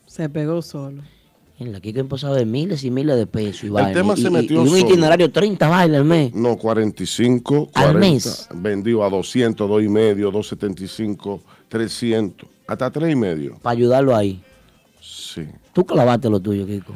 Se 0.05 0.29
pegó 0.29 0.61
solo. 0.61 1.01
En 1.61 1.71
la 1.71 1.79
Kiko 1.79 1.99
empezó 1.99 2.33
de 2.33 2.43
miles 2.43 2.83
y 2.83 2.89
miles 2.89 3.15
de 3.17 3.27
pesos. 3.27 3.65
Y, 3.65 3.69
vaina. 3.69 3.93
tema 3.93 4.15
y, 4.17 4.21
se 4.23 4.29
y- 4.29 4.31
metió 4.31 4.65
y 4.65 4.67
un 4.67 4.77
itinerario 4.79 5.31
30 5.31 5.69
bailes 5.69 5.99
al 5.99 6.05
mes. 6.05 6.33
No, 6.33 6.57
45, 6.57 7.69
Al 7.75 7.83
40. 7.91 7.99
mes. 7.99 8.47
Vendido 8.55 9.03
a 9.03 9.09
200, 9.11 9.69
2 9.69 9.83
y 9.83 9.87
medio, 9.87 10.31
275, 10.31 11.39
300, 11.69 12.49
hasta 12.65 12.89
3 12.89 13.11
y 13.11 13.15
medio. 13.15 13.59
Para 13.61 13.73
ayudarlo 13.77 14.15
ahí. 14.15 14.41
Sí. 14.99 15.45
Tú 15.71 15.85
clavaste 15.85 16.31
lo 16.31 16.39
tuyo, 16.39 16.65
Kiko. 16.65 16.93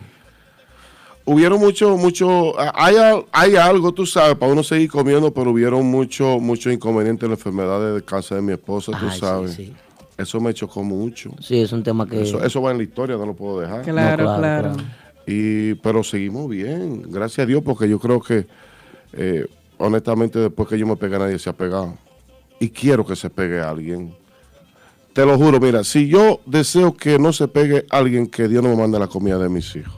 Hubieron 1.27 1.59
mucho, 1.59 1.95
mucho, 1.97 2.53
hay, 2.75 2.95
al- 2.95 3.25
hay 3.31 3.55
algo, 3.55 3.91
tú 3.91 4.05
sabes, 4.07 4.35
para 4.35 4.51
uno 4.51 4.63
seguir 4.63 4.89
comiendo, 4.89 5.31
pero 5.31 5.51
hubieron 5.51 5.85
mucho, 5.85 6.39
mucho 6.39 6.71
inconvenientes 6.71 7.23
en 7.23 7.29
la 7.29 7.35
enfermedad 7.35 7.93
de 7.95 8.03
cáncer 8.03 8.37
de 8.37 8.41
mi 8.43 8.53
esposa, 8.53 8.91
tú 8.93 9.05
Ay, 9.05 9.11
sí, 9.13 9.19
sabes. 9.19 9.51
sí. 9.53 9.73
Eso 10.17 10.39
me 10.39 10.53
chocó 10.53 10.83
mucho. 10.83 11.31
Sí, 11.41 11.59
es 11.59 11.71
un 11.71 11.83
tema 11.83 12.07
que. 12.07 12.21
Eso, 12.21 12.43
eso 12.43 12.61
va 12.61 12.71
en 12.71 12.77
la 12.77 12.83
historia, 12.83 13.17
no 13.17 13.25
lo 13.25 13.33
puedo 13.33 13.59
dejar. 13.59 13.81
Claro, 13.83 14.23
No, 14.23 14.37
claro, 14.37 14.71
claro. 14.71 14.83
Y, 15.27 15.73
pero 15.75 16.03
seguimos 16.03 16.47
bien, 16.49 17.03
gracias 17.09 17.45
a 17.45 17.47
Dios, 17.47 17.61
porque 17.63 17.89
yo 17.89 17.99
creo 17.99 18.21
que, 18.21 18.45
eh, 19.13 19.45
honestamente, 19.77 20.39
después 20.39 20.69
que 20.69 20.77
yo 20.77 20.85
me 20.85 20.95
pegué, 20.95 21.17
nadie 21.17 21.39
se 21.39 21.49
ha 21.49 21.53
pegado. 21.53 21.97
Y 22.59 22.69
quiero 22.69 23.05
que 23.05 23.15
se 23.15 23.29
pegue 23.29 23.59
a 23.59 23.69
alguien. 23.69 24.15
Te 25.13 25.25
lo 25.25 25.37
juro, 25.37 25.59
mira, 25.59 25.83
si 25.83 26.07
yo 26.07 26.41
deseo 26.45 26.93
que 26.93 27.17
no 27.17 27.33
se 27.33 27.47
pegue 27.47 27.85
alguien, 27.89 28.27
que 28.27 28.47
Dios 28.47 28.63
no 28.63 28.69
me 28.69 28.75
mande 28.75 28.99
la 28.99 29.07
comida 29.07 29.37
de 29.37 29.49
mis 29.49 29.75
hijos. 29.75 29.95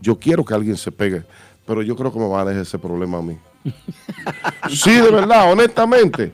Yo 0.00 0.18
quiero 0.18 0.44
que 0.44 0.54
alguien 0.54 0.76
se 0.76 0.92
pegue, 0.92 1.22
pero 1.64 1.82
yo 1.82 1.96
creo 1.96 2.12
que 2.12 2.18
me 2.18 2.28
va 2.28 2.42
a 2.42 2.44
dejar 2.44 2.62
ese 2.62 2.78
problema 2.78 3.18
a 3.18 3.22
mí. 3.22 3.38
sí, 4.70 4.92
de 4.92 5.10
verdad, 5.10 5.50
honestamente. 5.52 6.30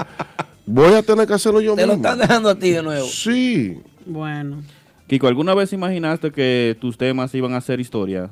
Voy 0.66 0.94
a 0.94 1.02
tener 1.02 1.26
que 1.26 1.34
hacerlo 1.34 1.60
yo 1.60 1.74
Te 1.74 1.86
lo 1.86 1.94
mismo. 1.94 2.08
están 2.08 2.18
dejando 2.26 2.48
a 2.48 2.54
ti 2.58 2.70
de 2.70 2.82
nuevo. 2.82 3.06
Sí. 3.06 3.80
Bueno. 4.06 4.62
Kiko, 5.08 5.26
¿alguna 5.26 5.54
vez 5.54 5.72
imaginaste 5.72 6.30
que 6.30 6.76
tus 6.80 6.96
temas 6.96 7.34
iban 7.34 7.52
a 7.54 7.60
ser 7.60 7.80
historia? 7.80 8.30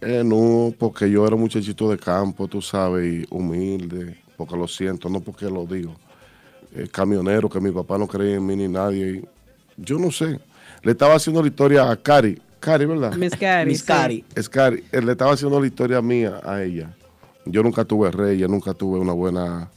Eh, 0.00 0.22
no, 0.24 0.72
porque 0.78 1.10
yo 1.10 1.26
era 1.26 1.34
un 1.34 1.42
muchachito 1.42 1.90
de 1.90 1.98
campo, 1.98 2.48
tú 2.48 2.62
sabes, 2.62 3.04
y 3.24 3.26
humilde. 3.30 4.16
porque 4.36 4.56
lo 4.56 4.66
siento, 4.66 5.08
no 5.10 5.20
porque 5.20 5.46
lo 5.46 5.66
digo. 5.66 5.94
Eh, 6.74 6.88
camionero, 6.90 7.48
que 7.50 7.60
mi 7.60 7.70
papá 7.70 7.98
no 7.98 8.06
creía 8.06 8.36
en 8.36 8.46
mí 8.46 8.56
ni 8.56 8.68
nadie. 8.68 9.10
y 9.10 9.24
yo 9.76 9.98
no 9.98 10.10
sé. 10.10 10.38
Le 10.82 10.92
estaba 10.92 11.14
haciendo 11.16 11.42
la 11.42 11.48
historia 11.48 11.90
a 11.90 11.96
Cari. 11.96 12.40
Cari, 12.60 12.86
¿verdad? 12.86 13.14
Miss 13.14 13.36
Cari, 13.36 13.70
Miss. 13.70 13.82
Cari. 13.82 14.24
Es 14.34 14.48
Cari. 14.48 14.84
Él 14.92 15.04
le 15.04 15.12
estaba 15.12 15.32
haciendo 15.32 15.60
la 15.60 15.66
historia 15.66 16.00
mía 16.00 16.40
a 16.44 16.62
ella. 16.62 16.94
Yo 17.44 17.62
nunca 17.62 17.84
tuve 17.84 18.10
rey, 18.10 18.38
yo 18.38 18.48
nunca 18.48 18.72
tuve 18.72 18.98
una 18.98 19.12
buena 19.12 19.68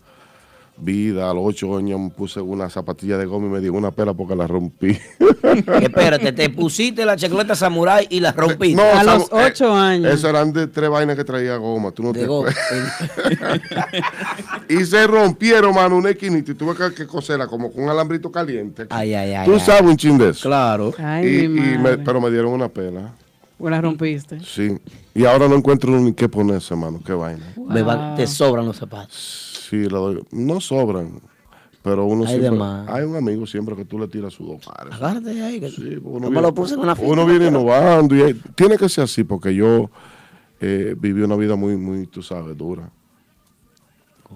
vida. 0.78 1.30
A 1.30 1.34
los 1.34 1.44
ocho 1.45 1.78
años 1.78 2.00
me 2.00 2.10
puse 2.10 2.41
una 2.41 2.70
zapatilla 2.70 3.18
de 3.18 3.26
goma 3.26 3.48
y 3.48 3.50
me 3.50 3.60
dio 3.62 3.74
una 3.74 3.91
pela 3.91 4.14
porque 4.14 4.36
la 4.36 4.48
rompí. 4.48 4.98
Espérate, 5.82 6.32
te 6.34 6.50
pusiste 6.50 7.06
la 7.06 7.16
chacleta 7.16 7.56
samurai 7.56 8.08
y 8.10 8.20
la 8.20 8.32
rompiste. 8.32 8.76
No, 8.76 8.84
A 9.00 9.04
los 9.04 9.30
Samu- 9.30 9.40
eh, 9.41 9.45
ocho 9.52 9.74
años. 9.74 10.12
Esas 10.14 10.30
eran 10.32 10.52
de 10.52 10.68
tres 10.68 10.90
vainas 10.90 11.16
que 11.16 11.24
traía 11.24 11.56
goma. 11.58 11.91
Tú 11.91 12.04
no 12.04 12.12
De 12.14 12.22
te 12.22 12.26
goma. 12.28 12.50
acuerdas. 12.50 13.62
y 14.70 14.84
se 14.86 15.08
rompieron, 15.08 15.74
mano, 15.76 15.98
una 15.98 16.10
esquinita 16.12 16.52
y 16.52 16.56
tuve 16.56 16.76
que, 16.76 16.94
que 16.95 17.08
coserla 17.08 17.48
como 17.48 17.72
con 17.72 17.84
un 17.84 17.90
alambrito 17.90 18.32
caliente. 18.32 18.88
Ay, 18.90 19.14
ay, 19.14 19.34
ay. 19.34 19.45
Tú 19.45 19.54
ay. 19.56 19.60
sabes 19.60 19.84
un 19.84 19.98
chin 19.98 20.18
de 20.18 20.30
eso. 20.30 20.48
Claro. 20.48 20.94
Ay, 20.98 21.44
Y- 21.44 21.48
mi 21.48 21.74
y 21.74 21.78
me- 21.78 21.98
pero 22.00 22.20
me 22.20 22.30
dieron 22.32 22.52
una 22.52 22.68
pela. 22.70 23.14
O 23.60 23.70
la 23.70 23.80
rompiste. 23.80 24.40
Sí. 24.44 24.78
Y 25.14 25.26
ahora 25.26 25.48
no 25.48 25.56
encuentro 25.56 25.91
ni 25.91 26.14
qué 26.14 26.28
ponerse, 26.28 26.76
mano. 26.76 27.00
Qué 27.06 27.14
vaina. 27.14 27.45
Me 27.68 27.82
va- 27.84 28.16
te 28.16 28.26
sobran 28.28 28.66
los 28.66 28.78
zapatos. 28.78 29.52
Sí, 29.74 29.80
le 29.80 29.88
doy. 29.90 30.24
No 30.32 30.62
sobran. 30.62 31.20
Pero 31.82 32.06
uno 32.06 32.26
Hay 32.28 32.40
siempre. 32.40 32.64
Hay 32.88 33.04
un 33.06 33.16
amigo 33.16 33.48
siempre 33.48 33.76
que 33.76 33.86
tú 33.86 33.98
le 33.98 34.08
tiras 34.08 34.32
sus 34.32 34.48
dos 34.48 34.64
pares. 34.64 34.94
Agárrate 34.94 35.41
ahí. 35.41 35.60
Que 35.60 35.70
Sí, 35.72 35.98
porque 36.02 36.20
no 36.20 36.30
me 36.30 36.41
lo 36.41 36.54
puse 36.54 36.76
en 36.76 36.82
una 36.82 36.95
fiesta. 36.95 37.12
Uno 37.12 37.26
viene 37.26 37.48
innovando 37.48 38.16
y 38.16 38.22
hay- 38.22 38.41
tiene 38.54 38.78
que 38.78 38.88
ser 38.88 39.06
así 39.06 39.24
porque 39.24 39.56
yo 39.56 39.90
eh, 40.62 40.95
viví 40.95 41.24
una 41.24 41.36
vida 41.36 41.56
muy, 41.56 41.76
muy, 41.76 42.06
tú 42.06 42.22
sabes, 42.22 42.56
dura. 42.56 42.91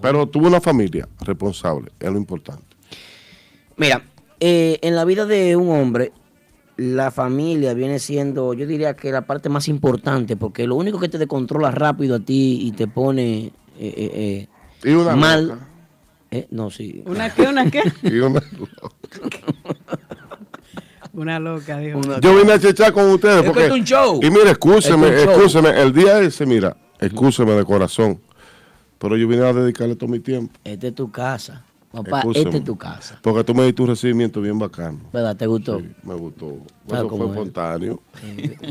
Pero 0.01 0.25
tuve 0.27 0.47
una 0.47 0.59
familia 0.59 1.07
responsable, 1.21 1.91
es 1.99 2.11
lo 2.11 2.17
importante. 2.17 2.65
Mira, 3.77 4.01
eh, 4.39 4.79
en 4.81 4.95
la 4.95 5.05
vida 5.05 5.27
de 5.27 5.55
un 5.55 5.69
hombre, 5.69 6.11
la 6.77 7.11
familia 7.11 7.75
viene 7.75 7.99
siendo, 7.99 8.55
yo 8.55 8.65
diría 8.65 8.95
que 8.95 9.11
la 9.11 9.21
parte 9.27 9.49
más 9.49 9.67
importante, 9.67 10.35
porque 10.35 10.65
lo 10.65 10.75
único 10.75 10.99
que 10.99 11.09
te 11.09 11.19
descontrola 11.19 11.69
rápido 11.69 12.15
a 12.15 12.19
ti 12.19 12.59
y 12.63 12.71
te 12.71 12.87
pone 12.87 13.51
eh, 13.79 14.47
Y 14.83 14.91
una 14.91 15.15
mal. 15.15 15.47
loca. 15.47 15.67
eh, 16.31 16.47
no, 16.51 16.69
sí. 16.69 17.03
¿Una 17.05 17.29
qué? 17.33 17.43
¿Una 17.47 17.69
qué? 17.71 17.81
Y 18.03 18.19
una- 18.19 18.41
Una 21.13 21.39
loca, 21.39 21.77
dijo. 21.79 21.99
yo 22.21 22.35
vine 22.37 22.53
a 22.53 22.59
chechar 22.59 22.93
con 22.93 23.09
ustedes 23.09 23.37
Es 23.37 23.41
que 23.41 23.47
porque... 23.47 23.65
es 23.65 23.71
un 23.71 23.83
show. 23.83 24.19
Y 24.21 24.29
mire, 24.29 24.51
escúcheme, 24.51 25.07
escúcheme, 25.23 25.69
el 25.81 25.91
día 25.91 26.19
ese, 26.21 26.45
mira, 26.45 26.77
escúcheme 26.99 27.53
de 27.53 27.65
corazón, 27.65 28.19
pero 28.99 29.17
yo 29.17 29.27
vine 29.27 29.43
a 29.43 29.51
dedicarle 29.53 29.95
todo 29.95 30.09
mi 30.09 30.19
tiempo. 30.19 30.53
Esta 30.63 30.87
es 30.87 30.93
tu 30.95 31.09
casa. 31.11 31.63
Papá, 32.03 32.19
Escúchame. 32.19 32.45
esta 32.45 32.57
es 32.57 32.63
tu 32.63 32.77
casa. 32.77 33.19
Porque 33.21 33.43
tú 33.43 33.53
me 33.55 33.63
diste 33.65 33.81
un 33.81 33.87
recibimiento 33.89 34.41
bien 34.41 34.57
bacano. 34.59 34.99
¿Verdad? 35.13 35.35
¿Te 35.35 35.47
gustó? 35.47 35.79
Sí, 35.79 35.89
me 36.03 36.13
gustó. 36.15 36.57
Ah, 36.91 36.97
Eso 36.99 37.09
fue 37.09 37.25
es. 37.25 37.31
espontáneo. 37.31 38.01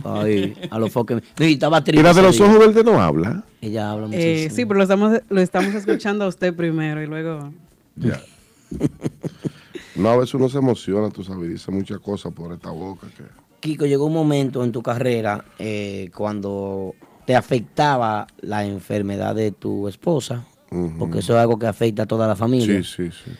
Ay, 0.04 0.56
a 0.70 0.78
los 0.78 0.92
foques. 0.92 1.22
Sí, 1.36 1.52
estaba 1.54 1.82
triste. 1.82 2.02
la 2.02 2.12
de 2.14 2.22
los 2.22 2.40
ojos 2.40 2.58
verdes 2.58 2.84
no 2.84 3.00
habla. 3.00 3.44
Ella 3.60 3.90
habla 3.90 4.06
Eh, 4.06 4.08
muchísimo. 4.44 4.54
sí, 4.56 4.64
pero 4.66 4.76
lo 4.78 4.82
estamos, 4.84 5.20
lo 5.28 5.40
estamos 5.40 5.74
escuchando 5.74 6.24
a 6.24 6.28
usted 6.28 6.54
primero 6.54 7.02
y 7.02 7.06
luego... 7.06 7.52
Ya. 7.96 8.20
No, 9.94 10.10
a 10.10 10.16
veces 10.18 10.34
uno 10.34 10.48
se 10.50 10.58
emociona, 10.58 11.08
tú 11.08 11.24
sabes, 11.24 11.48
dice 11.48 11.70
muchas 11.70 11.98
cosas 12.00 12.30
por 12.34 12.52
esta 12.52 12.70
boca. 12.70 13.06
que 13.16 13.24
Kiko, 13.60 13.86
llegó 13.86 14.04
un 14.06 14.12
momento 14.12 14.62
en 14.62 14.70
tu 14.70 14.82
carrera 14.82 15.42
eh, 15.58 16.10
cuando 16.14 16.94
te 17.24 17.34
afectaba 17.34 18.26
la 18.42 18.66
enfermedad 18.66 19.34
de 19.34 19.52
tu 19.52 19.88
esposa, 19.88 20.44
Porque 20.98 21.20
eso 21.20 21.34
es 21.34 21.38
algo 21.40 21.58
que 21.58 21.66
afecta 21.66 22.02
a 22.02 22.06
toda 22.06 22.26
la 22.26 22.36
familia, 22.36 22.82
Sí, 22.82 23.10
sí, 23.10 23.10
sí. 23.24 23.30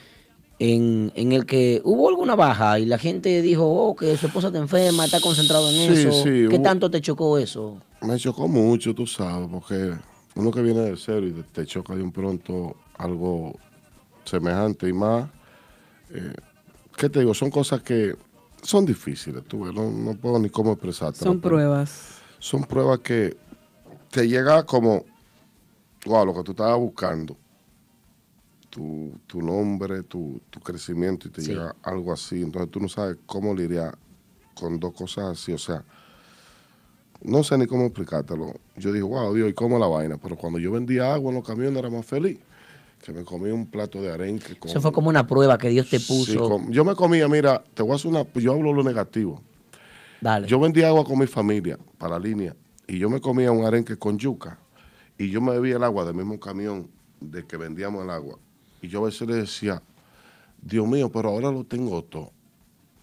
en, 0.58 1.12
en 1.14 1.32
el 1.32 1.44
que 1.44 1.80
hubo 1.84 2.08
alguna 2.08 2.34
baja 2.34 2.78
y 2.78 2.86
la 2.86 2.98
gente 2.98 3.42
dijo, 3.42 3.64
oh, 3.66 3.94
que 3.96 4.16
su 4.16 4.26
esposa 4.26 4.50
te 4.50 4.58
enferma, 4.58 5.04
está 5.04 5.20
concentrado 5.20 5.68
en 5.70 5.94
Sí, 5.94 6.00
eso. 6.08 6.12
sí, 6.22 6.46
¿Qué 6.48 6.56
hubo- 6.58 6.62
tanto 6.62 6.90
te 6.90 7.00
chocó 7.00 7.36
eso? 7.38 7.78
Me 8.02 8.16
chocó 8.18 8.46
mucho, 8.48 8.94
tú 8.94 9.06
sabes, 9.06 9.48
porque 9.50 9.94
uno 10.34 10.50
que 10.50 10.62
viene 10.62 10.80
de 10.80 10.96
cero 10.96 11.26
y 11.26 11.32
te- 11.32 11.42
te 11.42 11.66
choca 11.66 11.94
de 11.94 12.02
un 12.02 12.12
pronto 12.12 12.76
algo 12.98 13.54
semejante 14.24 14.88
y 14.88 14.92
más. 14.92 15.28
eh, 16.10 16.32
¿Qué 16.96 17.08
te 17.10 17.18
digo? 17.20 17.34
Son 17.34 17.50
cosas 17.50 17.82
que 17.82 18.14
son 18.62 18.86
difíciles, 18.86 19.42
tú 19.46 19.64
ves, 19.64 19.74
no, 19.74 19.90
no 19.90 20.14
puedo 20.14 20.38
ni 20.38 20.48
cómo 20.48 20.72
expresarte. 20.72 21.18
Son 21.18 21.40
pruebas. 21.40 22.20
Son 22.38 22.64
pruebas 22.64 23.00
que 23.00 23.36
te 24.10 24.26
llega 24.28 24.64
como, 24.64 25.04
wow, 26.06 26.24
lo 26.26 26.34
que 26.34 26.42
tú 26.42 26.52
estabas 26.52 26.78
buscando. 26.78 27.36
Tu, 28.70 29.12
tu 29.26 29.40
nombre, 29.40 30.02
tu, 30.02 30.40
tu 30.50 30.60
crecimiento 30.60 31.28
y 31.28 31.30
te 31.30 31.40
Sí. 31.40 31.52
llega 31.52 31.74
algo 31.82 32.12
así. 32.12 32.42
Entonces 32.42 32.70
tú 32.70 32.80
no 32.80 32.88
sabes 32.88 33.16
cómo 33.26 33.54
lidiar 33.54 33.96
con 34.54 34.78
dos 34.78 34.92
cosas 34.92 35.24
así. 35.26 35.52
O 35.52 35.58
sea, 35.58 35.82
no 37.22 37.42
sé 37.42 37.56
ni 37.56 37.66
cómo 37.66 37.84
explicártelo. 37.86 38.52
Yo 38.76 38.92
digo, 38.92 39.08
wow, 39.08 39.32
Dios, 39.34 39.48
¿y 39.50 39.54
cómo 39.54 39.78
la 39.78 39.86
vaina? 39.86 40.18
Pero 40.18 40.36
cuando 40.36 40.58
yo 40.58 40.70
vendía 40.72 41.14
agua 41.14 41.30
en 41.30 41.36
los 41.36 41.46
camiones 41.46 41.78
era 41.78 41.90
más 41.90 42.04
feliz. 42.04 42.38
Que 43.02 43.12
me 43.12 43.24
comía 43.24 43.54
un 43.54 43.66
plato 43.66 44.00
de 44.02 44.12
arenque. 44.12 44.58
Con, 44.58 44.70
Eso 44.70 44.80
fue 44.80 44.92
como 44.92 45.08
una 45.08 45.26
prueba 45.26 45.56
que 45.58 45.68
Dios 45.68 45.88
te 45.88 45.98
Sí, 45.98 46.06
puso. 46.12 46.48
con- 46.48 46.70
yo 46.72 46.84
me 46.84 46.94
comía, 46.94 47.28
mira, 47.28 47.62
te 47.74 47.82
voy 47.82 47.92
a 47.92 47.94
hacer 47.96 48.10
una, 48.10 48.26
yo 48.34 48.52
hablo 48.52 48.72
lo 48.72 48.82
negativo. 48.82 49.40
Dale. 50.20 50.48
Yo 50.48 50.58
vendía 50.58 50.88
agua 50.88 51.04
con 51.04 51.18
mi 51.18 51.26
familia 51.26 51.78
para 51.98 52.18
la 52.18 52.18
línea 52.18 52.54
y 52.88 52.98
yo 52.98 53.08
me 53.08 53.20
comía 53.20 53.52
un 53.52 53.64
arenque 53.64 53.96
con 53.96 54.18
yuca 54.18 54.58
y 55.18 55.30
yo 55.30 55.40
me 55.40 55.52
bebía 55.52 55.76
el 55.76 55.84
agua 55.84 56.04
del 56.04 56.14
mismo 56.14 56.38
camión 56.40 56.88
de 57.20 57.44
que 57.46 57.56
vendíamos 57.56 58.04
el 58.04 58.10
agua. 58.10 58.38
Y 58.82 58.88
yo 58.88 59.00
a 59.02 59.06
veces 59.06 59.26
le 59.26 59.34
decía, 59.36 59.82
Dios 60.62 60.86
mío, 60.86 61.10
pero 61.10 61.30
ahora 61.30 61.50
lo 61.50 61.64
tengo 61.64 62.02
todo. 62.04 62.32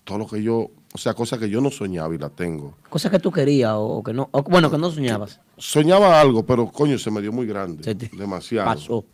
Todo 0.04 0.18
lo 0.20 0.28
que 0.28 0.44
yo, 0.44 0.70
o 0.94 0.98
sea, 0.98 1.14
cosas 1.14 1.40
que 1.40 1.50
yo 1.50 1.62
no 1.62 1.72
soñaba 1.72 2.14
y 2.14 2.18
la 2.18 2.30
tengo. 2.30 2.76
Cosas 2.90 3.10
que 3.12 3.20
tú 3.20 3.32
querías 3.32 3.72
o, 3.76 4.04
que 4.04 4.14
no, 4.14 4.28
o- 4.32 4.44
bueno, 4.44 4.70
que 4.70 4.78
no 4.78 4.92
soñabas. 4.92 5.40
Soñaba 5.58 6.20
algo, 6.20 6.46
pero 6.46 6.68
coño, 6.72 6.98
se 7.00 7.10
me 7.10 7.22
dio 7.22 7.32
muy 7.32 7.48
grande. 7.48 7.84
Se 7.84 7.96
te 7.96 8.10
demasiado. 8.16 8.66
Pasó. 8.68 9.06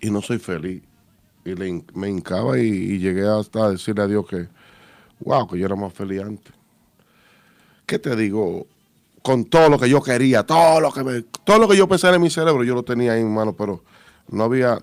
y 0.00 0.10
no 0.10 0.20
soy 0.20 0.38
feliz. 0.38 0.82
Y 1.46 1.54
le 1.54 1.82
me 1.94 2.08
hincaba 2.10 2.58
y, 2.58 2.66
y 2.66 2.98
llegué 2.98 3.26
hasta 3.26 3.70
decirle 3.70 4.02
a 4.02 4.06
Dios 4.06 4.26
que, 4.26 4.48
wow, 5.20 5.46
que 5.48 5.58
yo 5.58 5.66
era 5.66 5.76
más 5.76 5.92
feliz 5.92 6.20
antes. 6.22 6.52
¿Qué 7.86 7.98
te 7.98 8.14
digo? 8.16 8.66
Con 9.24 9.46
todo 9.46 9.70
lo 9.70 9.78
que 9.78 9.88
yo 9.88 10.02
quería, 10.02 10.42
todo 10.44 10.80
lo 10.82 10.92
que 10.92 11.02
me, 11.02 11.22
todo 11.22 11.58
lo 11.58 11.66
que 11.66 11.78
yo 11.78 11.88
pensaba 11.88 12.14
en 12.14 12.20
mi 12.20 12.28
cerebro, 12.28 12.62
yo 12.62 12.74
lo 12.74 12.82
tenía 12.82 13.12
ahí 13.14 13.22
en 13.22 13.32
mano, 13.32 13.54
pero 13.56 13.82
no 14.28 14.44
había 14.44 14.78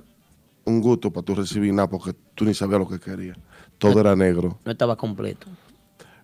un 0.66 0.82
gusto 0.82 1.12
para 1.12 1.24
tú 1.24 1.36
recibir 1.36 1.72
nada 1.72 1.88
porque 1.88 2.16
tú 2.34 2.46
ni 2.46 2.56
sabías 2.56 2.80
lo 2.80 2.88
que 2.90 3.00
querías. 3.00 3.38
Todo 3.78 4.00
era 4.00 4.16
negro. 4.16 4.58
No 4.66 4.72
estaba 4.72 4.96
completo. 4.96 5.46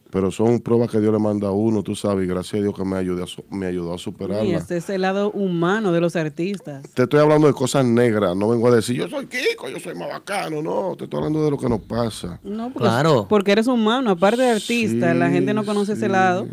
Pero 0.10 0.32
son 0.32 0.62
pruebas 0.62 0.90
que 0.90 1.00
Dios 1.00 1.14
le 1.14 1.20
manda 1.20 1.50
a 1.50 1.52
uno, 1.52 1.84
tú 1.84 1.94
sabes, 1.96 2.26
y 2.26 2.28
gracias 2.28 2.56
a 2.60 2.64
Dios 2.64 2.74
que 2.76 2.84
me 2.86 2.96
ayudó 2.98 3.24
a, 3.24 3.28
su- 3.28 3.44
me 3.52 3.68
ayudó 3.68 3.92
a 3.94 3.96
Y 3.98 4.00
superarla. 4.00 4.58
este 4.58 4.78
es 4.78 4.90
el 4.90 5.02
lado 5.02 5.30
humano 5.32 5.92
de 5.92 6.00
los 6.02 6.16
artistas. 6.16 6.90
Te 6.96 7.04
estoy 7.04 7.20
hablando 7.20 7.46
de 7.46 7.54
cosas 7.54 7.86
negras, 7.86 8.36
no 8.36 8.50
vengo 8.50 8.68
a 8.70 8.76
decir 8.76 8.96
yo 8.96 9.08
soy 9.10 9.28
Kiko, 9.28 9.70
yo 9.70 9.80
soy 9.80 9.94
más 9.94 10.08
bacano, 10.10 10.62
no, 10.64 10.96
te 10.98 11.04
estoy 11.04 11.18
hablando 11.20 11.44
de 11.44 11.52
lo 11.52 11.58
que 11.60 11.70
nos 11.70 11.82
pasa. 11.82 12.40
No, 12.42 12.72
porque, 12.72 13.26
porque 13.30 13.52
eres 13.52 13.68
humano, 13.68 14.10
aparte 14.12 14.42
de 14.42 14.50
artista, 14.52 15.14
la 15.14 15.30
gente 15.30 15.54
no 15.54 15.64
conoce 15.66 15.94
ese 15.94 16.08
lado. 16.10 16.48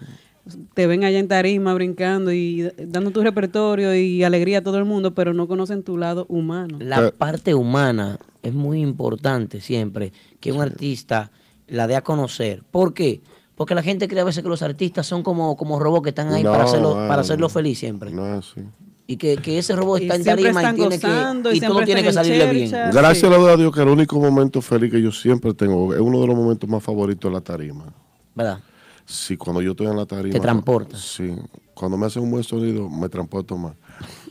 Te 0.75 0.87
ven 0.87 1.05
allá 1.05 1.19
en 1.19 1.29
tarima 1.29 1.73
brincando 1.73 2.31
y 2.31 2.71
dando 2.77 3.11
tu 3.11 3.23
repertorio 3.23 3.95
y 3.95 4.23
alegría 4.25 4.59
a 4.59 4.63
todo 4.63 4.77
el 4.77 4.85
mundo, 4.85 5.15
pero 5.15 5.33
no 5.33 5.49
conocen 5.49 5.83
tu 5.83 5.97
lado 5.97 6.27
humano. 6.29 6.79
La 6.81 7.11
parte 7.13 7.55
humana 7.55 8.19
es 8.43 8.53
muy 8.53 8.81
importante 8.81 9.61
siempre 9.61 10.13
que 10.41 10.53
un 10.53 10.61
artista 10.61 11.31
la 11.67 11.87
dé 11.87 11.97
a 11.97 12.03
conocer. 12.03 12.63
¿Por 12.71 12.93
qué? 12.93 13.23
Porque 13.55 13.75
la 13.75 13.83
gente 13.83 14.07
cree 14.07 14.21
a 14.21 14.25
veces 14.25 14.43
que 14.43 14.49
los 14.49 14.63
artistas 14.63 15.07
son 15.07 15.23
como, 15.23 15.57
como 15.57 15.79
robots 15.79 16.03
que 16.03 16.09
están 16.11 16.33
ahí 16.33 16.43
No, 16.43 16.51
para 16.51 16.65
hacerlo, 16.65 16.95
para 16.95 17.23
hacerlo 17.23 17.49
feliz 17.49 17.79
siempre. 17.79 18.11
No 18.11 18.27
es 18.27 18.47
así. 18.47 18.61
Y 19.07 19.17
que, 19.17 19.37
que 19.37 19.59
ese 19.59 19.77
robot 19.77 20.01
Y 20.01 20.05
está 20.05 20.17
en 20.17 20.25
tarima 20.25 20.63
y, 20.63 20.75
tiene 20.75 20.97
gozando 20.97 21.51
que, 21.51 21.57
y 21.57 21.59
y 21.59 21.63
todo 21.63 21.85
tiene 21.85 22.03
que 22.03 22.13
salirle 22.13 22.51
bien. 22.51 22.71
Gracias 22.71 23.31
doy 23.31 23.51
a 23.51 23.57
Dios 23.57 23.75
que 23.75 23.83
el 23.83 23.89
único 23.89 24.19
momento 24.19 24.61
feliz 24.61 24.91
que 24.91 25.01
yo 25.01 25.13
siempre 25.13 25.55
tengo, 25.55 25.95
es 25.95 26.01
uno 26.01 26.21
de 26.21 26.27
los 26.27 26.37
momentos 26.37 26.69
más 26.69 26.83
favoritos 26.83 27.31
de 27.31 27.35
la 27.35 27.41
tarima. 27.41 27.87
¿Verdad? 28.35 28.61
Sí, 29.07 29.37
cuando 29.37 29.61
yo 29.61 29.73
estoy 29.73 29.87
en 29.87 29.97
la 29.97 30.07
tarima. 30.07 30.33
Te 30.33 30.41
transporta. 30.41 30.97
Sí, 30.97 31.35
cuando 31.75 31.97
me 31.97 32.07
hacen 32.07 32.23
un 32.23 32.31
buen 32.31 32.45
sonido, 32.45 32.89
me 32.89 33.09
transporto 33.09 33.57
más. 33.57 33.75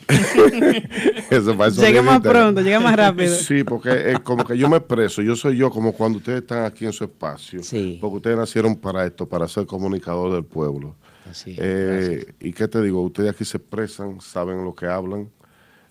Eso 1.29 1.55
para 1.57 1.69
eso 1.69 1.81
Llega 1.81 2.01
más 2.01 2.19
pronto, 2.19 2.61
llega 2.61 2.79
más 2.79 2.95
rápido. 2.95 3.33
Sí, 3.35 3.63
porque 3.63 4.11
es 4.11 4.19
como 4.19 4.43
que 4.43 4.57
yo 4.57 4.67
me 4.69 4.77
expreso, 4.77 5.21
yo 5.21 5.35
soy 5.35 5.57
yo 5.57 5.69
como 5.69 5.93
cuando 5.93 6.17
ustedes 6.17 6.41
están 6.41 6.65
aquí 6.65 6.85
en 6.85 6.93
su 6.93 7.05
espacio. 7.05 7.61
Porque 8.01 8.17
ustedes 8.17 8.37
nacieron 8.37 8.75
para 8.75 9.05
esto, 9.05 9.27
para 9.27 9.47
ser 9.47 9.65
comunicador 9.65 10.33
del 10.33 10.43
pueblo. 10.43 10.95
Así, 11.29 11.55
Eh, 11.57 12.33
y 12.41 12.51
qué 12.51 12.67
te 12.67 12.81
digo, 12.81 13.01
ustedes 13.01 13.31
aquí 13.31 13.45
se 13.45 13.57
expresan, 13.57 14.19
saben 14.19 14.63
lo 14.65 14.75
que 14.75 14.85
hablan. 14.87 15.29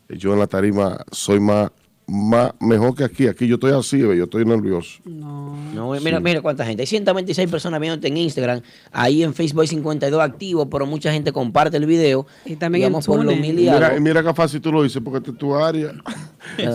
Yo 0.08 0.34
en 0.34 0.40
la 0.40 0.46
tarima 0.46 0.98
soy 1.10 1.40
más, 1.40 1.70
más 2.12 2.52
mejor 2.60 2.94
que 2.94 3.04
aquí. 3.04 3.26
Aquí 3.26 3.46
yo 3.46 3.54
estoy 3.54 3.72
así, 3.72 4.02
ve, 4.02 4.16
yo 4.16 4.24
estoy 4.24 4.44
nervioso. 4.44 5.00
No, 5.06 5.56
mira, 6.02 6.20
mira 6.20 6.42
cuánta 6.42 6.64
gente. 6.66 6.82
Hay 6.82 6.86
126 6.86 7.50
personas 7.50 7.80
viéndote 7.80 8.08
en 8.08 8.18
Instagram. 8.18 8.60
Ahí 8.92 9.22
en 9.22 9.32
Facebook 9.32 9.62
hay 9.62 9.68
52 9.68 10.20
activos, 10.20 10.68
pero 10.70 10.84
mucha 10.84 11.10
gente 11.10 11.32
comparte 11.32 11.78
el 11.78 11.86
video. 11.86 12.26
Y 12.44 12.56
también 12.56 12.92
Vamos 12.92 13.06
por 13.06 13.24
los 13.24 13.34
mil 13.36 13.58
y 13.58 13.62
Mira, 13.62 13.86
algo. 13.88 14.00
mira 14.00 14.22
qué 14.22 14.34
fácil 14.34 14.60
tú 14.60 14.70
lo 14.70 14.82
dices, 14.82 15.00
porque 15.02 15.18
esta 15.18 15.30
es 15.30 15.38
tu 15.38 15.56
área. 15.56 15.92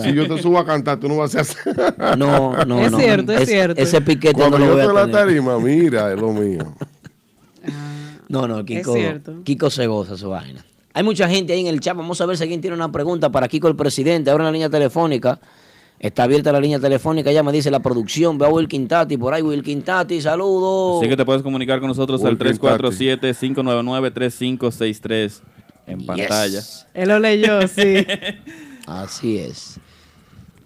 si 0.02 0.12
yo 0.12 0.26
te 0.26 0.42
subo 0.42 0.58
a 0.58 0.66
cantar, 0.66 0.98
tú 0.98 1.08
no 1.08 1.16
vas 1.18 1.34
a 1.36 1.42
hacer. 1.42 1.58
No, 2.18 2.52
no, 2.66 2.80
Es 2.84 2.90
no. 2.90 2.98
cierto, 2.98 3.32
es 3.32 3.48
cierto. 3.48 3.80
Ese 3.80 4.00
piquete 4.00 4.34
Cuando 4.34 4.58
no 4.58 4.64
lo 4.64 4.70
yo 4.70 4.76
voy 4.76 4.82
estoy 4.86 4.96
a 4.98 5.04
en 5.04 5.10
la 5.12 5.18
tarima, 5.18 5.58
mira, 5.60 6.12
es 6.12 6.20
lo 6.20 6.32
mío. 6.32 6.74
No, 8.28 8.46
no, 8.46 8.64
Kiko, 8.64 8.94
cierto. 8.94 9.42
Kiko 9.44 9.70
se 9.70 9.86
goza 9.86 10.16
su 10.16 10.28
vaina. 10.30 10.64
Hay 10.98 11.04
mucha 11.04 11.28
gente 11.28 11.52
ahí 11.52 11.60
en 11.60 11.68
el 11.68 11.78
chat. 11.78 11.96
Vamos 11.96 12.20
a 12.20 12.26
ver 12.26 12.36
si 12.36 12.42
alguien 12.42 12.60
tiene 12.60 12.74
una 12.74 12.90
pregunta 12.90 13.30
para 13.30 13.46
Kiko 13.46 13.68
el 13.68 13.76
presidente. 13.76 14.32
Ahora 14.32 14.42
en 14.42 14.46
la 14.46 14.52
línea 14.52 14.68
telefónica. 14.68 15.38
Está 16.00 16.24
abierta 16.24 16.50
la 16.50 16.58
línea 16.58 16.80
telefónica. 16.80 17.30
Ya 17.30 17.44
me 17.44 17.52
dice 17.52 17.70
la 17.70 17.78
producción. 17.78 18.36
Veo 18.36 18.48
a 18.48 18.50
Will 18.50 18.66
Quintati 18.66 19.16
por 19.16 19.32
ahí. 19.32 19.40
Will 19.40 19.62
Quintati, 19.62 20.20
saludos. 20.20 21.00
Así 21.00 21.08
que 21.08 21.16
te 21.16 21.24
puedes 21.24 21.44
comunicar 21.44 21.78
con 21.78 21.86
nosotros 21.86 22.24
al 22.24 22.34
Walking 22.34 22.58
347-599-3563 22.58 25.40
en 25.86 26.04
pantalla. 26.04 26.62
Él 26.94 27.08
lo 27.08 27.20
leyó, 27.20 27.68
sí. 27.68 28.04
Así 28.88 29.38
es. 29.38 29.78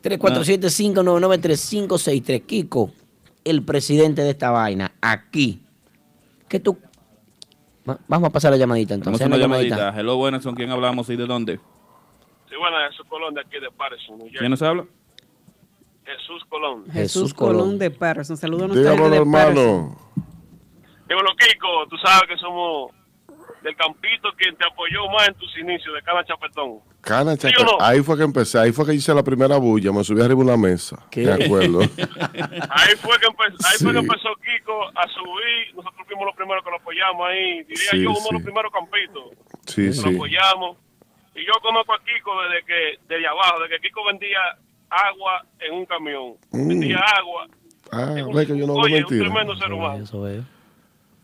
347-599-3563. 0.02 2.46
Kiko, 2.46 2.90
el 3.44 3.62
presidente 3.64 4.22
de 4.22 4.30
esta 4.30 4.50
vaina, 4.50 4.94
aquí. 5.02 5.60
¿Qué 6.48 6.58
tú? 6.58 6.78
Va- 7.88 7.98
Vamos 8.08 8.28
a 8.28 8.32
pasar 8.32 8.50
la 8.52 8.56
llamadita 8.56 8.94
entonces. 8.94 9.26
una 9.26 9.36
Una 9.36 9.42
llamadita. 9.44 9.92
Hello, 9.98 10.16
buenas, 10.16 10.42
¿con 10.44 10.54
quién 10.54 10.70
hablamos 10.70 11.08
y 11.10 11.16
de 11.16 11.26
dónde? 11.26 11.56
Sí, 12.48 12.56
bueno, 12.58 12.76
Jesús 12.90 13.06
Colón 13.08 13.34
de 13.34 13.40
aquí 13.40 13.58
de 13.58 13.70
Patterson. 13.70 14.18
¿Quién 14.38 14.50
nos 14.50 14.62
habla? 14.62 14.84
Jesús 16.04 16.44
Colón. 16.48 16.84
Jesús 16.92 17.34
Colón 17.34 17.78
de 17.78 17.90
Patterson. 17.90 18.36
Saludos 18.36 18.64
a 18.64 18.66
nuestra 18.68 18.92
gente 18.96 19.10
de 19.10 19.16
hermano. 19.16 19.96
Dímelo, 21.08 21.30
Kiko, 21.38 21.86
tú 21.88 21.96
sabes 21.98 22.22
que 22.28 22.36
somos 22.38 22.90
del 23.62 23.76
campito 23.76 24.28
quien 24.36 24.56
te 24.56 24.66
apoyó 24.66 25.08
más 25.12 25.28
en 25.28 25.34
tus 25.34 25.56
inicios 25.58 25.94
de 25.94 26.02
Cana 26.02 26.24
Chapetón. 26.24 26.80
Cana. 27.02 27.34
Ahí 27.80 28.00
fue 28.00 28.16
que 28.16 28.22
empecé, 28.22 28.58
ahí 28.58 28.70
fue 28.72 28.86
que 28.86 28.94
hice 28.94 29.12
la 29.12 29.22
primera 29.24 29.56
bulla, 29.56 29.90
me 29.92 30.04
subí 30.04 30.20
arriba 30.22 30.42
de 30.44 30.50
una 30.50 30.56
mesa. 30.56 31.04
¿Qué? 31.10 31.22
Me 31.26 31.44
acuerdo. 31.44 31.80
Ahí 32.70 32.94
fue 32.96 33.18
que, 33.18 33.26
empe- 33.26 33.56
ahí 33.66 33.76
fue 33.78 33.92
que 33.92 33.98
Sí. 33.98 34.04
empezó 34.06 34.28
Kiko 34.36 34.84
a 34.94 35.08
subir. 35.08 35.74
Nosotros 35.74 36.06
fuimos 36.06 36.26
los 36.26 36.36
primeros 36.36 36.62
que 36.64 36.70
lo 36.70 36.76
apoyamos 36.76 37.26
ahí. 37.28 37.62
Diría 37.64 37.90
Sí, 37.90 38.02
yo, 38.04 38.10
uno 38.10 38.20
de 38.20 38.32
los 38.34 38.42
primeros 38.42 38.72
campitos. 38.72 39.24
Sí, 39.66 39.82
que 39.86 39.92
sí. 39.92 40.02
Lo 40.10 40.16
apoyamos. 40.16 40.76
Y 41.34 41.44
yo 41.44 41.52
conozco 41.60 41.92
a 41.92 41.98
Kiko 42.04 42.30
desde 42.42 42.64
que, 42.66 42.98
desde 43.08 43.26
abajo, 43.26 43.60
desde 43.60 43.76
que 43.80 43.88
Kiko 43.88 44.04
vendía 44.06 44.38
agua 44.88 45.44
en 45.58 45.74
un 45.74 45.86
camión. 45.86 46.34
Mm. 46.52 46.68
Vendía 46.68 46.98
agua. 47.18 47.46
Ah, 47.90 48.14
ve 48.32 48.46
que 48.46 48.56
yo 48.56 48.66
no 48.66 48.74
Oye, 48.74 49.02
un 49.02 49.08
tremendo 49.08 49.56
ser 49.56 49.72
humano. 49.72 50.04
Eso 50.04 50.28
es. 50.28 50.42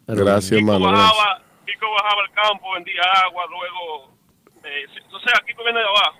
Gracias, 0.08 0.58
Kiko 0.58 0.72
hermano. 0.74 0.90
bajaba, 0.92 1.42
Kiko 1.66 1.86
bajaba 1.92 2.22
al 2.22 2.32
campo, 2.32 2.72
vendía 2.74 3.02
agua, 3.26 3.44
luego, 3.48 4.10
eh, 4.68 4.86
o 5.12 5.20
sea, 5.20 5.32
Kiko 5.46 5.62
viene 5.64 5.80
de 5.80 5.86
abajo. 5.86 6.18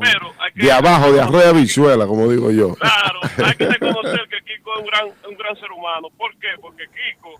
Pero 0.00 0.32
hay 0.38 0.52
que 0.52 0.62
De 0.62 0.72
abajo, 0.72 1.12
de 1.12 1.20
arroyo 1.20 1.48
a 1.48 1.52
bichuela, 1.52 2.06
como 2.06 2.26
digo 2.28 2.50
yo. 2.50 2.74
Claro, 2.76 3.20
hay 3.44 3.54
que 3.56 3.66
reconocer 3.78 4.26
que 4.28 4.40
Kiko 4.42 4.72
es 4.74 4.80
un 4.80 4.86
gran, 4.86 5.06
un 5.28 5.36
gran 5.36 5.54
ser 5.56 5.70
humano. 5.70 6.08
¿Por 6.16 6.34
qué? 6.38 6.48
Porque 6.60 6.84
Kiko, 6.86 7.34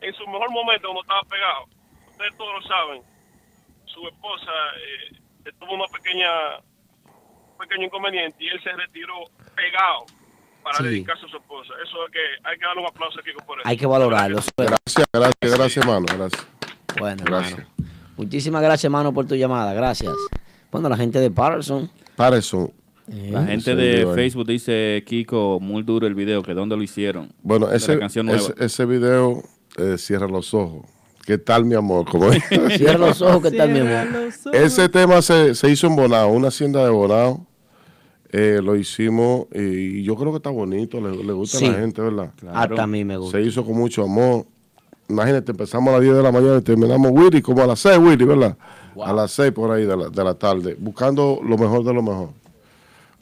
en 0.00 0.14
su 0.14 0.24
mejor 0.28 0.50
momento, 0.52 0.82
cuando 0.88 1.02
estaba 1.02 1.22
pegado, 1.24 1.64
ustedes 2.12 2.36
todos 2.36 2.62
lo 2.62 2.68
saben, 2.68 3.02
su 3.86 4.06
esposa 4.06 4.52
eh, 4.76 5.50
tuvo 5.58 5.74
una 5.74 5.86
pequeña, 5.92 6.30
un 6.60 7.58
pequeño 7.58 7.86
inconveniente 7.86 8.36
y 8.44 8.48
él 8.48 8.60
se 8.62 8.70
retiró 8.72 9.14
pegado 9.56 10.06
para 10.62 10.76
Sí. 10.78 10.84
dedicarse 10.84 11.26
a 11.26 11.28
su 11.28 11.36
esposa. 11.38 11.72
Eso 11.82 12.06
es 12.06 12.12
que 12.12 12.20
hay 12.44 12.56
que 12.56 12.66
darle 12.66 12.82
un 12.82 12.88
aplauso 12.88 13.18
a 13.18 13.22
Kiko 13.24 13.44
por 13.44 13.58
eso. 13.58 13.68
Hay 13.68 13.76
que 13.76 13.86
valorarlo. 13.86 14.38
Gracias, 14.56 15.06
gracias, 15.12 15.58
gracias, 15.58 15.76
hermano. 15.84 16.06
Gracias. 16.06 16.46
Bueno, 16.98 17.22
Gracias. 17.24 17.52
hermano. 17.58 17.69
Muchísimas 18.24 18.62
gracias, 18.62 18.84
hermano, 18.84 19.12
por 19.12 19.26
tu 19.26 19.34
llamada. 19.34 19.72
Gracias. 19.72 20.12
Bueno, 20.70 20.88
la 20.88 20.96
gente 20.96 21.18
de 21.18 21.30
Patterson. 21.30 21.90
Patterson. 22.16 22.70
La 23.08 23.44
gente 23.44 23.72
Sí, 23.72 23.76
de 23.76 24.02
eh. 24.02 24.06
Facebook 24.14 24.46
dice, 24.46 25.02
Kiko, 25.06 25.58
muy 25.60 25.82
duro 25.82 26.06
el 26.06 26.14
video, 26.14 26.42
que 26.42 26.54
dónde 26.54 26.76
lo 26.76 26.82
hicieron. 26.82 27.32
Bueno, 27.42 27.70
ese, 27.72 27.94
la 27.94 28.00
canción 28.00 28.26
nueva. 28.26 28.40
ese, 28.40 28.54
ese 28.64 28.84
video, 28.86 29.42
eh, 29.78 29.96
cierra 29.98 30.28
los 30.28 30.54
ojos. 30.54 30.86
¿Qué 31.26 31.38
tal, 31.38 31.64
mi 31.64 31.74
amor? 31.74 32.06
Como 32.08 32.30
es. 32.32 32.42
Cierra 32.76 32.98
los 32.98 33.20
ojos, 33.22 33.42
¿qué 33.42 33.56
tal, 33.56 33.70
mi 33.70 33.80
amor? 33.80 34.30
Ese 34.52 34.88
tema 34.88 35.20
se, 35.22 35.54
se 35.54 35.70
hizo 35.70 35.86
en 35.86 35.96
Bonao, 35.96 36.28
una 36.32 36.48
hacienda 36.48 36.84
de 36.84 36.90
Bonao. 36.90 37.46
Eh, 38.32 38.60
lo 38.62 38.76
hicimos 38.76 39.46
y 39.52 40.02
yo 40.04 40.14
creo 40.14 40.30
que 40.30 40.36
está 40.36 40.50
bonito, 40.50 41.00
le, 41.00 41.16
le 41.24 41.32
gusta 41.32 41.58
Sí. 41.58 41.66
a 41.66 41.72
la 41.72 41.78
gente, 41.80 42.00
¿verdad? 42.00 42.32
Hasta 42.52 42.82
a 42.82 42.86
mí 42.86 43.04
me 43.04 43.16
gusta. 43.16 43.38
Se 43.38 43.44
hizo 43.44 43.64
con 43.64 43.76
mucho 43.76 44.04
amor. 44.04 44.46
Imagínate, 45.10 45.50
empezamos 45.50 45.88
a 45.88 45.92
las 45.92 46.02
10 46.02 46.16
de 46.16 46.22
la 46.22 46.32
mañana 46.32 46.58
y 46.58 46.62
terminamos 46.62 47.10
Willy 47.12 47.42
como 47.42 47.62
a 47.62 47.66
las 47.66 47.80
6, 47.80 47.98
Willy, 47.98 48.24
¿verdad? 48.24 48.56
A 49.04 49.12
las 49.12 49.32
6 49.32 49.52
por 49.52 49.70
ahí 49.70 49.84
de 49.84 49.96
la, 49.96 50.08
de 50.08 50.24
la 50.24 50.34
tarde, 50.34 50.76
buscando 50.78 51.40
lo 51.42 51.58
mejor 51.58 51.84
de 51.84 51.92
lo 51.92 52.02
mejor. 52.02 52.30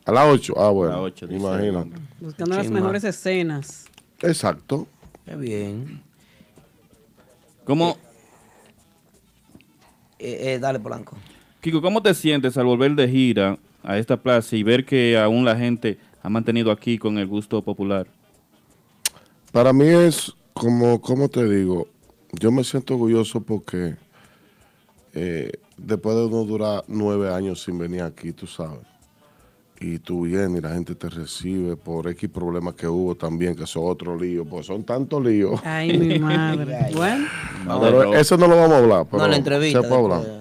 A 0.05 0.13
las 0.13 0.27
8, 0.27 0.55
ah, 0.57 0.71
bueno, 0.71 1.03
ocho, 1.03 1.27
dice 1.27 1.41
imagínate. 1.41 1.91
Buscando 2.21 2.57
las 2.57 2.71
mejores 2.71 3.05
escenas. 3.05 3.87
Exacto. 4.21 4.87
Qué 5.25 5.37
bien. 5.37 6.03
¿Cómo, 7.65 7.99
Eh, 10.19 10.55
eh, 10.55 10.59
dale, 10.59 10.81
Polanco. 10.81 11.17
Kiko, 11.61 11.81
¿cómo 11.83 12.03
te 12.03 12.15
sientes 12.15 12.57
al 12.57 12.65
volver 12.65 12.95
de 12.95 13.09
gira 13.09 13.59
a 13.83 13.99
esta 13.99 14.17
plaza 14.17 14.57
y 14.57 14.63
ver 14.63 14.85
que 14.85 15.19
aún 15.19 15.45
la 15.45 15.57
gente 15.57 15.99
ha 16.23 16.29
mantenido 16.29 16.73
aquí 16.73 16.99
con 16.99 17.19
el 17.19 17.27
gusto 17.27 17.63
popular? 17.63 18.07
Para 19.53 19.73
mí 19.73 19.87
es 19.87 20.33
como, 20.59 21.01
¿cómo 21.01 21.29
te 21.29 21.45
digo? 21.49 21.89
Yo 22.33 22.51
me 22.53 22.63
siento 22.65 22.95
orgulloso 22.95 23.41
porque 23.41 23.97
eh, 25.15 25.53
después 25.77 26.17
de 26.17 26.27
uno 26.27 26.45
durar 26.45 26.85
nueve 26.89 27.33
años 27.33 27.63
sin 27.63 27.79
venir 27.79 28.03
aquí, 28.03 28.33
tú 28.33 28.47
sabes, 28.47 28.81
y 29.81 29.99
tú 29.99 30.23
vienes 30.23 30.59
y 30.59 30.61
la 30.61 30.71
gente 30.75 30.95
te 30.95 31.09
recibe 31.09 31.77
por 31.77 32.09
X 32.09 32.29
problemas 32.29 32.75
que 32.75 32.87
hubo 32.89 33.15
también, 33.15 33.55
que 33.55 33.67
son 33.67 33.85
otro 33.87 34.19
lío, 34.19 34.45
pues 34.45 34.67
son 34.67 34.85
tantos 34.85 35.25
líos. 35.25 35.61
Ay, 35.65 35.97
mi 35.97 36.19
madre. 36.19 36.77
Bueno, 36.95 37.27
Pero 37.81 38.15
eso 38.15 38.37
no 38.37 38.49
lo 38.49 38.57
vamos 38.57 38.73
a 38.73 38.79
hablar. 38.79 39.07
Pero 39.11 39.23
No, 39.23 39.29
la 39.29 39.37
entrevista. 39.37 39.81
Se 39.83 39.89
puede 39.89 40.03
hablar. 40.03 40.21
después. 40.21 40.39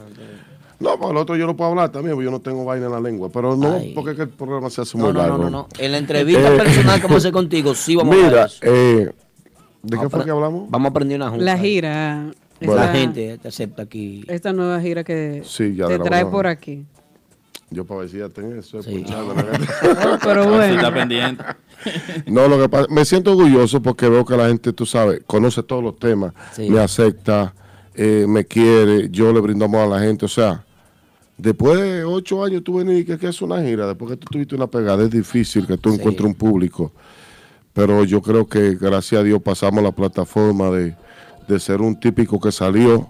No, 0.80 1.00
para 1.00 1.12
el 1.12 1.18
otro 1.18 1.36
yo 1.36 1.48
no 1.48 1.56
puedo 1.56 1.72
hablar 1.72 1.92
también, 1.92 2.16
porque 2.16 2.26
yo 2.26 2.32
no 2.32 2.40
tengo 2.42 2.64
vaina 2.66 2.86
en 2.88 2.92
la 2.92 3.00
lengua. 3.00 3.30
Pero 3.32 3.56
no, 3.56 3.74
Ay. 3.74 3.94
porque 3.96 4.12
es 4.12 4.16
que 4.18 4.24
el 4.24 4.30
programa 4.30 4.70
se 4.70 4.82
hace 4.82 4.96
No, 4.98 5.06
muy 5.06 5.14
no, 5.14 5.20
no, 5.22 5.28
largo. 5.28 5.44
no, 5.46 5.50
no. 5.50 5.68
En 5.80 5.92
la 5.92 5.98
entrevista 6.00 6.54
Eh, 6.54 6.58
personal 6.58 6.96
que 6.98 7.04
vamos 7.04 7.16
a 7.16 7.18
hacer 7.18 7.32
contigo, 7.32 7.74
sí 7.74 7.96
vamos 7.96 8.16
a 8.16 8.26
hablar 8.28 8.50
Mira, 8.62 8.74
eh, 8.74 9.12
¿de 9.84 9.98
qué 10.00 10.10
fue 10.10 10.26
que 10.26 10.32
hablamos? 10.32 10.70
Vamos 10.70 10.86
a 10.88 10.90
aprender 10.90 11.18
una 11.18 11.30
junta. 11.30 11.46
la 11.46 11.58
gira. 11.58 12.32
Bueno. 12.60 12.76
La 12.76 12.86
esta- 12.86 12.98
gente 12.98 13.38
te 13.38 13.48
acepta 13.48 13.84
aquí. 13.84 14.24
Esta 14.28 14.52
nueva 14.54 14.82
gira 14.82 15.04
que 15.04 15.44
Sí, 15.46 15.76
ya 15.76 15.88
te 15.88 16.00
trae 16.00 16.26
por 16.26 16.48
aquí. 16.48 16.86
Yo 17.70 17.86
para 17.86 18.00
ver 18.02 18.10
si 18.10 18.18
ya 18.18 18.30
tengo 18.30 18.56
eso. 18.56 18.82
Sí. 18.82 19.06
Pero 20.24 20.48
bueno. 20.50 20.76
está 20.76 20.94
pendiente. 20.94 21.44
No, 22.26 22.48
lo 22.48 22.60
que 22.60 22.68
pasa, 22.70 22.88
me 22.90 23.06
siento 23.06 23.32
orgulloso 23.32 23.82
porque 23.82 24.10
veo 24.10 24.26
que 24.26 24.36
la 24.36 24.48
gente, 24.48 24.74
tú 24.74 24.86
sabes, 24.86 25.22
conoce 25.28 25.62
todos 25.62 25.84
los 25.84 25.98
temas, 26.00 26.34
Sí. 26.54 26.70
me 26.72 26.80
acepta, 26.80 27.54
eh, 27.94 28.26
me 28.28 28.46
quiere, 28.46 29.10
yo 29.12 29.32
le 29.32 29.40
brindo 29.40 29.66
amor 29.66 29.82
a 29.82 29.88
la 29.88 30.00
gente. 30.00 30.26
O 30.26 30.28
sea, 30.28 30.66
después 31.38 31.80
de 31.80 32.04
ocho 32.04 32.44
años 32.44 32.64
tú 32.64 32.78
venís 32.80 33.02
y 33.02 33.06
que, 33.06 33.18
que 33.20 33.28
es 33.28 33.42
una 33.44 33.62
gira, 33.62 33.86
después 33.88 34.10
que 34.12 34.18
tú 34.18 34.26
tuviste 34.32 34.56
una 34.56 34.66
pegada, 34.68 35.04
es 35.04 35.12
difícil 35.12 35.68
que 35.68 35.78
tú 35.78 35.92
Sí. 35.92 35.98
encuentres 36.00 36.26
un 36.26 36.34
público. 36.34 36.92
Pero 37.78 38.04
yo 38.06 38.24
creo 38.24 38.48
que 38.48 38.74
gracias 38.74 39.22
a 39.22 39.24
Dios 39.24 39.40
pasamos 39.40 39.84
la 39.84 39.92
plataforma 39.92 40.72
de, 40.72 40.96
de 41.48 41.60
ser 41.60 41.80
un 41.80 42.00
típico 42.00 42.40
que 42.40 42.52
salió 42.52 43.08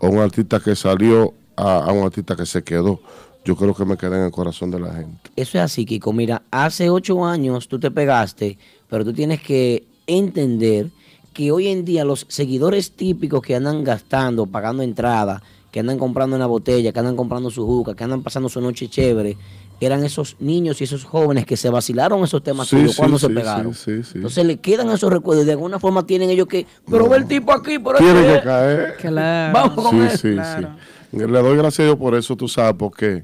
o 0.00 0.08
un 0.08 0.18
artista 0.18 0.58
que 0.58 0.74
salió 0.74 1.34
a, 1.54 1.84
a 1.84 1.92
un 1.92 2.04
artista 2.04 2.34
que 2.34 2.44
se 2.44 2.64
quedó. 2.64 2.98
Yo 3.44 3.54
creo 3.54 3.76
que 3.76 3.84
me 3.84 3.96
quedé 3.96 4.16
en 4.16 4.24
el 4.24 4.32
corazón 4.32 4.72
de 4.72 4.80
la 4.80 4.92
gente. 4.92 5.30
Eso 5.36 5.58
es 5.58 5.62
así, 5.62 5.86
Kiko. 5.86 6.12
Mira, 6.12 6.42
hace 6.50 6.90
ocho 6.90 7.24
años 7.24 7.68
tú 7.68 7.78
te 7.78 7.92
pegaste, 7.92 8.58
pero 8.88 9.04
tú 9.04 9.12
tienes 9.12 9.40
que 9.40 9.84
entender 10.08 10.88
que 11.32 11.52
hoy 11.52 11.68
en 11.68 11.84
día 11.84 12.04
los 12.04 12.26
seguidores 12.28 12.90
típicos 12.90 13.40
que 13.40 13.54
andan 13.54 13.84
gastando, 13.84 14.46
pagando 14.46 14.82
entrada, 14.82 15.44
que 15.70 15.78
andan 15.78 15.96
comprando 15.96 16.34
una 16.34 16.46
botella, 16.46 16.90
que 16.90 16.98
andan 16.98 17.14
comprando 17.14 17.50
su 17.50 17.64
juca, 17.64 17.94
que 17.94 18.02
andan 18.02 18.24
pasando 18.24 18.48
su 18.48 18.60
noche 18.60 18.88
chévere, 18.88 19.36
eran 19.80 20.04
esos 20.04 20.36
niños 20.40 20.80
y 20.80 20.84
esos 20.84 21.04
jóvenes 21.04 21.46
que 21.46 21.56
se 21.56 21.70
vacilaron 21.70 22.22
esos 22.24 22.42
temas 22.42 22.68
Sí, 22.68 22.76
tuyos 22.76 22.92
sí, 22.92 22.96
cuando 22.98 23.18
se 23.18 23.28
sí, 23.28 23.32
pegaron. 23.34 23.74
sí, 23.74 23.96
sí, 23.98 24.02
sí. 24.04 24.12
Entonces 24.16 24.44
le 24.44 24.56
quedan 24.58 24.90
esos 24.90 25.12
recuerdos 25.12 25.44
y 25.44 25.46
de 25.46 25.52
alguna 25.52 25.78
forma 25.78 26.04
tienen 26.06 26.30
ellos 26.30 26.46
que, 26.48 26.66
pero 26.90 27.08
ve 27.08 27.18
el 27.18 27.26
tipo 27.26 27.52
aquí, 27.52 27.78
pero 27.78 27.98
Tiene 27.98 28.20
este 28.26 28.38
que 28.40 28.44
caer. 28.44 28.96
Claro. 29.00 29.52
Vamos 29.54 29.84
con 29.84 29.90
Sí, 29.92 30.06
él. 30.12 30.18
sí, 30.18 30.32
claro. 30.34 30.68
sí. 31.10 31.16
Le 31.18 31.26
doy 31.26 31.56
gracias 31.56 31.80
a 31.80 31.84
Dios 31.84 31.96
por 31.96 32.14
eso, 32.14 32.36
tú 32.36 32.48
sabes, 32.48 32.74
porque 32.78 33.22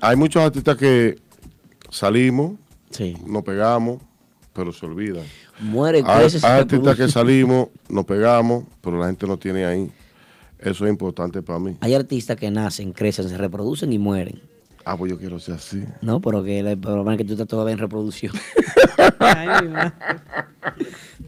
hay 0.00 0.16
muchos 0.16 0.42
artistas 0.42 0.76
que 0.76 1.18
salimos, 1.90 2.52
Sí. 2.90 3.16
nos 3.26 3.42
pegamos, 3.42 4.00
pero 4.52 4.72
se 4.72 4.84
olvidan. 4.86 5.24
Muere, 5.60 6.02
Hay, 6.06 6.26
hay 6.42 6.60
artistas 6.60 6.96
que 6.96 7.08
salimos, 7.08 7.68
nos 7.88 8.04
pegamos, 8.04 8.64
pero 8.80 8.98
la 8.98 9.06
gente 9.06 9.26
no 9.26 9.36
tiene 9.38 9.64
ahí. 9.64 9.90
Eso 10.58 10.84
es 10.84 10.90
importante 10.90 11.40
para 11.42 11.58
mí. 11.58 11.76
Hay 11.80 11.94
artistas 11.94 12.36
que 12.36 12.50
nacen, 12.50 12.92
crecen, 12.92 13.28
se 13.28 13.36
reproducen 13.38 13.92
y 13.92 13.98
mueren. 13.98 14.40
Ah, 14.84 14.96
pues 14.96 15.10
yo 15.12 15.18
quiero 15.18 15.38
ser 15.38 15.56
así. 15.56 15.84
No, 16.00 16.20
pero 16.20 16.42
que 16.42 16.60
el 16.60 16.78
problema 16.78 17.12
es 17.12 17.18
que 17.18 17.24
tú 17.24 17.32
estás 17.32 17.46
todavía 17.46 17.72
en 17.74 17.78
reproducción. 17.78 18.32
Ay. 19.18 19.68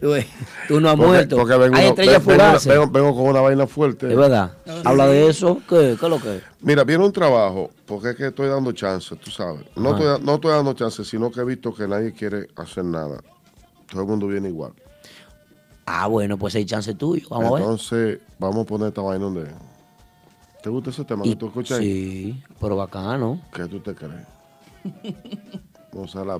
Uy, 0.02 0.26
Tú 0.68 0.80
no 0.80 0.88
has 0.88 0.96
Porque- 0.96 1.08
muerto. 1.10 1.36
porque 1.36 1.56
vengo, 1.56 1.76
Hay 1.76 1.86
estrellas 1.88 2.24
vengo- 2.24 2.42
fugaces. 2.42 2.66
vengo- 2.72 2.90
vengo 2.90 3.14
con 3.14 3.26
una 3.26 3.40
vaina 3.40 3.66
fuerte. 3.66 4.10
Es 4.10 4.16
verdad. 4.16 4.52
Habla 4.84 5.06
de 5.06 5.28
eso. 5.28 5.60
¿Qué, 5.68 5.96
¿Qué 5.98 6.06
es 6.06 6.10
lo 6.10 6.18
que 6.20 6.36
es? 6.38 6.42
Mira, 6.60 6.82
viene 6.84 7.04
un 7.04 7.12
trabajo, 7.12 7.70
porque 7.86 8.10
es 8.10 8.16
que 8.16 8.26
estoy 8.28 8.48
dando 8.48 8.72
chance, 8.72 9.14
tú 9.16 9.30
sabes. 9.30 9.64
No 9.76 9.96
estoy, 9.96 10.24
no 10.24 10.34
estoy 10.34 10.50
dando 10.50 10.72
chance, 10.72 11.04
sino 11.04 11.30
que 11.30 11.40
he 11.40 11.44
visto 11.44 11.72
que 11.74 11.86
nadie 11.86 12.12
quiere 12.12 12.48
hacer 12.56 12.84
nada. 12.84 13.20
Todo 13.90 14.02
el 14.02 14.08
mundo 14.08 14.26
viene 14.26 14.48
igual. 14.48 14.72
Ah, 15.86 16.06
bueno, 16.06 16.36
pues 16.38 16.54
hay 16.54 16.64
chance 16.64 16.94
tuyo. 16.94 17.26
Vamos 17.30 17.46
a 17.48 17.52
ver. 17.54 17.62
Entonces, 17.62 18.18
vamos 18.38 18.62
a 18.62 18.64
poner 18.66 18.88
esta 18.88 19.02
vaina 19.02 19.24
donde. 19.24 19.46
¿Te 20.62 20.70
gusta 20.70 20.90
ese 20.90 21.04
tema 21.04 21.24
que 21.24 21.36
tú 21.36 21.46
escuchas? 21.46 21.78
ahí? 21.80 22.32
Sí, 22.34 22.42
pero 22.60 22.76
bacano. 22.76 23.40
¿Qué 23.52 23.64
tú 23.66 23.80
te 23.80 23.94
crees? 23.94 24.26
Vamos 25.92 26.14
a 26.16 26.24
la. 26.24 26.38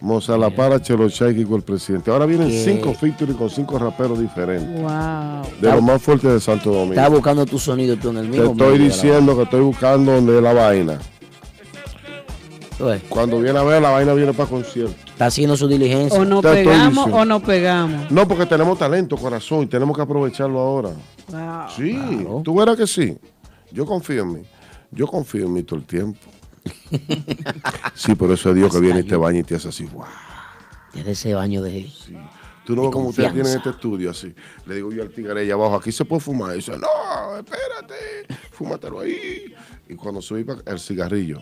Vamos 0.00 0.30
a 0.30 0.38
la 0.38 0.48
para 0.48 0.80
Chelo 0.80 1.10
Chaiki 1.10 1.44
con 1.44 1.56
el 1.56 1.62
presidente. 1.62 2.10
Ahora 2.10 2.24
vienen 2.24 2.48
¿Qué? 2.48 2.64
cinco 2.64 2.94
featuring 2.94 3.36
con 3.36 3.50
cinco 3.50 3.78
raperos 3.78 4.18
diferentes. 4.18 4.80
Wow. 4.80 5.42
De 5.60 5.70
los 5.70 5.82
más 5.82 6.00
fuertes 6.00 6.32
de 6.32 6.40
Santo 6.40 6.70
Domingo. 6.70 6.94
Estás 6.94 7.10
buscando 7.10 7.44
tu 7.44 7.58
sonido 7.58 7.96
tú 7.98 8.08
en 8.08 8.16
el 8.16 8.30
Te 8.30 8.38
mismo. 8.38 8.52
estoy 8.52 8.78
diciendo 8.78 9.36
que 9.36 9.42
estoy 9.42 9.60
buscando 9.60 10.12
donde 10.12 10.38
es 10.38 10.42
la 10.42 10.54
vaina. 10.54 10.98
Cuando 13.08 13.40
viene 13.40 13.58
a 13.58 13.62
ver, 13.62 13.82
la 13.82 13.90
vaina 13.90 14.14
viene 14.14 14.32
para 14.32 14.48
concierto. 14.48 14.94
Está 15.06 15.26
haciendo 15.26 15.56
su 15.56 15.68
diligencia. 15.68 16.18
O 16.18 16.22
estoy 16.22 16.64
pegamos 16.64 17.10
o 17.12 17.24
nos 17.24 17.42
pegamos. 17.42 18.10
No, 18.10 18.26
porque 18.26 18.46
tenemos 18.46 18.78
talento, 18.78 19.16
corazón, 19.16 19.64
y 19.64 19.66
tenemos 19.66 19.96
que 19.96 20.02
aprovecharlo 20.02 20.58
ahora. 20.58 20.90
Wow. 21.28 21.68
Sí, 21.76 22.26
tú 22.42 22.54
verás 22.54 22.76
que 22.76 22.86
sí. 22.86 23.16
Yo 23.70 23.86
confío 23.86 24.22
en 24.22 24.32
mí. 24.32 24.42
Yo 24.90 25.06
confío 25.06 25.46
en 25.46 25.52
mí 25.52 25.62
todo 25.62 25.78
el 25.78 25.86
tiempo. 25.86 26.18
sí, 27.94 28.14
por 28.14 28.30
eso 28.30 28.50
es 28.50 28.56
Dios 28.56 28.72
que 28.72 28.80
viene 28.80 29.00
y 29.00 29.04
te 29.04 29.16
baña 29.16 29.40
y 29.40 29.44
te 29.44 29.54
hace 29.54 29.68
así. 29.68 29.86
¡guau! 29.86 30.08
Desde 30.92 31.12
ese 31.12 31.34
baño 31.34 31.62
de. 31.62 31.88
Tú 32.64 32.76
no 32.76 32.82
ves 32.82 32.90
como 32.90 33.08
ustedes 33.08 33.32
tienen 33.32 33.56
este 33.56 33.70
estudio 33.70 34.10
así. 34.10 34.34
Le 34.66 34.74
digo 34.76 34.92
yo 34.92 35.02
al 35.02 35.10
tigre 35.10 35.40
allá 35.40 35.54
abajo, 35.54 35.76
aquí 35.76 35.92
se 35.92 36.04
puede 36.04 36.20
fumar. 36.20 36.52
Y 36.52 36.56
dice, 36.56 36.72
no, 36.72 37.36
espérate, 37.36 38.26
fúmatelo 38.50 39.00
ahí. 39.00 39.54
Y 39.88 39.94
cuando 39.94 40.20
subí 40.20 40.44
para 40.44 40.60
el 40.66 40.78
cigarrillo, 40.78 41.40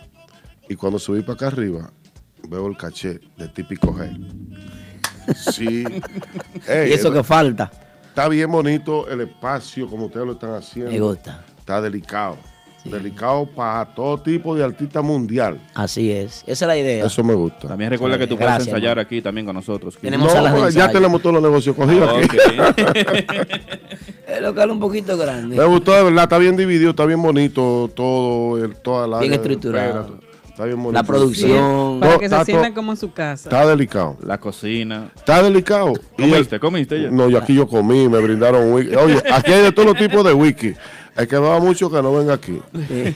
y 0.69 0.77
cuando 0.77 0.99
subí 0.99 1.23
para 1.23 1.35
acá 1.35 1.47
arriba, 1.49 1.91
veo 2.49 2.67
el 2.67 2.77
caché 2.77 3.21
de 3.37 3.49
típico 3.49 3.93
G. 3.95 4.17
Sí. 5.35 5.85
Ey, 6.69 6.91
Y 6.91 6.93
eso 6.93 7.13
que 7.13 7.23
falta. 7.23 7.71
Está 8.09 8.29
bien 8.29 8.51
bonito 8.51 9.09
el 9.09 9.21
espacio 9.23 9.89
como 9.89 10.07
ustedes 10.07 10.27
lo 10.27 10.33
están 10.33 10.55
haciendo. 10.55 10.91
Me 10.91 10.99
gusta. 11.01 11.45
Está 11.59 11.81
delicado. 11.81 12.37
Delicado 12.85 13.45
para 13.45 13.85
todo 13.95 14.19
tipo 14.19 14.55
de 14.57 14.65
artista 14.65 15.03
mundial. 15.03 15.61
Así 15.75 16.11
es. 16.11 16.43
Esa 16.47 16.65
es 16.65 16.69
la 16.69 16.79
idea. 16.79 17.05
Eso 17.05 17.23
me 17.23 17.35
gusta. 17.35 17.69
También 17.69 17.91
recuerda 17.91 18.19
que 18.19 18.27
tú 18.27 18.37
puedes 18.37 18.51
Gracias, 18.51 18.69
ensayar 18.69 18.99
aquí 18.99 19.21
también 19.21 19.47
con 19.47 19.55
nosotros. 19.55 19.97
Kiko. 19.97 20.07
Tenemos 20.07 20.35
No, 20.35 20.67
de 20.67 20.73
ya 20.73 20.91
tenemos 20.91 21.21
todos 21.21 21.35
los 21.35 21.43
negocios 21.43 21.77
cogidos 21.77 22.09
aquí. 22.25 22.37
El 24.27 24.43
local 24.43 24.71
un 24.71 24.81
poquito 24.81 25.17
grande. 25.19 25.57
Me 25.57 25.65
gustó 25.65 25.93
de 25.93 26.05
verdad, 26.05 26.25
está 26.25 26.39
bien 26.39 26.57
dividido, 26.57 26.91
está 26.91 27.05
bien 27.05 27.21
bonito 27.21 27.91
todo, 27.95 28.63
el, 28.63 28.77
toda 28.77 29.07
la 29.07 29.19
Bien 29.19 29.33
área 29.33 29.43
estructurado. 29.43 30.28
Espera, 30.59 30.65
Está 30.65 30.65
bien 30.65 30.83
bonito. 30.83 30.93
La 30.93 31.03
producción. 31.05 32.01
Para 32.01 32.13
No, 32.13 32.19
que 32.19 32.29
se 32.29 32.35
está 32.35 32.45
sientan 32.45 32.75
como 32.75 32.93
en 32.93 32.97
su 32.99 33.13
casa. 33.13 33.49
Está 33.49 33.67
delicado. 33.67 34.17
La 34.23 34.39
cocina. 34.39 35.11
Está 35.17 35.43
delicado. 35.43 35.93
Y 36.17 36.23
¿Comiste? 36.23 36.61
¿Comiste 36.61 37.03
ya? 37.03 37.11
No, 37.11 37.29
yo 37.29 37.39
aquí 37.39 37.55
yo 37.55 37.67
comí, 37.69 38.09
me 38.09 38.19
brindaron 38.21 38.73
wiki. 38.73 38.95
Oye, 38.95 39.23
aquí 39.33 39.53
hay 39.53 39.63
de 39.63 39.73
todos 39.73 39.89
los 39.89 39.97
tipos 39.97 40.25
de 40.25 40.33
wiki. 40.33 40.75
El 41.17 41.27
que 41.27 41.37
va 41.37 41.59
mucho 41.59 41.91
que 41.91 42.01
no 42.01 42.13
venga 42.15 42.35
aquí. 42.35 42.61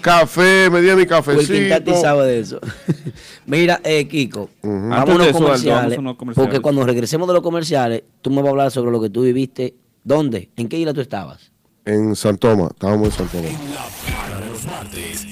Café, 0.01 0.69
me 0.70 0.81
di 0.81 0.89
mi 0.89 0.94
Wilkin 0.94 1.09
cafecito. 1.09 1.69
Tati 1.69 1.94
sabe 1.94 2.27
de 2.27 2.40
eso. 2.40 2.59
Mira, 3.47 3.81
eh, 3.85 4.09
Kiko, 4.09 4.51
Ujú. 4.60 4.89
vamos 4.89 4.98
a 4.98 5.05
unos 5.05 5.19
de 5.19 5.31
eso, 5.31 5.39
comerciales, 5.39 5.82
vamos 5.82 5.97
a 5.97 6.01
unos 6.01 6.16
comerciales. 6.16 6.48
Porque 6.48 6.60
cuando 6.62 6.85
regresemos 6.85 7.28
de 7.28 7.35
los 7.35 7.43
comerciales, 7.44 8.02
tú 8.20 8.31
me 8.31 8.36
vas 8.43 8.47
a 8.47 8.51
hablar 8.51 8.70
sobre 8.73 8.90
lo 8.90 9.01
que 9.01 9.09
tú 9.09 9.23
viviste. 9.23 9.74
¿Dónde? 10.02 10.51
¿En 10.56 10.69
qué 10.69 10.78
isla 10.78 10.93
tú 10.93 11.01
estabas? 11.01 11.52
En 11.85 12.16
San 12.16 12.39
Tomás, 12.39 12.70
estábamos 12.73 13.06
en 13.06 13.12
San 13.12 13.28
Tomás. 13.28 13.52
Para 13.52 14.47
los 14.47 14.66
martes. 14.66 15.31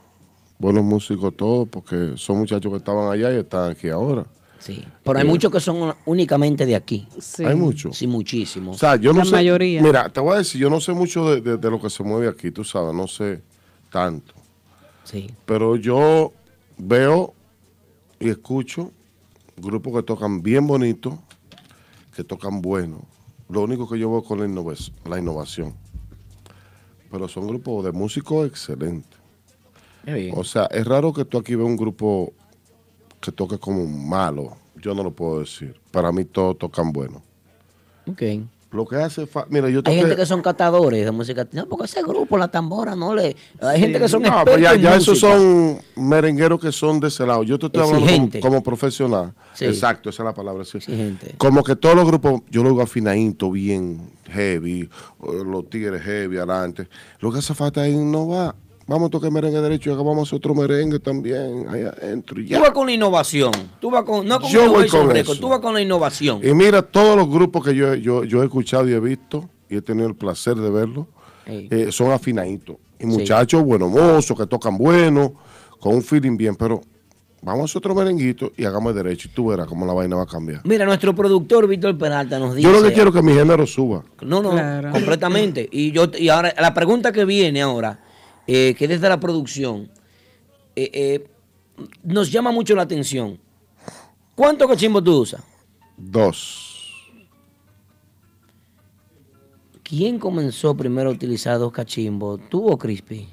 Buenos 0.57 0.85
músicos 0.85 1.35
todos, 1.35 1.67
porque 1.69 2.13
son 2.15 2.37
muchachos 2.37 2.71
que 2.71 2.77
estaban 2.77 3.11
allá 3.11 3.33
y 3.33 3.39
están 3.39 3.71
aquí 3.71 3.89
ahora. 3.89 4.25
Sí. 4.59 4.83
Pero 5.03 5.19
hay 5.19 5.25
muchos 5.25 5.51
que 5.51 5.59
son 5.59 5.95
únicamente 6.05 6.65
de 6.65 6.75
aquí. 6.75 7.07
Sí. 7.19 7.45
Hay 7.45 7.55
muchos. 7.55 7.97
Sí, 7.97 8.07
muchísimos. 8.07 8.75
O 8.75 8.79
sea, 8.79 8.97
yo 8.97 9.13
no 9.13 9.19
La 9.19 9.25
sé. 9.25 9.31
mayoría. 9.31 9.81
Mira, 9.81 10.09
te 10.09 10.19
voy 10.19 10.35
a 10.35 10.37
decir, 10.39 10.59
yo 10.59 10.69
no 10.69 10.79
sé 10.81 10.91
mucho 10.93 11.29
de, 11.31 11.41
de- 11.41 11.57
de 11.57 11.71
lo 11.71 11.81
que 11.81 11.89
se 11.89 12.03
mueve 12.03 12.27
aquí, 12.27 12.51
tú 12.51 12.63
sabes, 12.63 12.93
no 12.93 13.07
sé 13.07 13.41
tanto. 13.91 14.33
Sí. 15.05 15.29
Pero 15.45 15.75
yo 15.77 16.33
veo 16.77 17.33
y 18.19 18.29
escucho 18.29 18.91
grupos 19.57 19.93
que 19.95 20.03
tocan 20.03 20.41
bien 20.43 20.67
bonito, 20.67 21.17
que 22.15 22.23
tocan 22.23 22.61
bueno. 22.61 23.01
Lo 23.49 23.61
único 23.63 23.89
que 23.89 23.97
yo 23.97 24.11
veo 24.11 24.23
con 24.23 24.39
la, 24.39 24.45
innova- 24.45 24.91
la 25.05 25.17
innovación. 25.19 25.73
pero 27.09 27.27
son 27.27 27.47
grupos 27.47 27.83
de 27.85 27.91
músicos 27.91 28.45
excelentes. 28.47 29.17
Qué 30.05 30.13
bien. 30.13 30.33
O 30.37 30.43
sea, 30.43 30.65
es 30.65 30.85
raro 30.85 31.11
que 31.13 31.25
tú 31.25 31.37
aquí 31.39 31.55
veas 31.55 31.67
un 31.67 31.75
grupo 31.77 32.33
que 33.19 33.31
toque 33.31 33.57
como 33.57 33.85
malo. 33.85 34.57
Yo 34.75 34.93
no 34.93 35.03
lo 35.03 35.11
puedo 35.11 35.41
decir. 35.41 35.75
Para 35.91 36.11
mí 36.11 36.25
todos 36.25 36.57
tocan 36.57 36.91
bueno. 36.91 37.21
Ok. 38.07 38.21
Lo 38.71 38.85
que 38.85 38.97
hace 38.97 39.27
Mira, 39.49 39.67
yo 39.69 39.79
Hay 39.79 39.83
toqué... 39.83 39.97
gente 39.97 40.15
que 40.15 40.25
son 40.27 40.43
catadores 40.43 41.03
de 41.03 41.11
música. 41.11 41.47
No, 41.53 41.65
porque 41.65 41.85
ese 41.85 42.03
grupo, 42.03 42.37
la 42.37 42.49
tambora, 42.49 42.95
no 42.95 43.15
le. 43.15 43.35
Hay 43.61 43.79
gente 43.79 43.99
que 43.99 44.07
son 44.07 44.21
No, 44.21 44.45
pues 44.45 44.61
ya, 44.61 44.75
ya 44.75 44.95
esos 44.95 45.19
son 45.19 45.79
merengueros 45.95 46.61
que 46.61 46.71
son 46.71 46.99
de 46.99 47.07
ese 47.07 47.25
lado. 47.25 47.41
Yo 47.43 47.57
te 47.57 47.65
estoy 47.65 47.81
hablando 47.81 48.39
como, 48.39 48.61
profesional. 48.61 49.33
Sí. 49.53 49.65
Exacto, 49.65 50.11
esa 50.11 50.21
es 50.21 50.25
la 50.25 50.33
palabra. 50.35 50.63
sí. 50.65 50.77
Exigente. 50.77 51.33
Como 51.37 51.63
que 51.63 51.75
todos 51.75 51.95
los 51.95 52.05
grupos, 52.05 52.41
yo 52.51 52.61
lo 52.61 52.69
digo 52.69 52.83
afinadito, 52.83 53.49
bien 53.49 54.11
heavy, 54.29 54.87
los 55.19 55.67
tigres 55.69 56.03
heavy 56.03 56.37
adelante. 56.37 56.87
Lo 57.21 57.31
que 57.31 57.39
hace 57.39 57.55
falta 57.55 57.87
es 57.87 57.95
innovar. 57.95 58.53
Vamos 58.89 59.07
a 59.07 59.09
tocar 59.11 59.29
merengue 59.31 59.61
derecho 59.61 59.91
y 59.91 59.93
hagamos 59.93 60.33
otro 60.33 60.55
merengue 60.55 60.97
también 60.99 61.67
ahí 61.69 61.83
adentro. 61.83 62.41
y 62.41 62.45
Tú 62.45 62.49
ya. 62.49 62.59
vas 62.59 62.71
con 62.71 62.87
la 62.87 62.93
innovación. 62.93 63.51
Tú 63.79 63.91
vas 63.91 64.03
con. 64.03 64.27
No 64.27 64.39
con 64.39 64.49
Yo 64.49 64.67
voy 64.71 64.87
con 64.87 65.15
eso. 65.15 65.35
Tú 65.35 65.47
vas 65.47 65.59
con 65.59 65.75
la 65.75 65.81
innovación. 65.81 66.39
Y 66.43 66.53
mira, 66.55 66.81
todos 66.81 67.15
los 67.15 67.29
grupos 67.29 67.63
que 67.63 67.75
yo, 67.75 67.93
yo, 67.93 68.23
yo 68.23 68.41
he 68.41 68.45
escuchado 68.45 68.89
y 68.89 68.93
he 68.93 68.99
visto, 68.99 69.47
y 69.69 69.77
he 69.77 69.81
tenido 69.83 70.07
el 70.07 70.15
placer 70.15 70.55
de 70.55 70.69
verlos, 70.71 71.05
eh, 71.45 71.89
son 71.91 72.11
afinaditos. 72.11 72.77
Y 72.97 73.03
Sí. 73.03 73.07
muchachos 73.09 73.63
buenos 73.63 73.91
mozos, 73.91 74.35
que 74.37 74.47
tocan 74.47 74.75
bueno, 74.77 75.33
con 75.79 75.93
un 75.95 76.01
feeling 76.01 76.35
bien, 76.35 76.55
pero 76.55 76.81
vamos 77.43 77.61
a 77.61 77.65
hacer 77.65 77.77
otro 77.77 77.93
merenguito 77.95 78.51
y 78.57 78.65
hagamos 78.65 78.89
el 78.91 79.03
derecho 79.03 79.29
y 79.31 79.35
tú 79.35 79.47
verás 79.49 79.67
cómo 79.67 79.85
la 79.85 79.93
vaina 79.93 80.15
va 80.15 80.23
a 80.23 80.27
cambiar. 80.27 80.61
Mira, 80.65 80.83
nuestro 80.85 81.13
productor 81.15 81.67
Víctor 81.67 81.95
Peralta 81.97 82.39
nos 82.39 82.55
dice. 82.55 82.67
Yo 82.67 82.73
lo 82.75 82.83
que 82.85 82.91
quiero 82.93 83.09
es 83.11 83.15
que 83.15 83.21
mi 83.21 83.33
género 83.33 83.65
suba. 83.67 84.03
No, 84.21 84.41
no, 84.41 84.49
Claro. 84.51 84.91
completamente. 84.91 85.69
Y 85.71 85.91
yo 85.91 86.07
y 86.17 86.27
ahora 86.29 86.53
la 86.59 86.73
pregunta 86.73 87.11
que 87.11 87.23
viene 87.23 87.61
ahora, 87.61 87.99
eh, 88.51 88.73
que 88.73 88.87
desde 88.87 89.07
la 89.07 89.19
producción, 89.19 89.91
eh, 90.75 90.89
eh, 90.91 91.27
nos 92.01 92.31
llama 92.31 92.51
mucho 92.51 92.73
la 92.75 92.81
atención. 92.81 93.39
¿Cuánto 94.33 94.67
cachimbo 94.67 95.03
tú 95.03 95.19
usas? 95.19 95.43
Dos. 95.95 97.11
¿Quién 99.83 100.17
comenzó 100.17 100.75
primero 100.75 101.11
a 101.11 101.13
utilizar 101.13 101.59
dos 101.59 101.71
cachimbos? 101.71 102.41
¿Tú 102.49 102.67
o 102.67 102.75
Crispy? 102.75 103.27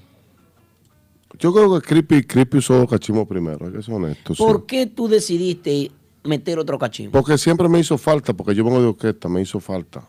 Yo 1.39 1.51
creo 1.51 1.81
que 1.81 1.87
Creepy, 1.87 2.23
Creepy 2.25 2.59
usó 2.59 2.81
los 2.81 2.91
cachimbos 2.91 3.27
primero, 3.27 3.67
hay 3.67 3.73
que 3.73 3.83
ser 3.83 3.95
honesto. 3.95 4.35
sí. 4.35 4.43
¿Por 4.43 4.67
qué 4.67 4.87
tú 4.87 5.09
decidiste 5.09 5.91
meter 6.25 6.59
otro 6.59 6.79
cachimbo? 6.79 7.13
Porque 7.13 7.39
siempre 7.39 7.71
me 7.71 7.79
hizo 7.79 7.97
falta, 7.97 8.35
porque 8.35 8.55
yo 8.55 8.65
vengo 8.65 8.83
de 8.83 8.89
orquesta, 8.89 9.31
me 9.31 9.41
hizo 9.41 9.61
falta. 9.61 10.07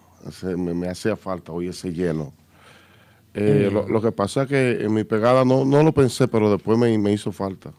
Me, 0.58 0.74
me 0.74 0.90
hacía 0.90 1.16
falta 1.16 1.54
hoy 1.54 1.70
ese 1.70 1.94
lleno. 1.94 2.34
Eh, 3.40 3.68
Mm. 3.70 3.74
lo, 3.74 3.88
lo 3.88 4.02
que 4.02 4.12
pasa 4.12 4.44
es 4.44 4.48
que 4.50 4.72
en 4.84 4.94
mi 4.94 5.04
pegada 5.04 5.46
no, 5.46 5.64
no 5.64 5.84
lo 5.84 5.94
pensé, 5.94 6.28
pero 6.28 6.50
después 6.52 6.78
me, 6.78 6.98
me 6.98 7.12
hizo 7.14 7.32
falta. 7.32 7.72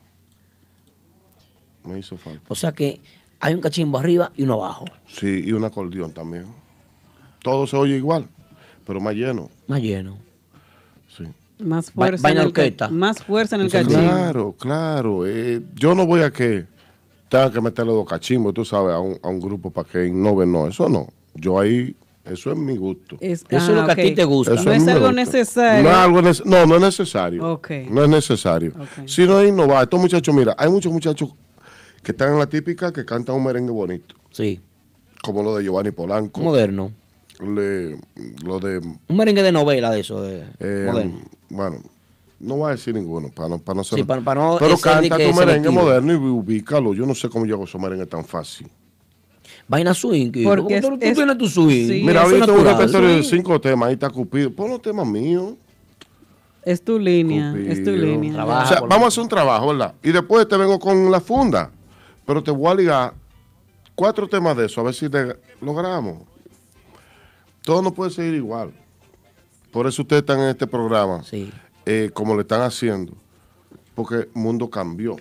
Me 1.85 1.99
hizo 1.99 2.17
falta. 2.17 2.43
O 2.49 2.55
sea 2.55 2.73
que 2.73 3.01
hay 3.41 3.55
un 3.55 3.61
cachimbo 3.61 3.99
arriba 3.99 4.31
y 4.37 4.43
uno 4.45 4.55
abajo, 4.55 4.85
Sí, 5.07 5.43
y 5.45 5.53
un 5.53 5.65
acordeón 5.65 6.13
también. 6.13 6.47
Todo 7.43 7.67
se 7.67 7.77
oye 7.77 7.97
igual, 7.97 8.29
pero 8.87 9.01
más 9.01 9.15
lleno. 9.15 9.49
más 9.67 9.81
lleno. 9.81 10.17
Sí. 11.17 11.25
Más 11.61 11.91
fuerza, 11.91 12.31
en 12.31 12.39
el, 12.39 12.77
más 12.93 13.23
fuerza 13.25 13.57
en 13.57 13.63
el 13.63 13.71
cachimbo. 13.71 13.95
Claro, 14.01 14.55
claro. 14.59 15.27
eh, 15.27 15.63
yo 15.75 15.95
no 15.95 16.07
voy 16.07 16.21
a 16.23 16.31
que 16.31 16.67
tenga 17.29 17.51
que 17.51 17.61
meterle 17.61 17.93
dos 17.93 18.09
cachimbos, 18.09 18.55
tú 18.55 18.65
sabes, 18.65 18.95
a 18.95 19.01
un, 19.01 19.19
a 19.23 19.29
un 19.29 19.41
grupo 19.41 19.71
para 19.71 19.89
que 19.89 20.07
innove. 20.07 20.47
No, 20.47 20.67
eso 20.69 20.89
no. 20.89 21.09
Yo 21.35 21.59
ahí, 21.59 21.95
eso 22.33 22.53
es 22.53 22.57
mi 22.59 22.77
gusto. 22.77 23.17
Es- 23.21 23.45
Eso 23.49 23.71
es 23.73 23.77
lo 23.77 23.85
que 23.87 23.93
a 23.93 23.95
ti 23.97 24.15
te 24.15 24.25
gusta. 24.25 24.55
Eso 24.55 24.65
No 24.65 24.73
es 24.73 24.87
algo 24.89 25.13
necesario. 25.13 25.83
No, 25.85 25.91
es 25.91 25.97
algo 25.97 26.21
nece- 26.21 26.45
no, 26.45 26.67
no 26.67 26.75
es 26.77 26.81
necesario. 26.81 27.53
Ok. 27.53 27.71
No 27.91 28.05
es 28.05 28.09
necesario. 28.11 28.73
Si 29.07 29.27
no 29.27 29.41
es 29.41 29.49
innovar, 29.49 29.85
estos 29.85 30.01
muchachos, 30.01 30.35
mira, 30.35 30.55
hay 30.59 30.71
muchos 30.71 30.93
muchachos 30.93 31.31
que 32.03 32.13
están 32.13 32.33
en 32.33 32.39
la 32.39 32.47
típica 32.49 32.93
que 32.93 33.05
cantan 33.05 33.37
un 33.37 33.45
merengue 33.45 33.73
bonito. 33.73 34.15
Sí, 34.31 34.61
Como 35.23 35.43
lo 35.43 35.57
de 35.57 35.65
Giovanni 35.65 35.91
Polanco. 35.91 36.41
moderno. 36.41 36.93
le- 37.41 37.99
lo 38.45 38.59
de. 38.59 38.79
Un 38.79 39.17
merengue 39.17 39.43
de 39.45 39.53
novela 39.53 39.91
de 39.93 40.01
eso, 40.01 40.21
de 40.23 40.45
eh, 40.59 40.87
moderno. 40.87 41.21
bueno, 41.51 41.77
no 42.41 42.57
voy 42.57 42.69
a 42.69 42.71
decir 42.73 42.95
ninguno, 42.95 43.31
para 43.31 43.49
no, 43.49 43.59
para 43.61 43.77
no 43.77 43.85
ser. 43.85 43.99
Sí, 44.01 44.05
para- 44.05 44.23
para 44.23 44.41
no 44.43 44.57
pero 44.59 44.77
canta 44.79 45.03
tu 45.17 45.19
merengue 45.19 45.35
selectivo. 45.35 45.73
moderno 45.73 46.13
y 46.13 46.17
ubícalo. 46.17 46.95
Yo 46.95 47.07
no 47.07 47.15
sé 47.15 47.29
cómo 47.29 47.47
yo 47.47 47.55
hago 47.55 47.65
esos 47.65 47.81
merengues 47.81 48.09
tan 48.09 48.25
fácil. 48.25 48.69
Vaina 49.69 49.93
swing. 49.95 50.33
Porque 50.45 50.81
tú, 50.81 50.95
es- 50.95 50.99
tú 51.01 51.07
es- 51.07 51.15
tienes 51.15 51.39
tu 51.39 51.47
swing. 51.49 51.87
Sí, 51.89 52.03
Mira, 52.05 52.23
ahorita 52.23 52.51
un 52.53 52.65
repertorio 52.65 53.09
de 53.11 53.23
cinco 53.23 53.61
temas, 53.61 53.89
ahí 53.89 53.95
está 53.95 54.09
Cupido. 54.11 54.51
Pon 54.51 54.71
los 54.71 54.83
temas 54.83 55.07
míos. 55.07 55.55
Es 56.65 56.83
tu 56.83 56.99
línea, 56.99 57.55
es 57.57 57.83
tu 57.85 57.91
línea. 57.93 58.33
Trabaja. 58.35 58.65
O 58.65 58.69
sea, 58.69 58.79
por- 58.81 58.89
vamos 58.89 59.05
a 59.05 59.09
hacer 59.09 59.23
un 59.23 59.29
trabajo, 59.29 59.69
¿verdad? 59.69 59.95
Y 60.03 60.11
después 60.11 60.47
te 60.49 60.57
vengo 60.57 60.79
con 60.79 61.11
la 61.11 61.21
funda. 61.21 61.71
Pero 62.27 62.43
te 62.43 62.51
voy 62.51 62.71
a 62.71 62.75
ligar 62.75 63.15
cuatro 63.95 64.29
temas 64.29 64.57
de 64.57 64.67
eso, 64.67 64.81
a 64.81 64.85
ver 64.85 64.95
si 64.95 65.09
te 65.09 65.37
logramos. 65.61 66.23
Todo 67.63 67.83
no 67.83 67.93
puede 67.93 68.11
seguir 68.11 68.35
igual. 68.35 68.73
Por 69.71 69.87
eso 69.87 70.03
ustedes 70.03 70.21
están 70.23 70.41
en 70.41 70.49
este 70.49 70.67
programa, 70.67 71.23
Sí, 71.23 71.51
eh, 71.87 72.11
como 72.13 72.35
le 72.35 72.43
están 72.43 72.63
haciendo. 72.63 73.13
Porque 73.95 74.15
el 74.17 74.29
mundo 74.35 74.69
cambió. 74.71 75.17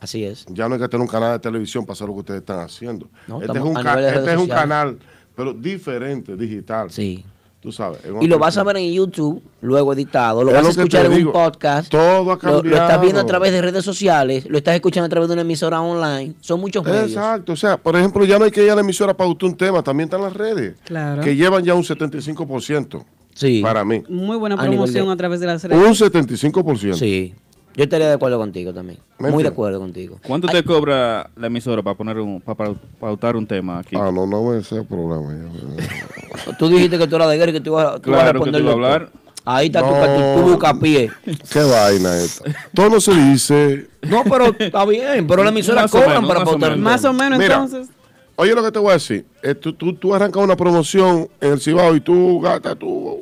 Así 0.00 0.24
es. 0.24 0.46
Ya 0.48 0.68
no 0.68 0.74
hay 0.74 0.80
que 0.80 0.88
tener 0.88 1.02
un 1.02 1.08
canal 1.10 1.32
de 1.32 1.38
televisión 1.38 1.84
para 1.84 1.92
hacer 1.94 2.06
lo 2.08 2.14
que 2.14 2.20
ustedes 2.20 2.40
están 2.40 2.60
haciendo. 2.60 3.08
No, 3.26 3.40
este 3.42 3.58
es 3.58 3.64
un, 3.64 3.76
a 3.76 4.00
este 4.08 4.32
es 4.32 4.38
un 4.38 4.48
canal, 4.48 4.98
pero 5.34 5.52
diferente, 5.52 6.36
digital. 6.36 6.90
Sí. 6.90 7.24
Tú 7.60 7.72
sabes. 7.72 7.98
Y 8.20 8.28
lo 8.28 8.38
vas 8.38 8.56
a 8.56 8.62
ver 8.62 8.76
en 8.76 8.92
YouTube, 8.92 9.42
luego 9.62 9.92
editado, 9.92 10.44
lo 10.44 10.50
Es 10.50 10.56
vas 10.58 10.66
a 10.66 10.70
escuchar 10.70 11.06
en 11.06 11.26
un 11.26 11.32
podcast. 11.32 11.90
Todo 11.90 12.30
ha 12.30 12.38
Lo, 12.40 12.52
lo 12.52 12.58
estás 12.58 12.78
cambiado. 12.78 13.00
viendo 13.00 13.20
a 13.20 13.26
través 13.26 13.50
de 13.50 13.60
redes 13.60 13.84
sociales, 13.84 14.46
lo 14.48 14.58
estás 14.58 14.76
escuchando 14.76 15.06
a 15.06 15.08
través 15.08 15.28
de 15.28 15.32
una 15.32 15.42
emisora 15.42 15.80
online. 15.82 16.34
Son 16.40 16.60
muchos 16.60 16.84
medios. 16.84 17.08
Exacto, 17.10 17.54
o 17.54 17.56
sea, 17.56 17.76
por 17.76 17.96
ejemplo, 17.96 18.24
ya 18.24 18.38
no 18.38 18.44
hay 18.44 18.52
que 18.52 18.62
ir 18.64 18.70
a 18.70 18.76
la 18.76 18.82
emisora 18.82 19.12
para 19.12 19.26
gustar 19.26 19.48
un 19.50 19.56
tema, 19.56 19.82
también 19.82 20.06
están 20.06 20.22
las 20.22 20.34
redes, 20.34 20.76
Claro. 20.84 21.20
que 21.20 21.34
llevan 21.34 21.64
ya 21.64 21.74
un 21.74 21.82
75% 21.82 23.04
Sí. 23.34 23.60
para 23.60 23.84
mí. 23.84 24.04
Muy 24.08 24.36
buena 24.36 24.54
A 24.54 24.58
promoción 24.62 25.06
de- 25.08 25.12
a 25.12 25.16
través 25.16 25.40
de 25.40 25.46
las 25.46 25.64
redes. 25.64 25.84
Un 25.84 25.94
75%. 25.96 26.94
Sí. 26.96 27.34
Yo 27.78 27.84
estaría 27.84 28.08
de 28.08 28.14
acuerdo 28.14 28.38
contigo 28.38 28.74
también. 28.74 28.98
¿Me 29.20 29.30
Muy 29.30 29.44
de 29.44 29.50
acuerdo 29.50 29.78
contigo. 29.78 30.18
¿Cuánto 30.26 30.48
te 30.48 30.64
cobra 30.64 31.30
la 31.36 31.46
emisora 31.46 31.80
para 31.80 31.96
poner 31.96 32.18
un, 32.18 32.40
para 32.40 32.74
pautar 32.98 33.36
un 33.36 33.46
tema 33.46 33.78
aquí? 33.78 33.94
Ah, 33.96 34.10
no, 34.12 34.26
no 34.26 34.40
voy 34.42 34.56
a 34.56 34.60
hacer 34.60 34.84
programa. 34.84 35.32
ya. 35.32 36.56
Tú 36.58 36.68
dijiste 36.68 36.98
que 36.98 37.06
tú 37.06 37.14
eras 37.14 37.30
de 37.30 37.36
guerra 37.36 37.50
y 37.50 37.54
que 37.54 37.60
tú 37.60 37.70
ibas, 37.70 38.00
tú 38.02 38.10
ibas 38.10 38.20
a 38.20 38.24
Claro 38.24 38.40
que 38.40 38.50
responder 38.50 38.60
tú 38.62 38.66
ibas 38.66 38.74
a 38.74 38.78
doctor. 38.80 38.94
hablar. 39.02 39.12
Ahí 39.44 39.66
está 39.66 39.80
tu, 39.80 39.86
No. 39.86 40.34
tu, 40.34 40.42
tu 40.44 40.50
bucapié. 40.52 41.10
Qué 41.52 41.60
vaina 41.62 42.18
esta. 42.18 42.44
Todo 42.74 42.90
no 42.90 43.00
se 43.00 43.14
dice. 43.14 43.86
No, 44.02 44.24
pero 44.24 44.46
está 44.58 44.84
bien, 44.84 45.26
pero 45.28 45.44
la 45.44 45.50
emisora 45.50 45.82
Más 45.82 45.90
cobran 45.92 46.10
menos, 46.22 46.26
para 46.28 46.40
más 46.40 46.48
pautar. 46.48 46.76
Más 46.76 47.04
o 47.04 47.12
menos 47.12 47.38
Mira. 47.38 47.54
entonces. 47.54 47.88
Oye, 48.34 48.54
lo 48.54 48.62
que 48.64 48.72
te 48.72 48.78
voy 48.80 48.90
a 48.90 48.94
decir. 48.94 49.24
eh, 49.42 49.54
tú, 49.54 49.72
tú, 49.72 49.94
tú 49.94 50.14
arrancas 50.14 50.42
una 50.42 50.56
promoción 50.56 51.28
en 51.40 51.52
el 51.52 51.60
Cibao 51.60 51.94
y 51.94 52.00
tú 52.00 52.40
gastas 52.40 52.76
tú. 52.76 53.20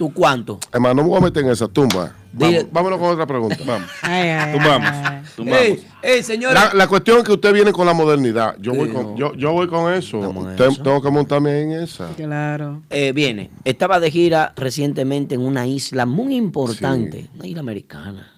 ¿Tú 0.00 0.10
cuánto? 0.14 0.58
Hermano, 0.72 0.94
no 0.94 1.02
me 1.02 1.08
voy 1.10 1.18
a 1.18 1.20
meter 1.20 1.44
en 1.44 1.50
esa 1.50 1.68
tumba. 1.68 2.14
Vamos, 2.32 2.66
vámonos 2.72 2.98
con 2.98 3.10
otra 3.10 3.26
pregunta. 3.26 3.58
Vamos. 3.66 3.86
Ay, 4.00 4.28
ay, 4.30 4.52
Tumbamos. 4.54 4.90
Tumbamos. 5.36 5.60
Ey, 5.60 5.86
ey, 6.00 6.22
señores. 6.22 6.54
La, 6.58 6.72
la 6.72 6.88
cuestión 6.88 7.18
es 7.18 7.24
que 7.24 7.32
usted 7.32 7.52
viene 7.52 7.70
con 7.70 7.84
la 7.84 7.92
modernidad. 7.92 8.56
Yo, 8.58 8.72
Sí, 8.72 8.78
voy, 8.78 8.88
con, 8.88 9.02
no. 9.10 9.16
yo, 9.18 9.34
yo 9.34 9.52
voy 9.52 9.68
con 9.68 9.92
eso. 9.92 10.20
Tengo 10.56 11.02
que 11.02 11.10
montarme 11.10 11.60
en 11.60 11.72
esa. 11.72 12.08
Claro. 12.16 12.80
Eh, 12.88 13.12
viene. 13.12 13.50
Estaba 13.64 14.00
de 14.00 14.10
gira 14.10 14.54
recientemente 14.56 15.34
en 15.34 15.42
una 15.42 15.66
isla 15.66 16.06
muy 16.06 16.34
importante, 16.34 17.28
una 17.34 17.46
isla 17.46 17.60
americana, 17.60 18.32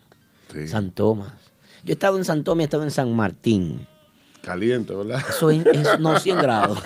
Sí. 0.52 0.66
San 0.66 0.90
Tomás. 0.90 1.28
Yo 1.84 1.90
he 1.90 1.92
estado 1.92 2.18
en 2.18 2.24
San 2.24 2.42
Tomás 2.42 2.58
y 2.58 2.62
he 2.62 2.64
estado 2.64 2.82
en 2.82 2.90
San 2.90 3.14
Martín. 3.14 3.86
Caliente, 4.42 4.92
¿verdad? 4.96 5.22
Eso 5.28 5.48
es, 5.48 5.64
es- 5.64 6.00
no, 6.00 6.18
100 6.18 6.38
grados. 6.38 6.80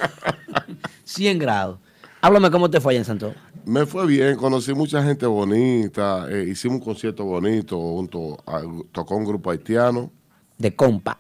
100 1.05 1.39
grados. 1.39 1.79
Háblame 2.27 2.51
cómo 2.51 2.69
te 2.69 2.81
fue 2.81 2.93
allá 2.93 2.99
en 2.99 3.05
San 3.05 3.19
Tomás. 3.19 3.37
Me 3.65 3.87
fue 3.87 4.05
bien, 4.05 4.37
conocí 4.37 4.75
mucha 4.75 5.01
gente 5.01 5.27
bonita, 5.27 6.27
eh, 6.29 6.45
hicimos 6.51 6.79
un 6.81 6.85
concierto 6.85 7.25
bonito, 7.25 7.79
junto 7.79 8.37
a, 8.45 8.63
tocó 8.91 9.15
un 9.15 9.25
grupo 9.25 9.53
haitiano, 9.53 10.11
De 10.59 10.75
compa. 10.75 11.19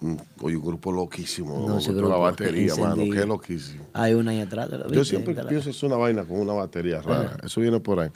un, 0.00 0.18
oye, 0.40 0.56
un 0.56 0.64
grupo 0.64 0.92
loquísimo, 0.92 1.66
No, 1.68 1.74
gustó 1.74 1.92
la 1.92 1.98
grupo 1.98 2.20
batería, 2.20 2.74
mano, 2.74 2.92
encendido. 2.94 3.20
qué 3.20 3.26
loquísimo. 3.26 3.84
Hay 3.92 4.14
una 4.14 4.30
ahí 4.30 4.40
atrás. 4.40 4.70
¿te 4.70 4.78
lo 4.78 4.90
Yo 4.90 5.04
siempre 5.04 5.34
la- 5.34 5.46
pienso 5.46 5.68
es 5.68 5.82
una 5.82 5.96
vaina 5.96 6.24
con 6.24 6.40
una 6.40 6.54
batería 6.54 7.02
rara, 7.02 7.36
eso 7.44 7.60
viene 7.60 7.78
por 7.80 8.00
ahí. 8.00 8.08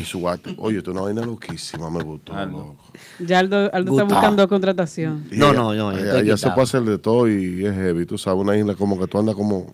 Y 0.00 0.04
su 0.04 0.22
bate, 0.22 0.52
oye, 0.58 0.78
esto 0.78 0.90
es 0.90 0.96
una 0.96 1.04
vaina 1.04 1.24
loquísima, 1.24 1.88
me 1.88 2.02
gustó. 2.02 2.32
Ya 3.20 3.38
Aldo, 3.38 3.70
Aldo 3.72 3.92
está 3.92 4.02
buscando 4.02 4.48
contratación. 4.48 5.28
Y 5.30 5.36
No, 5.36 5.50
ella- 5.50 5.54
no, 5.54 5.74
no, 5.74 5.92
ella 5.92 6.36
se 6.36 6.50
puede 6.50 6.62
hacer 6.64 6.82
de 6.82 6.98
todo 6.98 7.28
y 7.28 7.64
es 7.64 7.74
heavy, 7.76 8.06
tú 8.06 8.18
sabes, 8.18 8.40
una 8.40 8.56
isla 8.56 8.74
como 8.74 8.98
que 8.98 9.06
tú 9.06 9.18
andas 9.20 9.36
como, 9.36 9.72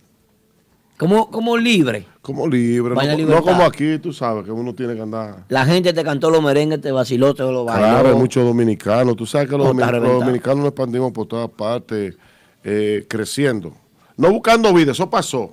Como, 0.99 1.31
como 1.31 1.57
libre. 1.57 2.07
como 2.23 2.49
libre, 2.49 2.95
no, 3.27 3.43
como 3.43 3.63
aquí, 3.65 3.99
tú 3.99 4.13
sabes, 4.13 4.45
que 4.45 4.51
uno 4.51 4.75
tiene 4.75 4.95
que 4.95 5.03
andar... 5.03 5.45
La 5.49 5.67
gente 5.67 5.93
te 5.93 6.03
cantó 6.03 6.31
los 6.31 6.43
merengues, 6.43 6.81
te 6.81 6.91
vaciló, 6.91 7.35
te 7.35 7.43
lo 7.43 7.65
bailó. 7.65 8.01
Claro, 8.01 8.17
muchos 8.17 8.45
dominicanos. 8.45 9.15
Tú 9.15 9.27
sabes 9.27 9.49
que 9.49 9.59
los, 9.59 9.67
dominicanos 9.67 10.59
nos 10.59 10.69
expandimos 10.69 11.13
por 11.13 11.27
todas 11.27 11.51
partes, 11.51 12.17
eh, 12.65 13.05
creciendo. 13.09 13.75
No 14.17 14.31
buscando 14.31 14.73
vida, 14.73 14.93
eso 14.93 15.11
pasó. 15.11 15.53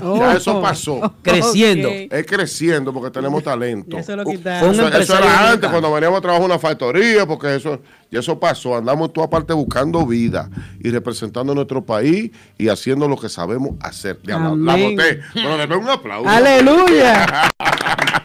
Oh. 0.00 0.18
Ya 0.18 0.32
eso 0.34 0.60
pasó. 0.60 1.14
Creciendo. 1.22 1.88
Es 1.88 2.26
creciendo 2.26 2.92
porque 2.92 3.10
tenemos 3.10 3.42
talento. 3.42 3.96
Eso 3.96 4.16
lo 4.16 4.24
quitaron. 4.24 4.74
Eso, 4.74 4.88
eso 4.88 5.18
era 5.18 5.52
antes, 5.52 5.70
cuando 5.70 5.92
veníamos 5.92 6.18
a 6.18 6.20
trabajar 6.20 6.44
en 6.44 6.50
una 6.50 6.58
factoría, 6.58 7.26
porque 7.26 7.54
eso, 7.54 7.80
y 8.10 8.18
eso 8.18 8.38
pasó. 8.38 8.76
Andamos 8.76 9.12
toda 9.12 9.30
parte 9.30 9.52
buscando 9.52 10.04
vida 10.04 10.50
y 10.80 10.90
representando 10.90 11.54
nuestro 11.54 11.84
país 11.84 12.32
y 12.58 12.68
haciendo 12.68 13.06
lo 13.08 13.16
que 13.16 13.28
sabemos 13.28 13.76
hacer. 13.80 14.18
La 14.24 14.36
Amén. 14.36 14.96
boté. 14.96 15.20
Bueno, 15.34 15.56
le 15.58 15.66
doy 15.66 15.78
un 15.78 15.88
aplauso. 15.88 16.28
¡Aleluya! 16.28 17.52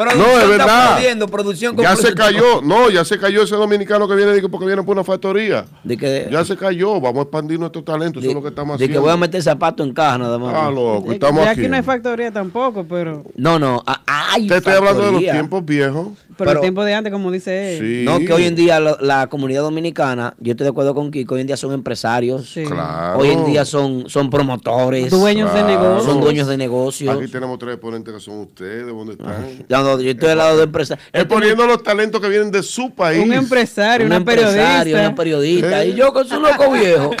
Producción 0.00 0.26
No, 0.32 0.40
es 0.40 0.48
verdad. 0.48 1.28
producción 1.30 1.76
Ya 1.76 1.94
se 1.94 2.14
cayó, 2.14 2.62
no, 2.62 2.88
ya 2.90 3.04
se 3.04 3.18
cayó 3.18 3.42
ese 3.42 3.54
dominicano 3.54 4.08
que 4.08 4.14
viene 4.14 4.32
de 4.32 4.40
que- 4.40 4.48
porque 4.48 4.66
viene 4.66 4.82
por 4.82 4.94
una 4.94 5.04
factoría. 5.04 5.66
De 5.84 5.96
que, 5.96 6.28
Ya 6.30 6.44
se 6.44 6.56
cayó, 6.56 7.00
vamos 7.00 7.18
a 7.18 7.22
expandir 7.22 7.58
nuestro 7.58 7.82
talento, 7.84 8.18
eso 8.20 8.28
es 8.28 8.34
lo 8.34 8.42
que 8.42 8.48
estamos 8.48 8.78
de 8.78 8.84
haciendo. 8.84 9.00
que 9.00 9.04
voy 9.04 9.12
a 9.12 9.16
meter 9.16 9.42
zapatos 9.42 9.86
en 9.86 9.92
caja 9.92 10.16
nada 10.18 10.38
más. 10.38 10.54
Ah, 10.56 10.70
loco, 10.70 11.12
estamos 11.12 11.46
aquí. 11.46 11.60
aquí 11.60 11.68
no 11.68 11.76
hay 11.76 11.82
factoría 11.82 12.32
tampoco, 12.32 12.84
pero, 12.88 13.24
No, 13.36 13.58
no, 13.58 13.82
hay 14.06 14.46
Te 14.48 14.56
estoy 14.56 14.74
hablando 14.74 15.02
de 15.06 15.12
los 15.12 15.20
tiempos 15.20 15.64
viejos. 15.64 16.08
pero, 16.28 16.36
Pero- 16.38 16.50
el 16.52 16.60
tiempo 16.60 16.84
de 16.84 16.94
antes, 16.94 17.12
como 17.12 17.30
dice 17.30 17.76
él. 17.76 17.80
Sí. 17.80 18.04
No, 18.04 18.18
que 18.18 18.32
hoy 18.32 18.44
en 18.44 18.54
día 18.54 18.80
la 18.80 19.26
comunidad 19.26 19.62
dominicana, 19.62 20.34
yo 20.38 20.52
estoy 20.52 20.64
de 20.64 20.70
acuerdo 20.70 20.94
con 20.94 21.10
Kiko, 21.10 21.34
hoy 21.34 21.42
en 21.42 21.46
día 21.46 21.56
son 21.56 21.72
empresarios. 21.72 22.48
Sí. 22.50 22.64
Claro. 22.64 23.18
Hoy 23.18 23.28
en 23.30 23.44
día 23.44 23.64
son, 23.64 24.08
son 24.08 24.30
promotores. 24.30 25.10
Dueños 25.10 25.52
de 25.52 25.62
negocios. 25.62 26.04
Son 26.04 26.20
dueños 26.20 26.48
de 26.48 26.56
negocios. 26.56 27.14
Aquí 27.16 27.30
tenemos 27.30 27.58
tres 27.58 27.74
exponentes 27.74 28.14
que 28.14 28.20
son 28.20 28.38
ustedes, 28.40 28.86
¿dónde 28.86 29.12
están? 29.12 29.44
No, 29.90 29.96
no, 29.96 30.02
yo 30.02 30.10
estoy 30.10 30.28
al 30.30 30.38
lado 30.38 30.56
de 30.58 30.64
empresarios. 30.64 31.06
Es 31.12 31.24
poniendo 31.26 31.66
los 31.66 31.82
talentos 31.82 32.20
que 32.20 32.28
vienen 32.28 32.50
de 32.50 32.62
su 32.62 32.94
país. 32.94 33.24
Un 33.24 33.32
empresario, 33.32 34.04
un 34.06 34.12
una 34.12 34.16
empresario, 34.16 34.54
periodista. 34.56 35.00
una 35.00 35.14
periodista. 35.14 35.82
Eh. 35.84 35.88
Y 35.88 35.94
yo 35.94 36.12
que 36.12 36.24
soy 36.24 36.36
un 36.38 36.42
loco 36.44 36.70
viejo. 36.72 37.10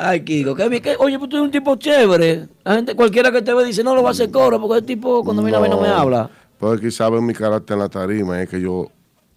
Ay, 0.00 0.20
Kiko, 0.22 0.54
que, 0.54 0.80
que- 0.80 0.96
oye, 0.98 1.18
pues 1.18 1.28
tú 1.28 1.36
eres 1.36 1.44
un 1.46 1.50
tipo 1.50 1.74
chévere. 1.76 2.46
La 2.64 2.74
gente, 2.76 2.94
cualquiera 2.94 3.32
que 3.32 3.42
te 3.42 3.52
ve 3.52 3.64
dice, 3.64 3.82
no 3.82 3.94
lo 3.96 4.02
va 4.02 4.10
a 4.10 4.12
hacer 4.12 4.30
coro, 4.30 4.60
porque 4.60 4.78
el 4.78 4.84
tipo 4.84 5.24
cuando 5.24 5.42
viene 5.42 5.56
a 5.56 5.60
ver 5.60 5.70
no 5.70 5.80
me 5.80 5.88
habla. 5.88 6.30
Porque 6.58 6.86
quizás 6.86 7.10
ven 7.10 7.24
mi 7.26 7.34
carácter 7.34 7.74
en 7.74 7.80
la 7.80 7.88
tarima, 7.88 8.40
es 8.40 8.48
que 8.48 8.60
yo 8.60 8.90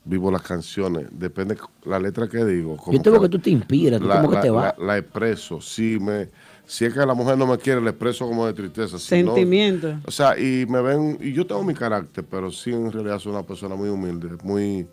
vivo 0.03 0.29
las 0.31 0.43
canciones. 0.43 1.07
Depende 1.11 1.57
la 1.85 1.99
letra 1.99 2.27
que 2.27 2.43
digo. 2.45 2.77
como 2.77 2.93
Yo 2.95 3.01
te 3.01 3.09
veo 3.09 3.21
que 3.21 3.29
tú 3.29 3.39
te 3.39 3.49
inspiras, 3.49 3.99
tú 3.99 4.07
la, 4.07 4.17
como 4.17 4.29
que 4.29 4.35
la- 4.35 4.41
te 4.41 4.49
vas. 4.51 4.75
la- 4.77 4.85
la 4.85 4.97
expreso. 4.99 5.59
Si, 5.61 5.99
me, 5.99 6.29
si 6.71 6.85
es 6.85 6.93
que 6.93 7.05
la 7.05 7.13
mujer 7.13 7.37
no 7.37 7.45
me 7.45 7.57
quiere, 7.57 7.81
la 7.81 7.89
expreso 7.89 8.25
como 8.25 8.45
de 8.47 8.53
tristeza. 8.53 8.97
Si 8.97 9.21
no- 9.23 9.33
Sentimiento. 9.35 9.93
o 10.05 10.09
sea, 10.11 10.39
y 10.39 10.65
me 10.69 10.81
ven, 10.81 11.17
y 11.19 11.33
yo 11.33 11.45
tengo 11.45 11.61
mi 11.63 11.73
carácter, 11.73 12.23
pero 12.23 12.49
sí 12.49 12.71
en 12.71 12.89
realidad 12.93 13.19
soy 13.19 13.33
una 13.33 13.43
persona 13.43 13.75
muy 13.75 13.89
humilde, 13.89 14.29
muy, 14.41 14.87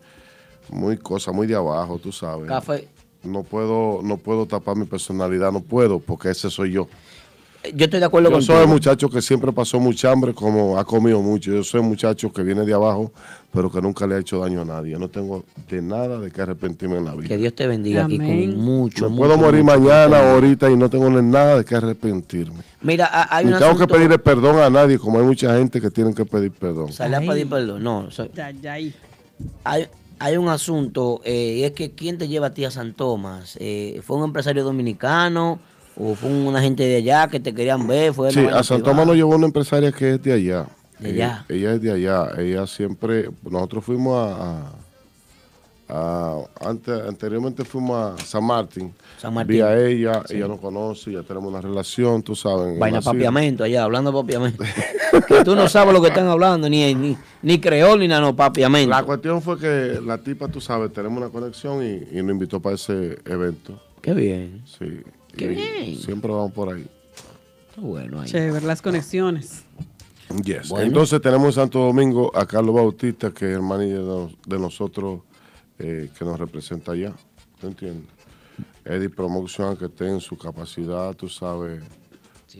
muy 0.69 0.97
cosa, 0.97 1.31
muy 1.31 1.47
de 1.47 1.55
abajo, 1.55 1.97
tú 1.97 2.11
sabes. 2.11 2.49
Café. 2.49 2.85
No 3.23 3.43
puedo, 3.43 4.01
no 4.03 4.17
puedo 4.17 4.45
tapar 4.45 4.75
mi 4.75 4.83
personalidad, 4.85 5.53
no 5.53 5.61
puedo, 5.61 5.99
porque 5.99 6.31
ese 6.31 6.49
soy 6.49 6.73
yo. 6.73 6.89
Yo 7.75 7.85
estoy 7.85 7.99
de 7.99 8.05
acuerdo 8.05 8.29
Yo 8.29 8.35
con 8.35 8.41
soy 8.41 8.61
el 8.61 8.67
muchacho 8.69 9.09
que 9.09 9.21
siempre 9.21 9.51
pasó 9.51 9.79
mucha 9.81 10.09
hambre, 10.11 10.33
como 10.33 10.77
ha 10.79 10.85
comido 10.85 11.21
mucho. 11.21 11.51
Yo 11.51 11.63
soy 11.63 11.81
un 11.81 11.89
muchacho 11.89 12.31
que 12.31 12.41
viene 12.41 12.63
de 12.63 12.73
abajo, 12.73 13.11
pero 13.51 13.69
que 13.69 13.81
nunca 13.81 14.07
le 14.07 14.15
ha 14.15 14.19
hecho 14.19 14.39
daño 14.39 14.61
a 14.61 14.65
nadie. 14.65 14.97
No 14.97 15.09
tengo 15.09 15.43
de 15.69 15.81
nada 15.81 16.19
de 16.19 16.31
que 16.31 16.41
arrepentirme 16.41 16.97
en 16.97 17.05
la 17.05 17.15
vida. 17.15 17.27
Que 17.27 17.35
Dios 17.37 17.53
te 17.53 17.67
bendiga 17.67 18.05
aquí 18.05 18.17
con 18.17 18.57
mucho, 18.57 19.03
Me 19.05 19.09
mucho, 19.09 19.17
puedo 19.17 19.37
morir 19.37 19.63
mucho, 19.63 19.77
mañana 19.79 20.07
mucho. 20.07 20.19
o 20.29 20.33
ahorita 20.35 20.71
y 20.71 20.77
no 20.77 20.89
tengo 20.89 21.09
nada 21.09 21.57
de 21.57 21.65
que 21.65 21.75
arrepentirme. 21.75 22.63
Mira, 22.81 23.09
ha- 23.11 23.35
hay 23.37 23.45
Ni 23.45 23.51
un 23.51 23.59
tengo 23.59 23.77
que 23.77 23.87
pedirle 23.87 24.17
perdón 24.19 24.59
a 24.59 24.69
nadie, 24.69 24.97
como 24.97 25.19
hay 25.19 25.25
mucha 25.25 25.57
gente 25.57 25.81
que 25.81 25.89
tienen 25.91 26.13
que 26.13 26.23
pedir 26.23 26.51
perdón. 26.53 26.93
Sale 26.93 27.17
a 27.17 27.19
pedir 27.19 27.49
perdón. 27.49 27.83
No, 27.83 28.09
soy- 28.09 28.31
Ya, 28.33 28.51
ya 28.51 28.73
ahí. 28.73 28.93
hay, 29.65 29.87
hay 30.17 30.37
un 30.37 30.47
asunto, 30.47 31.19
eh, 31.25 31.57
y 31.59 31.63
es 31.65 31.71
que 31.73 31.91
¿quién 31.91 32.17
te 32.17 32.29
lleva 32.29 32.47
a 32.47 32.53
ti 32.53 32.63
a 32.63 32.71
San 32.71 32.93
Tomás? 32.93 33.57
Eh, 33.59 33.99
¿Fue 34.05 34.15
un 34.15 34.23
empresario 34.23 34.63
dominicano 34.63 35.59
o 35.99 36.15
fue 36.15 36.29
una 36.31 36.61
gente 36.61 36.83
de 36.83 36.95
allá 36.97 37.27
que 37.27 37.39
te 37.39 37.53
querían 37.53 37.85
ver? 37.85 38.13
¿Fue 38.13 38.31
Sí, 38.31 38.39
a 38.51 38.63
San? 38.63 38.81
Tomás 38.81 39.05
nos 39.05 39.15
llevó 39.15 39.35
una 39.35 39.45
empresaria 39.45 39.91
que 39.91 40.13
es 40.15 40.23
de 40.23 40.33
allá. 40.33 40.65
De 40.97 41.11
ella, 41.11 41.25
allá. 41.25 41.45
ella 41.49 41.73
es 41.73 41.81
de 41.81 41.91
allá. 41.91 42.27
Ella 42.37 42.67
siempre, 42.67 43.29
nosotros 43.43 43.83
fuimos 43.85 44.17
a, 44.17 44.61
a- 44.61 44.73
a- 45.91 46.43
antes, 46.69 47.01
anteriormente 47.07 47.63
fuimos 47.65 47.97
a 48.21 48.25
San 48.25 48.43
Martín. 48.43 48.93
San 49.17 49.33
Martín. 49.33 49.55
Vi 49.55 49.61
a 49.61 49.77
ella, 49.77 50.23
Sí. 50.27 50.35
ella 50.35 50.47
nos 50.47 50.59
conoce, 50.59 51.11
ya 51.11 51.23
tenemos 51.23 51.49
una 51.51 51.61
relación, 51.61 52.21
tú 52.21 52.35
sabes. 52.35 52.77
Vaina 52.77 53.01
papiamento 53.01 53.63
allá, 53.63 53.83
hablando 53.83 54.11
de 54.11 54.21
papiamento. 54.21 54.63
que 55.27 55.43
tú 55.43 55.55
no 55.55 55.67
sabes 55.67 55.93
lo 55.93 56.01
que 56.01 56.09
están 56.09 56.27
hablando, 56.27 56.69
ni, 56.69 56.93
ni, 56.93 57.17
ni 57.41 57.59
creol 57.59 57.99
ni 57.99 58.07
nada, 58.07 58.21
no, 58.21 58.35
papiamento. 58.35 58.89
La 58.89 59.03
cuestión 59.03 59.41
fue 59.41 59.57
que 59.59 59.99
la 60.05 60.17
tipa, 60.19 60.47
tú 60.47 60.61
sabes, 60.61 60.93
tenemos 60.93 61.17
una 61.17 61.29
conexión 61.31 61.83
y, 61.83 62.17
y 62.17 62.21
nos 62.21 62.31
invitó 62.31 62.59
para 62.61 62.75
ese 62.75 63.17
evento. 63.25 63.81
Qué 64.01 64.13
bien. 64.13 64.61
Sí. 64.77 65.01
Qué 65.35 65.45
y 65.45 65.47
bien. 65.49 65.95
Siempre 65.97 66.31
vamos 66.31 66.51
por 66.51 66.73
ahí. 66.73 66.85
Qué 67.75 67.81
bueno 67.81 68.21
ahí. 68.21 68.29
Chévere, 68.29 68.65
las 68.65 68.81
conexiones. 68.81 69.63
Yes. 70.43 70.69
Bueno. 70.69 70.85
Entonces 70.87 71.21
tenemos 71.21 71.47
en 71.47 71.53
Santo 71.63 71.79
Domingo 71.79 72.31
a 72.35 72.45
Carlos 72.45 72.75
Bautista, 72.75 73.31
que 73.31 73.45
es 73.49 73.55
el 73.55 73.61
manager 73.61 73.97
de, 73.99 74.03
nos- 74.05 74.31
de 74.45 74.59
nosotros 74.59 75.21
eh, 75.79 76.09
que 76.17 76.25
nos 76.25 76.37
representa 76.39 76.91
allá. 76.91 77.13
¿Tú 77.59 77.67
entiendes? 77.67 78.07
Eddie 78.85 79.09
Promotion, 79.09 79.75
que 79.77 79.85
esté 79.85 80.07
en 80.07 80.19
su 80.19 80.37
capacidad, 80.37 81.13
tú 81.15 81.27
sabes, 81.29 81.81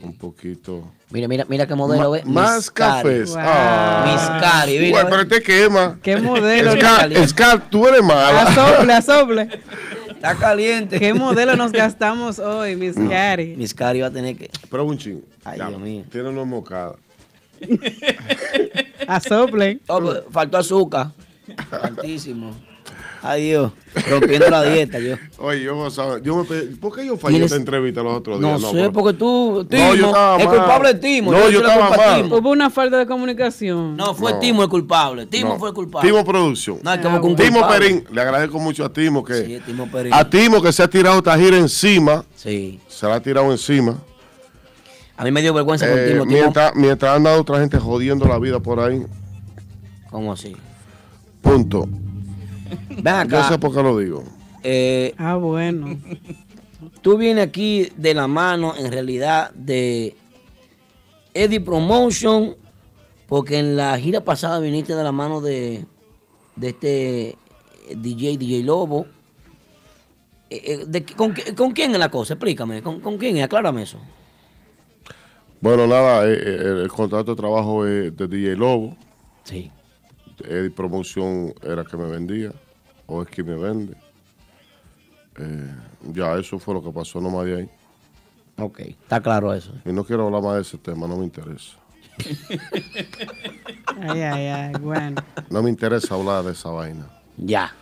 un 0.04 0.14
poquito. 0.18 0.92
Mira, 1.12 1.28
mira, 1.28 1.46
mira 1.50 1.66
qué 1.68 1.76
modelo 1.76 2.04
Ma- 2.04 2.10
ve. 2.10 2.24
más 2.26 2.56
Miss 2.58 2.72
Cari. 2.72 3.04
cafés. 3.10 3.30
Wow. 3.32 3.40
Ah. 3.42 4.04
Miss 4.06 4.42
Cari, 4.42 4.80
mira, 4.80 4.92
Bueno, 5.04 5.10
pero 5.10 5.28
te 5.28 5.42
quema. 5.44 6.00
¿Qué 6.02 6.18
modelo? 6.18 6.72
Scar, 6.74 7.28
Scar, 7.28 7.70
tú 7.70 7.88
eres 7.88 8.04
mala. 8.04 8.42
Asoble, 8.44 8.94
asoble. 8.94 9.50
Está 10.20 10.36
caliente. 10.36 11.00
¿Qué 11.00 11.14
modelo 11.14 11.56
nos 11.56 11.72
gastamos 11.84 12.40
hoy, 12.40 12.76
Miss 12.76 12.98
Cari? 13.10 13.56
Miss 13.56 13.74
Cari 13.74 14.02
va 14.02 14.08
a 14.08 14.12
tener 14.12 14.36
que. 14.36 14.50
Pero 14.70 14.84
un 14.84 14.98
ching. 14.98 15.22
Ay, 15.46 15.60
Ya, 15.60 15.70
Dios 15.70 15.80
mío. 15.80 16.04
Tiene 16.12 16.28
una 16.28 16.44
mocada. 16.44 16.96
Asople. 19.08 19.80
Oh, 19.88 20.02
pues, 20.02 20.24
faltó 20.30 20.58
azúcar. 20.58 21.12
Altísimo. 21.72 22.54
Ay, 23.22 23.48
Dios. 23.50 23.72
Rompiendo 24.10 24.50
la 24.50 24.64
dieta, 24.64 24.98
yo. 25.00 25.16
Oye, 25.40 25.64
yo, 25.64 25.78
o 25.78 25.90
sea, 25.92 26.20
yo 26.22 26.38
me 26.38 26.44
¿por 26.78 26.96
qué 26.96 27.06
yo 27.06 27.18
fallé 27.18 27.44
esta 27.44 27.58
entrevista 27.58 28.02
los 28.02 28.18
otros 28.18 28.40
No, 28.40 28.58
días? 28.58 28.72
sé, 28.72 28.78
pero- 28.78 28.94
porque 28.94 29.18
tú, 29.18 29.66
Timo, 29.70 29.84
No, 29.84 29.96
yo 29.96 30.08
estaba 30.08 30.38
el 30.38 30.46
mal. 30.48 30.56
culpable 30.58 30.90
es 30.92 31.00
Timo. 31.02 31.32
No, 31.34 31.50
yo 31.50 31.60
estaba 31.60 31.90
mal. 31.90 32.24
Timo. 32.24 32.38
Hubo 32.38 32.50
una 32.52 32.70
falta 32.70 32.98
de 32.98 33.06
comunicación. 33.06 33.98
No, 33.98 34.14
fue 34.16 34.32
No. 34.34 34.40
Timo 34.40 34.64
el 34.64 34.70
culpable. 34.70 35.26
Timo 35.26 35.50
No. 35.50 35.60
fue 35.60 35.70
el 35.70 35.76
culpable. 35.76 36.10
Timo 36.10 36.24
Producción. 36.24 36.80
No, 36.82 37.02
como 37.02 37.18
un 37.18 37.36
Timo 37.36 37.60
culpable. 37.60 37.80
Perín, 37.80 38.04
le 38.12 38.22
agradezco 38.22 38.58
mucho 38.60 38.86
a 38.86 38.94
Timo 38.94 39.24
que 39.24 39.34
Sí, 39.46 39.60
Timo 39.66 39.88
Perín. 39.92 40.14
a 40.14 40.30
Timo 40.30 40.62
que 40.62 40.72
se 40.72 40.82
ha 40.84 40.88
tirado 40.90 41.18
esta 41.18 41.38
gira 41.38 41.58
encima, 41.58 42.24
Sí. 42.36 42.80
se 42.88 43.06
la 43.06 43.16
ha 43.16 43.20
tirado 43.22 43.52
encima. 43.52 43.98
A 45.18 45.26
mí 45.26 45.32
me 45.32 45.42
dio 45.42 45.54
vergüenza 45.54 45.90
con 45.90 46.00
Eh, 46.00 46.08
Timo. 46.08 46.24
Timo. 46.24 46.34
mientras, 46.40 46.74
mientras 46.76 47.16
anda 47.18 47.38
otra 47.38 47.60
gente 47.60 47.78
jodiendo 47.78 48.26
la 48.26 48.40
vida 48.40 48.62
por 48.62 48.80
ahí. 48.80 49.04
¿Cómo 50.10 50.32
así? 50.32 50.56
Punto. 51.42 51.86
Ven 53.02 53.30
Yo 53.30 53.44
sé 53.44 53.58
por 53.60 53.74
qué 53.74 53.84
lo 53.84 53.98
digo. 53.98 54.24
Eh, 54.64 55.14
Ah, 55.18 55.36
bueno. 55.36 55.98
tú 57.02 57.18
vienes 57.18 57.46
aquí 57.48 57.90
de 57.96 58.14
la 58.14 58.28
mano, 58.28 58.74
en 58.78 58.92
realidad, 58.92 59.52
de 59.54 60.16
Eddie 61.34 61.62
Promotion, 61.62 62.56
porque 63.28 63.60
en 63.60 63.76
la 63.76 63.98
gira 64.00 64.22
pasada 64.22 64.60
viniste 64.60 64.96
de 64.96 65.04
la 65.04 65.12
mano 65.12 65.40
de, 65.42 65.86
de 66.56 66.70
este 66.70 67.38
DJ, 67.96 68.38
DJ 68.38 68.64
Lobo. 68.64 69.06
Eh, 70.50 70.62
eh, 70.66 70.86
de- 70.88 71.06
con, 71.06 71.34
qué- 71.34 71.54
¿Con 71.54 71.72
quién 71.72 71.92
es 71.92 72.00
la 72.00 72.10
cosa? 72.10 72.34
Explícame. 72.34 72.82
¿Con, 72.82 73.00
con 73.02 73.18
quién 73.18 73.38
es? 73.38 73.44
Aclárame 73.44 73.84
eso. 73.84 74.00
Bueno, 75.62 75.86
nada, 75.88 76.24
el, 76.24 76.88
contrato 76.88 77.32
de 77.36 77.38
trabajo 77.42 77.86
es 77.86 78.16
de 78.16 78.28
DJ 78.28 78.56
Lobo. 78.56 78.96
Sí. 79.44 79.70
Eddie 80.46 80.70
Promotion 80.70 81.54
era 81.62 81.84
que 81.84 81.98
me 81.98 82.06
vendía, 82.06 82.52
o 83.08 83.22
es 83.22 83.30
que 83.30 83.44
me 83.44 83.56
vende. 83.56 83.96
Eh, 85.38 85.76
ya, 86.14 86.36
eso 86.38 86.60
fue 86.60 86.74
lo 86.74 86.84
que 86.84 86.92
pasó, 86.92 87.22
no 87.22 87.30
más 87.30 87.46
de 87.46 87.56
ahí. 87.58 87.70
Ok, 88.58 88.80
está 88.80 89.22
claro 89.22 89.54
eso. 89.54 89.74
Y 89.86 89.94
no 89.94 90.04
quiero 90.04 90.26
hablar 90.26 90.42
más 90.42 90.56
de 90.56 90.62
ese 90.62 90.78
tema, 90.78 91.08
no 91.08 91.18
me 91.18 91.24
interesa. 91.26 91.78
Ay, 94.02 94.22
ay, 94.22 94.48
ay. 94.48 94.74
Bueno. 94.80 95.22
No 95.50 95.62
me 95.62 95.70
interesa 95.70 96.16
hablar 96.16 96.44
de 96.44 96.52
esa 96.52 96.70
vaina. 96.70 97.06
Ya. 97.38 97.74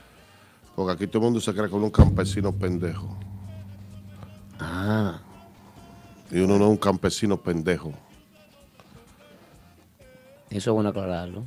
Porque 0.76 0.94
aquí 0.94 1.08
todo 1.08 1.20
el 1.20 1.26
mundo 1.26 1.40
se 1.40 1.54
cree 1.54 1.68
que 1.68 1.76
uno 1.76 1.88
es 1.88 1.98
un 1.98 2.06
campesino 2.06 2.52
pendejo. 2.52 3.16
Ah. 4.60 5.20
Y 6.32 6.40
uno 6.40 6.58
no 6.58 6.66
es 6.66 6.72
un 6.72 6.78
campesino 6.78 7.38
pendejo. 7.38 7.94
Eso 10.50 10.72
es 10.72 10.74
bueno 10.74 10.90
aclararlo. 10.90 11.44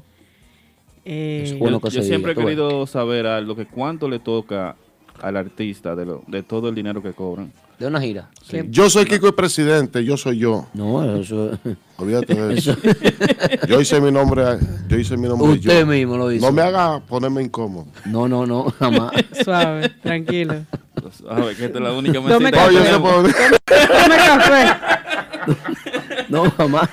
Eh, 1.12 1.58
Yo, 1.60 1.80
que 1.80 1.90
yo 1.90 2.02
siempre 2.04 2.32
he 2.32 2.34
querido 2.36 2.86
saber 2.86 3.26
algo, 3.26 3.56
que 3.56 3.66
cuánto 3.66 4.08
le 4.08 4.20
toca 4.20 4.76
al 5.20 5.36
artista 5.36 5.96
de, 5.96 6.06
lo, 6.06 6.22
de 6.28 6.44
todo 6.44 6.68
el 6.68 6.74
dinero 6.76 7.02
que 7.02 7.12
cobran. 7.12 7.52
¿De 7.80 7.86
una 7.88 8.00
gira? 8.00 8.28
Sí. 8.48 8.58
Yo 8.68 8.88
soy 8.88 9.06
Kiko 9.06 9.26
el 9.26 9.34
presidente, 9.34 10.04
yo 10.04 10.16
soy 10.16 10.38
yo. 10.38 10.66
No, 10.72 11.02
eso. 11.20 11.58
Olvídate 11.96 12.34
de 12.34 12.54
eso. 12.54 12.76
Yo 13.66 13.80
hice 13.80 14.00
mi 14.00 14.12
nombre, 14.12 14.44
yo 14.88 14.98
hice 14.98 15.16
mi 15.16 15.26
nombre 15.28 15.48
Usted 15.48 15.80
yo. 15.80 15.86
mismo 15.86 16.16
lo 16.16 16.30
hizo. 16.30 16.46
No 16.46 16.52
me 16.52 16.62
haga 16.62 17.00
ponerme 17.00 17.42
incómodo. 17.42 17.86
No, 18.04 18.28
no, 18.28 18.46
no, 18.46 18.64
jamás. 18.78 19.10
Suave, 19.44 19.88
tranquilo. 20.02 20.54
sabes 21.26 21.56
que 21.56 21.64
esta 21.64 21.78
es 21.78 21.84
la 21.84 21.92
única 21.92 22.20
Tome 22.20 22.38
mesita. 22.38 22.50
café. 22.58 22.74
que 22.74 22.80
tenemos. 22.84 23.12
Tome 24.04 24.16
café. 24.16 24.66
No, 26.28 26.52
mamá. 26.56 26.88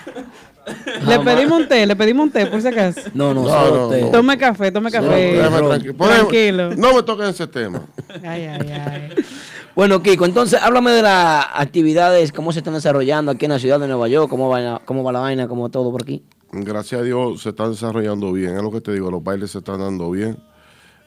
Le 1.08 1.20
pedimos 1.20 1.60
un 1.62 1.68
té, 1.68 1.86
le 1.86 1.96
pedimos 1.96 2.26
un 2.26 2.32
té, 2.32 2.46
por 2.48 2.62
si 2.62 2.68
acaso. 2.68 3.02
No, 3.14 3.34
no, 3.34 3.44
No, 3.44 3.50
solo 3.50 3.76
no, 3.84 3.90
té. 3.90 4.02
no. 4.02 4.10
Tome 4.10 4.38
café, 4.38 4.72
tome 4.72 4.90
No, 4.92 5.00
café. 5.00 5.40
Tranquilo. 5.98 6.76
No 6.76 6.94
me 6.94 7.04
toquen 7.04 7.28
ese 7.28 7.48
tema. 7.48 7.82
Ay, 8.24 8.46
ay, 8.46 8.72
ay. 8.72 9.10
Bueno, 9.76 10.02
Kiko, 10.02 10.26
entonces 10.26 10.60
háblame 10.60 10.90
de 10.90 11.04
las 11.04 11.46
actividades, 11.54 12.32
cómo 12.32 12.52
se 12.52 12.60
están 12.60 12.74
desarrollando 12.74 13.30
aquí 13.32 13.46
en 13.46 13.52
la 13.52 13.60
ciudad 13.60 13.80
de 13.80 13.88
Nueva 13.88 14.08
York, 14.08 14.28
cómo 14.28 14.50
va, 14.50 14.60
la- 14.60 14.82
cómo 14.84 15.04
va 15.04 15.12
la 15.12 15.20
vaina, 15.20 15.48
cómo 15.48 15.70
todo 15.70 15.92
por 15.92 16.02
aquí. 16.02 16.24
Gracias 16.52 17.00
a 17.00 17.04
Dios 17.04 17.44
se 17.44 17.50
están 17.50 17.70
desarrollando 17.70 18.32
bien. 18.34 18.56
Es 18.58 18.64
lo 18.64 18.72
que 18.72 18.82
te 18.82 18.92
digo, 18.92 19.12
los 19.12 19.24
bailes 19.24 19.52
se 19.52 19.60
están 19.60 19.80
dando 19.80 20.10
bien. 20.10 20.36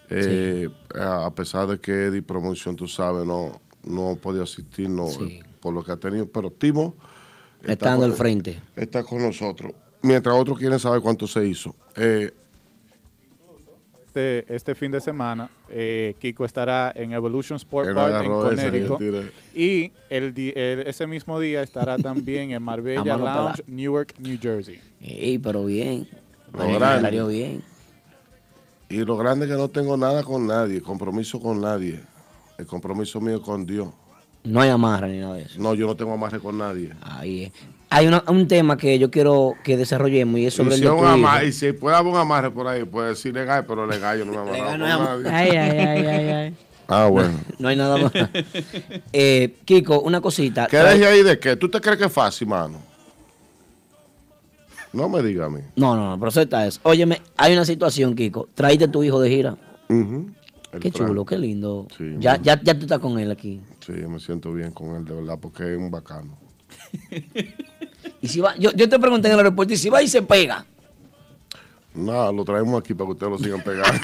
Eh, 0.09 0.69
a 0.95 1.27
a 1.27 1.35
pesar 1.35 1.67
de 1.67 1.81
que 1.81 1.91
Eddie 2.07 2.23
Promotion, 2.23 2.77
tú 2.77 2.87
sabes, 2.87 3.27
no, 3.27 3.61
no 3.83 4.17
podía 4.23 4.45
asistir 4.45 4.89
no, 4.89 5.07
por 5.61 5.75
lo 5.75 5.83
que 5.83 5.91
ha 5.91 5.97
tenido, 5.97 6.27
pero 6.27 6.51
Timo 6.53 6.95
Estando 7.65 8.03
con- 8.03 8.11
al 8.11 8.17
frente. 8.17 8.61
Está 8.77 9.03
con 9.05 9.23
nosotros. 9.23 9.73
Mientras 10.03 10.35
otros 10.35 10.59
quieren 10.59 10.79
saber 10.79 11.01
cuánto 11.01 11.27
se 11.27 11.47
hizo. 11.47 11.75
Eh, 11.97 12.31
Este, 14.07 14.45
este 14.53 14.75
fin 14.75 14.91
de 14.91 15.01
semana, 15.01 15.49
eh, 15.69 16.17
Kiko 16.19 16.45
estará 16.45 16.93
en 16.97 17.13
Evolution 17.13 17.55
Sport 17.59 17.95
Park 17.95 18.25
en 18.25 18.31
Connecticut. 18.33 19.01
Y 19.55 19.93
el, 20.09 20.35
di- 20.35 20.53
el- 20.57 20.81
ese 20.89 21.07
mismo 21.07 21.39
día 21.39 21.63
estará 21.63 21.97
también 21.97 22.51
en 22.51 22.61
Marbella 22.61 23.05
Lounge, 23.17 23.63
Newark, 23.69 24.15
New 24.19 24.37
Jersey. 24.43 24.81
Ey, 25.01 25.39
pero 25.39 25.65
bien. 25.65 26.09
Lo 26.53 27.29
bien. 27.29 27.63
y 28.89 28.97
lo 29.05 29.17
grande 29.17 29.47
es 29.47 29.53
que 29.53 29.57
no 29.57 29.69
tengo 29.69 29.97
nada 29.97 30.25
con 30.25 30.45
nadie, 30.45 30.81
compromiso 30.81 31.39
con 31.41 31.61
nadie. 31.61 32.01
El 32.59 32.67
compromiso 32.67 33.21
mío 33.21 33.37
es 33.37 33.43
con 33.43 33.65
Dios. 33.65 33.91
No 34.45 34.61
hay 34.61 34.71
amarra 34.71 35.07
ni 35.09 35.19
nada 35.19 35.35
de 35.35 35.43
eso. 35.43 35.61
No, 35.61 35.75
yo 35.75 35.87
no 35.87 35.95
tengo 35.97 36.13
amarre 36.13 36.41
con 36.41 36.57
nadie. 36.59 36.93
Ahí 37.03 37.45
es. 37.45 37.53
Hay 37.91 38.07
una- 38.07 38.23
un 38.29 38.47
tema 38.47 38.77
que 38.77 38.99
yo 38.99 39.11
quiero 39.11 39.55
que 39.65 39.77
desarrollemos 39.77 40.39
y 40.41 40.47
es 40.47 40.55
sobre 40.55 40.71
y, 40.71 40.73
el 40.75 40.79
si 40.79 40.85
de 40.85 40.91
un 40.91 41.45
y 41.47 41.53
si 41.53 41.73
puede 41.73 41.97
haber 41.97 42.13
un 42.13 42.19
amarre 42.19 42.51
por 42.51 42.67
ahí, 42.69 42.85
puede 42.85 43.09
decir 43.11 43.35
legal, 43.35 43.67
pero 43.67 43.87
legal 43.87 44.19
yo 44.19 44.25
no 44.25 44.33
me 44.33 44.39
amarro 44.59 44.79
no 44.79 44.99
con 45.13 45.25
nadie. 45.25 45.31
Ay, 45.31 45.51
ay, 45.57 45.79
ay, 45.79 46.07
ay, 46.07 46.29
ay. 46.29 46.55
Ah, 46.93 47.07
bueno. 47.07 47.39
No 47.59 47.69
hay 47.69 47.77
nada 47.77 47.97
más. 47.99 48.13
Eh, 49.13 49.57
Kiko, 49.65 50.01
una 50.01 50.21
cosita. 50.21 50.67
¿Qué 50.69 50.77
deje 50.79 51.07
ahí 51.07 51.23
de 51.23 51.39
qué? 51.39 51.55
¿Tú 51.57 51.69
te 51.69 51.81
crees 51.81 51.99
que 51.99 52.07
es 52.07 52.13
fácil, 52.13 52.49
mano? 52.49 52.79
No 54.93 55.09
me 55.09 55.23
diga 55.23 55.47
a 55.47 55.51
mí. 55.51 55.61
No, 55.77 55.95
no, 55.95 56.11
no, 56.11 56.19
pero 56.19 56.29
acepta 56.31 56.67
eso. 56.67 56.81
Óyeme, 56.83 57.21
hay 57.37 57.53
una 57.53 57.65
situación, 57.65 58.15
Kiko. 58.17 58.49
Traíste 58.55 58.87
a 58.87 58.91
tu 58.91 59.05
hijo 59.05 59.21
de 59.21 59.31
gira. 59.31 59.57
El 59.89 60.81
Qué 60.81 60.91
chulo, 60.91 61.25
qué 61.25 61.39
lindo. 61.39 61.87
Sí, 61.97 62.17
ya, 62.19 62.41
ya, 62.43 62.61
ya 62.61 62.75
tú 62.75 62.81
estás 62.83 62.99
con 62.99 63.19
él 63.19 63.31
aquí. 63.31 63.61
Sí, 63.81 63.93
me 63.93 64.19
siento 64.21 64.53
bien 64.53 64.71
con 64.73 64.95
él, 64.97 65.05
de 65.05 65.15
verdad, 65.15 65.39
porque 65.41 65.73
es 65.73 65.79
un 65.79 65.91
bacano. 65.91 66.39
Y 68.23 68.29
si 68.29 68.41
va, 68.41 68.55
yo, 68.57 68.71
yo 68.73 68.87
te 68.89 68.99
pregunté 68.99 69.29
en 69.29 69.33
el 69.35 69.41
aeropuerto, 69.41 69.73
y 69.73 69.77
si 69.79 69.89
va 69.89 70.03
y 70.03 70.09
se 70.09 70.21
pega. 70.23 70.65
Nada, 71.95 72.31
lo 72.33 72.45
traemos 72.45 72.79
aquí 72.79 72.93
para 72.95 73.07
que 73.09 73.13
ustedes 73.13 73.33
lo 73.33 73.39
sigan 73.39 73.63
pegando. 73.63 73.99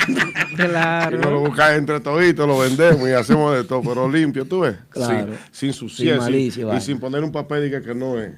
Claro. 0.57 1.17
Y 1.17 1.21
nos 1.21 1.31
lo 1.33 1.41
buscamos 1.41 1.73
entre 1.77 2.01
toditos, 2.01 2.47
lo 2.49 2.59
vendemos 2.59 3.07
y 3.09 3.13
hacemos 3.13 3.55
de 3.55 3.65
todo, 3.65 3.83
pero 3.83 4.11
limpio, 4.11 4.47
¿tú 4.47 4.61
ves? 4.61 4.77
Claro. 4.89 5.27
Sin, 5.27 5.37
sin 5.37 5.53
Sin 5.53 5.73
suciedad, 5.75 6.15
sin- 6.17 6.23
malicia, 6.25 6.77
y 6.77 6.81
sin 6.81 6.99
poner 6.99 7.23
un 7.23 7.31
papel 7.33 7.67
y 7.67 7.71
que, 7.71 7.83
que 7.83 7.95
no 7.95 8.19
es. 8.19 8.33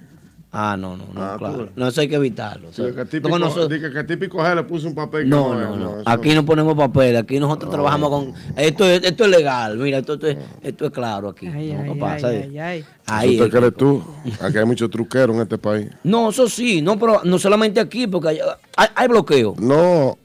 Ah, 0.51 0.77
no, 0.79 0.97
no, 0.97 1.05
no, 1.12 1.23
Ah, 1.23 1.37
claro. 1.39 1.69
No, 1.77 1.89
eso 1.89 2.01
hay 2.01 2.09
que 2.09 2.15
evitarlo. 2.15 2.70
o 2.70 2.73
sea, 2.73 2.87
Dice 2.87 2.97
que 2.97 3.05
típico, 3.05 3.39
nosotros- 3.39 3.69
que 3.93 4.05
típico 4.05 4.39
G 4.39 4.55
le 4.55 4.62
puso 4.65 4.89
un 4.89 4.95
papel 4.95 5.29
no, 5.29 5.53
no, 5.55 5.77
no, 5.77 5.97
Aquí 6.07 6.35
no 6.35 6.43
ponemos 6.47 6.75
papel, 6.75 7.16
aquí 7.19 7.39
nosotros 7.39 7.70
trabajamos 7.70 8.09
con. 8.09 8.35
Esto 8.57 8.87
es, 8.87 9.05
esto 9.05 9.25
es 9.25 9.31
legal, 9.31 9.77
mira, 9.77 9.99
esto, 9.99 10.15
esto 10.15 10.27
es, 10.27 10.39
esto 10.62 10.87
es 10.87 10.91
claro 10.91 11.29
aquí. 11.29 11.49
Ay, 11.49 11.73
no, 11.75 11.81
ay, 11.83 11.87
no 11.89 11.93
ay, 11.93 12.01
pasa. 12.01 12.29
ay, 12.29 12.59
ay. 12.59 12.85
Ahí 13.05 13.35
¿Eso 13.35 13.45
es 13.45 13.51
te 13.51 13.59
crees 13.59 13.75
tú? 13.75 14.03
Aquí 14.41 14.57
hay 14.57 14.65
muchos 14.65 14.89
truqueros 14.91 15.37
en 15.37 15.43
este 15.43 15.59
país. 15.59 15.91
No, 16.03 16.31
eso 16.31 16.49
sí, 16.49 16.81
no, 16.81 16.99
pero 16.99 17.20
no 17.25 17.39
solamente 17.39 17.79
aquí, 17.79 18.07
porque 18.07 18.29
hay, 18.29 18.39
hay, 18.77 18.89
hay 18.95 19.09
bloqueo. 19.09 19.55
No, 19.59 20.16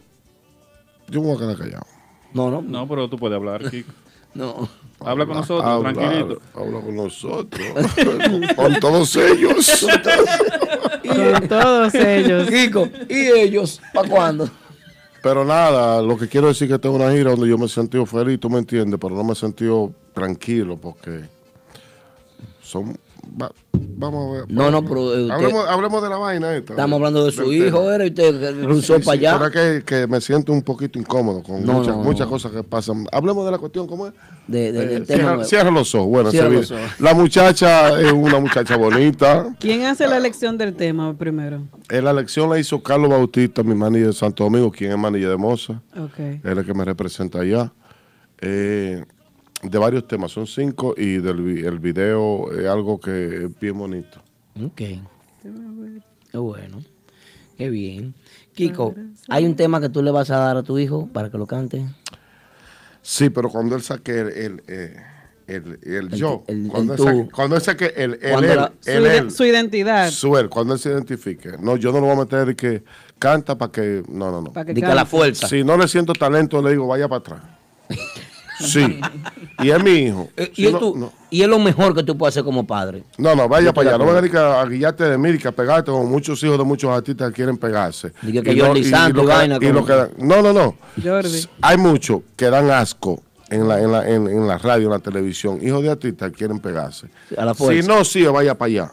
yo 1.10 1.20
me 1.22 1.28
voy 1.28 1.36
a 1.36 1.40
quedar 1.40 1.58
callado. 1.58 1.86
No, 2.34 2.50
no. 2.50 2.62
No, 2.62 2.88
pero 2.88 3.10
tú 3.10 3.18
puedes 3.18 3.36
hablar, 3.36 3.70
Kiko. 3.70 3.92
No. 4.34 4.68
Habla 5.06 5.26
con 5.26 5.36
nosotros, 5.38 5.66
Habla, 5.66 5.94
tranquilito. 5.94 6.42
Habla 6.54 6.80
con 6.82 6.96
nosotros. 6.96 7.62
con 8.56 8.80
todos 8.80 9.16
ellos. 9.16 9.86
Con 11.04 11.48
todos 11.50 11.94
ellos. 11.96 12.50
Kiko, 12.50 12.88
¿y 13.10 13.28
ellos? 13.28 13.82
¿Para 13.94 14.10
cuándo? 14.10 14.50
Pero 15.22 15.46
nada, 15.46 16.02
lo 16.02 16.18
que 16.18 16.28
quiero 16.28 16.48
decir 16.48 16.68
es 16.68 16.74
que 16.74 16.80
tengo 16.80 16.96
una 16.96 17.12
gira 17.12 17.32
donde 17.32 17.48
yo 17.48 17.58
me 17.58 17.66
he 17.66 17.70
sentido 17.70 18.06
feliz, 18.06 18.40
tú 18.40 18.50
me 18.50 18.60
entiendes, 18.60 19.00
pero 19.00 19.16
no 19.16 19.24
me 19.24 19.34
he 19.34 19.36
sentido 19.36 19.92
tranquilo 20.14 20.78
porque 20.78 21.22
son... 22.62 22.98
va- 23.42 23.52
vamos 23.74 24.28
a 24.28 24.32
ver. 24.42 24.52
No, 24.52 24.70
no, 24.72 24.84
pero, 24.84 25.14
eh, 25.16 25.22
usted- 25.24 25.32
hablemos, 25.32 25.68
hablemos 25.68 26.04
de 26.04 26.10
la 26.10 26.18
vaina 26.18 26.56
esta. 26.56 26.74
Estamos 26.74 26.98
hablando 26.98 27.26
de 27.26 27.32
su 27.32 27.50
del 27.50 27.68
hijo. 27.68 27.92
¿era? 27.92 28.06
Y 28.06 28.10
usted 28.10 28.62
cruzó 28.64 28.98
Sí, 29.00 29.06
para 29.06 29.18
sí, 29.20 29.26
allá. 29.26 29.40
pero 29.40 29.46
es 29.70 29.84
que, 29.84 29.86
que 29.86 30.08
me 30.08 30.22
siento 30.22 30.52
un 30.54 30.62
poquito 30.62 31.00
incómodo 31.00 31.42
con 31.44 31.66
No, 31.66 31.74
muchas, 31.74 31.96
no, 31.96 32.04
muchas 32.04 32.28
no. 32.28 32.32
cosas 32.32 32.52
que 32.52 32.64
pasan. 32.64 33.06
Hablemos 33.12 33.46
de 33.46 33.52
la 33.52 33.58
cuestión, 33.58 33.88
¿cómo 33.88 34.08
es? 34.08 34.14
De, 34.48 34.72
de- 34.72 34.84
Eh, 34.84 34.88
del 34.88 35.06
tema 35.08 35.44
cierra, 35.46 35.72
los 35.72 35.94
ojos. 35.96 36.08
Bueno, 36.10 36.32
Cierra 36.32 36.50
se 36.50 36.56
los 36.56 36.72
ojos. 36.72 37.00
La 37.00 37.14
muchacha 37.14 38.00
es 38.02 38.12
una 38.12 38.40
muchacha 38.40 38.76
bonita. 38.78 39.56
¿Quién 39.60 39.84
hace 39.86 40.08
la 40.08 40.18
elección 40.18 40.58
del 40.58 40.74
tema 40.76 41.14
primero? 41.18 41.62
La 41.90 42.12
elección 42.12 42.50
la 42.50 42.60
hizo 42.60 42.82
Carlos 42.84 43.10
Bautista, 43.10 43.64
mi 43.64 43.74
manager 43.76 44.08
de 44.08 44.14
Santo 44.14 44.44
Domingo, 44.44 44.72
quien 44.72 44.92
es 44.92 44.98
manager 44.98 45.30
de 45.30 45.38
Moza. 45.38 45.82
Ok. 45.98 46.20
Él 46.20 46.42
es 46.44 46.58
el 46.58 46.66
que 46.66 46.74
me 46.74 46.84
representa 46.84 47.40
allá. 47.40 47.72
Eh, 48.42 49.06
de 49.64 49.78
varios 49.78 50.08
temas, 50.08 50.32
son 50.32 50.46
cinco 50.48 50.94
y 50.98 51.18
del 51.18 51.42
vi- 51.42 51.66
el 51.66 51.80
video 51.80 52.52
es 52.52 52.68
algo 52.68 53.00
que 53.00 53.46
es 53.46 53.60
bien 53.60 53.78
bonito. 53.78 54.20
Ok. 54.64 54.82
Qué 56.32 56.38
bueno. 56.38 56.82
Qué 57.58 57.70
bien. 57.70 58.14
Kiko, 58.54 58.94
¿hay 59.30 59.46
un 59.46 59.56
tema 59.56 59.80
que 59.82 59.90
tú 59.90 60.02
le 60.04 60.12
vas 60.12 60.30
a 60.32 60.38
dar 60.38 60.58
a 60.58 60.64
tu 60.64 60.78
hijo 60.80 61.08
para 61.12 61.30
que 61.30 61.38
lo 61.38 61.48
cante? 61.48 61.86
Sí, 63.02 63.30
pero 63.30 63.50
cuando 63.50 63.76
él 63.76 63.82
saque 63.82 64.20
el, 64.20 64.28
el, 64.30 64.64
eh, 64.68 64.96
el- 65.48 65.80
el 65.84 65.94
El- 65.94 66.10
yo, 66.12 66.44
el- 66.48 66.68
cuando, 66.70 66.94
el 66.96 67.16
él 67.20 67.30
cuando 67.34 67.56
él 67.56 67.62
saque 67.62 67.94
el, 67.96 68.14
el 68.22 68.32
Cuando 68.32 68.52
él, 68.52 69.04
la- 69.04 69.30
Su, 69.30 69.36
su 69.38 69.46
identidad. 69.46 70.10
su 70.12 70.38
él, 70.38 70.50
cuando 70.50 70.74
él 70.74 70.80
se 70.80 70.90
identifique. 70.90 71.52
No, 71.60 71.76
yo 71.78 71.92
no 71.92 72.00
lo 72.00 72.08
voy 72.08 72.16
a 72.16 72.20
meter 72.20 72.46
de 72.46 72.56
que 72.56 72.84
canta 73.20 73.58
para 73.58 73.72
que. 73.72 74.04
No, 74.08 74.32
no, 74.32 74.42
no. 74.42 74.54
Pa' 74.54 74.66
que 74.66 74.74
la 74.74 74.88
cante. 74.88 75.06
fuerza. 75.06 75.48
Si 75.48 75.64
no 75.64 75.78
le 75.78 75.88
siento 75.88 76.14
talento, 76.14 76.62
le 76.62 76.72
digo, 76.72 76.88
vaya 76.88 77.08
para 77.08 77.20
atrás. 77.20 77.42
Sí. 78.60 79.00
y 79.60 79.70
es 79.72 79.84
mi 79.84 79.92
hijo. 79.92 80.30
Eh, 80.38 80.52
Si 80.54 80.62
y, 80.64 80.66
es 80.68 80.74
no, 80.74 80.80
tu- 80.80 80.96
no. 80.98 81.12
y 81.30 81.42
es 81.42 81.48
lo 81.48 81.60
mejor 81.60 81.96
que 81.96 82.04
tú 82.04 82.18
puedes 82.18 82.34
hacer 82.34 82.44
como 82.44 82.66
padre. 82.68 83.04
No, 83.18 83.36
no, 83.36 83.48
vaya 83.50 83.66
Yo 83.68 83.74
para 83.74 83.90
allá. 83.90 83.98
No 83.98 84.06
venga 84.06 84.20
acuerdo. 84.20 84.22
ni 84.22 84.30
que 84.32 84.38
a 84.38 84.66
guiarte 84.78 85.04
de 85.06 85.18
mí, 85.18 85.38
que 85.38 85.48
a 85.48 85.52
pegarte 85.52 85.92
como 85.92 86.06
muchos 86.06 86.42
hijos 86.44 86.58
de 86.58 86.64
muchos 86.64 86.90
artistas 86.92 87.30
que 87.30 87.36
quieren 87.36 87.58
pegarse. 87.58 88.12
Que 88.22 88.30
Y 88.30 88.32
que- 88.42 88.42
vaina 89.24 89.58
y 89.60 89.66
lo 89.68 89.74
como- 89.74 89.86
que 89.86 89.94
dan- 89.94 90.12
No, 90.20 90.42
no, 90.42 90.54
no. 90.54 90.76
Jordi. 91.04 91.48
Hay 91.62 91.78
muchos 91.78 92.22
que 92.36 92.50
dan 92.50 92.70
asco 92.70 93.22
en 93.50 93.68
la, 93.68 93.82
en, 93.82 93.92
la, 93.92 94.08
en, 94.10 94.28
en 94.28 94.48
la 94.48 94.58
radio, 94.58 94.86
en 94.86 94.92
la 94.92 95.00
televisión. 95.00 95.60
Hijos 95.62 95.82
de 95.84 95.90
artistas 95.92 96.32
que 96.32 96.38
quieren 96.38 96.60
pegarse. 96.60 97.08
A 97.38 97.46
la 97.46 97.54
fuerza. 97.54 97.82
Si 97.82 97.88
no, 97.88 98.04
sí, 98.06 98.24
vaya 98.26 98.56
para 98.58 98.68
allá. 98.70 98.92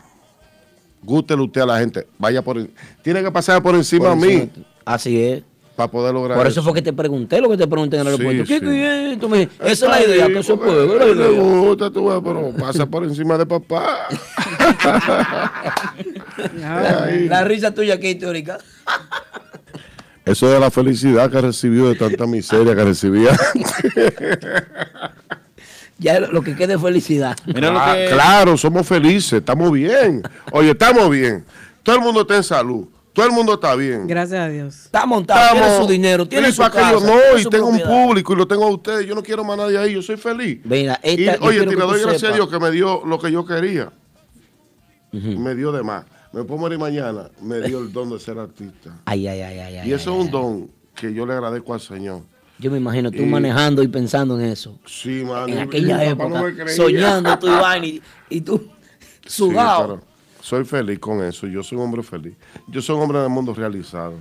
Gústele 1.02 1.42
usted 1.42 1.62
a 1.62 1.66
la 1.66 1.78
gente. 1.78 2.06
Vaya 2.18 2.42
por 2.42 2.58
en- 2.58 2.72
Tiene 3.02 3.22
que 3.22 3.30
pasar 3.30 3.62
por 3.62 3.74
encima 3.74 4.04
Por 4.06 4.12
a 4.12 4.16
mí. 4.16 4.50
Así 4.84 5.20
es. 5.22 5.42
Para 5.81 5.90
poder 5.90 6.12
lograr 6.12 6.36
Por 6.36 6.47
eso 6.47 6.62
fue 6.62 6.74
que 6.74 6.82
te 6.82 6.93
pregunté 6.93 7.40
lo 7.40 7.48
que 7.48 7.57
te 7.57 7.66
pregunté 7.66 7.97
en 7.98 8.07
el 8.07 8.15
Sí, 8.16 8.23
aeropuerto. 8.23 8.47
sí. 8.47 8.55
¿y 8.77 8.82
eh? 8.85 9.16
Tú 9.19 9.28
me 9.31 9.43
esa 9.65 9.70
es 9.70 9.81
la 9.81 10.02
idea, 10.02 10.27
que 10.28 10.43
se 10.43 10.55
puede, 10.55 10.86
le 10.86 11.12
idea. 11.12 11.40
gusta, 11.40 11.90
tú 11.90 12.09
ves, 12.09 12.20
pero 12.23 12.51
pasa 12.59 12.85
por 12.85 13.05
encima 13.05 13.39
de 13.39 13.47
papá. 13.47 14.09
La, 16.59 17.09
la 17.28 17.44
risa 17.44 17.73
tuya 17.73 17.94
aquí, 17.94 18.15
teórica. 18.15 18.59
Eso 20.27 20.48
de 20.51 20.61
la 20.61 20.70
felicidad 20.70 21.31
que 21.31 21.40
recibió 21.40 21.89
de 21.89 21.94
tanta 21.94 22.27
miseria 22.27 22.74
que 22.77 22.85
recibía. 22.85 23.31
Ya 25.98 26.20
lo 26.20 26.43
que 26.43 26.55
quede 26.57 26.74
es 26.74 26.81
felicidad. 26.81 27.36
Mira 27.47 27.70
lo 27.70 27.78
Ah, 27.78 27.94
que- 27.97 28.09
Claro, 28.12 28.57
somos 28.57 28.86
felices, 28.86 29.35
estamos 29.35 29.73
bien. 29.73 30.23
Oye, 30.52 30.70
estamos 30.70 31.11
bien. 31.11 31.44
Todo 31.82 31.97
el 31.97 32.02
mundo 32.02 32.20
está 32.23 32.36
en 32.36 32.44
salud. 32.44 32.86
Todo 33.20 33.28
el 33.28 33.34
mundo 33.34 33.52
está 33.55 33.74
bien. 33.76 34.06
Gracias 34.06 34.40
a 34.40 34.48
Dios. 34.48 34.74
Está 34.86 35.05
montado, 35.05 35.52
tiene 35.52 35.76
su 35.76 35.86
dinero, 35.86 36.26
tiene 36.26 36.48
y 36.48 36.52
su 36.52 36.59
para 36.59 36.70
que 36.70 36.78
casa, 36.78 36.92
yo 36.92 36.98
tiene 37.01 37.12
no, 37.32 37.38
y 37.38 37.42
su 37.42 37.51
tengo 37.51 37.66
un 37.66 37.80
público 37.80 38.32
y 38.32 38.36
lo 38.36 38.47
tengo 38.48 38.64
a 38.64 38.70
ustedes. 38.70 39.06
Yo 39.06 39.14
no 39.14 39.22
quiero 39.22 39.44
más 39.44 39.59
nadie 39.59 39.76
ahí, 39.76 39.92
yo 39.92 40.01
soy 40.01 40.16
feliz. 40.16 40.60
Mira, 40.64 40.98
Y, 41.05 41.24
esta, 41.24 41.36
yo 41.38 41.44
oye, 41.44 41.59
te 41.60 41.66
le 41.66 41.76
doy 41.76 42.01
gracias 42.01 42.32
a. 42.32 42.34
Dios 42.34 42.48
que 42.48 42.59
me 42.59 42.70
dio 42.70 43.02
lo 43.05 43.18
que 43.18 43.30
yo 43.30 43.44
quería. 43.44 43.92
Me 45.12 45.55
dio 45.55 45.70
de 45.72 45.82
más. 45.82 46.05
Me 46.32 46.44
puedo 46.44 46.60
morir 46.60 46.78
mañana. 46.78 47.28
Me 47.42 47.60
dio 47.60 47.80
el 47.80 47.92
don 47.92 48.09
de 48.10 48.18
ser 48.20 48.38
artista. 48.38 48.90
Ay, 49.05 49.26
ay, 49.26 49.40
ay, 49.42 49.59
ay, 49.59 49.76
ay. 49.78 49.90
y 49.90 49.92
eso 49.92 50.14
es 50.14 50.24
un 50.26 50.30
don 50.30 50.70
que 50.94 51.12
yo 51.12 51.26
le 51.26 51.34
agradezco 51.34 51.74
al 51.74 51.80
Señor. 51.80 52.22
Yo 52.59 52.70
me 52.70 52.78
imagino 52.78 53.10
tú 53.10 53.22
Y- 53.22 53.26
manejando 53.26 53.82
y 53.82 53.88
pensando 53.88 54.38
en 54.40 54.47
eso. 54.47 54.78
Sí, 54.86 55.24
mano. 55.26 55.48
En 55.48 55.59
aquella 55.59 56.05
época, 56.05 56.28
no 56.28 56.68
soñando 56.68 57.38
tú 57.38 57.48
y 57.48 57.51
vaina 57.51 57.86
y, 57.86 58.02
y 58.30 58.40
tú 58.40 58.59
Sí, 59.26 59.36
sudado. 59.36 59.82
pero 60.01 60.09
soy 60.40 60.64
feliz 60.64 60.98
con 60.98 61.22
eso. 61.22 61.46
Yo 61.46 61.62
soy 61.62 61.78
un 61.78 61.84
hombre 61.84 62.02
feliz. 62.02 62.34
Yo 62.66 62.82
soy 62.82 62.96
un 62.96 63.02
hombre 63.02 63.20
del 63.20 63.30
mundo 63.30 63.54
realizado. 63.54 64.14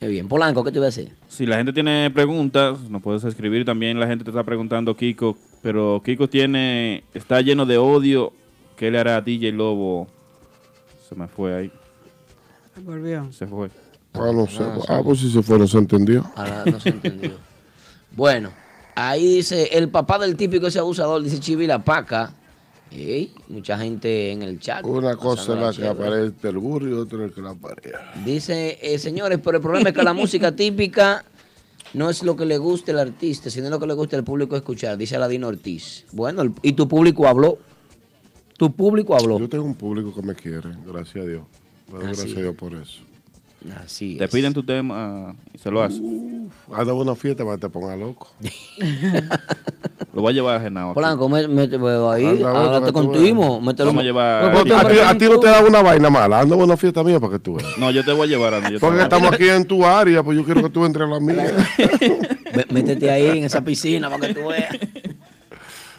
Qué 0.00 0.06
bien. 0.06 0.28
Polanco, 0.28 0.62
¿qué 0.62 0.70
te 0.70 0.78
iba 0.78 0.86
a 0.86 0.90
decir? 0.90 1.12
Si 1.28 1.44
la 1.44 1.56
gente 1.56 1.72
tiene 1.72 2.10
preguntas, 2.10 2.78
nos 2.88 3.02
puedes 3.02 3.24
escribir. 3.24 3.64
También 3.64 3.98
la 3.98 4.06
gente 4.06 4.24
te 4.24 4.30
está 4.30 4.44
preguntando, 4.44 4.96
Kiko, 4.96 5.36
pero 5.62 6.00
Kiko 6.04 6.28
tiene, 6.28 7.04
está 7.14 7.40
lleno 7.40 7.66
de 7.66 7.78
odio. 7.78 8.32
¿Qué 8.76 8.90
le 8.90 8.98
hará 8.98 9.16
a 9.16 9.20
DJ 9.20 9.52
Lobo? 9.52 10.06
Se 11.08 11.16
me 11.16 11.26
fue 11.26 11.54
ahí. 11.54 11.72
Volvió. 12.84 13.32
Se 13.32 13.46
fue. 13.46 13.70
Ah, 14.14 14.30
no 14.32 14.46
sé. 14.46 14.62
Ah, 14.88 15.00
pues 15.02 15.18
si 15.18 15.30
se 15.30 15.42
fue, 15.42 15.58
no 15.58 15.66
se 15.66 15.78
entendió. 15.78 16.24
Ahora 16.36 16.64
no 16.64 16.78
se 16.78 16.90
entendió. 16.90 17.32
Bueno, 18.12 18.50
ahí 18.94 19.36
dice 19.36 19.68
el 19.72 19.88
papá 19.88 20.18
del 20.18 20.36
típico 20.36 20.68
ese 20.68 20.78
abusador, 20.78 21.22
dice 21.22 21.40
Chivi 21.40 21.66
la 21.66 21.84
paca. 21.84 22.32
Ey, 22.90 23.32
mucha 23.48 23.78
gente 23.78 24.32
en 24.32 24.42
el 24.42 24.58
chat. 24.58 24.84
Una 24.84 25.16
cosa 25.16 25.42
es 25.42 25.48
la 25.60 25.72
que 25.72 25.86
aparece 25.88 26.48
el 26.48 26.58
burro 26.58 26.88
y 26.88 26.92
otra 26.92 27.26
es 27.26 27.32
que 27.32 27.42
la 27.42 27.54
pareja. 27.54 28.12
Dice, 28.24 28.78
eh, 28.80 28.98
señores, 28.98 29.38
pero 29.44 29.58
el 29.58 29.62
problema 29.62 29.90
es 29.90 29.94
que 29.94 30.02
la 30.02 30.12
música 30.14 30.54
típica 30.56 31.24
no 31.94 32.08
es 32.10 32.22
lo 32.22 32.34
que 32.36 32.46
le 32.46 32.56
gusta 32.58 32.92
al 32.92 32.98
artista, 33.00 33.50
sino 33.50 33.68
lo 33.70 33.78
que 33.78 33.86
le 33.86 33.94
gusta 33.94 34.16
al 34.16 34.24
público 34.24 34.56
escuchar, 34.56 34.96
dice 34.96 35.16
Aladino 35.16 35.48
Ortiz. 35.48 36.06
Bueno, 36.12 36.42
el- 36.42 36.52
y 36.62 36.72
tu 36.72 36.88
público 36.88 37.26
habló. 37.26 37.58
Tu 38.56 38.72
público 38.72 39.14
habló. 39.14 39.38
Yo 39.38 39.48
tengo 39.48 39.64
un 39.64 39.74
público 39.74 40.12
que 40.14 40.22
me 40.22 40.34
quiere, 40.34 40.70
gracias 40.86 41.24
a 41.24 41.28
Dios. 41.28 41.42
Así 41.88 41.96
gracias 42.06 42.36
a. 42.36 42.40
Dios 42.40 42.54
por 42.56 42.74
eso. 42.74 43.00
Así 43.84 44.16
Te 44.16 44.28
piden 44.28 44.54
tu 44.54 44.62
tema 44.62 45.34
y 45.52 45.58
se 45.58 45.70
lo 45.70 45.82
hace. 45.82 46.00
Anda 46.72 46.92
a 46.92 46.94
una 46.94 47.14
fiesta 47.16 47.44
para 47.44 47.56
que 47.56 47.62
te 47.62 47.68
ponga 47.68 47.96
loco. 47.96 48.28
Lo 50.14 50.22
voy 50.22 50.32
a 50.32 50.34
llevar 50.34 50.56
a 50.56 50.60
Genao. 50.60 50.94
Polanco, 50.94 51.28
me- 51.28 51.46
Anda, 52.26 52.48
anda, 52.48 52.50
háblate 52.66 52.86
que 52.86 52.92
tú 52.92 52.92
con. 52.92 53.12
Vamos 53.84 54.00
a 54.00 54.04
llevar- 54.04 54.52
ponte 54.52 54.74
A 54.74 54.88
ti, 54.88 54.98
a 54.98 55.18
ti 55.18 55.24
no 55.26 55.34
tu- 55.34 55.40
te 55.40 55.46
da 55.48 55.62
una 55.64 55.82
vaina 55.82 56.10
mala. 56.10 56.40
Anda 56.40 56.54
a 56.54 56.58
una 56.58 56.76
fiesta 56.76 57.04
mía 57.04 57.20
para 57.20 57.32
que 57.34 57.38
tú 57.40 57.54
veas. 57.54 57.68
No, 57.78 57.90
yo 57.90 58.04
te 58.04 58.12
voy 58.12 58.26
a 58.26 58.30
llevar, 58.30 58.54
yo 58.64 58.70
te 58.70 58.78
Porque 58.80 59.00
a- 59.00 59.02
estamos 59.04 59.32
aquí 59.32 59.48
en 59.48 59.64
tu 59.64 59.84
área, 59.84 60.22
pues 60.22 60.36
yo 60.38 60.44
quiero 60.44 60.62
que 60.62 60.70
tú 60.70 60.84
entres 60.84 61.06
a 61.06 61.10
la 61.10 61.20
mía. 61.20 61.52
Mé- 62.54 62.66
Métete 62.70 63.10
ahí 63.10 63.38
en 63.38 63.44
esa 63.44 63.60
piscina 63.62 64.08
para 64.10 64.28
que 64.28 64.34
tú 64.34 64.48
veas. 64.48 64.76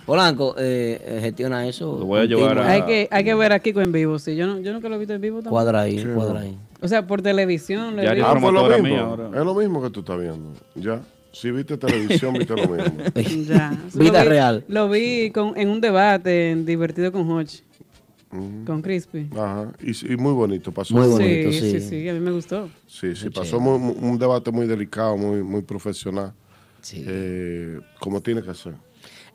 Polanco, 0.10 0.56
eh, 0.58 1.00
eh, 1.06 1.20
gestiona 1.22 1.68
eso. 1.68 2.00
Lo 2.00 2.06
voy 2.06 2.22
a 2.22 2.26
llevar 2.26 2.58
a- 2.58 2.68
Hay 2.72 2.82
que, 2.82 3.08
hay 3.12 3.24
que 3.24 3.36
ver 3.36 3.54
a 3.54 3.60
Kiko 3.60 3.80
en 3.82 3.92
vivo, 3.92 4.18
sí. 4.18 4.36
Yo, 4.36 4.48
no, 4.48 4.60
yo 4.60 4.74
nunca 4.74 4.90
lo 4.90 4.96
he 4.96 4.98
visto 4.98 5.14
en 5.14 5.22
vivo 5.22 5.36
tampoco. 5.38 5.52
Cuadra 5.56 5.82
ahí, 5.82 6.04
cuadra 6.16 6.40
ahí. 6.40 6.58
O 6.82 6.88
sea, 6.88 7.06
por 7.06 7.22
televisión. 7.22 7.96
lo 7.96 8.02
he 8.02 8.06
Ya 8.06 8.14
visto. 8.16 8.28
Ah, 8.28 8.38
pues 8.42 8.52
lo 8.54 8.64
mismo. 8.70 8.84
mía 8.88 9.02
ahora. 9.02 9.28
Es 9.40 9.46
lo 9.46 9.54
mismo 9.54 9.84
que 9.84 9.90
tú 9.92 10.00
estás 10.00 10.20
viendo. 10.20 10.52
Ya. 10.74 11.00
Si 11.32 11.52
viste 11.52 11.78
televisión, 11.78 12.34
viste 12.34 12.56
lo 12.56 12.68
mismo. 12.68 12.92
Ya. 13.48 13.80
Vida 13.94 14.20
Lo 14.24 14.24
vi- 14.24 14.30
real. 14.30 14.64
Lo 14.68 14.90
vi 14.90 15.30
con, 15.30 15.56
en 15.56 15.70
un 15.70 15.80
debate 15.80 16.50
en 16.50 16.66
Divertido 16.66 17.12
con 17.12 17.30
Ujú. 17.30 18.66
con 18.66 18.82
Crispy. 18.82 19.30
Ajá. 19.34 19.72
Y, 19.80 20.14
y 20.14 20.18
muy 20.18 20.34
bonito 20.34 20.72
pasó. 20.72 20.96
Muy 20.96 21.04
Sí, 21.06 21.12
bonito, 21.12 21.52
sí, 21.52 21.60
sí. 21.72 21.82
sí, 21.82 22.10
a 22.10 22.14
mí 22.14 22.20
me 22.20 22.32
gustó. 22.32 22.68
Sí, 22.88 23.16
sí, 23.16 23.26
Qué 23.26 23.32
pasó 23.32 23.58
chévere. 23.60 23.78
muy- 23.78 23.94
muy- 23.94 24.10
un 24.12 24.18
debate 24.18 24.50
muy 24.52 24.66
delicado, 24.66 25.18
muy, 25.18 25.44
muy 25.44 25.62
profesional. 25.62 26.34
Sí. 26.82 27.04
Eh, 27.08 27.80
como 28.00 28.22
tiene 28.22 28.42
que 28.42 28.54
ser. 28.54 28.74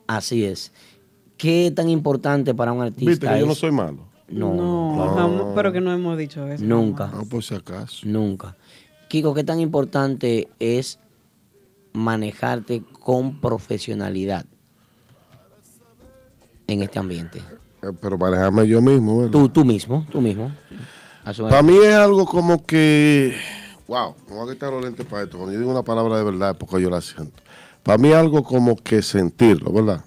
Así 0.07 0.45
es. 0.45 0.71
¿Qué 1.37 1.71
tan 1.75 1.89
importante 1.89 2.53
para 2.53 2.71
un 2.71 2.81
artista 2.81 3.09
Viste 3.09 3.27
que 3.27 3.39
yo 3.39 3.45
no 3.45 3.55
soy 3.55 3.71
malo. 3.71 4.07
No, 4.27 4.53
No, 4.55 5.15
jamás- 5.15 5.45
pero 5.55 5.71
que 5.71 5.81
no 5.81 5.91
hemos 5.93 6.17
dicho 6.17 6.47
eso. 6.47 6.63
Nunca, 6.63 7.07
No, 7.07 7.25
por 7.25 7.43
si 7.43 7.53
acaso. 7.55 8.05
nunca. 8.07 8.55
Kiko, 9.09 9.33
¿qué 9.33 9.43
tan 9.43 9.59
importante 9.59 10.47
es 10.59 10.97
manejarte 11.93 12.81
con 12.99 13.39
profesionalidad 13.39 14.45
en 16.67 16.81
este 16.81 16.99
ambiente? 16.99 17.39
Eh, 17.83 17.91
Pero 18.01 18.17
manejarme 18.17 18.67
yo 18.67 18.81
mismo. 18.81 19.17
¿verdad? 19.19 19.31
Tú, 19.31 19.49
tú 19.49 19.63
mismo, 19.65 20.05
tú 20.11 20.21
mismo. 20.21 20.51
Para 21.23 21.61
mí 21.63 21.75
es 21.77 21.93
algo 21.95 22.25
como 22.25 22.65
que, 22.65 23.35
wow, 23.87 24.15
me 24.29 24.35
voy 24.35 24.49
a 24.49 24.53
quitar 24.53 24.71
los 24.71 24.83
lentes 24.83 25.05
para 25.05 25.23
esto. 25.23 25.37
Cuando 25.37 25.53
yo 25.53 25.59
digo 25.59 25.71
una 25.71 25.83
palabra 25.83 26.17
de 26.17 26.23
verdad 26.23 26.51
es 26.51 26.57
porque 26.57 26.81
yo 26.81 26.89
la 26.89 27.01
siento. 27.01 27.41
Para 27.85 27.99
mí 27.99 28.11
algo 28.11 28.43
como 28.43 28.75
que 28.75 29.03
sentirlo, 29.03 29.71
¿verdad? 29.71 30.03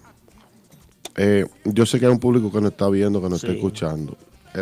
Eh, 1.16 1.46
yo 1.64 1.86
sé 1.86 2.00
que 2.00 2.06
hay 2.06 2.12
un 2.12 2.18
público 2.18 2.50
que 2.50 2.60
no 2.60 2.66
está 2.68 2.88
viendo, 2.88 3.22
que 3.22 3.28
no 3.28 3.36
está 3.36 3.52
escuchando. 3.52 4.16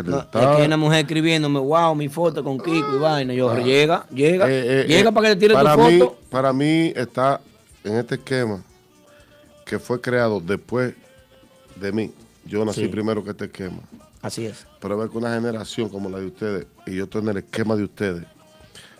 No, 0.05 0.19
estar- 0.19 0.51
es 0.51 0.57
que 0.57 0.65
una 0.67 0.77
mujer 0.77 0.99
escribiéndome, 0.99 1.59
wow, 1.59 1.95
mi 1.95 2.09
foto 2.09 2.43
con 2.43 2.59
Kiko 2.59 2.95
y 2.95 2.99
vaina. 2.99 3.33
Yo, 3.33 3.51
llega, 3.57 4.05
llega, 4.13 4.45
Ah. 4.45 4.51
Eh, 4.51 4.81
eh, 4.81 4.85
llega 4.87 5.11
para 5.11 5.29
que 5.29 5.33
le 5.33 5.39
tire 5.39 5.55
tu 5.55 5.63
para 5.63 5.75
mí, 5.77 5.97
foto. 5.99 6.17
Para 6.29 6.53
mí 6.53 6.93
está 6.95 7.41
en 7.83 7.95
este 7.95 8.15
esquema 8.15 8.61
que 9.65 9.79
fue 9.79 9.99
creado 9.99 10.39
después 10.39 10.93
de 11.79 11.91
mí. 11.91 12.11
Yo 12.45 12.63
nací 12.63 12.81
Sí. 12.81 12.87
primero 12.87 13.23
que 13.23 13.31
este 13.31 13.45
esquema. 13.45 13.79
Así 14.21 14.45
es. 14.45 14.67
Pero 14.79 14.95
ver 14.97 15.09
que 15.09 15.17
una 15.17 15.33
generación 15.33 15.89
como 15.89 16.07
la 16.09 16.19
de 16.19 16.27
ustedes 16.27 16.67
y 16.85 16.95
yo 16.95 17.05
estoy 17.05 17.23
en 17.23 17.29
el 17.29 17.37
esquema 17.37 17.75
de 17.75 17.83
ustedes, 17.83 18.25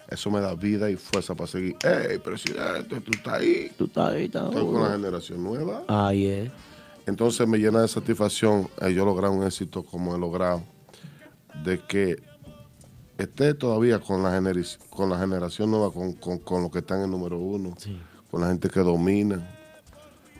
eso 0.10 0.32
me 0.32 0.40
da 0.40 0.56
vida 0.56 0.90
y 0.90 0.96
fuerza 0.96 1.36
para 1.36 1.48
seguir. 1.48 1.76
¡Ey, 1.84 2.18
presidente, 2.20 3.02
tú 3.02 3.12
estás 3.12 3.34
ahí! 3.34 3.72
Tú 3.78 3.86
estás 3.86 4.14
ahí, 4.14 4.26
estás 4.26 4.50
Estoy 4.50 4.66
con 4.66 4.84
la 4.84 4.92
generación 4.92 5.44
nueva. 5.44 5.84
Ahí 5.88 6.28
es. 6.28 6.52
Entonces 7.06 7.48
me 7.48 7.58
llena 7.58 7.82
de 7.82 7.88
satisfacción 7.88 8.70
eh, 8.82 8.94
yo 8.94 9.06
lograr 9.06 9.32
un 9.32 9.44
éxito 9.44 9.84
como 9.84 10.16
he 10.16 10.20
logrado, 10.20 10.64
de 11.64 11.80
que 11.80 12.18
esté 13.18 13.54
todavía 13.54 14.00
con 14.00 14.24
la, 14.24 14.42
con 14.90 15.10
la 15.10 15.20
generación 15.20 15.72
nueva, 15.72 15.92
con, 15.92 16.14
con, 16.14 16.40
con 16.40 16.64
los 16.64 16.72
que 16.72 16.80
están 16.80 17.02
en 17.04 17.12
número 17.12 17.38
uno, 17.38 17.76
con 18.30 18.42
la 18.42 18.48
gente 18.48 18.70
que 18.70 18.82
domina, 18.82 19.58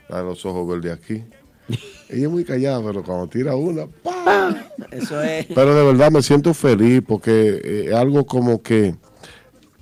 la 0.08 0.18
de 0.18 0.24
los 0.24 0.44
ojos 0.44 0.68
verdes 0.68 0.92
aquí. 0.92 1.24
Ella 2.08 2.26
es 2.26 2.30
muy 2.30 2.44
callada, 2.44 2.82
pero 2.82 3.02
cuando 3.02 3.28
tira 3.28 3.56
una, 3.56 3.86
¡pam! 3.86 4.56
Eso 4.90 5.22
es. 5.22 5.46
Pero 5.46 5.74
de 5.74 5.84
verdad 5.84 6.10
me 6.10 6.22
siento 6.22 6.54
feliz 6.54 7.02
porque 7.06 7.60
eh, 7.62 7.84
es 7.88 7.94
algo 7.94 8.24
como 8.24 8.62
que 8.62 8.94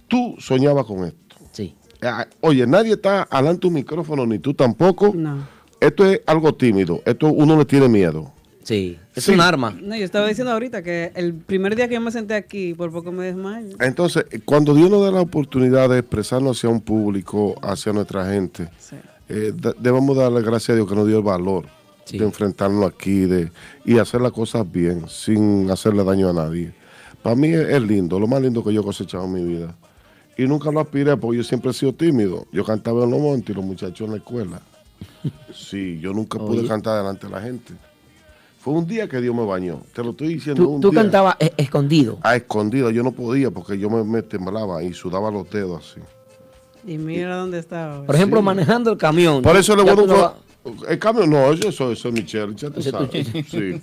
tú 0.09 0.37
soñabas 0.39 0.85
con 0.87 1.05
esto. 1.05 1.37
Sí. 1.53 1.75
Ah, 2.03 2.27
Oye, 2.41 2.67
nadie 2.67 2.93
está 2.95 3.23
adelante 3.31 3.63
de 3.63 3.67
un 3.69 3.75
micrófono, 3.75 4.27
ni 4.27 4.39
tú 4.39 4.55
tampoco. 4.55 5.13
No. 5.15 5.47
Esto 5.81 6.05
es 6.07 6.21
algo 6.27 6.55
tímido. 6.55 7.03
Esto 7.05 7.29
uno 7.29 7.57
le 7.57 7.65
tiene 7.65 7.89
miedo. 7.89 8.33
Sí. 8.63 8.99
Es 9.15 9.25
Sí. 9.25 9.33
un 9.33 9.41
arma. 9.41 9.71
No, 9.81 9.95
yo 9.97 10.05
estaba 10.05 10.27
diciendo 10.27 10.53
ahorita 10.53 10.83
que 10.83 11.13
el 11.15 11.35
primer 11.35 11.77
día 11.77 11.87
que 11.89 11.95
yo 11.95 12.01
me 12.01 12.11
senté 12.11 12.35
aquí, 12.35 12.75
por 12.75 12.91
poco 12.91 13.13
me 13.13 13.25
desmayo. 13.27 13.77
Entonces, 13.81 14.25
cuando 14.45 14.75
Dios 14.75 14.91
nos 14.91 15.03
da 15.05 15.11
la 15.13 15.21
oportunidad 15.21 15.89
de 15.89 15.99
expresarnos 16.01 16.59
hacia 16.59 16.69
un 16.69 16.81
público, 16.81 17.55
hacia 17.63 17.93
nuestra 17.93 18.29
gente, 18.31 18.69
Sí. 18.79 18.97
eh, 19.29 19.53
debemos 19.79 20.17
darle 20.17 20.43
gracias 20.43 20.71
a 20.71 20.75
Dios 20.75 20.89
que 20.89 20.95
nos 20.97 21.07
dio 21.07 21.19
el 21.19 21.23
valor 21.23 21.65
Sí. 22.05 22.19
de 22.19 22.25
enfrentarnos 22.25 22.85
aquí 22.91 23.21
de, 23.27 23.51
y 23.85 23.99
hacer 23.99 24.21
las 24.21 24.33
cosas 24.33 24.71
bien, 24.71 25.05
sin 25.09 25.71
hacerle 25.71 26.03
daño 26.05 26.29
a 26.29 26.33
nadie. 26.33 26.73
Para 27.23 27.37
mí 27.37 27.49
es, 27.49 27.69
es 27.69 27.83
lindo, 27.83 28.19
lo 28.21 28.27
más 28.27 28.43
lindo 28.43 28.63
que 28.65 28.73
yo 28.73 28.81
he 28.81 28.85
cosechado 28.85 29.25
en 29.25 29.33
mi 29.33 29.45
vida. 29.45 29.77
Y 30.37 30.47
nunca 30.47 30.71
lo 30.71 30.81
aspiré 30.81 31.17
porque 31.17 31.39
yo 31.39 31.45
siempre 31.45 31.71
he 31.71 31.75
sido 31.75 31.93
tímido. 31.93 32.47
Yo 32.53 32.65
cantaba 32.65 33.05
en 33.05 33.11
los 33.11 33.21
montes 33.21 33.51
y 33.51 33.55
los 33.55 33.65
muchachos 33.65 34.07
en 34.07 34.11
la 34.13 34.17
escuela. 34.19 34.61
Sí, 35.55 35.99
yo 36.01 36.13
nunca 36.13 36.39
pude 36.39 36.61
Oye. 36.61 36.69
cantar 36.69 36.99
delante 36.99 37.27
de 37.27 37.33
la 37.33 37.41
gente. 37.41 37.73
Fue 38.61 38.75
un 38.75 38.87
día 38.87 39.09
que 39.09 39.21
Dios 39.21 39.35
me 39.35 39.45
bañó. 39.45 39.81
Te 39.95 40.03
lo 40.03 40.11
estoy 40.11 40.29
diciendo. 40.29 40.63
Tú, 40.63 40.71
un 40.71 40.81
tú 40.81 40.91
día. 40.91 41.03
cantabas 41.03 41.37
eh, 41.39 41.53
escondido. 41.57 42.19
A 42.23 42.37
escondida, 42.37 42.91
yo 42.91 43.03
no 43.03 43.13
podía 43.13 43.51
porque 43.51 43.79
yo 43.79 43.89
me, 43.89 44.03
me 44.05 44.23
temblaba 44.23 44.83
y 44.83 44.93
sudaba 44.93 45.31
los 45.31 45.49
dedos 45.51 45.93
así. 45.93 46.01
Y 46.87 46.99
mira 46.99 47.37
dónde 47.37 47.59
estaba. 47.59 48.05
Por 48.05 48.15
ejemplo, 48.15 48.43
manejando 48.43 48.93
el 48.93 48.99
camión. 48.99 49.43
Por 49.43 49.57
eso 49.57 49.75
le 49.75 49.83
voy 49.83 50.11
a 50.11 50.35
El 50.89 50.99
cambio, 50.99 51.27
no, 51.27 51.53
eso, 51.53 51.69
eso, 51.69 51.93
eso 51.93 52.09
es 52.09 52.15
Michelle, 52.15 52.55
ya 52.55 52.71
tú 52.71 52.83
sabes. 52.83 53.27
Sí. 53.51 53.81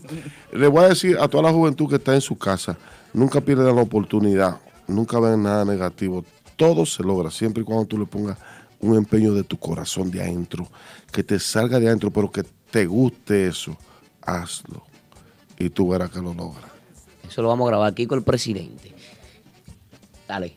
Le 0.53 0.67
voy 0.67 0.85
a 0.85 0.89
decir 0.89 1.17
a 1.19 1.27
toda 1.27 1.43
la 1.43 1.51
juventud 1.51 1.89
que 1.89 1.95
está 1.95 2.13
en 2.13 2.21
su 2.21 2.37
casa, 2.37 2.77
nunca 3.13 3.41
pierdan 3.41 3.75
la 3.75 3.81
oportunidad, 3.81 4.57
nunca 4.87 5.19
vean 5.19 5.43
nada 5.43 5.65
negativo. 5.65 6.23
Todo 6.63 6.85
se 6.85 7.03
logra, 7.03 7.29
siempre 7.29 7.61
y 7.61 7.65
cuando 7.65 7.85
tú 7.85 7.97
le 7.97 8.05
pongas 8.05 8.37
un 8.79 8.95
empeño 8.95 9.33
de 9.33 9.43
tu 9.43 9.57
corazón 9.57 10.09
de 10.09 10.21
adentro, 10.21 10.65
que 11.11 11.21
te 11.21 11.37
salga 11.37 11.77
de 11.77 11.87
adentro, 11.87 12.09
pero 12.09 12.31
que 12.31 12.43
te 12.71 12.85
guste 12.85 13.47
eso, 13.47 13.75
hazlo. 14.21 14.81
Y 15.59 15.69
tú 15.69 15.89
verás 15.89 16.09
que 16.09 16.21
lo 16.21 16.33
logras. 16.33 16.71
Eso 17.27 17.41
lo 17.41 17.49
vamos 17.49 17.67
a 17.67 17.71
grabar 17.71 17.91
aquí 17.91 18.05
con 18.07 18.19
el 18.19 18.23
presidente. 18.23 18.93
Dale. 20.25 20.55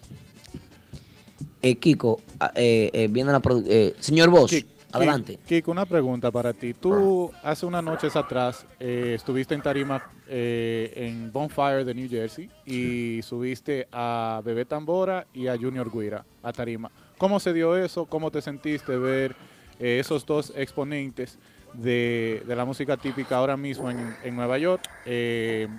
Eh, 1.61 1.75
Kiko, 1.75 2.21
ah, 2.39 2.53
eh, 2.55 2.89
eh, 2.93 3.09
viene 3.09 3.33
la 3.33 3.43
produ- 3.43 3.67
eh, 3.67 3.97
Señor 3.99 4.31
Vos, 4.31 4.53
adelante. 4.97 5.37
Ki- 5.37 5.57
Kiko, 5.57 5.71
una 5.71 5.87
pregunta 5.87 6.31
para 6.31 6.53
ti. 6.53 6.75
Tú 6.75 7.31
hace 7.43 7.67
unas 7.67 7.83
noches 7.85 8.17
atrás 8.17 8.67
eh, 8.81 9.13
estuviste 9.17 9.55
en 9.55 9.63
tarima 9.63 10.03
eh, 10.29 10.93
en 10.97 11.33
Bonfire 11.33 11.85
de 11.85 11.95
New 11.95 12.09
Jersey 12.09 12.51
y 12.65 13.21
subiste 13.23 13.87
a 13.93 14.41
Bebé 14.45 14.65
Tambora 14.65 15.27
y 15.33 15.47
a 15.47 15.57
Junior 15.59 15.91
Guira 15.91 16.25
a 16.43 16.53
tarima. 16.53 16.91
¿Cómo 17.19 17.39
se 17.41 17.53
dio 17.53 17.77
eso? 17.77 18.07
¿Cómo 18.07 18.31
te 18.31 18.43
sentiste 18.43 18.97
ver 18.97 19.35
eh, 19.79 19.99
esos 20.01 20.25
dos 20.27 20.53
exponentes 20.57 21.39
de, 21.73 22.43
de 22.47 22.57
la 22.57 22.65
música 22.65 22.97
típica 22.97 23.37
ahora 23.37 23.57
mismo 23.57 23.91
en, 23.91 24.17
en 24.23 24.35
Nueva 24.37 24.59
York 24.59 24.81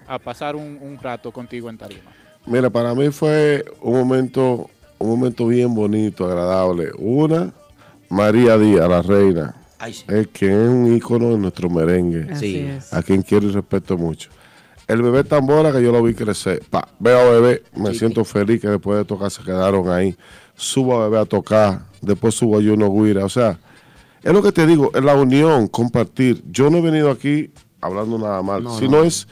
a 0.08 0.20
pasar 0.20 0.56
un, 0.56 0.78
un 0.82 0.98
rato 1.02 1.32
contigo 1.32 1.70
en 1.70 1.78
tarima? 1.78 2.12
Mira, 2.46 2.70
para 2.70 2.96
mí 2.96 3.10
fue 3.10 3.66
un 3.82 3.94
momento, 3.98 4.70
un 5.00 5.10
momento 5.10 5.48
bien 5.48 5.74
bonito, 5.76 6.26
agradable. 6.26 6.92
Una, 6.98 7.52
María 8.10 8.58
Díaz, 8.58 8.88
la 8.90 9.02
reina, 9.02 9.56
Ay, 9.80 9.94
sí. 9.94 10.04
es 10.08 10.28
que 10.28 10.48
es 10.48 10.70
un 10.70 10.96
ícono 10.96 11.30
de 11.32 11.38
nuestro 11.38 11.70
merengue, 11.70 12.32
Así 12.32 12.54
Sí. 12.54 12.58
es. 12.60 12.94
a 12.94 13.02
quien 13.04 13.22
quiero 13.22 13.48
y 13.48 13.52
respeto 13.52 13.98
mucho. 13.98 14.30
El 14.88 15.02
bebé 15.02 15.24
Tambora, 15.26 15.72
que 15.74 15.84
yo 15.84 15.92
lo 15.92 16.02
vi 16.02 16.14
crecer. 16.14 16.64
Pa, 16.70 16.88
veo 17.00 17.20
a 17.20 17.30
bebé, 17.32 17.64
me 17.76 17.92
Sí, 17.92 18.00
siento 18.00 18.24
feliz 18.24 18.62
que 18.62 18.70
después 18.70 18.98
de 18.98 19.04
tocar 19.06 19.30
se 19.30 19.44
quedaron 19.44 19.90
ahí. 19.90 20.16
Subo 20.56 20.98
a 21.02 21.10
bebé 21.10 21.20
a 21.22 21.26
tocar, 21.26 21.82
después 22.02 22.34
subo 22.36 22.58
a 22.58 22.62
Juno 22.62 22.90
Guira. 22.92 23.26
O 23.26 23.30
sea, 23.30 23.60
Es 24.24 24.34
lo 24.34 24.42
que 24.42 24.52
te 24.52 24.66
digo, 24.66 24.92
es 24.96 25.04
la 25.04 25.14
unión, 25.16 25.68
compartir. 25.68 26.42
Yo 26.50 26.70
no 26.70 26.78
he 26.78 26.82
venido 26.82 27.12
aquí 27.12 27.52
hablando 27.80 28.18
nada 28.18 28.42
mal, 28.42 28.64
No, 28.64 28.78
sino 28.78 28.98
no. 28.98 29.04
es 29.04 29.28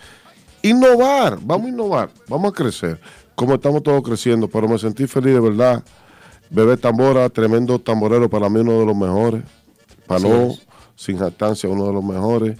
innovar. 0.61 1.37
Vamos 1.41 1.67
a 1.67 1.69
innovar, 1.69 2.09
vamos 2.29 2.51
a 2.51 2.53
crecer. 2.55 2.99
Como 3.33 3.55
estamos 3.55 3.81
todos 3.83 4.01
creciendo, 4.03 4.47
pero 4.47 4.67
me 4.67 4.77
sentí 4.77 5.07
feliz 5.07 5.33
de 5.33 5.39
verdad. 5.39 5.83
Bebé 6.49 6.77
Tambora, 6.77 7.29
tremendo 7.29 7.79
tamborero, 7.79 8.29
para 8.29 8.49
mí 8.49 8.59
uno 8.59 8.79
de 8.79 8.85
los 8.85 8.95
mejores. 8.95 9.43
No, 10.07 10.51
es. 10.51 10.65
sin 10.95 11.17
jactancia, 11.17 11.69
uno 11.69 11.87
de 11.87 11.93
los 11.93 12.03
mejores. 12.03 12.57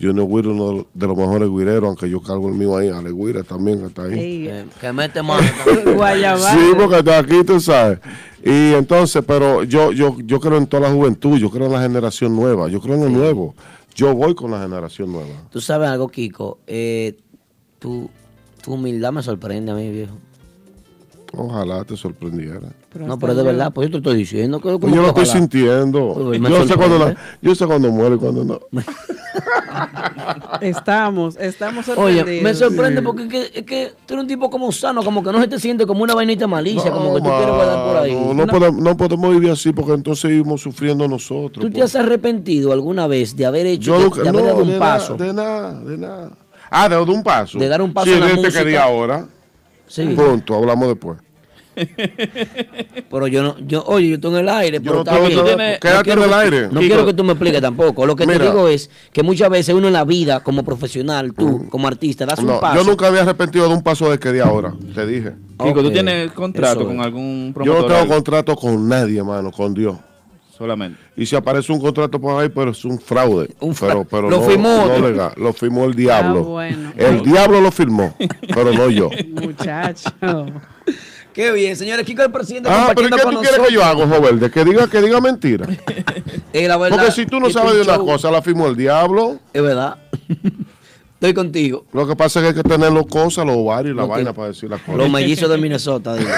Junior 0.00 0.26
Guiro, 0.26 0.52
uno 0.52 0.86
de 0.94 1.06
los 1.06 1.16
mejores 1.16 1.48
guireros, 1.50 1.84
aunque 1.84 2.08
yo 2.08 2.22
cargo 2.22 2.48
el 2.48 2.54
mío 2.54 2.74
ahí. 2.76 2.88
Ale 2.88 3.12
Guira 3.12 3.42
también 3.42 3.80
que 3.80 3.86
está 3.86 4.04
ahí. 4.04 4.44
Que, 4.44 4.64
que 4.80 4.92
mete 4.92 5.22
mano. 5.22 5.46
Sí, 5.66 6.72
porque 6.78 6.98
está 6.98 7.18
aquí, 7.18 7.44
tú 7.44 7.60
sabes. 7.60 7.98
Y 8.42 8.72
entonces, 8.72 9.22
pero 9.26 9.64
yo, 9.64 9.92
yo, 9.92 10.16
yo 10.24 10.40
creo 10.40 10.56
en 10.56 10.66
toda 10.66 10.88
la 10.88 10.94
juventud, 10.94 11.36
yo 11.38 11.50
creo 11.50 11.66
en 11.66 11.72
la 11.72 11.82
generación 11.82 12.34
nueva, 12.34 12.68
yo 12.68 12.80
creo 12.80 12.94
en 12.94 13.02
el 13.02 13.12
nuevo. 13.12 13.54
Yo 13.94 14.14
voy 14.14 14.34
con 14.34 14.50
la 14.52 14.62
generación 14.62 15.12
nueva. 15.12 15.34
Tú 15.50 15.60
sabes 15.60 15.88
algo, 15.88 16.08
Kiko. 16.08 16.60
Eh, 16.66 17.18
tu, 17.78 18.08
tu 18.62 18.72
humildad 18.72 19.12
me 19.12 19.22
sorprende 19.22 19.72
a 19.72 19.74
mí, 19.74 19.90
viejo. 19.90 20.16
Ojalá 21.32 21.84
te 21.84 21.96
sorprendiera. 21.96 22.60
no, 22.98 23.18
pero 23.18 23.34
de 23.36 23.42
verdad, 23.44 23.72
pues 23.72 23.86
yo 23.88 23.92
te 23.92 23.98
estoy 23.98 24.16
diciendo 24.16 24.60
que. 24.60 24.76
Pues 24.78 24.92
yo 24.92 25.00
lo 25.02 25.08
estoy 25.08 25.26
sintiendo. 25.26 26.16
Me 26.38 26.50
Yo 26.50 26.66
sé, 26.66 26.74
cuando 26.74 26.98
la- 26.98 27.16
yo 27.40 27.54
sé 27.54 27.66
cuando 27.66 27.90
muere 27.92 28.16
y 28.16 28.18
cuando 28.18 28.44
no. 28.44 28.60
Estamos, 30.60 31.36
estamos 31.38 31.88
Oye, 31.90 32.16
sorprendidos. 32.18 32.42
me 32.42 32.54
sorprende 32.54 33.02
porque 33.02 33.22
es 33.24 33.28
que, 33.28 33.58
es 33.60 33.64
que 33.64 33.92
tú 34.06 34.14
eres 34.14 34.22
un 34.22 34.28
tipo 34.28 34.50
como 34.50 34.70
sano, 34.72 35.02
como 35.02 35.22
que 35.22 35.32
no 35.32 35.40
se 35.40 35.48
te 35.48 35.58
siente 35.58 35.86
como 35.86 36.02
una 36.02 36.14
vainita 36.14 36.46
malicia, 36.46 36.90
como 36.90 37.14
que 37.14 37.20
tú 37.22 37.28
quieres 37.28 37.46
guardar 37.54 37.84
por 37.86 37.96
ahí. 37.96 38.14
No, 38.14 38.34
no 38.34 38.46
podemos, 38.46 38.82
no 38.82 38.96
podemos 38.96 39.30
vivir 39.32 39.50
así 39.50 39.72
porque 39.72 39.92
entonces 39.92 40.22
seguimos 40.22 40.60
sufriendo 40.60 41.06
nosotros. 41.08 41.64
¿Tú 41.64 41.70
te 41.70 41.82
has 41.82 41.94
arrepentido 41.94 42.72
alguna 42.72 43.06
vez 43.06 43.36
de 43.36 43.46
haber 43.46 43.66
hecho, 43.66 43.96
Yo 43.98 44.10
de, 44.10 44.22
de 44.22 44.28
haber 44.28 44.42
no, 44.42 44.48
dado 44.48 44.62
un 44.64 44.78
paso? 44.78 45.14
de 45.14 45.32
nada, 45.32 45.80
de 45.80 45.96
nada. 45.98 46.30
Ah, 46.70 46.88
de, 46.88 46.96
de 46.96 47.02
un 47.12 47.22
paso. 47.22 47.58
De 47.58 47.68
dar 47.68 47.80
un 47.82 47.92
paso 47.92 48.06
sí, 48.06 48.12
en 48.14 48.20
la 48.20 48.26
de 48.26 48.32
este 48.32 48.46
música. 48.46 48.64
que 48.64 48.70
di 48.70 48.76
ahora. 48.76 49.26
Sí. 49.90 50.04
Punto, 50.06 50.54
hablamos 50.54 50.88
después. 50.88 51.18
Pero 53.10 53.26
yo 53.26 53.42
no, 53.42 53.56
yo, 53.66 53.82
oye, 53.86 54.08
yo 54.08 54.14
estoy 54.16 54.32
en 54.32 54.36
el 54.40 54.48
aire, 54.48 54.80
pero 54.80 54.96
no 54.96 55.00
está 55.00 55.18
bien. 55.18 55.30
Quédate 55.80 56.12
en 56.12 56.18
el 56.22 56.28
que- 56.28 56.34
aire. 56.34 56.68
No 56.70 56.80
quiero 56.80 57.06
que 57.06 57.14
tú 57.14 57.24
me 57.24 57.32
expliques 57.32 57.60
tampoco. 57.60 58.06
Lo 58.06 58.14
que 58.16 58.26
te 58.26 58.38
digo 58.38 58.68
es 58.68 58.90
que 59.12 59.22
muchas 59.22 59.48
veces 59.50 59.74
uno 59.74 59.86
en 59.86 59.92
la 59.94 60.04
vida, 60.04 60.40
como 60.40 60.62
profesional, 60.64 61.32
tú, 61.32 61.68
como 61.70 61.88
artista, 61.88 62.26
das 62.26 62.40
Mm. 62.42 62.46
No, 62.46 62.54
un 62.54 62.60
paso. 62.60 62.82
yo 62.82 62.88
nunca 62.88 63.06
había 63.06 63.22
arrepentido 63.22 63.68
de 63.68 63.74
un 63.74 63.82
paso 63.82 64.10
de 64.10 64.18
que 64.18 64.32
di 64.32 64.40
ahora, 64.40 64.74
te 64.94 65.06
dije. 65.06 65.32
Kiko, 65.62 65.82
¿tú 65.82 65.90
tienes 65.90 66.32
contrato 66.32 66.80
eso 66.80 66.88
con 66.88 67.00
algún 67.00 67.48
Yo 67.48 67.54
promotor? 67.54 67.90
no 67.90 67.96
tengo 67.96 68.14
contrato 68.14 68.56
con 68.56 68.88
nadie, 68.88 69.18
hermano, 69.18 69.50
con 69.50 69.72
Dios. 69.74 69.96
Solamente. 70.60 70.98
Y 71.16 71.24
si 71.24 71.34
aparece 71.34 71.72
un 71.72 71.80
contrato 71.80 72.20
por 72.20 72.38
ahí, 72.38 72.50
pero 72.50 72.72
es 72.72 72.84
un 72.84 73.00
fraude. 73.00 73.48
pero, 73.80 74.04
pero 74.04 74.28
Lo 74.28 74.36
no, 74.40 74.42
firmó 74.42 74.84
no 74.86 75.08
legal. 75.08 75.32
Lo 75.38 75.54
firmó 75.54 75.86
el 75.86 75.94
diablo. 75.94 76.40
Ah, 76.40 76.42
bueno. 76.50 76.92
El 76.98 77.22
diablo 77.22 77.62
lo 77.62 77.72
firmó, 77.72 78.14
pero 78.54 78.70
no 78.74 78.90
yo. 78.90 79.08
Muchacho. 79.40 80.10
Qué 81.32 81.50
bien, 81.52 81.76
señores. 81.76 82.04
Kiko, 82.04 82.24
el 82.24 82.30
presidente, 82.30 82.68
Ah, 82.70 82.92
pero 82.94 83.08
¿y 83.08 83.10
compartiendo 83.10 83.40
qué 83.40 83.46
tú 83.46 83.52
quieres 83.54 83.68
que 83.68 83.72
yo 83.74 83.82
haga, 83.82 84.06
joven? 84.06 84.38
De 84.38 84.50
que 84.50 84.62
diga 84.66 84.86
que 84.86 85.00
diga 85.00 85.18
mentira. 85.22 85.66
Eh, 86.52 86.66
la 86.66 86.76
verdad, 86.76 86.98
Porque 86.98 87.12
si 87.12 87.26
tú 87.26 87.38
no 87.40 87.48
sabes 87.48 87.74
de 87.76 87.82
una 87.82 87.94
show- 87.94 88.04
cosa, 88.04 88.28
la 88.30 88.42
firmó 88.42 88.66
el 88.66 88.74
diablo. 88.76 89.38
Es 89.52 89.62
verdad. 89.62 89.98
Estoy 91.14 91.32
contigo. 91.32 91.86
Lo 91.92 92.06
que 92.06 92.16
pasa 92.16 92.40
es 92.40 92.42
que 92.42 92.48
hay 92.58 92.62
que 92.62 92.68
tener 92.68 92.92
los 92.92 93.06
cosas, 93.06 93.46
los 93.46 93.56
ovarios 93.56 93.94
y 93.94 93.96
la 93.96 94.04
vaina 94.04 94.32
para 94.34 94.48
decir 94.48 94.68
las 94.68 94.80
cosas. 94.80 94.96
Los 94.96 95.08
mellizos 95.10 95.48
de 95.48 95.56
Minnesota, 95.58 96.14
digo. 96.16 96.28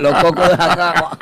Los 0.00 0.14
cocos 0.24 0.48
de 0.48 0.56
Jacagua. 0.56 1.18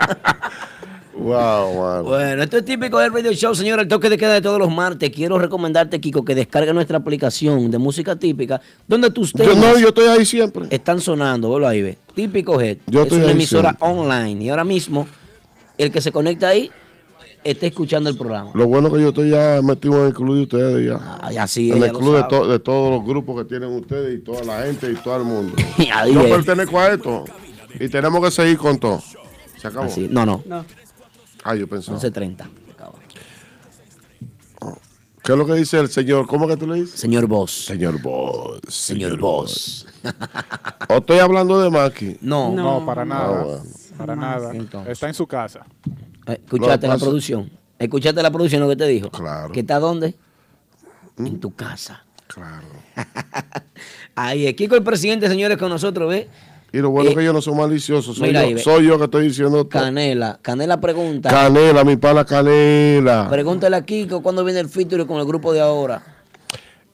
Wow, 1.19 1.73
wow. 1.73 2.03
Bueno, 2.05 2.43
esto 2.43 2.59
es 2.59 2.65
típico 2.65 2.99
del 2.99 3.13
Radio 3.13 3.33
Show, 3.33 3.55
señor. 3.55 3.81
El 3.81 3.89
toque 3.89 4.11
de 4.11 4.19
queda 4.19 4.35
de 4.35 4.43
todos 4.43 4.59
los 4.59 4.71
martes. 4.71 5.11
Quiero 5.11 5.39
recomendarte, 5.39 6.01
Kiko, 6.01 6.25
que 6.25 6.35
descargue 6.35 6.73
nuestra 6.75 6.99
aplicación 6.99 7.71
de 7.71 7.79
música 7.79 8.17
típica, 8.17 8.61
donde 8.87 9.11
tus 9.11 9.33
Yo 9.33 9.45
temas 9.45 9.57
no, 9.57 9.79
yo 9.79 9.89
estoy 9.89 10.07
ahí 10.09 10.27
siempre. 10.27 10.67
están 10.71 11.01
sonando. 11.01 11.53
Velo 11.55 11.67
ahí, 11.67 11.81
ve. 11.83 11.99
Típico 12.15 12.61
Head. 12.61 12.79
Yo 12.87 13.01
es 13.01 13.07
estoy 13.07 13.19
una 13.19 13.29
ahí 13.29 13.33
emisora 13.33 13.71
siempre. 13.71 13.89
online. 13.89 14.45
Y 14.45 14.49
ahora 14.51 14.65
mismo, 14.65 15.09
el 15.79 15.91
que 15.91 16.01
se 16.03 16.13
conecta 16.13 16.49
ahí 16.49 16.71
está 17.43 17.67
escuchando 17.67 18.11
el 18.11 18.17
programa. 18.19 18.51
Lo 18.55 18.67
bueno 18.67 18.93
que 18.93 19.01
yo 19.01 19.09
estoy 19.09 19.31
ya 19.31 19.61
metido 19.63 20.01
en 20.03 20.09
el 20.09 20.15
club 20.15 20.37
de 20.37 20.43
ustedes 20.43 20.87
ya. 20.87 21.19
Ay, 21.23 21.39
así 21.39 21.73
en 21.73 21.83
el 21.83 21.93
club 21.93 22.15
de, 22.17 22.21
sabe. 22.21 22.31
to- 22.37 22.47
de 22.49 22.59
todos 22.59 22.91
los 22.91 23.05
grupos 23.07 23.43
que 23.43 23.49
tienen 23.49 23.71
ustedes 23.75 24.19
y 24.19 24.23
toda 24.23 24.45
la 24.45 24.63
gente 24.67 24.93
y 24.93 24.97
todo 24.97 25.17
el 25.17 25.25
mundo. 25.25 25.55
Yo 26.13 26.21
es. 26.21 26.31
pertenezco 26.31 26.79
a 26.79 26.89
esto 26.93 27.25
y 27.81 27.89
tenemos 27.89 28.23
que 28.23 28.31
seguir 28.31 28.59
con 28.59 28.79
todo. 28.79 29.01
Se 29.57 29.69
acabó. 29.69 29.87
Así- 29.87 30.09
No, 30.11 30.27
no. 30.27 30.43
Ah, 31.47 31.55
yo 31.55 31.69
pensaba. 31.69 31.99
11.30. 31.99 32.45
¿Qué 35.23 35.33
es 35.33 35.39
lo 35.39 35.45
que 35.47 35.55
dice 35.55 35.79
el 35.81 35.89
señor? 35.89 36.27
¿Cómo 36.29 36.47
que 36.47 36.57
tú 36.57 36.69
le 36.69 36.77
dices? 36.77 37.01
Señor 37.01 37.27
Boss. 37.27 37.51
Señor 37.67 38.01
Boss. 38.01 38.61
Señor 38.69 39.19
Boss. 39.19 39.87
¿O 40.89 40.95
estoy 40.99 41.19
hablando 41.19 41.61
de 41.61 41.69
Maki? 41.69 42.19
No. 42.21 42.53
No, 42.53 42.87
para 42.87 43.05
nada. 43.05 43.27
Ah, 43.27 43.43
bueno. 43.45 43.63
Para 43.99 44.15
nada. 44.15 44.55
Entonces. 44.55 44.93
Está 44.93 45.09
en 45.09 45.15
su 45.15 45.27
casa. 45.27 45.67
Eh, 46.27 46.41
Escuchaste 46.45 46.87
la 46.87 46.97
producción. 46.97 47.51
Escuchaste 47.77 48.23
la 48.23 48.31
producción 48.31 48.63
lo 48.63 48.69
que 48.69 48.77
te 48.77 48.87
dijo. 48.87 49.11
Claro. 49.11 49.53
¿Que 49.53 49.61
está 49.61 49.81
dónde? 49.81 50.15
¿Mm? 51.17 51.27
En 51.27 51.41
tu 51.41 51.55
casa. 51.55 52.05
Claro. 52.29 52.67
Ahí 54.15 54.47
es. 54.47 54.55
Kiko 54.55 54.77
el 54.77 54.85
presidente, 54.85 55.29
señores, 55.29 55.59
con 55.59 55.71
nosotros, 55.71 56.09
¿ve? 56.09 56.29
Y 56.77 56.81
lo 56.83 56.91
bueno 56.91 57.09
Eh, 57.09 57.13
es 57.13 57.17
que 57.19 57.25
yo 57.25 57.33
no 57.33 57.41
soy 57.41 57.55
malicioso. 57.55 58.13
Soy, 58.13 58.29
mira 58.29 58.47
yo, 58.47 58.57
ve. 58.57 58.63
soy 58.63 58.87
yo 58.87 58.99
que 58.99 59.05
estoy 59.05 59.29
diciendo 59.29 59.65
todo. 59.65 59.83
Canela. 59.83 60.39
Canela 60.43 60.79
pregunta. 60.79 61.31
Canela, 61.31 61.85
mi 61.85 61.97
pana 61.97 62.23
Canela. 62.27 63.29
Pregúntale 63.31 63.77
a 63.77 63.83
Kiko 63.83 64.23
cuándo 64.23 64.45
viene 64.45 64.61
el 64.61 64.69
feature 64.69 65.07
con 65.07 65.17
el 65.19 65.25
grupo 65.25 65.55
de 65.55 65.63
ahora. 65.63 66.03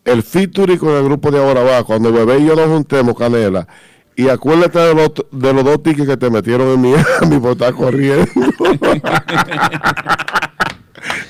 El 0.05 0.23
featuring 0.23 0.79
con 0.79 0.91
el 0.91 1.03
grupo 1.03 1.33
de 1.33 1.41
ahora 1.41 1.65
va. 1.65 1.83
Cuando 1.83 2.13
bebé 2.13 2.39
y 2.39 2.47
yo 2.47 2.55
nos 2.55 2.69
juntemos, 2.69 3.17
Canela. 3.17 3.67
Y 4.15 4.29
acuérdate 4.29 4.79
de 4.79 4.95
los, 4.95 5.11
de 5.33 5.53
los 5.53 5.65
dos 5.65 5.83
tickets 5.83 6.07
que 6.07 6.17
te 6.17 6.31
metieron 6.31 6.69
en 6.75 6.81
Miami 6.81 7.39
por 7.41 7.53
estar 7.53 7.75
corriendo. 7.75 8.25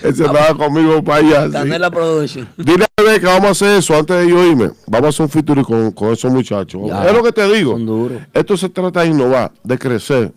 Ese 0.02 0.24
estaba 0.24 0.54
conmigo 0.56 1.02
para 1.02 1.18
allá. 1.26 1.46
sí. 1.46 1.52
Canela 1.52 1.90
Production. 1.90 2.48
Dile 2.56 2.84
a 2.84 3.02
bebé 3.02 3.20
que 3.20 3.26
vamos 3.26 3.44
a 3.46 3.50
hacer 3.50 3.78
eso 3.78 3.94
antes 3.96 4.16
de 4.18 4.28
yo 4.30 4.44
irme. 4.44 4.70
Vamos 4.86 5.06
a 5.06 5.09
hacer 5.10 5.22
un 5.24 5.28
featuring 5.30 5.64
con, 5.64 5.90
con 5.92 6.12
esos 6.12 6.32
muchachos. 6.32 6.82
Ya. 6.86 7.06
Es 7.06 7.12
lo 7.12 7.22
que 7.22 7.32
te 7.32 7.46
digo. 7.52 7.72
Son 7.72 7.86
duros. 7.86 8.22
Esto 8.32 8.56
se 8.56 8.68
trata 8.68 9.00
de 9.02 9.09
innovar, 9.09 9.52
de 9.62 9.78
crecer. 9.78 10.32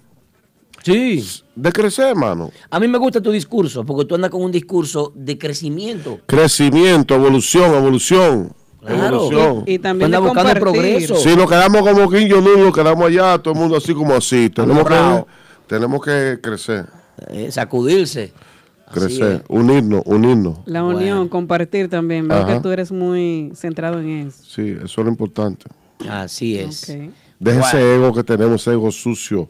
Sí. 0.84 1.26
De 1.56 1.72
crecer, 1.72 2.10
hermano. 2.10 2.52
A 2.70 2.80
mí 2.80 2.88
me 2.88 2.98
gusta 3.00 3.20
tu 3.22 3.32
discurso, 3.32 3.84
porque 3.84 4.06
tú 4.06 4.16
andas 4.16 4.30
con 4.30 4.42
un 4.44 4.52
discurso 4.52 5.12
de 5.16 5.38
crecimiento. 5.38 6.20
Crecimiento, 6.28 7.16
evolución, 7.16 7.74
evolución. 7.74 8.54
Claro. 8.86 9.64
Y 9.66 9.80
también 9.80 10.12
de 10.12 10.18
buscando 10.20 10.52
compartir. 10.54 10.62
progreso. 10.62 11.16
Si 11.16 11.36
nos 11.36 11.50
quedamos 11.50 11.82
como 11.82 12.06
Jong-un, 12.08 12.66
nos 12.66 12.74
quedamos 12.76 13.04
allá, 13.08 13.40
todo 13.40 13.56
el 13.56 13.60
mundo 13.60 13.78
así 13.78 13.96
como 13.96 14.14
así. 14.14 14.52
Tenemos 14.52 14.86
que, 14.88 14.94
Amarrado. 14.94 15.28
tenemos 15.66 16.06
que 16.06 16.38
crecer, 16.40 16.86
Eh, 17.30 17.50
sacudirse. 17.52 18.32
Crecer, 18.92 19.44
unirnos, 19.50 20.04
unirnos. 20.06 20.60
La 20.66 20.84
unión, 20.84 21.28
compartir 21.28 21.90
también. 21.90 22.28
Veo 22.28 22.38
Ajá. 22.40 22.54
que 22.56 22.60
tú 22.62 22.70
eres 22.72 22.92
muy 22.92 23.52
centrado 23.56 24.00
en 24.00 24.28
eso. 24.28 24.44
Sí, 24.44 24.70
eso 24.72 24.84
es 24.86 24.98
lo 25.06 25.10
importante. 25.10 25.66
Así 26.10 26.58
es. 26.58 26.84
Ok. 26.90 26.96
Deja 27.40 27.60
Bueno. 27.60 27.66
ese 27.80 27.96
ego 27.96 28.14
que 28.14 28.24
tenemos, 28.24 28.62
ese 28.62 28.72
ego 28.74 28.92
sucio. 28.92 29.50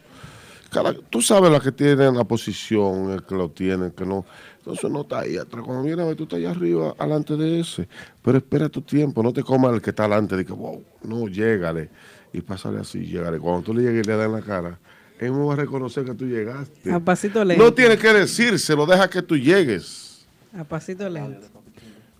Cada- 0.72 0.94
tú 1.10 1.22
sabes 1.22 1.52
la 1.52 1.60
que 1.60 1.72
tiene 1.72 2.12
la 2.12 2.24
posición, 2.24 3.12
el 3.12 3.24
que 3.24 3.36
lo 3.36 3.50
tiene, 3.50 3.88
el 3.88 3.94
que 3.94 4.06
no. 4.06 4.26
Entonces 4.60 4.90
no 4.90 5.02
está 5.02 5.20
ahí 5.20 5.38
atrás. 5.38 5.64
Cuando 5.64 5.84
viene 5.84 6.02
a 6.02 6.06
ver, 6.06 6.16
tú 6.16 6.24
estás 6.24 6.38
allá 6.40 6.52
arriba, 6.52 6.96
alante 6.98 7.36
de 7.38 7.60
ese. 7.60 7.88
Pero 8.24 8.38
espera 8.40 8.68
tu 8.68 8.82
tiempo, 8.82 9.22
no 9.22 9.32
te 9.32 9.44
comas 9.44 9.74
el 9.74 9.82
que 9.82 9.92
está 9.92 10.06
alante. 10.06 10.36
De 10.36 10.44
que, 10.46 10.54
wow, 10.54 10.84
no, 11.04 11.28
llégale. 11.28 11.90
Y 12.34 12.42
pásale 12.42 12.80
así, 12.80 13.06
llégale. 13.06 13.38
Cuando 13.40 13.62
tú 13.62 13.74
le 13.74 13.84
llegues 13.84 14.06
y 14.06 14.10
le 14.10 14.18
das 14.18 14.26
en 14.26 14.32
la 14.34 14.42
cara, 14.42 14.80
él 15.20 15.32
no 15.32 15.48
va 15.48 15.54
a 15.54 15.58
reconocer 15.58 16.06
que 16.06 16.14
tú 16.14 16.26
llegaste. 16.26 16.92
A 16.92 17.00
pasito 17.00 17.44
lento. 17.44 17.64
No 17.64 17.74
tiene 17.74 17.98
que 17.98 18.08
decírselo, 18.14 18.86
deja 18.86 19.10
que 19.10 19.22
tú 19.22 19.38
llegues. 19.38 20.26
A 20.58 20.64
pasito 20.64 21.08
lento. 21.10 21.48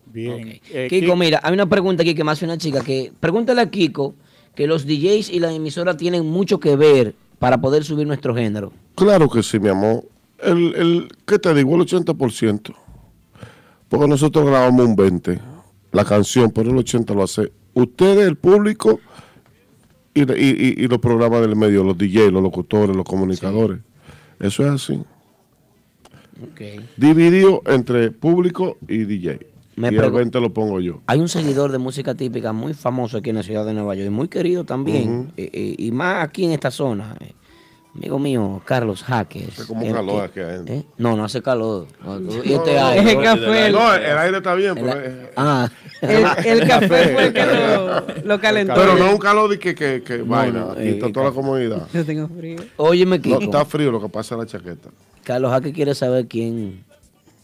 Bien. 0.06 0.60
Eh, 0.70 0.88
Kiko, 0.90 1.14
Ki- 1.14 1.20
mira, 1.20 1.40
hay 1.44 1.54
una 1.54 1.68
pregunta 1.68 2.04
aquí 2.04 2.16
que 2.16 2.24
me 2.24 2.32
hace 2.32 2.46
una 2.46 2.58
chica 2.58 2.82
que 2.82 3.12
pregúntale 3.20 3.62
a 3.62 3.70
Kiko 3.70 4.16
que 4.56 4.66
los 4.68 4.86
DJs 4.86 5.30
y 5.32 5.40
la 5.40 5.52
emisora 5.52 5.98
tienen 5.98 6.26
mucho 6.26 6.60
que 6.60 6.76
ver 6.78 7.14
para 7.40 7.60
poder 7.60 7.84
subir 7.84 8.08
nuestro 8.08 8.34
género. 8.34 8.72
Claro 8.96 9.30
que 9.30 9.44
sí, 9.44 9.60
mi 9.60 9.68
amor. 9.68 10.06
El, 10.40 10.74
el, 10.76 11.08
¿Qué 11.26 11.38
te 11.40 11.54
digo? 11.54 11.76
El 11.76 11.82
80%. 11.82 12.74
Porque 13.90 14.08
nosotros 14.08 14.46
grabamos 14.46 14.86
un 14.86 14.96
20%, 14.96 15.42
la 15.92 16.06
canción, 16.06 16.52
pero 16.52 16.70
el 16.72 16.78
80% 16.78 17.14
lo 17.14 17.24
hace 17.24 17.52
ustedes, 17.74 18.26
el 18.28 18.38
público, 18.38 19.00
y, 20.16 20.22
y- 20.22 20.26
y- 20.34 20.84
y 20.86 20.88
los 20.88 20.98
programas 21.00 21.42
del 21.42 21.56
medio, 21.56 21.84
los 21.84 21.98
DJs, 21.98 22.32
los 22.32 22.42
locutores, 22.42 22.96
los 22.96 23.06
comunicadores. 23.06 23.80
Eso 24.40 24.64
es 24.66 24.70
así. 24.72 25.00
Dividido 26.98 27.62
entre 27.66 28.12
público 28.12 28.78
y 28.88 29.00
DJ. 29.06 29.40
Me 29.78 29.90
y 29.90 29.96
20 29.98 30.40
lo 30.40 30.54
pongo 30.54 30.80
yo. 30.80 31.02
Hay 31.08 31.20
un 31.20 31.28
seguidor 31.28 31.72
de 31.72 31.78
música 31.78 32.16
típica 32.16 32.54
muy 32.54 32.74
famoso 32.74 33.18
aquí 33.18 33.30
en 33.30 33.36
la 33.38 33.44
ciudad 33.44 33.66
de 33.66 33.74
Nueva 33.74 33.94
York 33.96 34.08
y 34.08 34.10
muy 34.10 34.30
querido 34.30 34.64
también, 34.64 35.10
Ujú. 35.20 35.28
eh, 35.38 35.50
eh, 35.52 35.76
y 35.78 35.92
más 35.92 36.24
aquí 36.24 36.46
en 36.46 36.52
esta 36.52 36.72
zona. 36.72 37.16
Eh. 37.96 38.00
amigo 38.00 38.20
mío, 38.20 38.62
Carlos 38.66 39.04
Jaques. 39.04 39.50
Hace 39.60 39.68
como 39.68 39.92
calor 39.92 40.24
aquí 40.24 40.40
adentro. 40.40 40.76
¿eh? 40.76 40.86
No, 40.98 41.16
no 41.16 41.24
hace 41.26 41.42
calor. 41.42 41.88
No, 42.04 42.20
y 42.20 42.24
No, 42.24 42.32
este 42.44 42.76
no, 42.76 42.86
aire, 42.88 43.14
no, 43.16 43.20
¿no? 43.20 43.24
café. 43.26 43.72
No, 43.72 43.94
el 43.96 44.18
aire 44.18 44.38
está 44.38 44.56
bien, 44.56 44.78
El- 44.78 44.84
pero, 44.84 45.00
eh, 45.02 45.32
Ah. 45.36 45.70
El, 46.02 46.26
el 46.46 46.68
café 46.68 46.88
fue 47.14 47.26
el 47.28 47.34
que 47.34 47.46
lo, 47.46 48.02
lo 48.26 48.40
calentó. 48.42 48.74
pero 48.76 48.96
no 48.98 49.12
un 49.12 49.18
calor 49.18 49.50
de 49.50 49.58
que, 49.60 49.74
que, 49.74 50.04
que 50.04 50.18
vaina, 50.22 50.60
no, 50.60 50.72
aquí 50.72 50.82
eh, 50.82 50.90
está 50.92 51.12
toda 51.12 51.28
la 51.28 51.32
comodidad. 51.32 51.88
Yo 51.94 52.06
tengo 52.06 52.28
frío. 52.28 52.58
Óyeme, 52.78 53.18
No, 53.18 53.24
Kiko. 53.24 53.42
está 53.42 53.66
frío 53.66 53.92
lo 53.92 54.02
que 54.02 54.10
pasa 54.10 54.36
en 54.36 54.42
la 54.42 54.46
chaqueta. 54.48 54.90
Carlos 55.24 55.52
Jaques 55.52 55.74
quiere 55.74 55.96
saber 55.96 56.28
quién, 56.28 56.84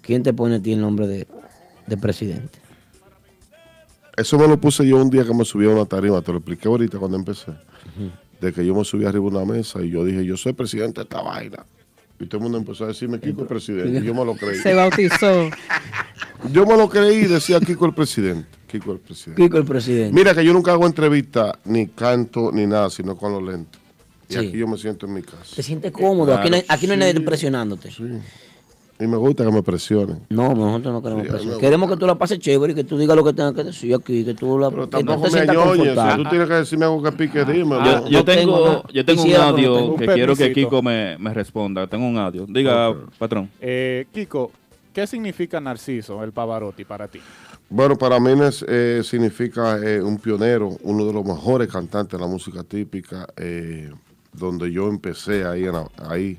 quién 0.01 0.21
te 0.21 0.33
pone 0.33 0.55
a 0.57 0.61
ti 0.61 0.73
el 0.73 0.81
nombre 0.81 1.07
de, 1.07 1.27
de 1.87 1.97
presidente. 1.97 2.59
Eso 4.17 4.37
me 4.37 4.47
lo 4.47 4.59
puse 4.59 4.85
yo 4.85 4.97
un 4.97 5.09
día 5.09 5.23
que 5.23 5.33
me 5.33 5.45
subí 5.45 5.65
a 5.65 5.69
una 5.69 5.85
tarima, 5.85 6.21
te 6.21 6.31
lo 6.31 6.39
expliqué 6.39 6.67
ahorita 6.67 6.99
cuando 6.99 7.17
empecé. 7.17 7.53
De 8.41 8.51
que 8.51 8.65
yo 8.65 8.75
me 8.75 8.83
subí 8.83 9.05
arriba 9.05 9.29
de 9.29 9.37
una 9.37 9.45
mesa 9.45 9.81
y 9.81 9.89
yo 9.91 10.03
dije, 10.03 10.25
yo 10.25 10.35
soy 10.35 10.53
presidente 10.53 10.99
de 11.01 11.03
esta 11.03 11.21
vaina. 11.21 11.63
Y 12.19 12.25
todo 12.25 12.37
el 12.37 12.43
mundo 12.43 12.57
empezó 12.57 12.83
a 12.83 12.87
decirme, 12.87 13.19
Kiko 13.19 13.41
el 13.43 13.47
presidente. 13.47 13.99
Y 13.99 14.03
yo 14.03 14.13
me 14.13 14.25
lo 14.25 14.35
creí. 14.35 14.57
Se 14.59 14.73
bautizó. 14.73 15.49
Yo 16.51 16.65
me 16.65 16.75
lo 16.75 16.89
creí 16.89 17.17
y 17.25 17.27
decía 17.27 17.59
Kiko 17.59 17.85
el 17.85 17.93
presidente. 17.93 18.47
Kiko 18.67 18.93
el 18.93 18.99
presidente. 18.99 19.43
Kiko 19.43 19.57
el 19.57 19.63
presidente. 19.65 20.11
Mira 20.11 20.33
que 20.33 20.43
yo 20.43 20.53
nunca 20.53 20.71
hago 20.71 20.87
entrevista, 20.87 21.59
ni 21.65 21.85
canto, 21.87 22.51
ni 22.51 22.65
nada, 22.65 22.89
sino 22.89 23.15
con 23.15 23.33
los 23.33 23.43
lentes. 23.43 23.79
Y 24.27 24.33
Sí. 24.33 24.39
aquí 24.39 24.57
yo 24.57 24.67
me 24.67 24.75
siento 24.77 25.05
en 25.05 25.13
mi 25.13 25.21
casa. 25.21 25.55
¿Te 25.55 25.61
sientes 25.61 25.91
cómodo? 25.91 26.33
aquí 26.33 26.49
no 26.49 26.55
hay, 26.55 26.63
aquí 26.67 26.87
no 26.87 26.93
hay 26.93 26.99
nadie 26.99 27.19
presionándote. 27.21 27.89
Y 29.01 29.07
me 29.07 29.17
gusta 29.17 29.43
que 29.43 29.51
me 29.51 29.63
presionen. 29.63 30.19
No, 30.29 30.53
nosotros 30.53 30.93
no 30.93 31.01
queremos 31.01 31.23
Sí, 31.25 31.29
presionar. 31.31 31.57
Queremos 31.59 31.89
que 31.89 31.97
tú 31.97 32.05
la 32.05 32.15
pases 32.15 32.39
chévere 32.39 32.73
y 32.73 32.75
que 32.75 32.83
tú 32.83 32.97
digas 32.97 33.15
lo 33.15 33.23
que 33.23 33.33
tengas 33.33 33.53
que 33.53 33.63
decir 33.63 33.95
aquí, 33.95 34.23
que 34.23 34.33
tú 34.33 34.59
la 34.59 34.69
Pero 34.69 34.87
tampoco 34.87 35.27
te 35.29 35.31
me 35.31 35.39
añoñes. 35.51 35.99
Si 35.99 36.17
tú 36.23 36.29
tienes 36.29 36.47
que 36.47 36.53
decirme 36.53 36.85
algo 36.85 37.01
que 37.01 37.11
pique, 37.13 37.43
dime. 37.45 37.75
Yo, 37.75 37.81
¿no? 37.81 38.07
yo 38.07 38.19
no 38.19 38.25
tengo 38.25 38.83
yo 38.93 39.05
tengo 39.05 39.23
un 39.23 39.31
no 39.31 39.41
audio 39.41 39.75
tengo. 39.75 39.95
que 39.95 40.07
Un 40.07 40.13
quiero 40.13 40.35
que. 40.35 40.53
Kiko 40.53 40.81
me, 40.81 41.17
me 41.17 41.33
responda. 41.33 41.87
Tengo 41.87 42.05
un 42.05 42.17
audio. 42.17 42.45
Diga, 42.47 42.93
patrón. 43.17 43.49
Eh, 43.59 44.05
Kiko, 44.13 44.51
¿qué 44.93 45.07
significa 45.07 45.59
Narciso, 45.59 46.23
el 46.23 46.31
Pavarotti, 46.31 46.85
para 46.85 47.07
ti? 47.07 47.19
Bueno, 47.69 47.97
para 47.97 48.19
mí 48.19 48.31
es, 48.43 48.65
eh, 48.67 49.01
significa 49.03 49.77
eh, 49.79 50.01
un 50.01 50.17
pionero, 50.17 50.77
uno 50.83 51.05
de 51.05 51.13
los 51.13 51.23
mejores 51.25 51.69
cantantes 51.69 52.19
de 52.19 52.25
la 52.25 52.29
música 52.29 52.63
típica, 52.63 53.25
eh, 53.37 53.89
donde 54.33 54.69
yo 54.71 54.89
empecé 54.89 55.45
ahí 55.45 55.63
en 55.63 55.71
la, 55.73 55.87
ahí, 56.07 56.37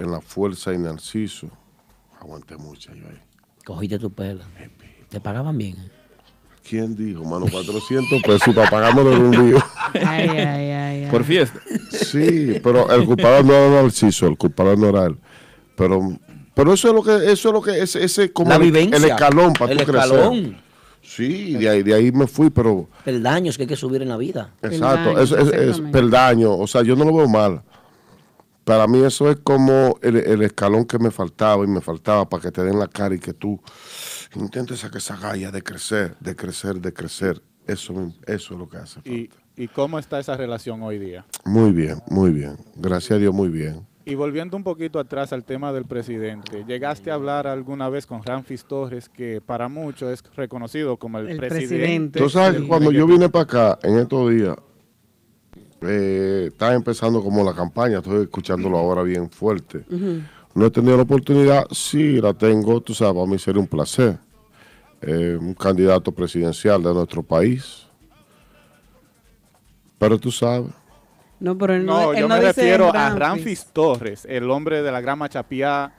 en 0.00 0.10
la 0.10 0.20
Fuerza 0.20 0.74
y 0.74 0.78
Narciso. 0.78 1.48
Aguanté 2.20 2.56
mucho 2.56 2.92
yo 2.94 3.06
ahí. 3.08 3.18
Cogiste 3.64 3.98
tu 3.98 4.10
pela. 4.12 4.44
Te 5.08 5.20
pagaban 5.20 5.56
bien. 5.56 5.76
¿Quién 6.68 6.94
dijo, 6.96 7.24
mano? 7.24 7.46
400 7.50 8.22
pesos 8.22 8.54
para 8.54 8.68
pagármelo 8.70 9.12
en 9.14 9.22
un 9.22 9.50
día. 9.50 9.64
Ay, 9.94 10.28
ay, 10.28 10.38
ay, 10.38 10.70
ay. 11.04 11.10
Por 11.10 11.24
fiesta. 11.24 11.58
Sí, 11.90 12.60
pero 12.62 12.90
el 12.90 13.06
culpable 13.06 13.42
no 13.44 13.54
era 13.54 13.82
Narciso, 13.82 14.26
el 14.26 14.36
culpable 14.36 14.76
no 14.76 14.88
era 14.88 15.06
él. 15.06 15.16
Pero, 15.76 16.18
pero 16.52 16.74
eso 16.74 16.88
es 16.88 16.94
lo 16.94 17.02
que, 17.02 17.30
eso 17.32 17.48
es 17.48 17.52
lo 17.54 17.62
que, 17.62 17.80
ese, 17.82 18.04
ese 18.04 18.30
como 18.32 18.50
La 18.50 18.56
el, 18.56 18.62
vivencia. 18.64 18.98
el 18.98 19.04
escalón 19.04 19.54
para 19.54 19.72
El 19.72 19.78
tú 19.78 19.84
crecer. 19.84 20.02
escalón. 20.12 20.56
Sí, 21.00 21.54
de 21.54 21.68
ahí, 21.70 21.82
de 21.82 21.94
ahí 21.94 22.12
me 22.12 22.26
fui, 22.26 22.50
pero 22.50 22.86
Peldaños 23.02 23.56
que 23.56 23.62
hay 23.62 23.66
que 23.68 23.76
subir 23.76 24.02
en 24.02 24.08
la 24.10 24.18
vida. 24.18 24.50
Exacto, 24.60 25.14
Peldaño, 25.14 25.20
es, 25.22 25.32
es- 25.32 25.52
es 25.78 25.80
peldaño, 25.90 26.54
o 26.54 26.66
sea, 26.66 26.82
yo 26.82 26.94
no 26.96 27.04
lo 27.06 27.14
veo 27.16 27.28
mal. 27.28 27.62
Para 28.68 28.86
mí 28.86 29.02
eso 29.02 29.30
es 29.30 29.38
como 29.42 29.98
el, 30.02 30.16
el 30.18 30.42
escalón 30.42 30.84
que 30.84 30.98
me 30.98 31.10
faltaba 31.10 31.64
y 31.64 31.66
me 31.68 31.80
faltaba 31.80 32.28
para 32.28 32.42
que 32.42 32.50
te 32.52 32.62
den 32.62 32.78
la 32.78 32.86
cara 32.86 33.14
y 33.14 33.18
que 33.18 33.32
tú 33.32 33.58
intentes 34.36 34.80
sacar 34.80 34.98
esa 34.98 35.16
galla 35.16 35.50
de 35.50 35.62
crecer, 35.62 36.14
de 36.20 36.36
crecer, 36.36 36.78
de 36.78 36.92
crecer. 36.92 37.40
Eso, 37.66 37.94
me- 37.94 38.12
eso 38.26 38.52
es 38.52 38.60
lo 38.60 38.68
que 38.68 38.76
hace. 38.76 39.00
¿Y, 39.06 39.30
¿Y 39.56 39.68
cómo 39.68 39.98
está 39.98 40.20
esa 40.20 40.36
relación 40.36 40.82
hoy 40.82 40.98
día? 40.98 41.24
Muy 41.46 41.72
bien, 41.72 42.02
muy 42.10 42.30
bien. 42.30 42.58
Gracias 42.76 43.12
a 43.12 43.18
Dios, 43.18 43.32
muy 43.32 43.48
bien. 43.48 43.86
Y 44.04 44.14
volviendo 44.16 44.54
un 44.54 44.64
poquito 44.64 44.98
atrás 44.98 45.32
al 45.32 45.44
tema 45.44 45.72
del 45.72 45.86
presidente, 45.86 46.64
¿llegaste 46.66 47.10
a 47.10 47.14
hablar 47.14 47.46
alguna 47.46 47.88
vez 47.88 48.04
con 48.04 48.22
Ramfis 48.22 48.66
Torres, 48.66 49.08
que 49.08 49.40
para 49.40 49.68
muchos 49.70 50.10
es 50.12 50.22
reconocido 50.36 50.98
como 50.98 51.18
el, 51.20 51.28
El 51.30 51.36
presidente? 51.38 51.76
presidente. 51.78 52.18
Tú 52.20 52.28
sabes 52.28 52.60
que 52.60 52.68
cuando 52.68 52.92
yo 52.92 53.06
vine 53.06 53.30
para 53.30 53.44
acá, 53.44 53.78
en 53.82 53.98
estos 53.98 54.30
días, 54.30 54.56
eh, 55.82 56.46
estaba 56.48 56.74
empezando 56.74 57.22
como 57.22 57.44
la 57.44 57.54
campaña, 57.54 57.98
estoy 57.98 58.22
escuchándolo 58.24 58.78
ahora 58.78 59.02
bien 59.02 59.30
fuerte. 59.30 59.84
No 60.54 60.66
he 60.66 60.70
tenido 60.70 60.96
la 60.96 61.02
oportunidad, 61.04 61.66
sí 61.70 62.20
la 62.20 62.34
tengo, 62.34 62.80
tú 62.80 62.94
sabes, 62.94 63.22
a 63.22 63.26
mí 63.26 63.38
sería 63.38 63.60
un 63.60 63.68
placer. 63.68 64.18
Eh, 65.00 65.38
un 65.40 65.54
candidato 65.54 66.10
presidencial 66.10 66.82
de 66.82 66.92
nuestro 66.92 67.22
país. 67.22 67.86
Pero 69.98 70.18
tú 70.18 70.32
sabes, 70.32 70.70
No, 71.40 71.56
pero 71.56 71.74
él 71.74 71.86
no, 71.86 72.00
No, 72.02 72.12
él 72.12 72.20
yo 72.20 72.28
no 72.28 72.34
me 72.34 72.40
dice 72.40 72.52
refiero 72.52 72.92
a 72.92 73.10
Ramfis. 73.10 73.66
Torres, 73.72 74.26
el 74.28 74.50
hombre 74.50 74.82
de 74.82 74.90
la 74.90 75.00
grama 75.00 75.28
chapiá, 75.28 75.92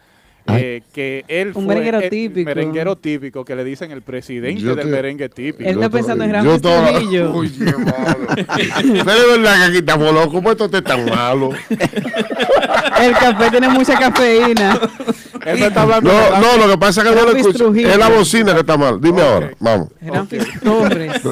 eh, 0.57 0.81
que 0.93 1.25
él 1.27 1.47
Un 1.49 1.65
fue 1.65 1.75
merenguero 1.75 1.99
el 1.99 2.09
típico. 2.09 2.45
merenguero 2.45 2.95
típico, 2.95 3.45
que 3.45 3.55
le 3.55 3.63
dicen 3.63 3.91
el 3.91 4.01
presidente 4.01 4.61
Yo 4.61 4.75
del 4.75 4.85
te- 4.85 4.91
merengue 4.91 5.29
típico. 5.29 5.69
Él 5.69 5.75
está 5.75 5.89
pensando 5.89 6.23
en 6.23 6.31
to- 6.31 6.59
Trujillo. 6.59 7.31
Uy, 7.31 7.49
qué 7.49 7.65
malo. 7.77 8.27
Pero 8.35 9.11
es 9.11 9.27
verdad 9.37 9.55
que 9.57 9.63
aquí 9.65 9.77
estamos 9.77 10.13
locos, 10.13 10.41
pues 10.43 10.57
esto 10.59 10.77
es 10.77 10.83
tan 10.83 11.05
malo. 11.05 11.49
El 13.01 13.13
café 13.13 13.49
tiene 13.51 13.69
mucha 13.69 13.97
cafeína. 13.97 14.77
Él 15.45 15.57
me 15.59 15.67
está 15.67 15.83
hablando 15.83 16.09
de 16.11 16.17
No, 16.31 16.39
no, 16.57 16.57
lo 16.67 16.71
que 16.73 16.77
pasa 16.77 17.01
es 17.01 17.07
que 17.09 17.15
no 17.15 17.21
lo 17.25 17.31
escucho. 17.37 17.57
Trujillo. 17.57 17.89
Es 17.89 17.97
la 17.97 18.09
bocina 18.09 18.53
que 18.53 18.59
está 18.59 18.75
mal. 18.77 18.99
Dime 18.99 19.21
ahora, 19.21 19.51
vamos. 19.59 19.87
Ramfis 20.01 20.59
Torres. 20.61 21.21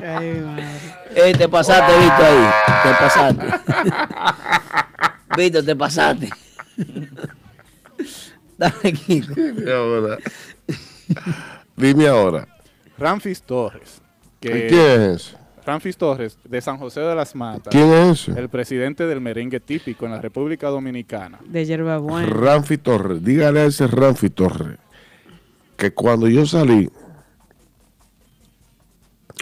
Ay, 0.00 0.42
madre. 0.44 1.01
Eh, 1.14 1.34
te 1.36 1.48
pasaste, 1.48 1.98
Víctor, 1.98 2.24
ahí. 2.24 2.50
Te 2.82 2.90
pasaste. 3.00 3.46
Víctor, 5.36 5.64
te 5.64 5.76
pasaste. 5.76 6.30
Dale, 8.58 8.92
Kiko. 8.92 9.34
Dime 9.34 9.72
ahora. 9.72 10.18
Dime 11.76 12.08
ahora. 12.08 12.48
Ramfis 12.98 13.42
Torres. 13.42 14.00
Que 14.40 14.66
¿Quién 14.68 15.02
es? 15.14 15.36
Ramfis 15.64 15.96
Torres, 15.96 16.38
de 16.44 16.60
San 16.60 16.76
José 16.78 17.00
de 17.00 17.14
las 17.14 17.36
Matas. 17.36 17.70
¿Quién 17.70 17.92
es? 17.92 18.28
El 18.28 18.48
presidente 18.48 19.06
del 19.06 19.20
merengue 19.20 19.60
típico 19.60 20.06
en 20.06 20.12
la 20.12 20.20
República 20.20 20.68
Dominicana. 20.68 21.38
De 21.44 21.64
yerba 21.64 21.98
buena. 21.98 22.26
Ramfi 22.28 22.78
Torres. 22.78 23.22
Dígale 23.22 23.60
a 23.60 23.64
ese 23.66 23.86
Ramfi 23.86 24.30
Torres 24.30 24.78
que 25.82 25.92
cuando 25.92 26.28
yo 26.28 26.46
salí 26.46 26.88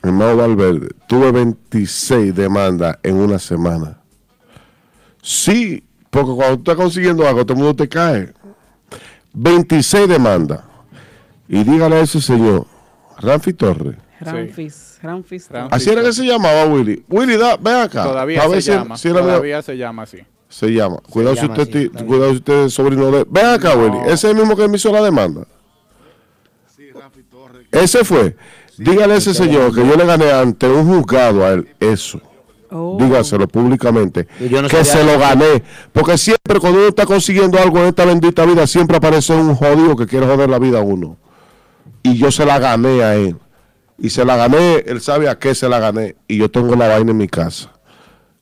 en 0.02 0.14
Mao 0.14 0.36
Valverde, 0.36 0.88
tuve 1.06 1.30
26 1.32 2.34
demandas 2.34 2.96
en 3.02 3.16
una 3.16 3.38
semana. 3.38 3.98
Sí, 5.22 5.84
porque 6.08 6.32
cuando 6.34 6.56
tú 6.56 6.70
estás 6.70 6.76
consiguiendo 6.76 7.26
algo, 7.26 7.44
todo 7.44 7.54
el 7.58 7.58
mundo 7.64 7.76
te 7.76 7.88
cae. 7.88 8.32
26 9.34 10.08
demandas. 10.08 10.60
Y 11.48 11.62
dígale 11.64 11.96
a 11.96 12.00
ese 12.00 12.20
señor, 12.20 12.66
Ramfi 13.18 13.52
Torres. 13.52 13.96
Ramfis. 14.20 14.98
Ramfis. 15.02 15.46
Torres. 15.48 15.62
Ramfis 15.62 15.72
Así 15.72 15.90
era 15.90 16.02
que 16.02 16.12
se 16.12 16.24
llamaba 16.24 16.64
Willy. 16.66 17.04
Willy, 17.08 17.36
da, 17.36 17.56
ven 17.56 17.76
acá. 17.76 18.04
Todavía 18.04 18.48
se 18.48 18.62
si- 18.62 18.70
llama. 18.70 18.96
si 18.96 19.08
era 19.08 19.20
mío. 19.20 19.26
todavía 19.28 19.62
se 19.62 19.76
llama 19.76 20.02
así. 20.02 20.18
Se 20.48 20.68
llama. 20.72 20.96
Cuidado 21.08 21.36
si 21.36 21.42
llama 21.42 21.54
usted, 21.62 21.90
así, 21.94 22.04
cuidado 22.04 22.30
si 22.30 22.36
usted 22.36 22.64
es 22.64 22.74
sobrino 22.74 23.10
de. 23.10 23.24
Ven 23.28 23.46
acá, 23.46 23.74
Willy. 23.76 23.98
Ese 24.04 24.12
es 24.14 24.24
el 24.24 24.34
mismo 24.36 24.56
que 24.56 24.68
me 24.68 24.76
hizo 24.76 24.90
la 24.92 25.02
demanda. 25.02 25.46
Ese 27.72 28.04
fue. 28.04 28.36
Dígale 28.80 29.12
a 29.12 29.16
ese 29.18 29.34
señor 29.34 29.74
que 29.74 29.86
yo 29.86 29.94
le 29.94 30.06
gané 30.06 30.32
ante 30.32 30.66
un 30.66 30.86
juzgado 30.88 31.44
a 31.44 31.50
él 31.50 31.68
eso. 31.78 32.18
Oh. 32.70 32.96
Dígaselo 32.98 33.46
públicamente. 33.46 34.26
No 34.40 34.68
que 34.68 34.84
se 34.86 35.04
lo 35.04 35.18
gané. 35.18 35.62
Porque 35.92 36.16
siempre 36.16 36.58
cuando 36.58 36.78
uno 36.78 36.88
está 36.88 37.04
consiguiendo 37.04 37.58
algo 37.58 37.78
en 37.80 37.88
esta 37.88 38.06
bendita 38.06 38.46
vida, 38.46 38.66
siempre 38.66 38.96
aparece 38.96 39.34
un 39.34 39.54
jodido 39.54 39.96
que 39.96 40.06
quiere 40.06 40.26
joder 40.26 40.48
la 40.48 40.58
vida 40.58 40.78
a 40.78 40.82
uno. 40.82 41.18
Y 42.02 42.16
yo 42.16 42.30
se 42.30 42.46
la 42.46 42.58
gané 42.58 43.02
a 43.02 43.16
él. 43.16 43.36
Y 43.98 44.08
se 44.08 44.24
la 44.24 44.36
gané, 44.36 44.76
él 44.86 45.02
sabe 45.02 45.28
a 45.28 45.38
qué 45.38 45.54
se 45.54 45.68
la 45.68 45.78
gané. 45.78 46.16
Y 46.26 46.38
yo 46.38 46.50
tengo 46.50 46.74
la 46.74 46.88
vaina 46.88 47.10
en 47.10 47.18
mi 47.18 47.28
casa. 47.28 47.70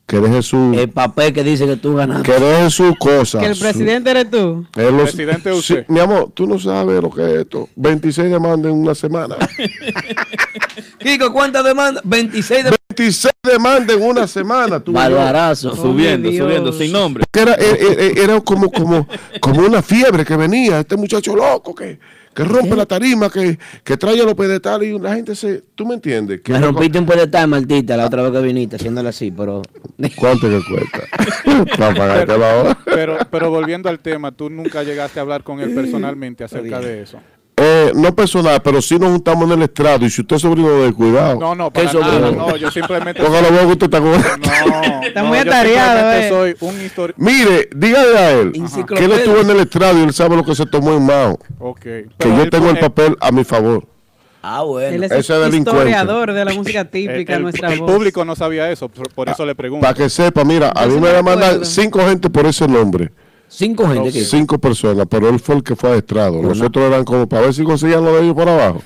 Que 0.09 0.19
deje 0.19 0.41
su, 0.41 0.73
El 0.73 0.89
papel 0.89 1.31
que 1.31 1.43
dice 1.43 1.67
que 1.67 1.75
tú 1.77 1.95
ganaste. 1.95 2.23
que 2.31 2.39
deje 2.39 2.69
su 2.71 2.95
cosa. 2.97 3.39
Que 3.39 3.45
el 3.45 3.55
su- 3.55 3.61
presidente 3.61 4.09
eres 4.09 4.29
tú. 4.31 4.65
él 4.75 4.97
lo- 4.97 5.03
Presidente 5.03 5.51
Sí, 5.53 5.57
usted. 5.59 5.85
mi 5.87 5.99
amor, 5.99 6.31
tú 6.33 6.47
no 6.47 6.57
sabes 6.59 6.99
lo 7.01 7.11
que 7.11 7.21
es 7.21 7.39
esto. 7.41 7.69
26 7.75 8.31
demandas 8.31 8.71
en 8.71 8.77
una 8.79 8.95
semana. 8.95 9.35
Kiko, 10.99 11.31
¿cuántas 11.31 11.63
demandas? 11.63 12.03
26 12.05 12.63
de 12.65 12.69
26 12.97 13.31
demandas 13.43 13.95
en 13.95 14.03
una 14.03 14.27
semana. 14.27 14.79
Tú, 14.79 14.91
Barbarazo. 14.93 15.75
Subiendo, 15.75 16.29
Dios. 16.29 16.43
subiendo, 16.45 16.73
sin 16.73 16.91
nombre. 16.91 17.23
que 17.31 17.39
era, 17.41 17.53
era, 17.55 17.77
era- 17.77 18.23
era 18.23 18.41
como, 18.41 18.69
como, 18.71 19.07
como 19.39 19.61
una 19.61 19.81
fiebre 19.81 20.25
que 20.25 20.35
venía, 20.35 20.79
este 20.79 20.97
muchacho 20.97 21.35
loco 21.35 21.73
que, 21.75 21.99
que 22.39 22.45
rompe 22.45 22.73
la 22.73 22.85
tarima, 22.85 23.29
que, 23.29 23.59
que 23.83 23.97
trae 23.97 24.21
a 24.21 24.23
los 24.23 24.33
pedestales 24.33 24.87
y 24.87 24.97
la 24.97 25.13
gente 25.13 25.35
se... 25.35 25.61
¿Tú 25.75 25.85
me 25.85 25.95
entiendes? 25.95 26.39
Que 26.39 26.53
Me 26.53 26.61
rompiste 26.61 26.97
un 26.97 27.05
pedestal, 27.05 27.49
Martita, 27.49 27.97
la 27.97 28.05
otra 28.05 28.21
vez 28.23 28.31
que 28.31 28.39
viniste, 28.39 28.77
haciéndole 28.77 29.09
así, 29.09 29.29
pero... 29.29 29.61
¿Cuánto 30.15 30.47
que 30.47 30.61
cuesta? 30.63 31.75
Para 31.77 31.93
pagarte 31.93 32.37
la 32.37 32.55
hora. 32.55 32.77
Pero, 32.85 33.17
pero 33.29 33.49
volviendo 33.49 33.89
al 33.89 33.99
tema, 33.99 34.31
tú 34.31 34.49
nunca 34.49 34.83
llegaste 34.83 35.19
a 35.19 35.23
hablar 35.23 35.43
con 35.43 35.59
él 35.59 35.75
personalmente 35.75 36.45
acerca 36.45 36.79
de 36.79 37.01
eso. 37.01 37.19
Eh, 37.61 37.91
no 37.93 38.15
personal, 38.15 38.61
pero 38.63 38.81
sí 38.81 38.97
nos 38.97 39.09
juntamos 39.11 39.43
en 39.45 39.57
el 39.57 39.63
estrado. 39.63 40.05
Y 40.05 40.09
si 40.09 40.21
usted 40.21 40.37
es 40.37 40.41
sobrino 40.43 40.69
de 40.69 40.93
cuidado. 40.93 41.37
No, 41.37 41.55
no, 41.55 41.71
¿Qué 41.71 41.83
para 41.83 41.99
nada, 41.99 42.31
no, 42.31 42.55
yo 42.55 42.71
simplemente 42.71 43.21
Póngalo 43.21 43.47
soy- 43.49 43.57
vos 43.57 43.65
que 43.65 43.71
usted 43.73 43.85
está 43.85 43.99
con 43.99 44.11
No, 44.11 45.01
Está 45.07 45.23
muy 45.23 45.37
atareado, 45.39 46.11
eh. 46.13 46.29
soy 46.29 46.55
un 46.61 46.75
histori- 46.79 47.13
Mire, 47.17 47.67
dígale 47.75 48.17
a 48.17 48.31
él 48.31 48.53
que 48.95 49.03
él 49.05 49.11
estuvo 49.11 49.39
en 49.41 49.49
el 49.49 49.59
estrado 49.59 49.99
y 49.99 50.03
él 50.03 50.13
sabe 50.13 50.37
lo 50.37 50.43
que 50.45 50.55
se 50.55 50.65
tomó 50.67 50.93
en 50.93 51.05
Mao. 51.05 51.37
Ok. 51.59 51.79
Que 51.81 52.07
Pero 52.17 52.37
yo 52.37 52.49
tengo 52.49 52.69
el 52.69 52.79
papel 52.79 53.17
a 53.19 53.31
mi 53.31 53.43
favor. 53.43 53.85
Ah, 54.41 54.61
bueno. 54.63 54.95
Él 54.95 55.03
es 55.03 55.11
Ese 55.11 55.33
el 55.35 55.41
delincuente. 55.51 55.89
historiador 55.89 56.31
de 56.31 56.45
la 56.45 56.53
música 56.53 56.85
típica, 56.89 57.33
el, 57.33 57.39
el- 57.39 57.43
nuestra 57.43 57.73
el 57.73 57.79
voz. 57.81 57.91
público 57.91 58.23
no 58.23 58.37
sabía 58.37 58.71
eso, 58.71 58.87
por, 58.87 59.09
por 59.13 59.27
eso 59.27 59.45
le 59.45 59.53
pregunto. 59.53 59.81
Para 59.85 59.93
que 59.95 60.09
sepa, 60.09 60.45
mira, 60.45 60.71
a 60.73 60.85
mí 60.85 60.93
me 60.95 61.01
me 61.01 61.07
van 61.07 61.15
a 61.17 61.21
mandar 61.23 61.49
acuerdo. 61.49 61.65
cinco 61.65 61.99
gente 62.07 62.29
por 62.29 62.45
ese 62.45 62.65
nombre. 62.67 63.11
Cinco 63.49 63.87
gente 63.87 64.11
que. 64.11 64.23
Cinco 64.23 64.59
personas, 64.59 65.07
pero 65.09 65.27
él 65.27 65.39
fue 65.39 65.55
el 65.55 65.63
que 65.63 65.75
fue 65.75 65.91
a 65.91 65.95
estrado. 65.95 66.41
Los 66.41 66.61
otros 66.61 66.85
eran 66.85 67.03
como 67.03 67.27
para 67.27 67.43
ver 67.43 67.53
si 67.53 67.63
conseguían 67.63 68.05
lo 68.05 68.13
de 68.13 68.21
ellos 68.23 68.35
por 68.35 68.47
abajo. 68.47 68.81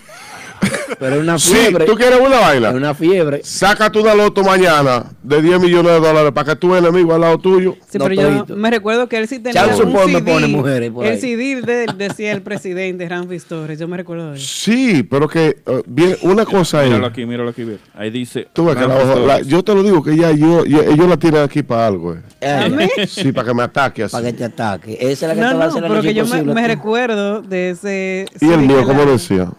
Pero 1.00 1.16
es 1.16 1.22
una 1.22 1.40
Sí, 1.40 1.54
fiebre. 1.54 1.86
¿tú 1.86 1.96
quieres 1.96 2.20
una 2.20 2.40
vaina? 2.40 2.70
Es 2.70 2.76
una 2.76 2.94
fiebre. 2.94 3.42
Sácate 3.44 4.00
una 4.00 4.14
loto 4.16 4.44
mañana 4.44 5.06
de 5.22 5.42
10 5.42 5.60
millones 5.60 5.92
de 5.94 6.00
dólares 6.00 6.32
para 6.34 6.52
que 6.52 6.56
tu 6.56 6.76
enemigo 6.76 7.14
al 7.14 7.22
lado 7.22 7.38
tuyo. 7.38 7.76
Sí, 7.90 7.98
No, 7.98 8.06
pero 8.06 8.46
yo 8.46 8.56
me 8.56 8.70
recuerdo 8.72 9.08
que 9.10 9.18
él 9.18 9.28
sí 9.28 9.40
tenía 9.40 9.66
un 9.68 9.76
support 9.76 10.08
me 10.08 10.20
CD. 10.20 10.32
pone 10.32 10.48
mujeres 10.48 10.92
por 10.92 11.06
el 11.06 11.14
ahí. 11.14 11.20
CD 11.20 11.62
de 11.62 11.86
decía 11.98 12.32
el 12.32 12.42
presidente 12.42 13.08
Ramfis 13.08 13.46
Torres. 13.46 13.80
Yo 13.80 13.88
me 13.88 13.98
recuerdo 13.98 14.32
de 14.32 14.38
él. 14.38 14.42
Sí, 14.42 15.04
pero 15.04 15.28
que 15.28 15.58
eh, 15.66 15.82
bien, 15.86 16.16
una 16.22 16.46
cosa 16.46 16.84
Míralo 16.84 17.06
es. 17.08 17.12
aquí, 17.12 17.26
míralo 17.26 17.50
aquí. 17.50 17.66
Ahí 17.96 18.10
dice. 18.10 18.48
Tú 18.54 18.66
ves 18.66 18.76
que 18.76 18.88
la 18.88 19.04
la- 19.16 19.42
yo 19.42 19.64
te 19.64 19.74
lo 19.74 19.84
digo 19.84 20.04
que 20.04 20.16
ya 20.16 20.32
yo, 20.32 20.66
yo- 20.66 20.82
ellos 20.84 21.08
la 21.08 21.18
tienen 21.18 21.42
aquí 21.42 21.64
para 21.64 21.88
algo. 21.88 22.14
eh. 22.14 22.48
¿A 22.48 22.70
mí? 22.70 22.88
Sí, 23.08 23.32
para 23.32 23.48
que 23.48 23.54
me 23.54 23.64
ataque 23.64 24.04
así. 24.04 24.12
Para 24.12 24.26
que 24.28 24.34
te 24.34 24.44
ataque. 24.44 24.98
Esa 25.00 25.12
es 25.12 25.22
la 25.22 25.34
que 25.36 25.42
No, 25.42 25.50
te 25.50 25.56
va 25.56 25.64
a 25.64 25.68
no, 25.68 25.72
hacer 25.72 25.82
la 25.84 25.88
pero 25.90 26.02
que 26.02 26.14
yo 26.14 26.26
me, 26.26 26.44
me 26.44 26.68
recuerdo 26.68 27.42
de 27.42 27.70
ese. 27.72 28.26
Y 28.42 28.46
el 28.46 28.52
CD 28.56 28.68
mío, 28.68 28.84
¿cómo 28.86 29.06
decía? 29.06 29.50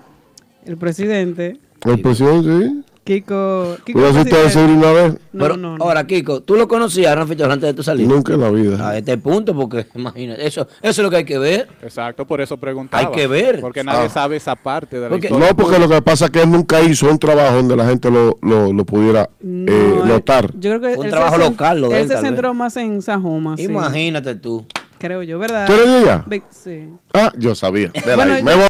El 0.65 0.77
presidente, 0.77 1.59
El 1.85 2.01
presidente, 2.01 2.67
sí. 2.69 2.81
Kiko. 3.05 3.77
Kiko 3.85 3.99
usted 3.99 4.25
de 4.25 5.05
él. 5.05 5.19
No, 5.35 5.45
Pero, 5.45 5.57
no, 5.59 5.77
no. 5.77 5.85
Ahora, 5.85 6.07
Kiko, 6.07 6.41
¿tú 6.41 6.57
lo 6.57 6.67
conocías, 6.67 7.15
Rafi, 7.15 7.35
antes 7.43 7.61
de 7.61 7.75
tu 7.75 7.83
salida? 7.83 8.09
Nunca 8.09 8.33
en 8.33 8.41
la 8.41 8.49
vida. 8.51 8.89
A 8.89 8.97
este 8.97 9.19
punto, 9.19 9.55
porque 9.55 9.87
imagínate, 9.95 10.47
eso, 10.47 10.63
eso 10.81 10.91
es 10.91 10.99
lo 10.99 11.11
que 11.11 11.17
hay 11.17 11.25
que 11.27 11.39
ver. 11.39 11.69
Exacto, 11.83 12.27
por 12.27 12.41
eso 12.41 12.57
preguntaba. 12.57 13.03
Hay 13.07 13.13
que 13.15 13.27
ver. 13.27 13.61
Porque 13.61 13.85
nadie 13.85 14.07
Ah. 14.07 14.09
sabe 14.09 14.37
esa 14.37 14.57
parte 14.57 14.97
de 14.97 15.03
la 15.03 15.09
Porque- 15.11 15.27
historia. 15.27 15.49
No, 15.51 15.55
porque 15.57 15.79
lo 15.79 15.87
que 15.87 16.01
pasa 16.01 16.25
es 16.27 16.31
que 16.31 16.41
él 16.41 16.51
nunca 16.51 16.81
hizo 16.81 17.11
un 17.11 17.19
trabajo 17.19 17.57
donde 17.57 17.77
la 17.77 17.87
gente 17.87 18.11
lo, 18.11 18.39
lo, 18.41 18.73
lo 18.73 18.85
pudiera 18.87 19.25
eh, 19.25 19.29
No, 19.43 19.73
eh, 19.73 20.03
notar. 20.07 20.51
Yo 20.59 20.71
creo 20.71 20.81
que 20.81 20.99
Un 20.99 21.05
él 21.05 21.11
trabajo 21.11 21.37
se 21.37 21.43
local, 21.51 21.81
lo 21.83 21.89
de 21.91 21.97
Él 21.97 22.03
él, 22.05 22.09
se 22.09 22.15
vez. 22.15 22.23
centró 22.23 22.55
más 22.55 22.75
en 22.79 23.03
Sajoma. 23.03 23.59
sí. 23.59 23.65
Imagínate 23.65 24.35
tú. 24.37 24.65
Creo 24.97 25.23
yo, 25.23 25.39
¿verdad? 25.39 25.67
¿Tú 25.67 25.75
eres 25.75 25.87
de? 26.07 26.11
Vic- 26.27 26.45
Sí. 26.49 26.89
Ah, 27.13 27.31
yo 27.37 27.55
sabía. 27.55 27.91
Bueno, 28.17 28.33
ahí. 28.33 28.39
yo- 28.39 28.45
Me 28.47 28.55
voy. 28.55 28.69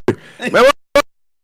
Me 0.51 0.61
voy. 0.61 0.69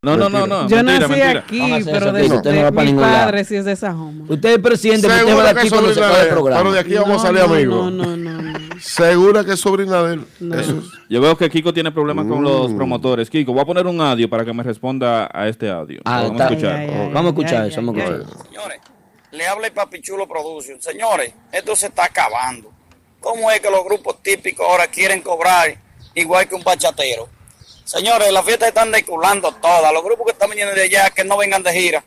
No, 0.02 0.16
no, 0.16 0.30
no, 0.30 0.46
no. 0.46 0.66
Yo 0.66 0.76
mentira, 0.76 0.98
nací 1.08 1.20
mentira. 1.20 1.40
aquí, 1.40 1.84
pero 1.84 2.10
de, 2.10 2.22
usted 2.22 2.50
no 2.52 2.56
de- 2.56 2.62
va 2.62 2.72
para 2.72 2.84
mi 2.86 2.92
ningún 2.92 3.04
padre 3.04 3.44
sí 3.44 3.54
es 3.56 3.66
de 3.66 3.76
Sajoma. 3.76 4.24
Usted 4.30 4.48
es 4.52 4.58
presidente, 4.58 5.06
pero 5.06 5.20
usted 5.28 5.36
va 5.36 5.42
de 5.48 5.52
que 5.52 5.58
aquí 5.58 5.66
es 5.66 5.72
cuando 5.74 5.92
se 5.92 6.00
acabe 6.02 6.22
el 6.22 6.28
programa. 6.30 6.60
Pero 6.62 6.72
de 6.72 6.80
aquí 6.80 6.94
vamos 6.94 7.10
a 7.10 7.12
No, 7.12 7.18
salir 7.20 7.40
no, 7.40 7.54
amigos. 7.54 7.92
No, 7.92 8.06
no, 8.06 8.16
no, 8.16 8.42
no. 8.42 8.58
Segura 8.80 9.44
que 9.44 9.52
es 9.52 9.60
sobrina 9.60 10.02
de 10.04 10.14
él. 10.14 10.24
No. 10.40 10.58
Eso 10.58 10.78
es. 10.78 10.84
Yo 11.10 11.20
veo 11.20 11.36
que 11.36 11.50
Kiko 11.50 11.74
tiene 11.74 11.92
problemas 11.92 12.26
con 12.26 12.42
los 12.42 12.70
Mm. 12.70 12.76
promotores. 12.78 13.28
Kiko, 13.28 13.52
voy 13.52 13.60
a 13.60 13.66
poner 13.66 13.86
un 13.86 14.00
audio 14.00 14.30
para 14.30 14.42
que 14.42 14.54
me 14.54 14.62
responda 14.62 15.28
a 15.30 15.48
este 15.48 15.68
audio. 15.68 16.00
Ah, 16.06 16.22
vamos 16.22 16.40
a 16.40 16.44
escuchar. 16.48 16.72
Ay, 16.76 16.88
ay, 16.88 16.94
ay, 16.98 17.10
Vamos 17.12 17.24
a 17.24 17.28
escuchar 17.28 17.62
ay, 17.64 17.68
eso, 17.68 17.76
vamos 17.82 17.96
a 17.96 17.98
escuchar. 18.04 18.46
Señores, 18.46 18.80
le 19.32 19.46
habla 19.46 19.66
el 19.66 19.72
Papichulo 19.74 20.26
Production. 20.26 20.80
Señores, 20.80 21.34
esto 21.52 21.76
se 21.76 21.88
está 21.88 22.06
acabando. 22.06 22.72
¿Cómo 23.20 23.50
es 23.50 23.60
que 23.60 23.70
los 23.70 23.84
grupos 23.84 24.22
típicos 24.22 24.66
ahora 24.66 24.86
quieren 24.86 25.20
cobrar 25.20 25.76
igual 26.14 26.48
que 26.48 26.54
un 26.54 26.62
bachatero? 26.64 27.28
Señores, 27.84 28.32
las 28.32 28.44
fiestas 28.44 28.68
están 28.68 28.92
deculando 28.92 29.52
todas. 29.52 29.92
Los 29.92 30.02
grupos 30.02 30.26
que 30.26 30.32
están 30.32 30.50
viniendo 30.50 30.74
de 30.74 30.82
allá, 30.82 31.10
que 31.10 31.24
no 31.24 31.36
vengan 31.36 31.62
de 31.62 31.72
gira. 31.72 32.04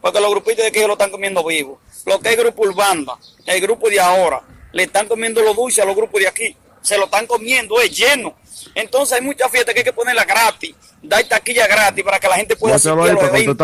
Porque 0.00 0.20
los 0.20 0.30
grupitos 0.30 0.62
de 0.62 0.68
aquí 0.68 0.80
lo 0.80 0.92
están 0.92 1.10
comiendo 1.10 1.44
vivo. 1.44 1.80
Lo 2.04 2.20
que 2.20 2.30
es 2.30 2.36
grupo 2.36 2.62
Urbanda, 2.62 3.18
el 3.44 3.60
grupo 3.60 3.88
de 3.88 3.98
ahora, 4.00 4.42
le 4.72 4.84
están 4.84 5.08
comiendo 5.08 5.42
los 5.42 5.56
dulces 5.56 5.82
a 5.82 5.86
los 5.86 5.96
grupos 5.96 6.20
de 6.20 6.28
aquí. 6.28 6.56
Se 6.82 6.96
lo 6.96 7.06
están 7.06 7.26
comiendo, 7.26 7.80
es 7.80 7.90
lleno. 7.96 8.36
Entonces 8.74 9.16
hay 9.16 9.22
muchas 9.22 9.50
fiestas 9.50 9.74
que 9.74 9.80
hay 9.80 9.84
que 9.84 9.92
ponerla 9.92 10.24
gratis, 10.24 10.74
dar 11.02 11.24
taquilla 11.24 11.66
gratis 11.66 12.04
para 12.04 12.18
que 12.18 12.28
la 12.28 12.36
gente 12.36 12.56
pueda 12.56 12.76
asistir 12.76 12.92
a 12.92 13.12
los 13.12 13.22
eventos. 13.24 13.56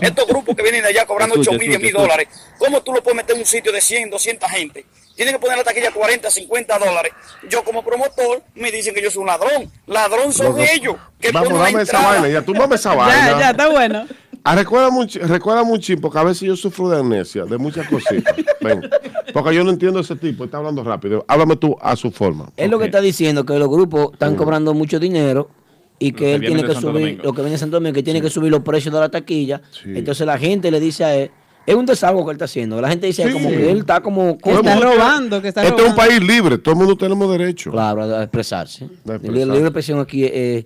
Estos 0.00 0.26
grupos 0.26 0.56
que 0.56 0.62
vienen 0.62 0.82
de 0.82 0.88
allá 0.88 1.06
cobrando 1.06 1.34
Escucha, 1.34 1.50
8 1.50 1.58
mil, 1.60 1.68
10 1.70 1.80
mil 1.80 1.92
dólares, 1.92 2.28
¿cómo 2.58 2.82
tú 2.82 2.92
lo 2.92 3.02
puedes 3.02 3.16
meter 3.16 3.34
en 3.36 3.40
un 3.42 3.46
sitio 3.46 3.72
de 3.72 3.80
100, 3.80 4.10
200 4.10 4.50
gente? 4.50 4.86
Tienen 5.16 5.34
que 5.34 5.40
poner 5.40 5.58
la 5.58 5.64
taquilla 5.64 5.92
40, 5.92 6.28
50 6.30 6.78
dólares. 6.78 7.12
Yo 7.48 7.62
como 7.62 7.84
promotor 7.84 8.42
me 8.54 8.72
dicen 8.72 8.94
que 8.94 9.02
yo 9.02 9.10
soy 9.10 9.20
un 9.22 9.28
ladrón. 9.28 9.70
Ladrón 9.86 10.32
son 10.32 10.56
ellos. 10.60 10.96
Que 11.20 11.30
Vamos, 11.30 11.48
ponen 11.50 11.62
la 11.62 11.70
dame 11.70 11.82
esa 11.82 11.96
entrada. 11.96 12.20
vaina. 12.20 12.28
Ya, 12.34 12.42
tú 12.42 12.52
dame 12.52 12.74
esa 12.74 12.90
Ya, 12.90 12.96
vaina. 12.96 13.40
ya, 13.40 13.50
está 13.50 13.68
bueno. 13.70 14.06
Ah, 14.46 14.56
chi- 15.06 15.18
recuérdame 15.20 15.70
un 15.72 15.80
chin, 15.80 15.98
porque 16.00 16.18
a 16.18 16.22
veces 16.24 16.42
yo 16.42 16.54
sufro 16.56 16.90
de 16.90 16.98
amnesia, 16.98 17.44
de 17.44 17.56
muchas 17.56 17.88
cositas. 17.88 18.34
Ven, 18.60 18.90
porque 19.32 19.54
yo 19.54 19.64
no 19.64 19.70
entiendo 19.70 20.00
ese 20.00 20.16
tipo, 20.16 20.44
está 20.44 20.58
hablando 20.58 20.82
rápido. 20.84 21.24
Háblame 21.28 21.56
tú 21.56 21.76
a 21.80 21.96
su 21.96 22.10
forma. 22.10 22.50
Él 22.56 22.70
lo 22.70 22.78
que 22.78 22.86
está 22.86 23.00
diciendo 23.00 23.46
que 23.46 23.54
los 23.58 23.68
grupos 23.68 24.12
están 24.12 24.36
cobrando 24.36 24.74
mucho 24.74 24.98
dinero 25.00 25.48
y 25.98 26.12
que 26.12 26.18
que 26.18 26.34
él 26.34 26.40
tiene 26.42 26.62
que 26.62 26.72
Santo 26.74 26.80
subir, 26.90 27.00
Domingo. 27.02 27.22
lo 27.22 27.32
que 27.32 27.40
viene 27.40 27.52
de 27.52 27.58
Santo 27.58 27.76
Domingo, 27.76 27.94
que 27.94 28.02
tiene 28.02 28.20
que 28.20 28.28
subir 28.28 28.50
los 28.50 28.60
precios 28.62 28.92
de 28.92 29.00
la 29.00 29.08
taquilla. 29.08 29.62
Sí. 29.70 29.92
Entonces 29.96 30.26
la 30.26 30.36
gente 30.36 30.70
le 30.70 30.78
dice 30.80 31.04
a 31.04 31.14
él, 31.14 31.30
es 31.66 31.74
un 31.74 31.86
desahogo 31.86 32.24
que 32.24 32.30
él 32.32 32.36
está 32.36 32.44
haciendo. 32.46 32.80
La 32.80 32.88
gente 32.88 33.06
dice 33.06 33.26
Sí. 33.26 33.32
como 33.32 33.48
que 33.48 33.70
él 33.70 33.78
está 33.78 34.00
como... 34.00 34.38
Que 34.38 34.52
está 34.52 34.76
robando, 34.76 35.40
que 35.40 35.48
está 35.48 35.64
Este 35.64 35.82
es 35.82 35.88
un 35.88 35.96
país 35.96 36.22
libre, 36.22 36.58
todo 36.58 36.72
el 36.74 36.78
mundo 36.78 36.96
tenemos 36.96 37.30
derecho. 37.30 37.70
Claro, 37.70 38.02
a 38.02 38.22
expresarse. 38.24 38.88
La 39.04 39.18
libre 39.18 39.58
expresión 39.60 40.00
aquí 40.00 40.24
eh, 40.24 40.64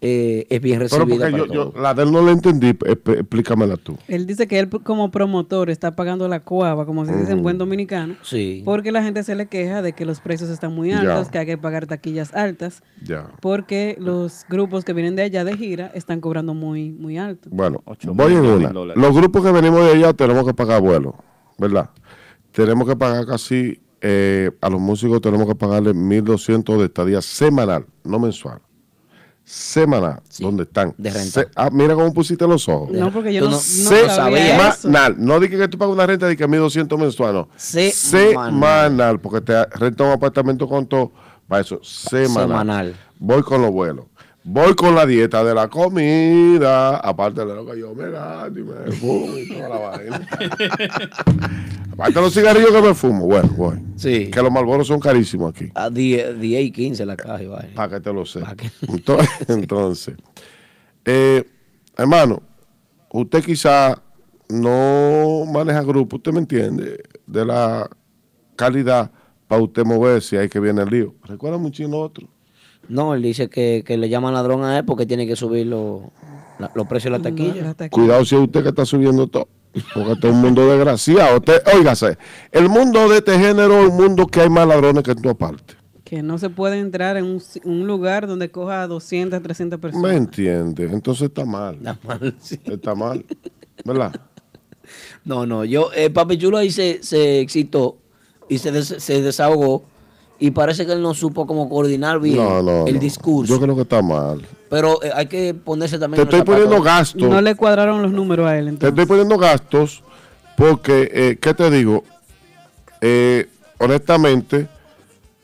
eh, 0.00 0.46
es 0.48 0.60
bien 0.60 0.78
Pero 0.78 0.88
recibida. 1.04 1.26
porque 1.26 1.32
para 1.32 1.52
yo, 1.52 1.72
yo 1.72 1.80
la 1.80 1.92
de 1.94 2.02
él 2.04 2.12
no 2.12 2.22
la 2.22 2.30
entendí, 2.30 2.68
exp- 2.72 3.18
explícamela 3.18 3.76
tú. 3.76 3.96
Él 4.06 4.26
dice 4.26 4.46
que 4.46 4.58
él 4.60 4.68
como 4.68 5.10
promotor 5.10 5.70
está 5.70 5.96
pagando 5.96 6.28
la 6.28 6.40
cuava, 6.40 6.86
como 6.86 7.04
se 7.04 7.16
dice 7.16 7.32
en 7.32 7.42
buen 7.42 7.58
dominicano, 7.58 8.14
Sí. 8.22 8.62
porque 8.64 8.92
la 8.92 9.02
gente 9.02 9.24
se 9.24 9.34
le 9.34 9.46
queja 9.46 9.82
de 9.82 9.92
que 9.94 10.04
los 10.04 10.20
precios 10.20 10.50
están 10.50 10.72
muy 10.74 10.90
Ya. 10.90 11.00
altos, 11.00 11.28
que 11.30 11.38
hay 11.38 11.46
que 11.46 11.58
pagar 11.58 11.86
taquillas 11.86 12.32
altas, 12.34 12.82
Ya. 13.02 13.28
porque 13.40 13.96
los 13.98 14.44
grupos 14.48 14.84
que 14.84 14.92
vienen 14.92 15.16
de 15.16 15.22
allá 15.22 15.44
de 15.44 15.56
gira 15.56 15.90
están 15.94 16.20
cobrando 16.20 16.54
muy, 16.54 16.90
muy 16.92 17.18
alto. 17.18 17.48
Bueno, 17.52 17.82
Ocho 17.84 18.14
voy 18.14 18.34
en 18.34 18.42
mil 18.42 18.50
una. 18.52 18.68
dólares. 18.70 19.02
Los 19.02 19.16
grupos 19.16 19.44
que 19.44 19.50
venimos 19.52 19.80
de 19.84 19.92
allá 19.92 20.12
tenemos 20.12 20.46
que 20.46 20.54
pagar 20.54 20.80
vuelo, 20.80 21.16
¿verdad? 21.58 21.90
Tenemos 22.52 22.86
que 22.88 22.94
pagar 22.96 23.26
casi, 23.26 23.80
eh, 24.00 24.52
a 24.60 24.70
los 24.70 24.80
músicos 24.80 25.20
tenemos 25.20 25.46
que 25.48 25.54
pagarle 25.56 25.92
1.200 25.92 26.78
de 26.78 26.84
estadía 26.84 27.20
semanal, 27.20 27.84
no 28.04 28.18
mensual. 28.20 28.60
Semanal, 29.50 30.20
donde 30.40 30.64
están. 30.64 30.94
de 30.98 31.10
renta. 31.10 31.40
Se- 31.40 31.48
ah, 31.56 31.70
mira 31.72 31.94
cómo 31.94 32.12
pusiste 32.12 32.46
los 32.46 32.68
ojos. 32.68 32.90
No, 32.90 33.10
porque 33.10 33.32
yo 33.32 33.40
no, 33.40 33.46
no- 33.50 33.52
no 33.56 33.58
Se- 33.60 34.08
sabía 34.10 34.68
eso. 34.68 34.82
Semanal. 34.82 35.14
No 35.18 35.40
dije 35.40 35.56
que 35.56 35.68
tú 35.68 35.78
pagas 35.78 35.94
una 35.94 36.06
renta 36.06 36.26
de 36.26 36.36
que 36.36 36.46
1.200 36.46 36.98
mensual, 36.98 37.32
no. 37.32 37.48
Semanal. 37.56 37.92
Semanal, 37.92 39.20
porque 39.20 39.40
te 39.40 39.64
renta 39.64 40.04
un 40.04 40.10
apartamento 40.10 40.68
con 40.68 40.86
todo, 40.86 41.12
para 41.48 41.62
eso, 41.62 41.80
semanal. 41.82 42.48
Semanal. 42.48 42.96
Voy 43.18 43.42
con 43.42 43.62
los 43.62 43.70
vuelos. 43.70 44.04
Voy 44.50 44.74
con 44.74 44.94
la 44.94 45.04
dieta 45.04 45.44
de 45.44 45.54
la 45.54 45.68
comida, 45.68 46.96
aparte 46.96 47.44
de 47.44 47.54
lo 47.54 47.66
que 47.66 47.78
yo 47.78 47.94
me 47.94 48.08
gasto 48.10 48.58
y 48.58 48.62
me 48.62 48.90
fumo 48.92 49.36
y 49.36 49.46
toda 49.46 49.68
la 49.68 49.76
vaina. 49.78 50.26
aparte 51.92 52.14
de 52.14 52.20
los 52.22 52.32
cigarrillos 52.32 52.70
que 52.70 52.80
me 52.80 52.94
fumo, 52.94 53.26
bueno, 53.26 53.48
voy. 53.56 53.76
Sí. 53.96 54.30
Que 54.30 54.40
los 54.40 54.50
malboros 54.50 54.86
son 54.86 55.00
carísimos 55.00 55.50
aquí, 55.50 55.70
A 55.74 55.90
10, 55.90 56.40
10 56.40 56.62
y 56.64 56.70
15 56.72 57.04
la 57.04 57.16
caja. 57.16 57.42
y 57.42 57.46
vaina. 57.46 57.74
para 57.74 57.96
que 57.96 58.00
te 58.00 58.10
lo 58.10 58.24
sé. 58.24 58.40
Que- 58.56 58.70
Entonces, 58.88 59.28
entonces, 59.50 60.16
eh, 61.04 61.44
hermano, 61.98 62.42
usted 63.12 63.44
quizá 63.44 64.00
no 64.48 65.44
maneja 65.52 65.82
grupo, 65.82 66.16
usted 66.16 66.32
me 66.32 66.38
entiende, 66.38 67.02
de 67.26 67.44
la 67.44 67.86
calidad 68.56 69.10
para 69.46 69.60
usted 69.60 69.84
moverse, 69.84 70.38
ahí 70.38 70.48
que 70.48 70.58
viene 70.58 70.80
el 70.82 70.88
lío. 70.88 71.14
Recuerda 71.24 71.58
muchísimo 71.58 71.98
otro. 71.98 72.26
No, 72.88 73.14
él 73.14 73.22
dice 73.22 73.48
que, 73.48 73.82
que 73.86 73.96
le 73.98 74.08
llaman 74.08 74.34
ladrón 74.34 74.64
a 74.64 74.78
él 74.78 74.84
porque 74.84 75.06
tiene 75.06 75.26
que 75.26 75.36
subir 75.36 75.66
los 75.66 76.02
la- 76.58 76.70
los 76.74 76.86
precios 76.86 77.12
de 77.12 77.18
la 77.18 77.22
taquilla. 77.22 77.62
La 77.62 77.74
taquilla. 77.74 77.90
Cuidado 77.90 78.24
si 78.24 78.34
es 78.34 78.40
usted 78.42 78.62
que 78.62 78.68
está 78.70 78.84
subiendo 78.84 79.26
todo. 79.28 79.48
Porque 79.94 80.12
este 80.12 80.28
es 80.28 80.34
un 80.34 80.40
mundo 80.40 80.66
desgraciado. 80.68 81.36
Usted, 81.36 81.62
óigase, 81.76 82.16
el 82.50 82.68
mundo 82.68 83.08
de 83.08 83.18
este 83.18 83.38
género 83.38 83.80
es 83.84 83.90
un 83.90 83.96
mundo 83.96 84.26
que 84.26 84.40
hay 84.40 84.48
más 84.48 84.66
ladrones 84.66 85.04
que 85.04 85.10
en 85.12 85.22
tu 85.22 85.28
aparte. 85.28 85.74
Que 86.02 86.22
no 86.22 86.38
se 86.38 86.48
puede 86.48 86.78
entrar 86.80 87.18
en 87.18 87.26
un, 87.26 87.42
un 87.64 87.86
lugar 87.86 88.26
donde 88.26 88.50
coja 88.50 88.86
200, 88.86 89.42
300 89.42 89.78
¿Me 89.78 89.80
personas. 89.82 90.16
entiende? 90.16 90.84
Entonces 90.90 91.24
está 91.28 91.44
mal. 91.44 91.74
Está 91.76 91.98
mal, 92.02 92.34
sí. 92.40 92.58
Está 92.64 92.94
mal. 92.94 93.24
¿Verdad? 93.84 94.12
No, 95.24 95.44
no, 95.46 95.64
yo, 95.66 95.90
eh, 95.94 96.08
Papi 96.10 96.38
Chulo 96.38 96.56
ahí 96.56 96.70
se, 96.70 97.02
se 97.02 97.40
excitó 97.40 97.98
y 98.48 98.56
se, 98.58 98.72
des- 98.72 98.94
se 98.98 99.20
desahogó 99.20 99.84
y 100.40 100.50
parece 100.52 100.86
que 100.86 100.92
él 100.92 101.02
no 101.02 101.14
supo 101.14 101.46
cómo 101.46 101.68
coordinar 101.68 102.20
bien 102.20 102.36
No, 102.36 102.62
no. 102.62 102.86
el 102.86 102.94
no. 102.94 103.00
discurso. 103.00 103.52
Yo 103.54 103.60
creo 103.60 103.74
que 103.74 103.82
está 103.82 104.00
mal. 104.02 104.40
Pero 104.70 105.02
eh, 105.02 105.10
hay 105.14 105.26
que 105.26 105.54
ponerse 105.54 105.98
también 105.98 106.18
Te 106.18 106.22
estoy 106.24 106.38
zapatos. 106.40 106.62
poniendo 106.62 106.82
gastos. 106.84 107.28
No 107.28 107.40
le 107.40 107.54
cuadraron 107.54 108.02
los 108.02 108.12
números 108.12 108.46
a 108.46 108.56
él. 108.58 108.64
Te 108.66 108.70
Entonces. 108.70 108.90
estoy 108.90 109.06
poniendo 109.06 109.36
gastos 109.38 110.02
porque, 110.56 111.10
eh, 111.12 111.38
¿qué 111.40 111.54
te 111.54 111.70
digo? 111.70 112.04
Eh, 113.00 113.48
honestamente, 113.78 114.68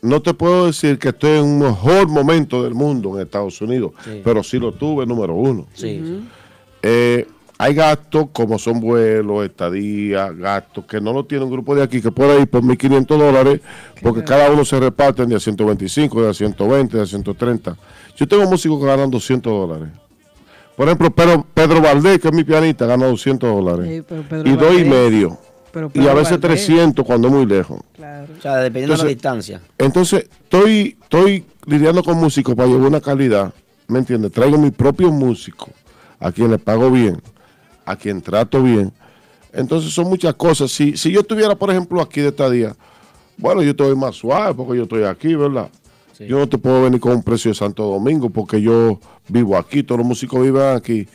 no 0.01 0.21
te 0.21 0.33
puedo 0.33 0.67
decir 0.67 0.99
que 0.99 1.09
estoy 1.09 1.39
en 1.39 1.43
un 1.45 1.59
mejor 1.59 2.07
momento 2.07 2.63
del 2.63 2.73
mundo 2.75 3.15
en 3.15 3.23
Estados 3.25 3.59
Unidos, 3.61 3.93
Sí. 4.03 4.21
pero 4.23 4.43
sí 4.43 4.59
lo 4.59 4.71
tuve 4.73 5.05
número 5.05 5.33
uno. 5.33 5.65
Sí. 5.73 6.21
Eh, 6.83 7.27
hay 7.57 7.73
gastos 7.73 8.27
como 8.33 8.59
son 8.59 8.79
vuelos, 8.79 9.45
estadías, 9.45 10.35
gastos 10.37 10.85
que 10.85 10.99
no 10.99 11.13
lo 11.13 11.25
tiene 11.25 11.45
un 11.45 11.51
grupo 11.51 11.73
de 11.75 11.83
aquí 11.83 12.01
que 12.01 12.11
puede 12.11 12.41
ir 12.41 12.47
por 12.47 12.61
1.500 12.63 13.05
dólares 13.17 13.61
porque 14.01 14.23
cada 14.23 14.49
uno 14.51 14.65
se 14.65 14.79
reparten 14.79 15.29
de 15.29 15.35
a 15.35 15.39
125, 15.39 16.21
de 16.23 16.29
a 16.29 16.33
120, 16.33 16.97
de 16.97 17.03
a 17.03 17.05
130. 17.05 17.77
Yo 18.17 18.27
tengo 18.27 18.49
músicos 18.49 18.79
que 18.79 18.85
ganan 18.85 19.09
200 19.09 19.51
dólares. 19.67 19.89
Por 20.75 20.87
ejemplo, 20.87 21.09
Pedro, 21.11 21.45
Pedro 21.53 21.81
Valdés, 21.81 22.19
que 22.19 22.27
es 22.27 22.33
mi 22.33 22.43
pianista, 22.43 22.85
gana 22.85 23.05
200 23.07 23.49
dólares. 23.49 24.03
Sí, 24.09 24.15
y 24.43 24.51
dos 24.57 24.73
y 24.77 24.83
medio. 24.83 25.37
pero 25.71 25.89
Y 25.93 26.07
a 26.07 26.13
veces 26.13 26.33
Valdés- 26.37 26.41
300 26.41 27.05
cuando 27.05 27.29
muy 27.29 27.45
lejos. 27.45 27.79
O 27.79 28.41
sea, 28.41 28.57
dependiendo 28.57 28.93
de 28.97 29.03
la 29.03 29.03
Entonces- 29.03 29.07
distancia. 29.07 29.61
Entonces, 29.77 30.29
estoy, 30.43 30.97
estoy 31.01 31.45
lidiando 31.65 32.03
con 32.03 32.17
músicos 32.17 32.55
para 32.55 32.67
llevar 32.67 32.87
una 32.87 32.99
calidad, 33.01 33.53
¿me 33.87 33.99
entiendes? 33.99 34.33
Traigo 34.33 34.57
mis 34.57 34.71
propios 34.73 35.11
músicos, 35.13 35.69
a 36.19 36.31
quien 36.33 36.51
les 36.51 36.59
pago 36.61 36.91
bien, 36.91 37.21
a 37.85 37.95
quien 37.95 38.21
trato 38.21 38.61
bien. 38.63 38.91
Entonces, 39.53 39.93
son 39.93 40.07
muchas 40.09 40.33
cosas. 40.35 40.71
Si, 40.71 40.97
si 40.97 41.11
yo 41.11 41.21
estuviera, 41.21 41.55
por 41.55 41.69
ejemplo, 41.69 42.01
aquí 42.01 42.21
de 42.21 42.29
estadía, 42.29 42.75
bueno, 43.37 43.61
yo 43.61 43.71
estoy 43.71 43.95
más 43.95 44.15
suave 44.15 44.53
porque 44.53 44.77
yo 44.77 44.83
estoy 44.83 45.03
aquí, 45.03 45.35
¿verdad? 45.35 45.69
Yo 46.19 46.39
no 46.39 46.47
te 46.47 46.57
puedo 46.57 46.83
venir 46.83 46.99
con 47.01 47.11
un 47.11 47.23
precio 47.23 47.51
de 47.51 47.55
Santo 47.55 47.83
Domingo 47.83 48.29
porque 48.29 48.61
yo 48.61 48.99
vivo 49.27 49.57
aquí, 49.57 49.83
todos 49.83 49.99
los 49.99 50.07
músicos 50.07 50.41
viven 50.41 50.75
aquí 50.75 51.05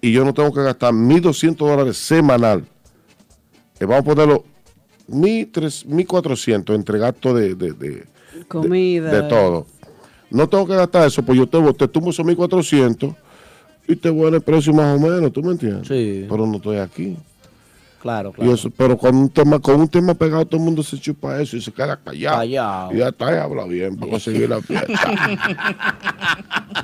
y 0.00 0.12
yo 0.12 0.24
no 0.24 0.32
tengo 0.32 0.52
que 0.52 0.62
gastar 0.62 0.92
1.200 0.92 1.56
dólares 1.56 1.96
semanal. 1.96 2.64
Eh, 3.80 3.84
vamos 3.84 3.98
a 3.98 4.02
ponerlo 4.04 4.44
1.300, 5.08 5.86
1.400 5.86 6.74
entre 6.74 6.98
gastos 6.98 7.34
de, 7.34 7.54
de, 7.56 7.72
de- 7.72 8.04
Comida. 8.48 9.10
de 9.10 9.28
todo. 9.28 9.66
No 10.30 10.48
tengo 10.48 10.66
que 10.66 10.74
gastar 10.74 11.06
eso, 11.08 11.22
pues 11.24 11.36
yo 11.38 11.48
te, 11.48 11.60
te 11.74 11.88
tumbo 11.88 12.10
esos 12.10 12.24
1.400 12.26 13.14
y 13.86 13.96
te 13.96 14.10
voy 14.10 14.28
en 14.28 14.34
el 14.34 14.40
precio 14.40 14.72
más 14.72 14.96
o 14.96 15.00
menos, 15.00 15.32
¿tú 15.32 15.42
me 15.42 15.52
entiendes? 15.52 15.88
Sí. 15.88 16.26
Pero 16.28 16.46
no 16.46 16.56
estoy 16.56 16.78
aquí. 16.78 17.16
Claro, 18.00 18.30
Y 18.30 18.34
claro. 18.34 18.52
eso, 18.54 18.70
pero 18.70 18.98
con 18.98 19.16
un 19.16 19.30
tema 19.30 19.58
con 19.58 19.80
un 19.80 19.88
tema 19.88 20.12
pegado 20.12 20.44
todo 20.44 20.58
el 20.58 20.64
mundo 20.64 20.82
se 20.82 20.98
chupa 21.00 21.40
eso 21.40 21.56
y 21.56 21.62
se 21.62 21.72
queda 21.72 21.96
callado. 21.96 22.36
Callado. 22.36 22.92
Y 22.92 22.98
ya 22.98 23.08
está, 23.08 23.32
y 23.32 23.38
habla 23.38 23.64
bien 23.64 23.96
para 23.96 24.10
conseguir 24.12 24.50
la 24.50 24.60
fiesta. 24.60 24.86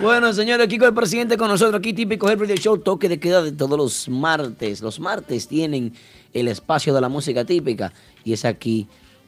Bueno, 0.00 0.32
señores, 0.32 0.68
Kiko 0.68 0.86
el 0.86 0.94
presidente 0.94 1.36
con 1.36 1.48
nosotros 1.48 1.78
aquí, 1.78 1.92
típico 1.94 2.28
Head 2.28 2.38
Radio 2.38 2.56
Show, 2.56 2.78
toque 2.78 3.08
de 3.08 3.18
queda 3.18 3.42
de 3.42 3.52
todos 3.52 3.78
los 3.78 4.08
martes. 4.08 4.82
Los 4.82 5.00
martes 5.00 5.48
tienen 5.48 5.94
el 6.34 6.48
espacio 6.48 6.94
de 6.94 7.00
la 7.00 7.08
música 7.08 7.44
típica 7.44 7.92
y 8.22 8.34
es 8.34 8.44
aquí 8.44 8.86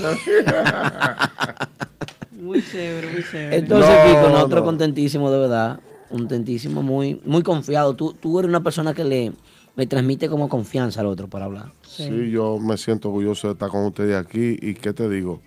Muy 2.33 2.61
chévere, 2.65 3.07
muy 3.13 3.23
chévere. 3.31 3.57
Entonces, 3.59 3.89
No, 3.89 4.05
Kiko, 4.21 4.29
nosotros 4.31 4.61
no. 4.61 4.67
contentísimos, 4.67 5.31
de 5.33 5.39
verdad. 5.39 5.79
Contentísimos, 6.11 6.83
muy, 6.85 7.21
muy 7.25 7.43
confiado. 7.43 7.95
Tú, 7.95 8.13
tú 8.15 8.39
eres 8.41 8.49
una 8.49 8.63
persona 8.63 8.93
que 8.95 9.05
le, 9.05 9.33
le 9.77 9.87
transmite 9.87 10.29
como 10.29 10.49
confianza 10.49 11.01
al 11.01 11.07
otro 11.07 11.29
para 11.29 11.47
hablar. 11.47 11.73
Sí. 11.87 12.31
yo 12.31 12.59
me 12.59 12.77
siento 12.77 13.09
orgulloso 13.09 13.49
de 13.49 13.53
estar 13.55 13.69
con 13.69 13.85
ustedes 13.85 14.17
aquí. 14.17 14.59
¿Y 14.61 14.75
qué 14.75 14.93
te 14.93 15.09
digo? 15.09 15.41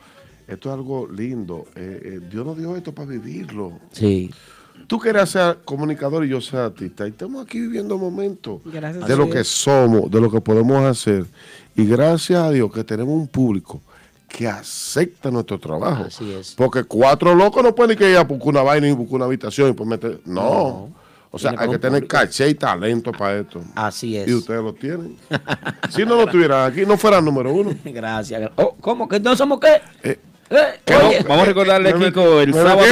Esto 0.47 0.69
es 0.69 0.75
algo 0.75 1.07
lindo. 1.07 1.65
Eh, 1.75 2.01
eh, 2.03 2.19
Dios 2.29 2.45
nos 2.45 2.57
dio 2.57 2.75
esto 2.75 2.93
para 2.93 3.09
vivirlo. 3.09 3.73
Sí. 3.91 4.31
Tú 4.87 4.99
querías 4.99 5.29
ser 5.29 5.59
comunicador 5.65 6.25
y 6.25 6.29
yo 6.29 6.41
ser 6.41 6.59
artista. 6.59 7.07
Y 7.07 7.11
estamos 7.11 7.43
aquí 7.43 7.59
viviendo 7.59 7.97
momentos 7.97 8.61
Gracias 8.65 9.07
de 9.07 9.15
lo 9.15 9.29
que 9.29 9.43
somos, 9.43 10.11
de 10.11 10.21
lo 10.21 10.29
que 10.29 10.41
podemos 10.41 10.83
hacer. 10.83 11.25
Y 11.75 11.85
gracias 11.85 12.41
a 12.41 12.51
Dios 12.51 12.71
que 12.71 12.83
tenemos 12.83 13.13
un 13.13 13.27
público 13.27 13.81
que 14.27 14.47
acepta 14.47 15.31
nuestro 15.31 15.59
trabajo. 15.59 16.05
Así 16.05 16.29
es. 16.31 16.53
Porque 16.55 16.83
cuatro 16.83 17.33
locos 17.33 17.63
no 17.63 17.73
pueden 17.73 17.97
ir 17.97 18.17
a 18.17 18.23
buscar 18.23 18.49
una 18.49 18.61
vaina 18.63 18.87
y 18.87 18.91
buscar 18.91 19.15
una 19.15 19.25
habitación 19.25 19.69
y 19.69 19.73
pues 19.73 19.87
meter. 19.87 20.19
No. 20.25 20.89
O 21.35 21.39
sea, 21.39 21.51
hay 21.51 21.69
que 21.69 21.77
tener 21.77 21.99
público. 22.01 22.07
caché 22.07 22.47
y 22.49 22.53
talento 22.55 23.11
para 23.11 23.39
esto. 23.39 23.61
Así 23.75 24.15
es. 24.15 24.27
Y 24.27 24.33
ustedes 24.33 24.61
lo 24.63 24.73
tienen. 24.73 25.17
si 25.89 26.05
no 26.05 26.15
lo 26.15 26.27
tuvieran 26.27 26.71
aquí, 26.71 26.85
no 26.85 26.97
fueran 26.97 27.25
número 27.25 27.53
uno. 27.53 27.75
Gracias. 27.85 28.51
Oh, 28.55 28.73
¿Cómo? 28.79 29.07
¿Que 29.09 29.19
no 29.19 29.35
somos 29.35 29.59
qué? 29.59 29.81
Eh, 30.03 30.17
Eh, 30.49 30.79
Vamos, 30.87 31.05
oye. 31.07 31.23
vamos 31.27 31.43
a 31.43 31.45
recordarle, 31.45 31.93
me 31.95 32.05
Kiko, 32.05 32.39
el 32.39 32.53
me 32.53 32.61
sábado, 32.61 32.85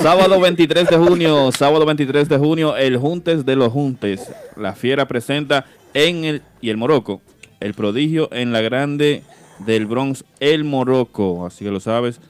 sábado 0.00 0.40
23 0.40 0.88
de 0.88 0.96
junio, 0.96 1.50
sábado 1.52 1.84
23 1.84 2.28
de 2.28 2.38
junio, 2.38 2.76
el 2.76 2.96
Juntes 2.96 3.44
de 3.44 3.56
los 3.56 3.72
Juntes. 3.72 4.30
La 4.56 4.72
Fiera 4.74 5.06
presenta 5.06 5.66
en 5.94 6.24
el, 6.24 6.42
y 6.60 6.70
el 6.70 6.76
Morocco, 6.78 7.20
el 7.60 7.74
prodigio 7.74 8.28
en 8.32 8.52
la 8.52 8.60
grande 8.62 9.22
del 9.58 9.86
Bronx, 9.86 10.24
el 10.40 10.64
Morocco. 10.64 11.44
Así 11.44 11.64
que 11.64 11.70
lo 11.72 11.80
sabes. 11.80 12.20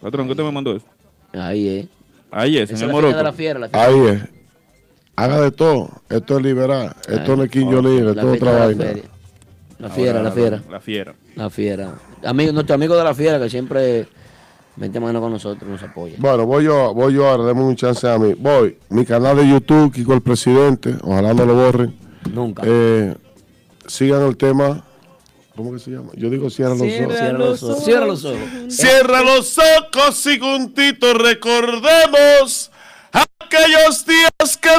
Patrón, 0.00 0.26
¿qué 0.28 0.34
te 0.36 0.42
me 0.42 0.52
mandó 0.52 0.74
eso? 0.74 0.86
Ahí 1.34 1.68
es. 1.68 1.86
Ahí 2.30 2.56
es, 2.58 2.70
en 2.70 2.80
el 2.80 2.88
Morocco. 2.90 3.16
de 3.16 3.22
la 3.24 3.32
fiera, 3.32 3.58
la 3.58 3.68
fiesta. 3.68 3.84
Ahí 3.86 4.06
es. 4.06 4.39
Haga 5.20 5.40
de 5.42 5.50
todo. 5.50 5.90
Esto 6.08 6.38
es 6.38 6.42
liberar. 6.42 6.96
Esto 7.06 7.36
no 7.36 7.42
es 7.42 7.50
quinjolín, 7.50 8.06
La 8.06 8.12
esto 8.12 8.32
es 8.32 8.42
otra 8.42 8.68
la 9.80 9.88
fiera, 9.88 10.22
la 10.22 10.30
fiera. 10.30 10.62
La 10.68 10.80
Fiera. 10.80 11.14
La 11.36 11.50
fiera. 11.50 11.94
Amigo, 12.24 12.52
nuestro 12.52 12.74
amigo 12.74 12.96
de 12.96 13.04
la 13.04 13.14
fiera 13.14 13.38
que 13.38 13.48
siempre 13.48 14.06
mete 14.76 14.98
mano 14.98 15.20
con 15.20 15.32
nosotros, 15.32 15.70
nos 15.70 15.82
apoya. 15.82 16.16
Bueno, 16.18 16.46
voy 16.46 16.64
yo, 16.64 16.94
voy 16.94 17.14
yo 17.14 17.28
ahora, 17.28 17.44
deme 17.44 17.62
un 17.62 17.76
chance 17.76 18.08
a 18.08 18.18
mí. 18.18 18.34
Voy, 18.34 18.78
mi 18.88 19.04
canal 19.04 19.36
de 19.36 19.48
YouTube, 19.48 19.92
Kiko 19.92 20.14
el 20.14 20.22
Presidente, 20.22 20.96
ojalá 21.02 21.34
no 21.34 21.44
lo 21.44 21.54
borren. 21.54 21.98
Nunca. 22.32 22.62
Eh, 22.64 23.14
sigan 23.86 24.22
el 24.22 24.36
tema, 24.38 24.84
¿cómo 25.54 25.72
que 25.72 25.78
se 25.78 25.90
llama? 25.90 26.10
Yo 26.14 26.30
digo 26.30 26.48
cierra 26.48 26.74
los 26.74 26.82
ojos. 26.82 27.14
Cierra 27.14 27.38
los 27.38 27.62
ojos. 27.62 27.84
Cierra 27.84 28.06
los 28.06 28.24
ojos. 28.24 28.38
Cierra 28.68 29.22
los 29.22 29.58
ojos 29.58 30.26
y 30.26 30.38
juntito 30.38 31.14
recordemos 31.14 32.70
aquellos 33.12 34.06
días 34.06 34.56
que 34.60 34.70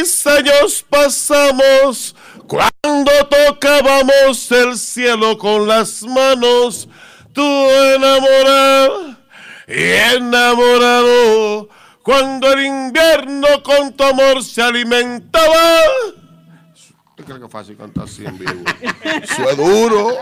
feliz 0.00 0.26
años 0.26 0.84
pasamos 0.88 2.14
cuando 2.46 3.12
tocábamos 3.28 4.50
el 4.50 4.76
cielo 4.76 5.36
con 5.38 5.66
las 5.66 6.02
manos, 6.02 6.88
tú 7.32 7.42
enamorada 7.42 9.18
y 9.68 9.82
enamorado, 10.16 11.68
cuando 12.02 12.52
el 12.52 12.66
invierno 12.66 13.46
con 13.62 13.92
tu 13.92 14.04
amor 14.04 14.42
se 14.42 14.62
alimentaba. 14.62 15.82
¿Tú 17.14 17.24
crees 17.24 17.38
que 17.38 17.46
es 17.46 17.52
fácil 17.52 17.76
cantar 17.76 18.04
así 18.04 18.24
en 18.24 18.38
vivo? 18.38 18.52
Eso 19.22 19.50
es 19.50 19.56
duro. 19.56 20.16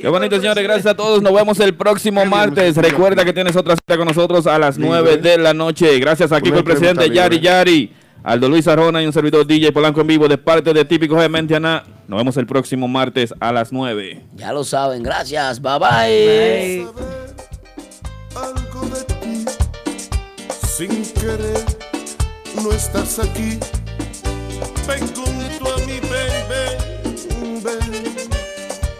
Qué 0.00 0.08
bonito, 0.08 0.36
señores. 0.36 0.64
Gracias 0.64 0.86
a 0.86 0.96
todos. 0.96 1.22
Nos 1.22 1.32
vemos 1.32 1.60
el 1.60 1.76
próximo 1.76 2.26
martes. 2.26 2.76
Recuerda 2.76 3.24
que 3.24 3.32
tienes 3.32 3.54
otra 3.54 3.76
cita 3.76 3.96
con 3.96 4.08
nosotros 4.08 4.48
a 4.48 4.58
las 4.58 4.76
9 4.76 5.18
de 5.18 5.38
la 5.38 5.54
noche. 5.54 6.00
Gracias 6.00 6.32
aquí 6.32 6.48
con 6.48 6.58
el 6.58 6.64
presidente 6.64 7.08
Yari 7.08 7.38
Yari, 7.38 7.92
Aldo 8.22 8.48
Luis 8.48 8.68
Arjona 8.68 9.02
y 9.02 9.06
un 9.06 9.12
servidor 9.12 9.46
DJ 9.46 9.72
Polanco 9.72 10.02
en 10.02 10.06
vivo 10.06 10.28
de 10.28 10.36
parte 10.36 10.72
de 10.74 10.84
Típico 10.84 11.20
de 11.20 11.28
Mentiana. 11.28 11.84
Nos 12.06 12.18
vemos 12.18 12.36
el 12.36 12.46
próximo 12.46 12.86
martes 12.86 13.32
a 13.40 13.52
las 13.52 13.72
9. 13.72 14.26
Ya 14.34 14.52
lo 14.52 14.62
saben. 14.62 15.02
Gracias. 15.02 15.60
Bye 15.60 15.78
bye. 15.78 16.86
algo 18.36 18.86
de 18.88 19.04
ti. 19.04 19.44
Sin 20.66 21.04
querer, 21.12 21.64
no 22.62 22.72
estás 22.72 23.18
aquí. 23.18 23.58
Ven 24.86 25.00
junto 25.14 25.72
a 25.72 25.78
mí, 25.86 26.00
ven, 26.00 26.48
ven, 26.48 27.62
ven. 27.62 27.80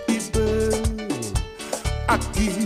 Y 0.08 0.20
ven 0.30 0.60
aquí. 2.08 2.59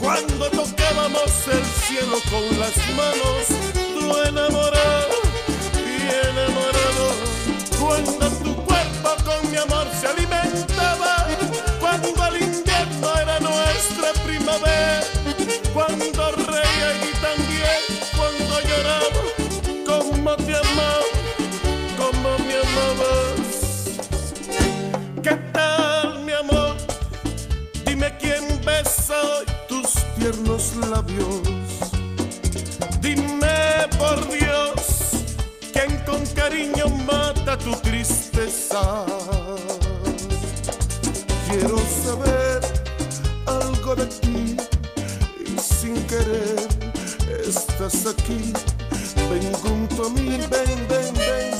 Cuando 0.00 0.50
tocábamos 0.50 1.32
el 1.46 1.64
cielo 1.86 2.18
con 2.28 2.58
las 2.58 2.76
manos. 2.96 3.46
Tú 3.94 4.16
enamorado 4.26 5.16
y 5.76 6.02
enamorado 6.26 7.06
cuando 7.78 8.28
tu 8.42 8.54
cuerpo 8.64 9.10
con 9.24 9.50
mi 9.50 9.58
amor 9.58 9.86
se 10.00 10.06
alimentaba, 10.08 11.26
cuando 11.78 12.26
el 12.26 12.42
invierno 12.42 13.08
era 13.20 13.38
nuestra 13.38 14.12
primavera, 14.24 15.02
cuando 15.72 16.32
reía 16.32 16.90
y 17.06 17.12
también 17.20 17.80
cuando 18.16 18.60
lloraba, 18.68 19.22
como 19.86 20.36
te 20.36 20.56
amaba, 20.56 21.04
como 21.96 22.38
me 22.38 22.54
amabas. 22.54 23.50
¿Qué 25.22 25.36
tal 25.52 25.79
tiernos 30.30 30.76
labios. 30.76 31.42
Dime 33.00 33.88
por 33.98 34.28
Dios, 34.28 35.24
quien 35.72 35.96
con 36.04 36.24
cariño 36.34 36.88
mata 37.06 37.58
tu 37.58 37.72
tristeza. 37.80 39.04
Quiero 41.48 41.78
saber 42.04 42.60
algo 43.46 43.96
de 43.96 44.06
ti 44.06 44.56
y 45.46 45.58
sin 45.58 45.94
querer 46.06 46.68
estás 47.46 48.06
aquí. 48.06 48.52
Ven 49.30 49.52
junto 49.54 50.06
a 50.06 50.10
mí, 50.10 50.38
ven, 50.48 50.86
ven, 50.88 51.14
ven. 51.14 51.59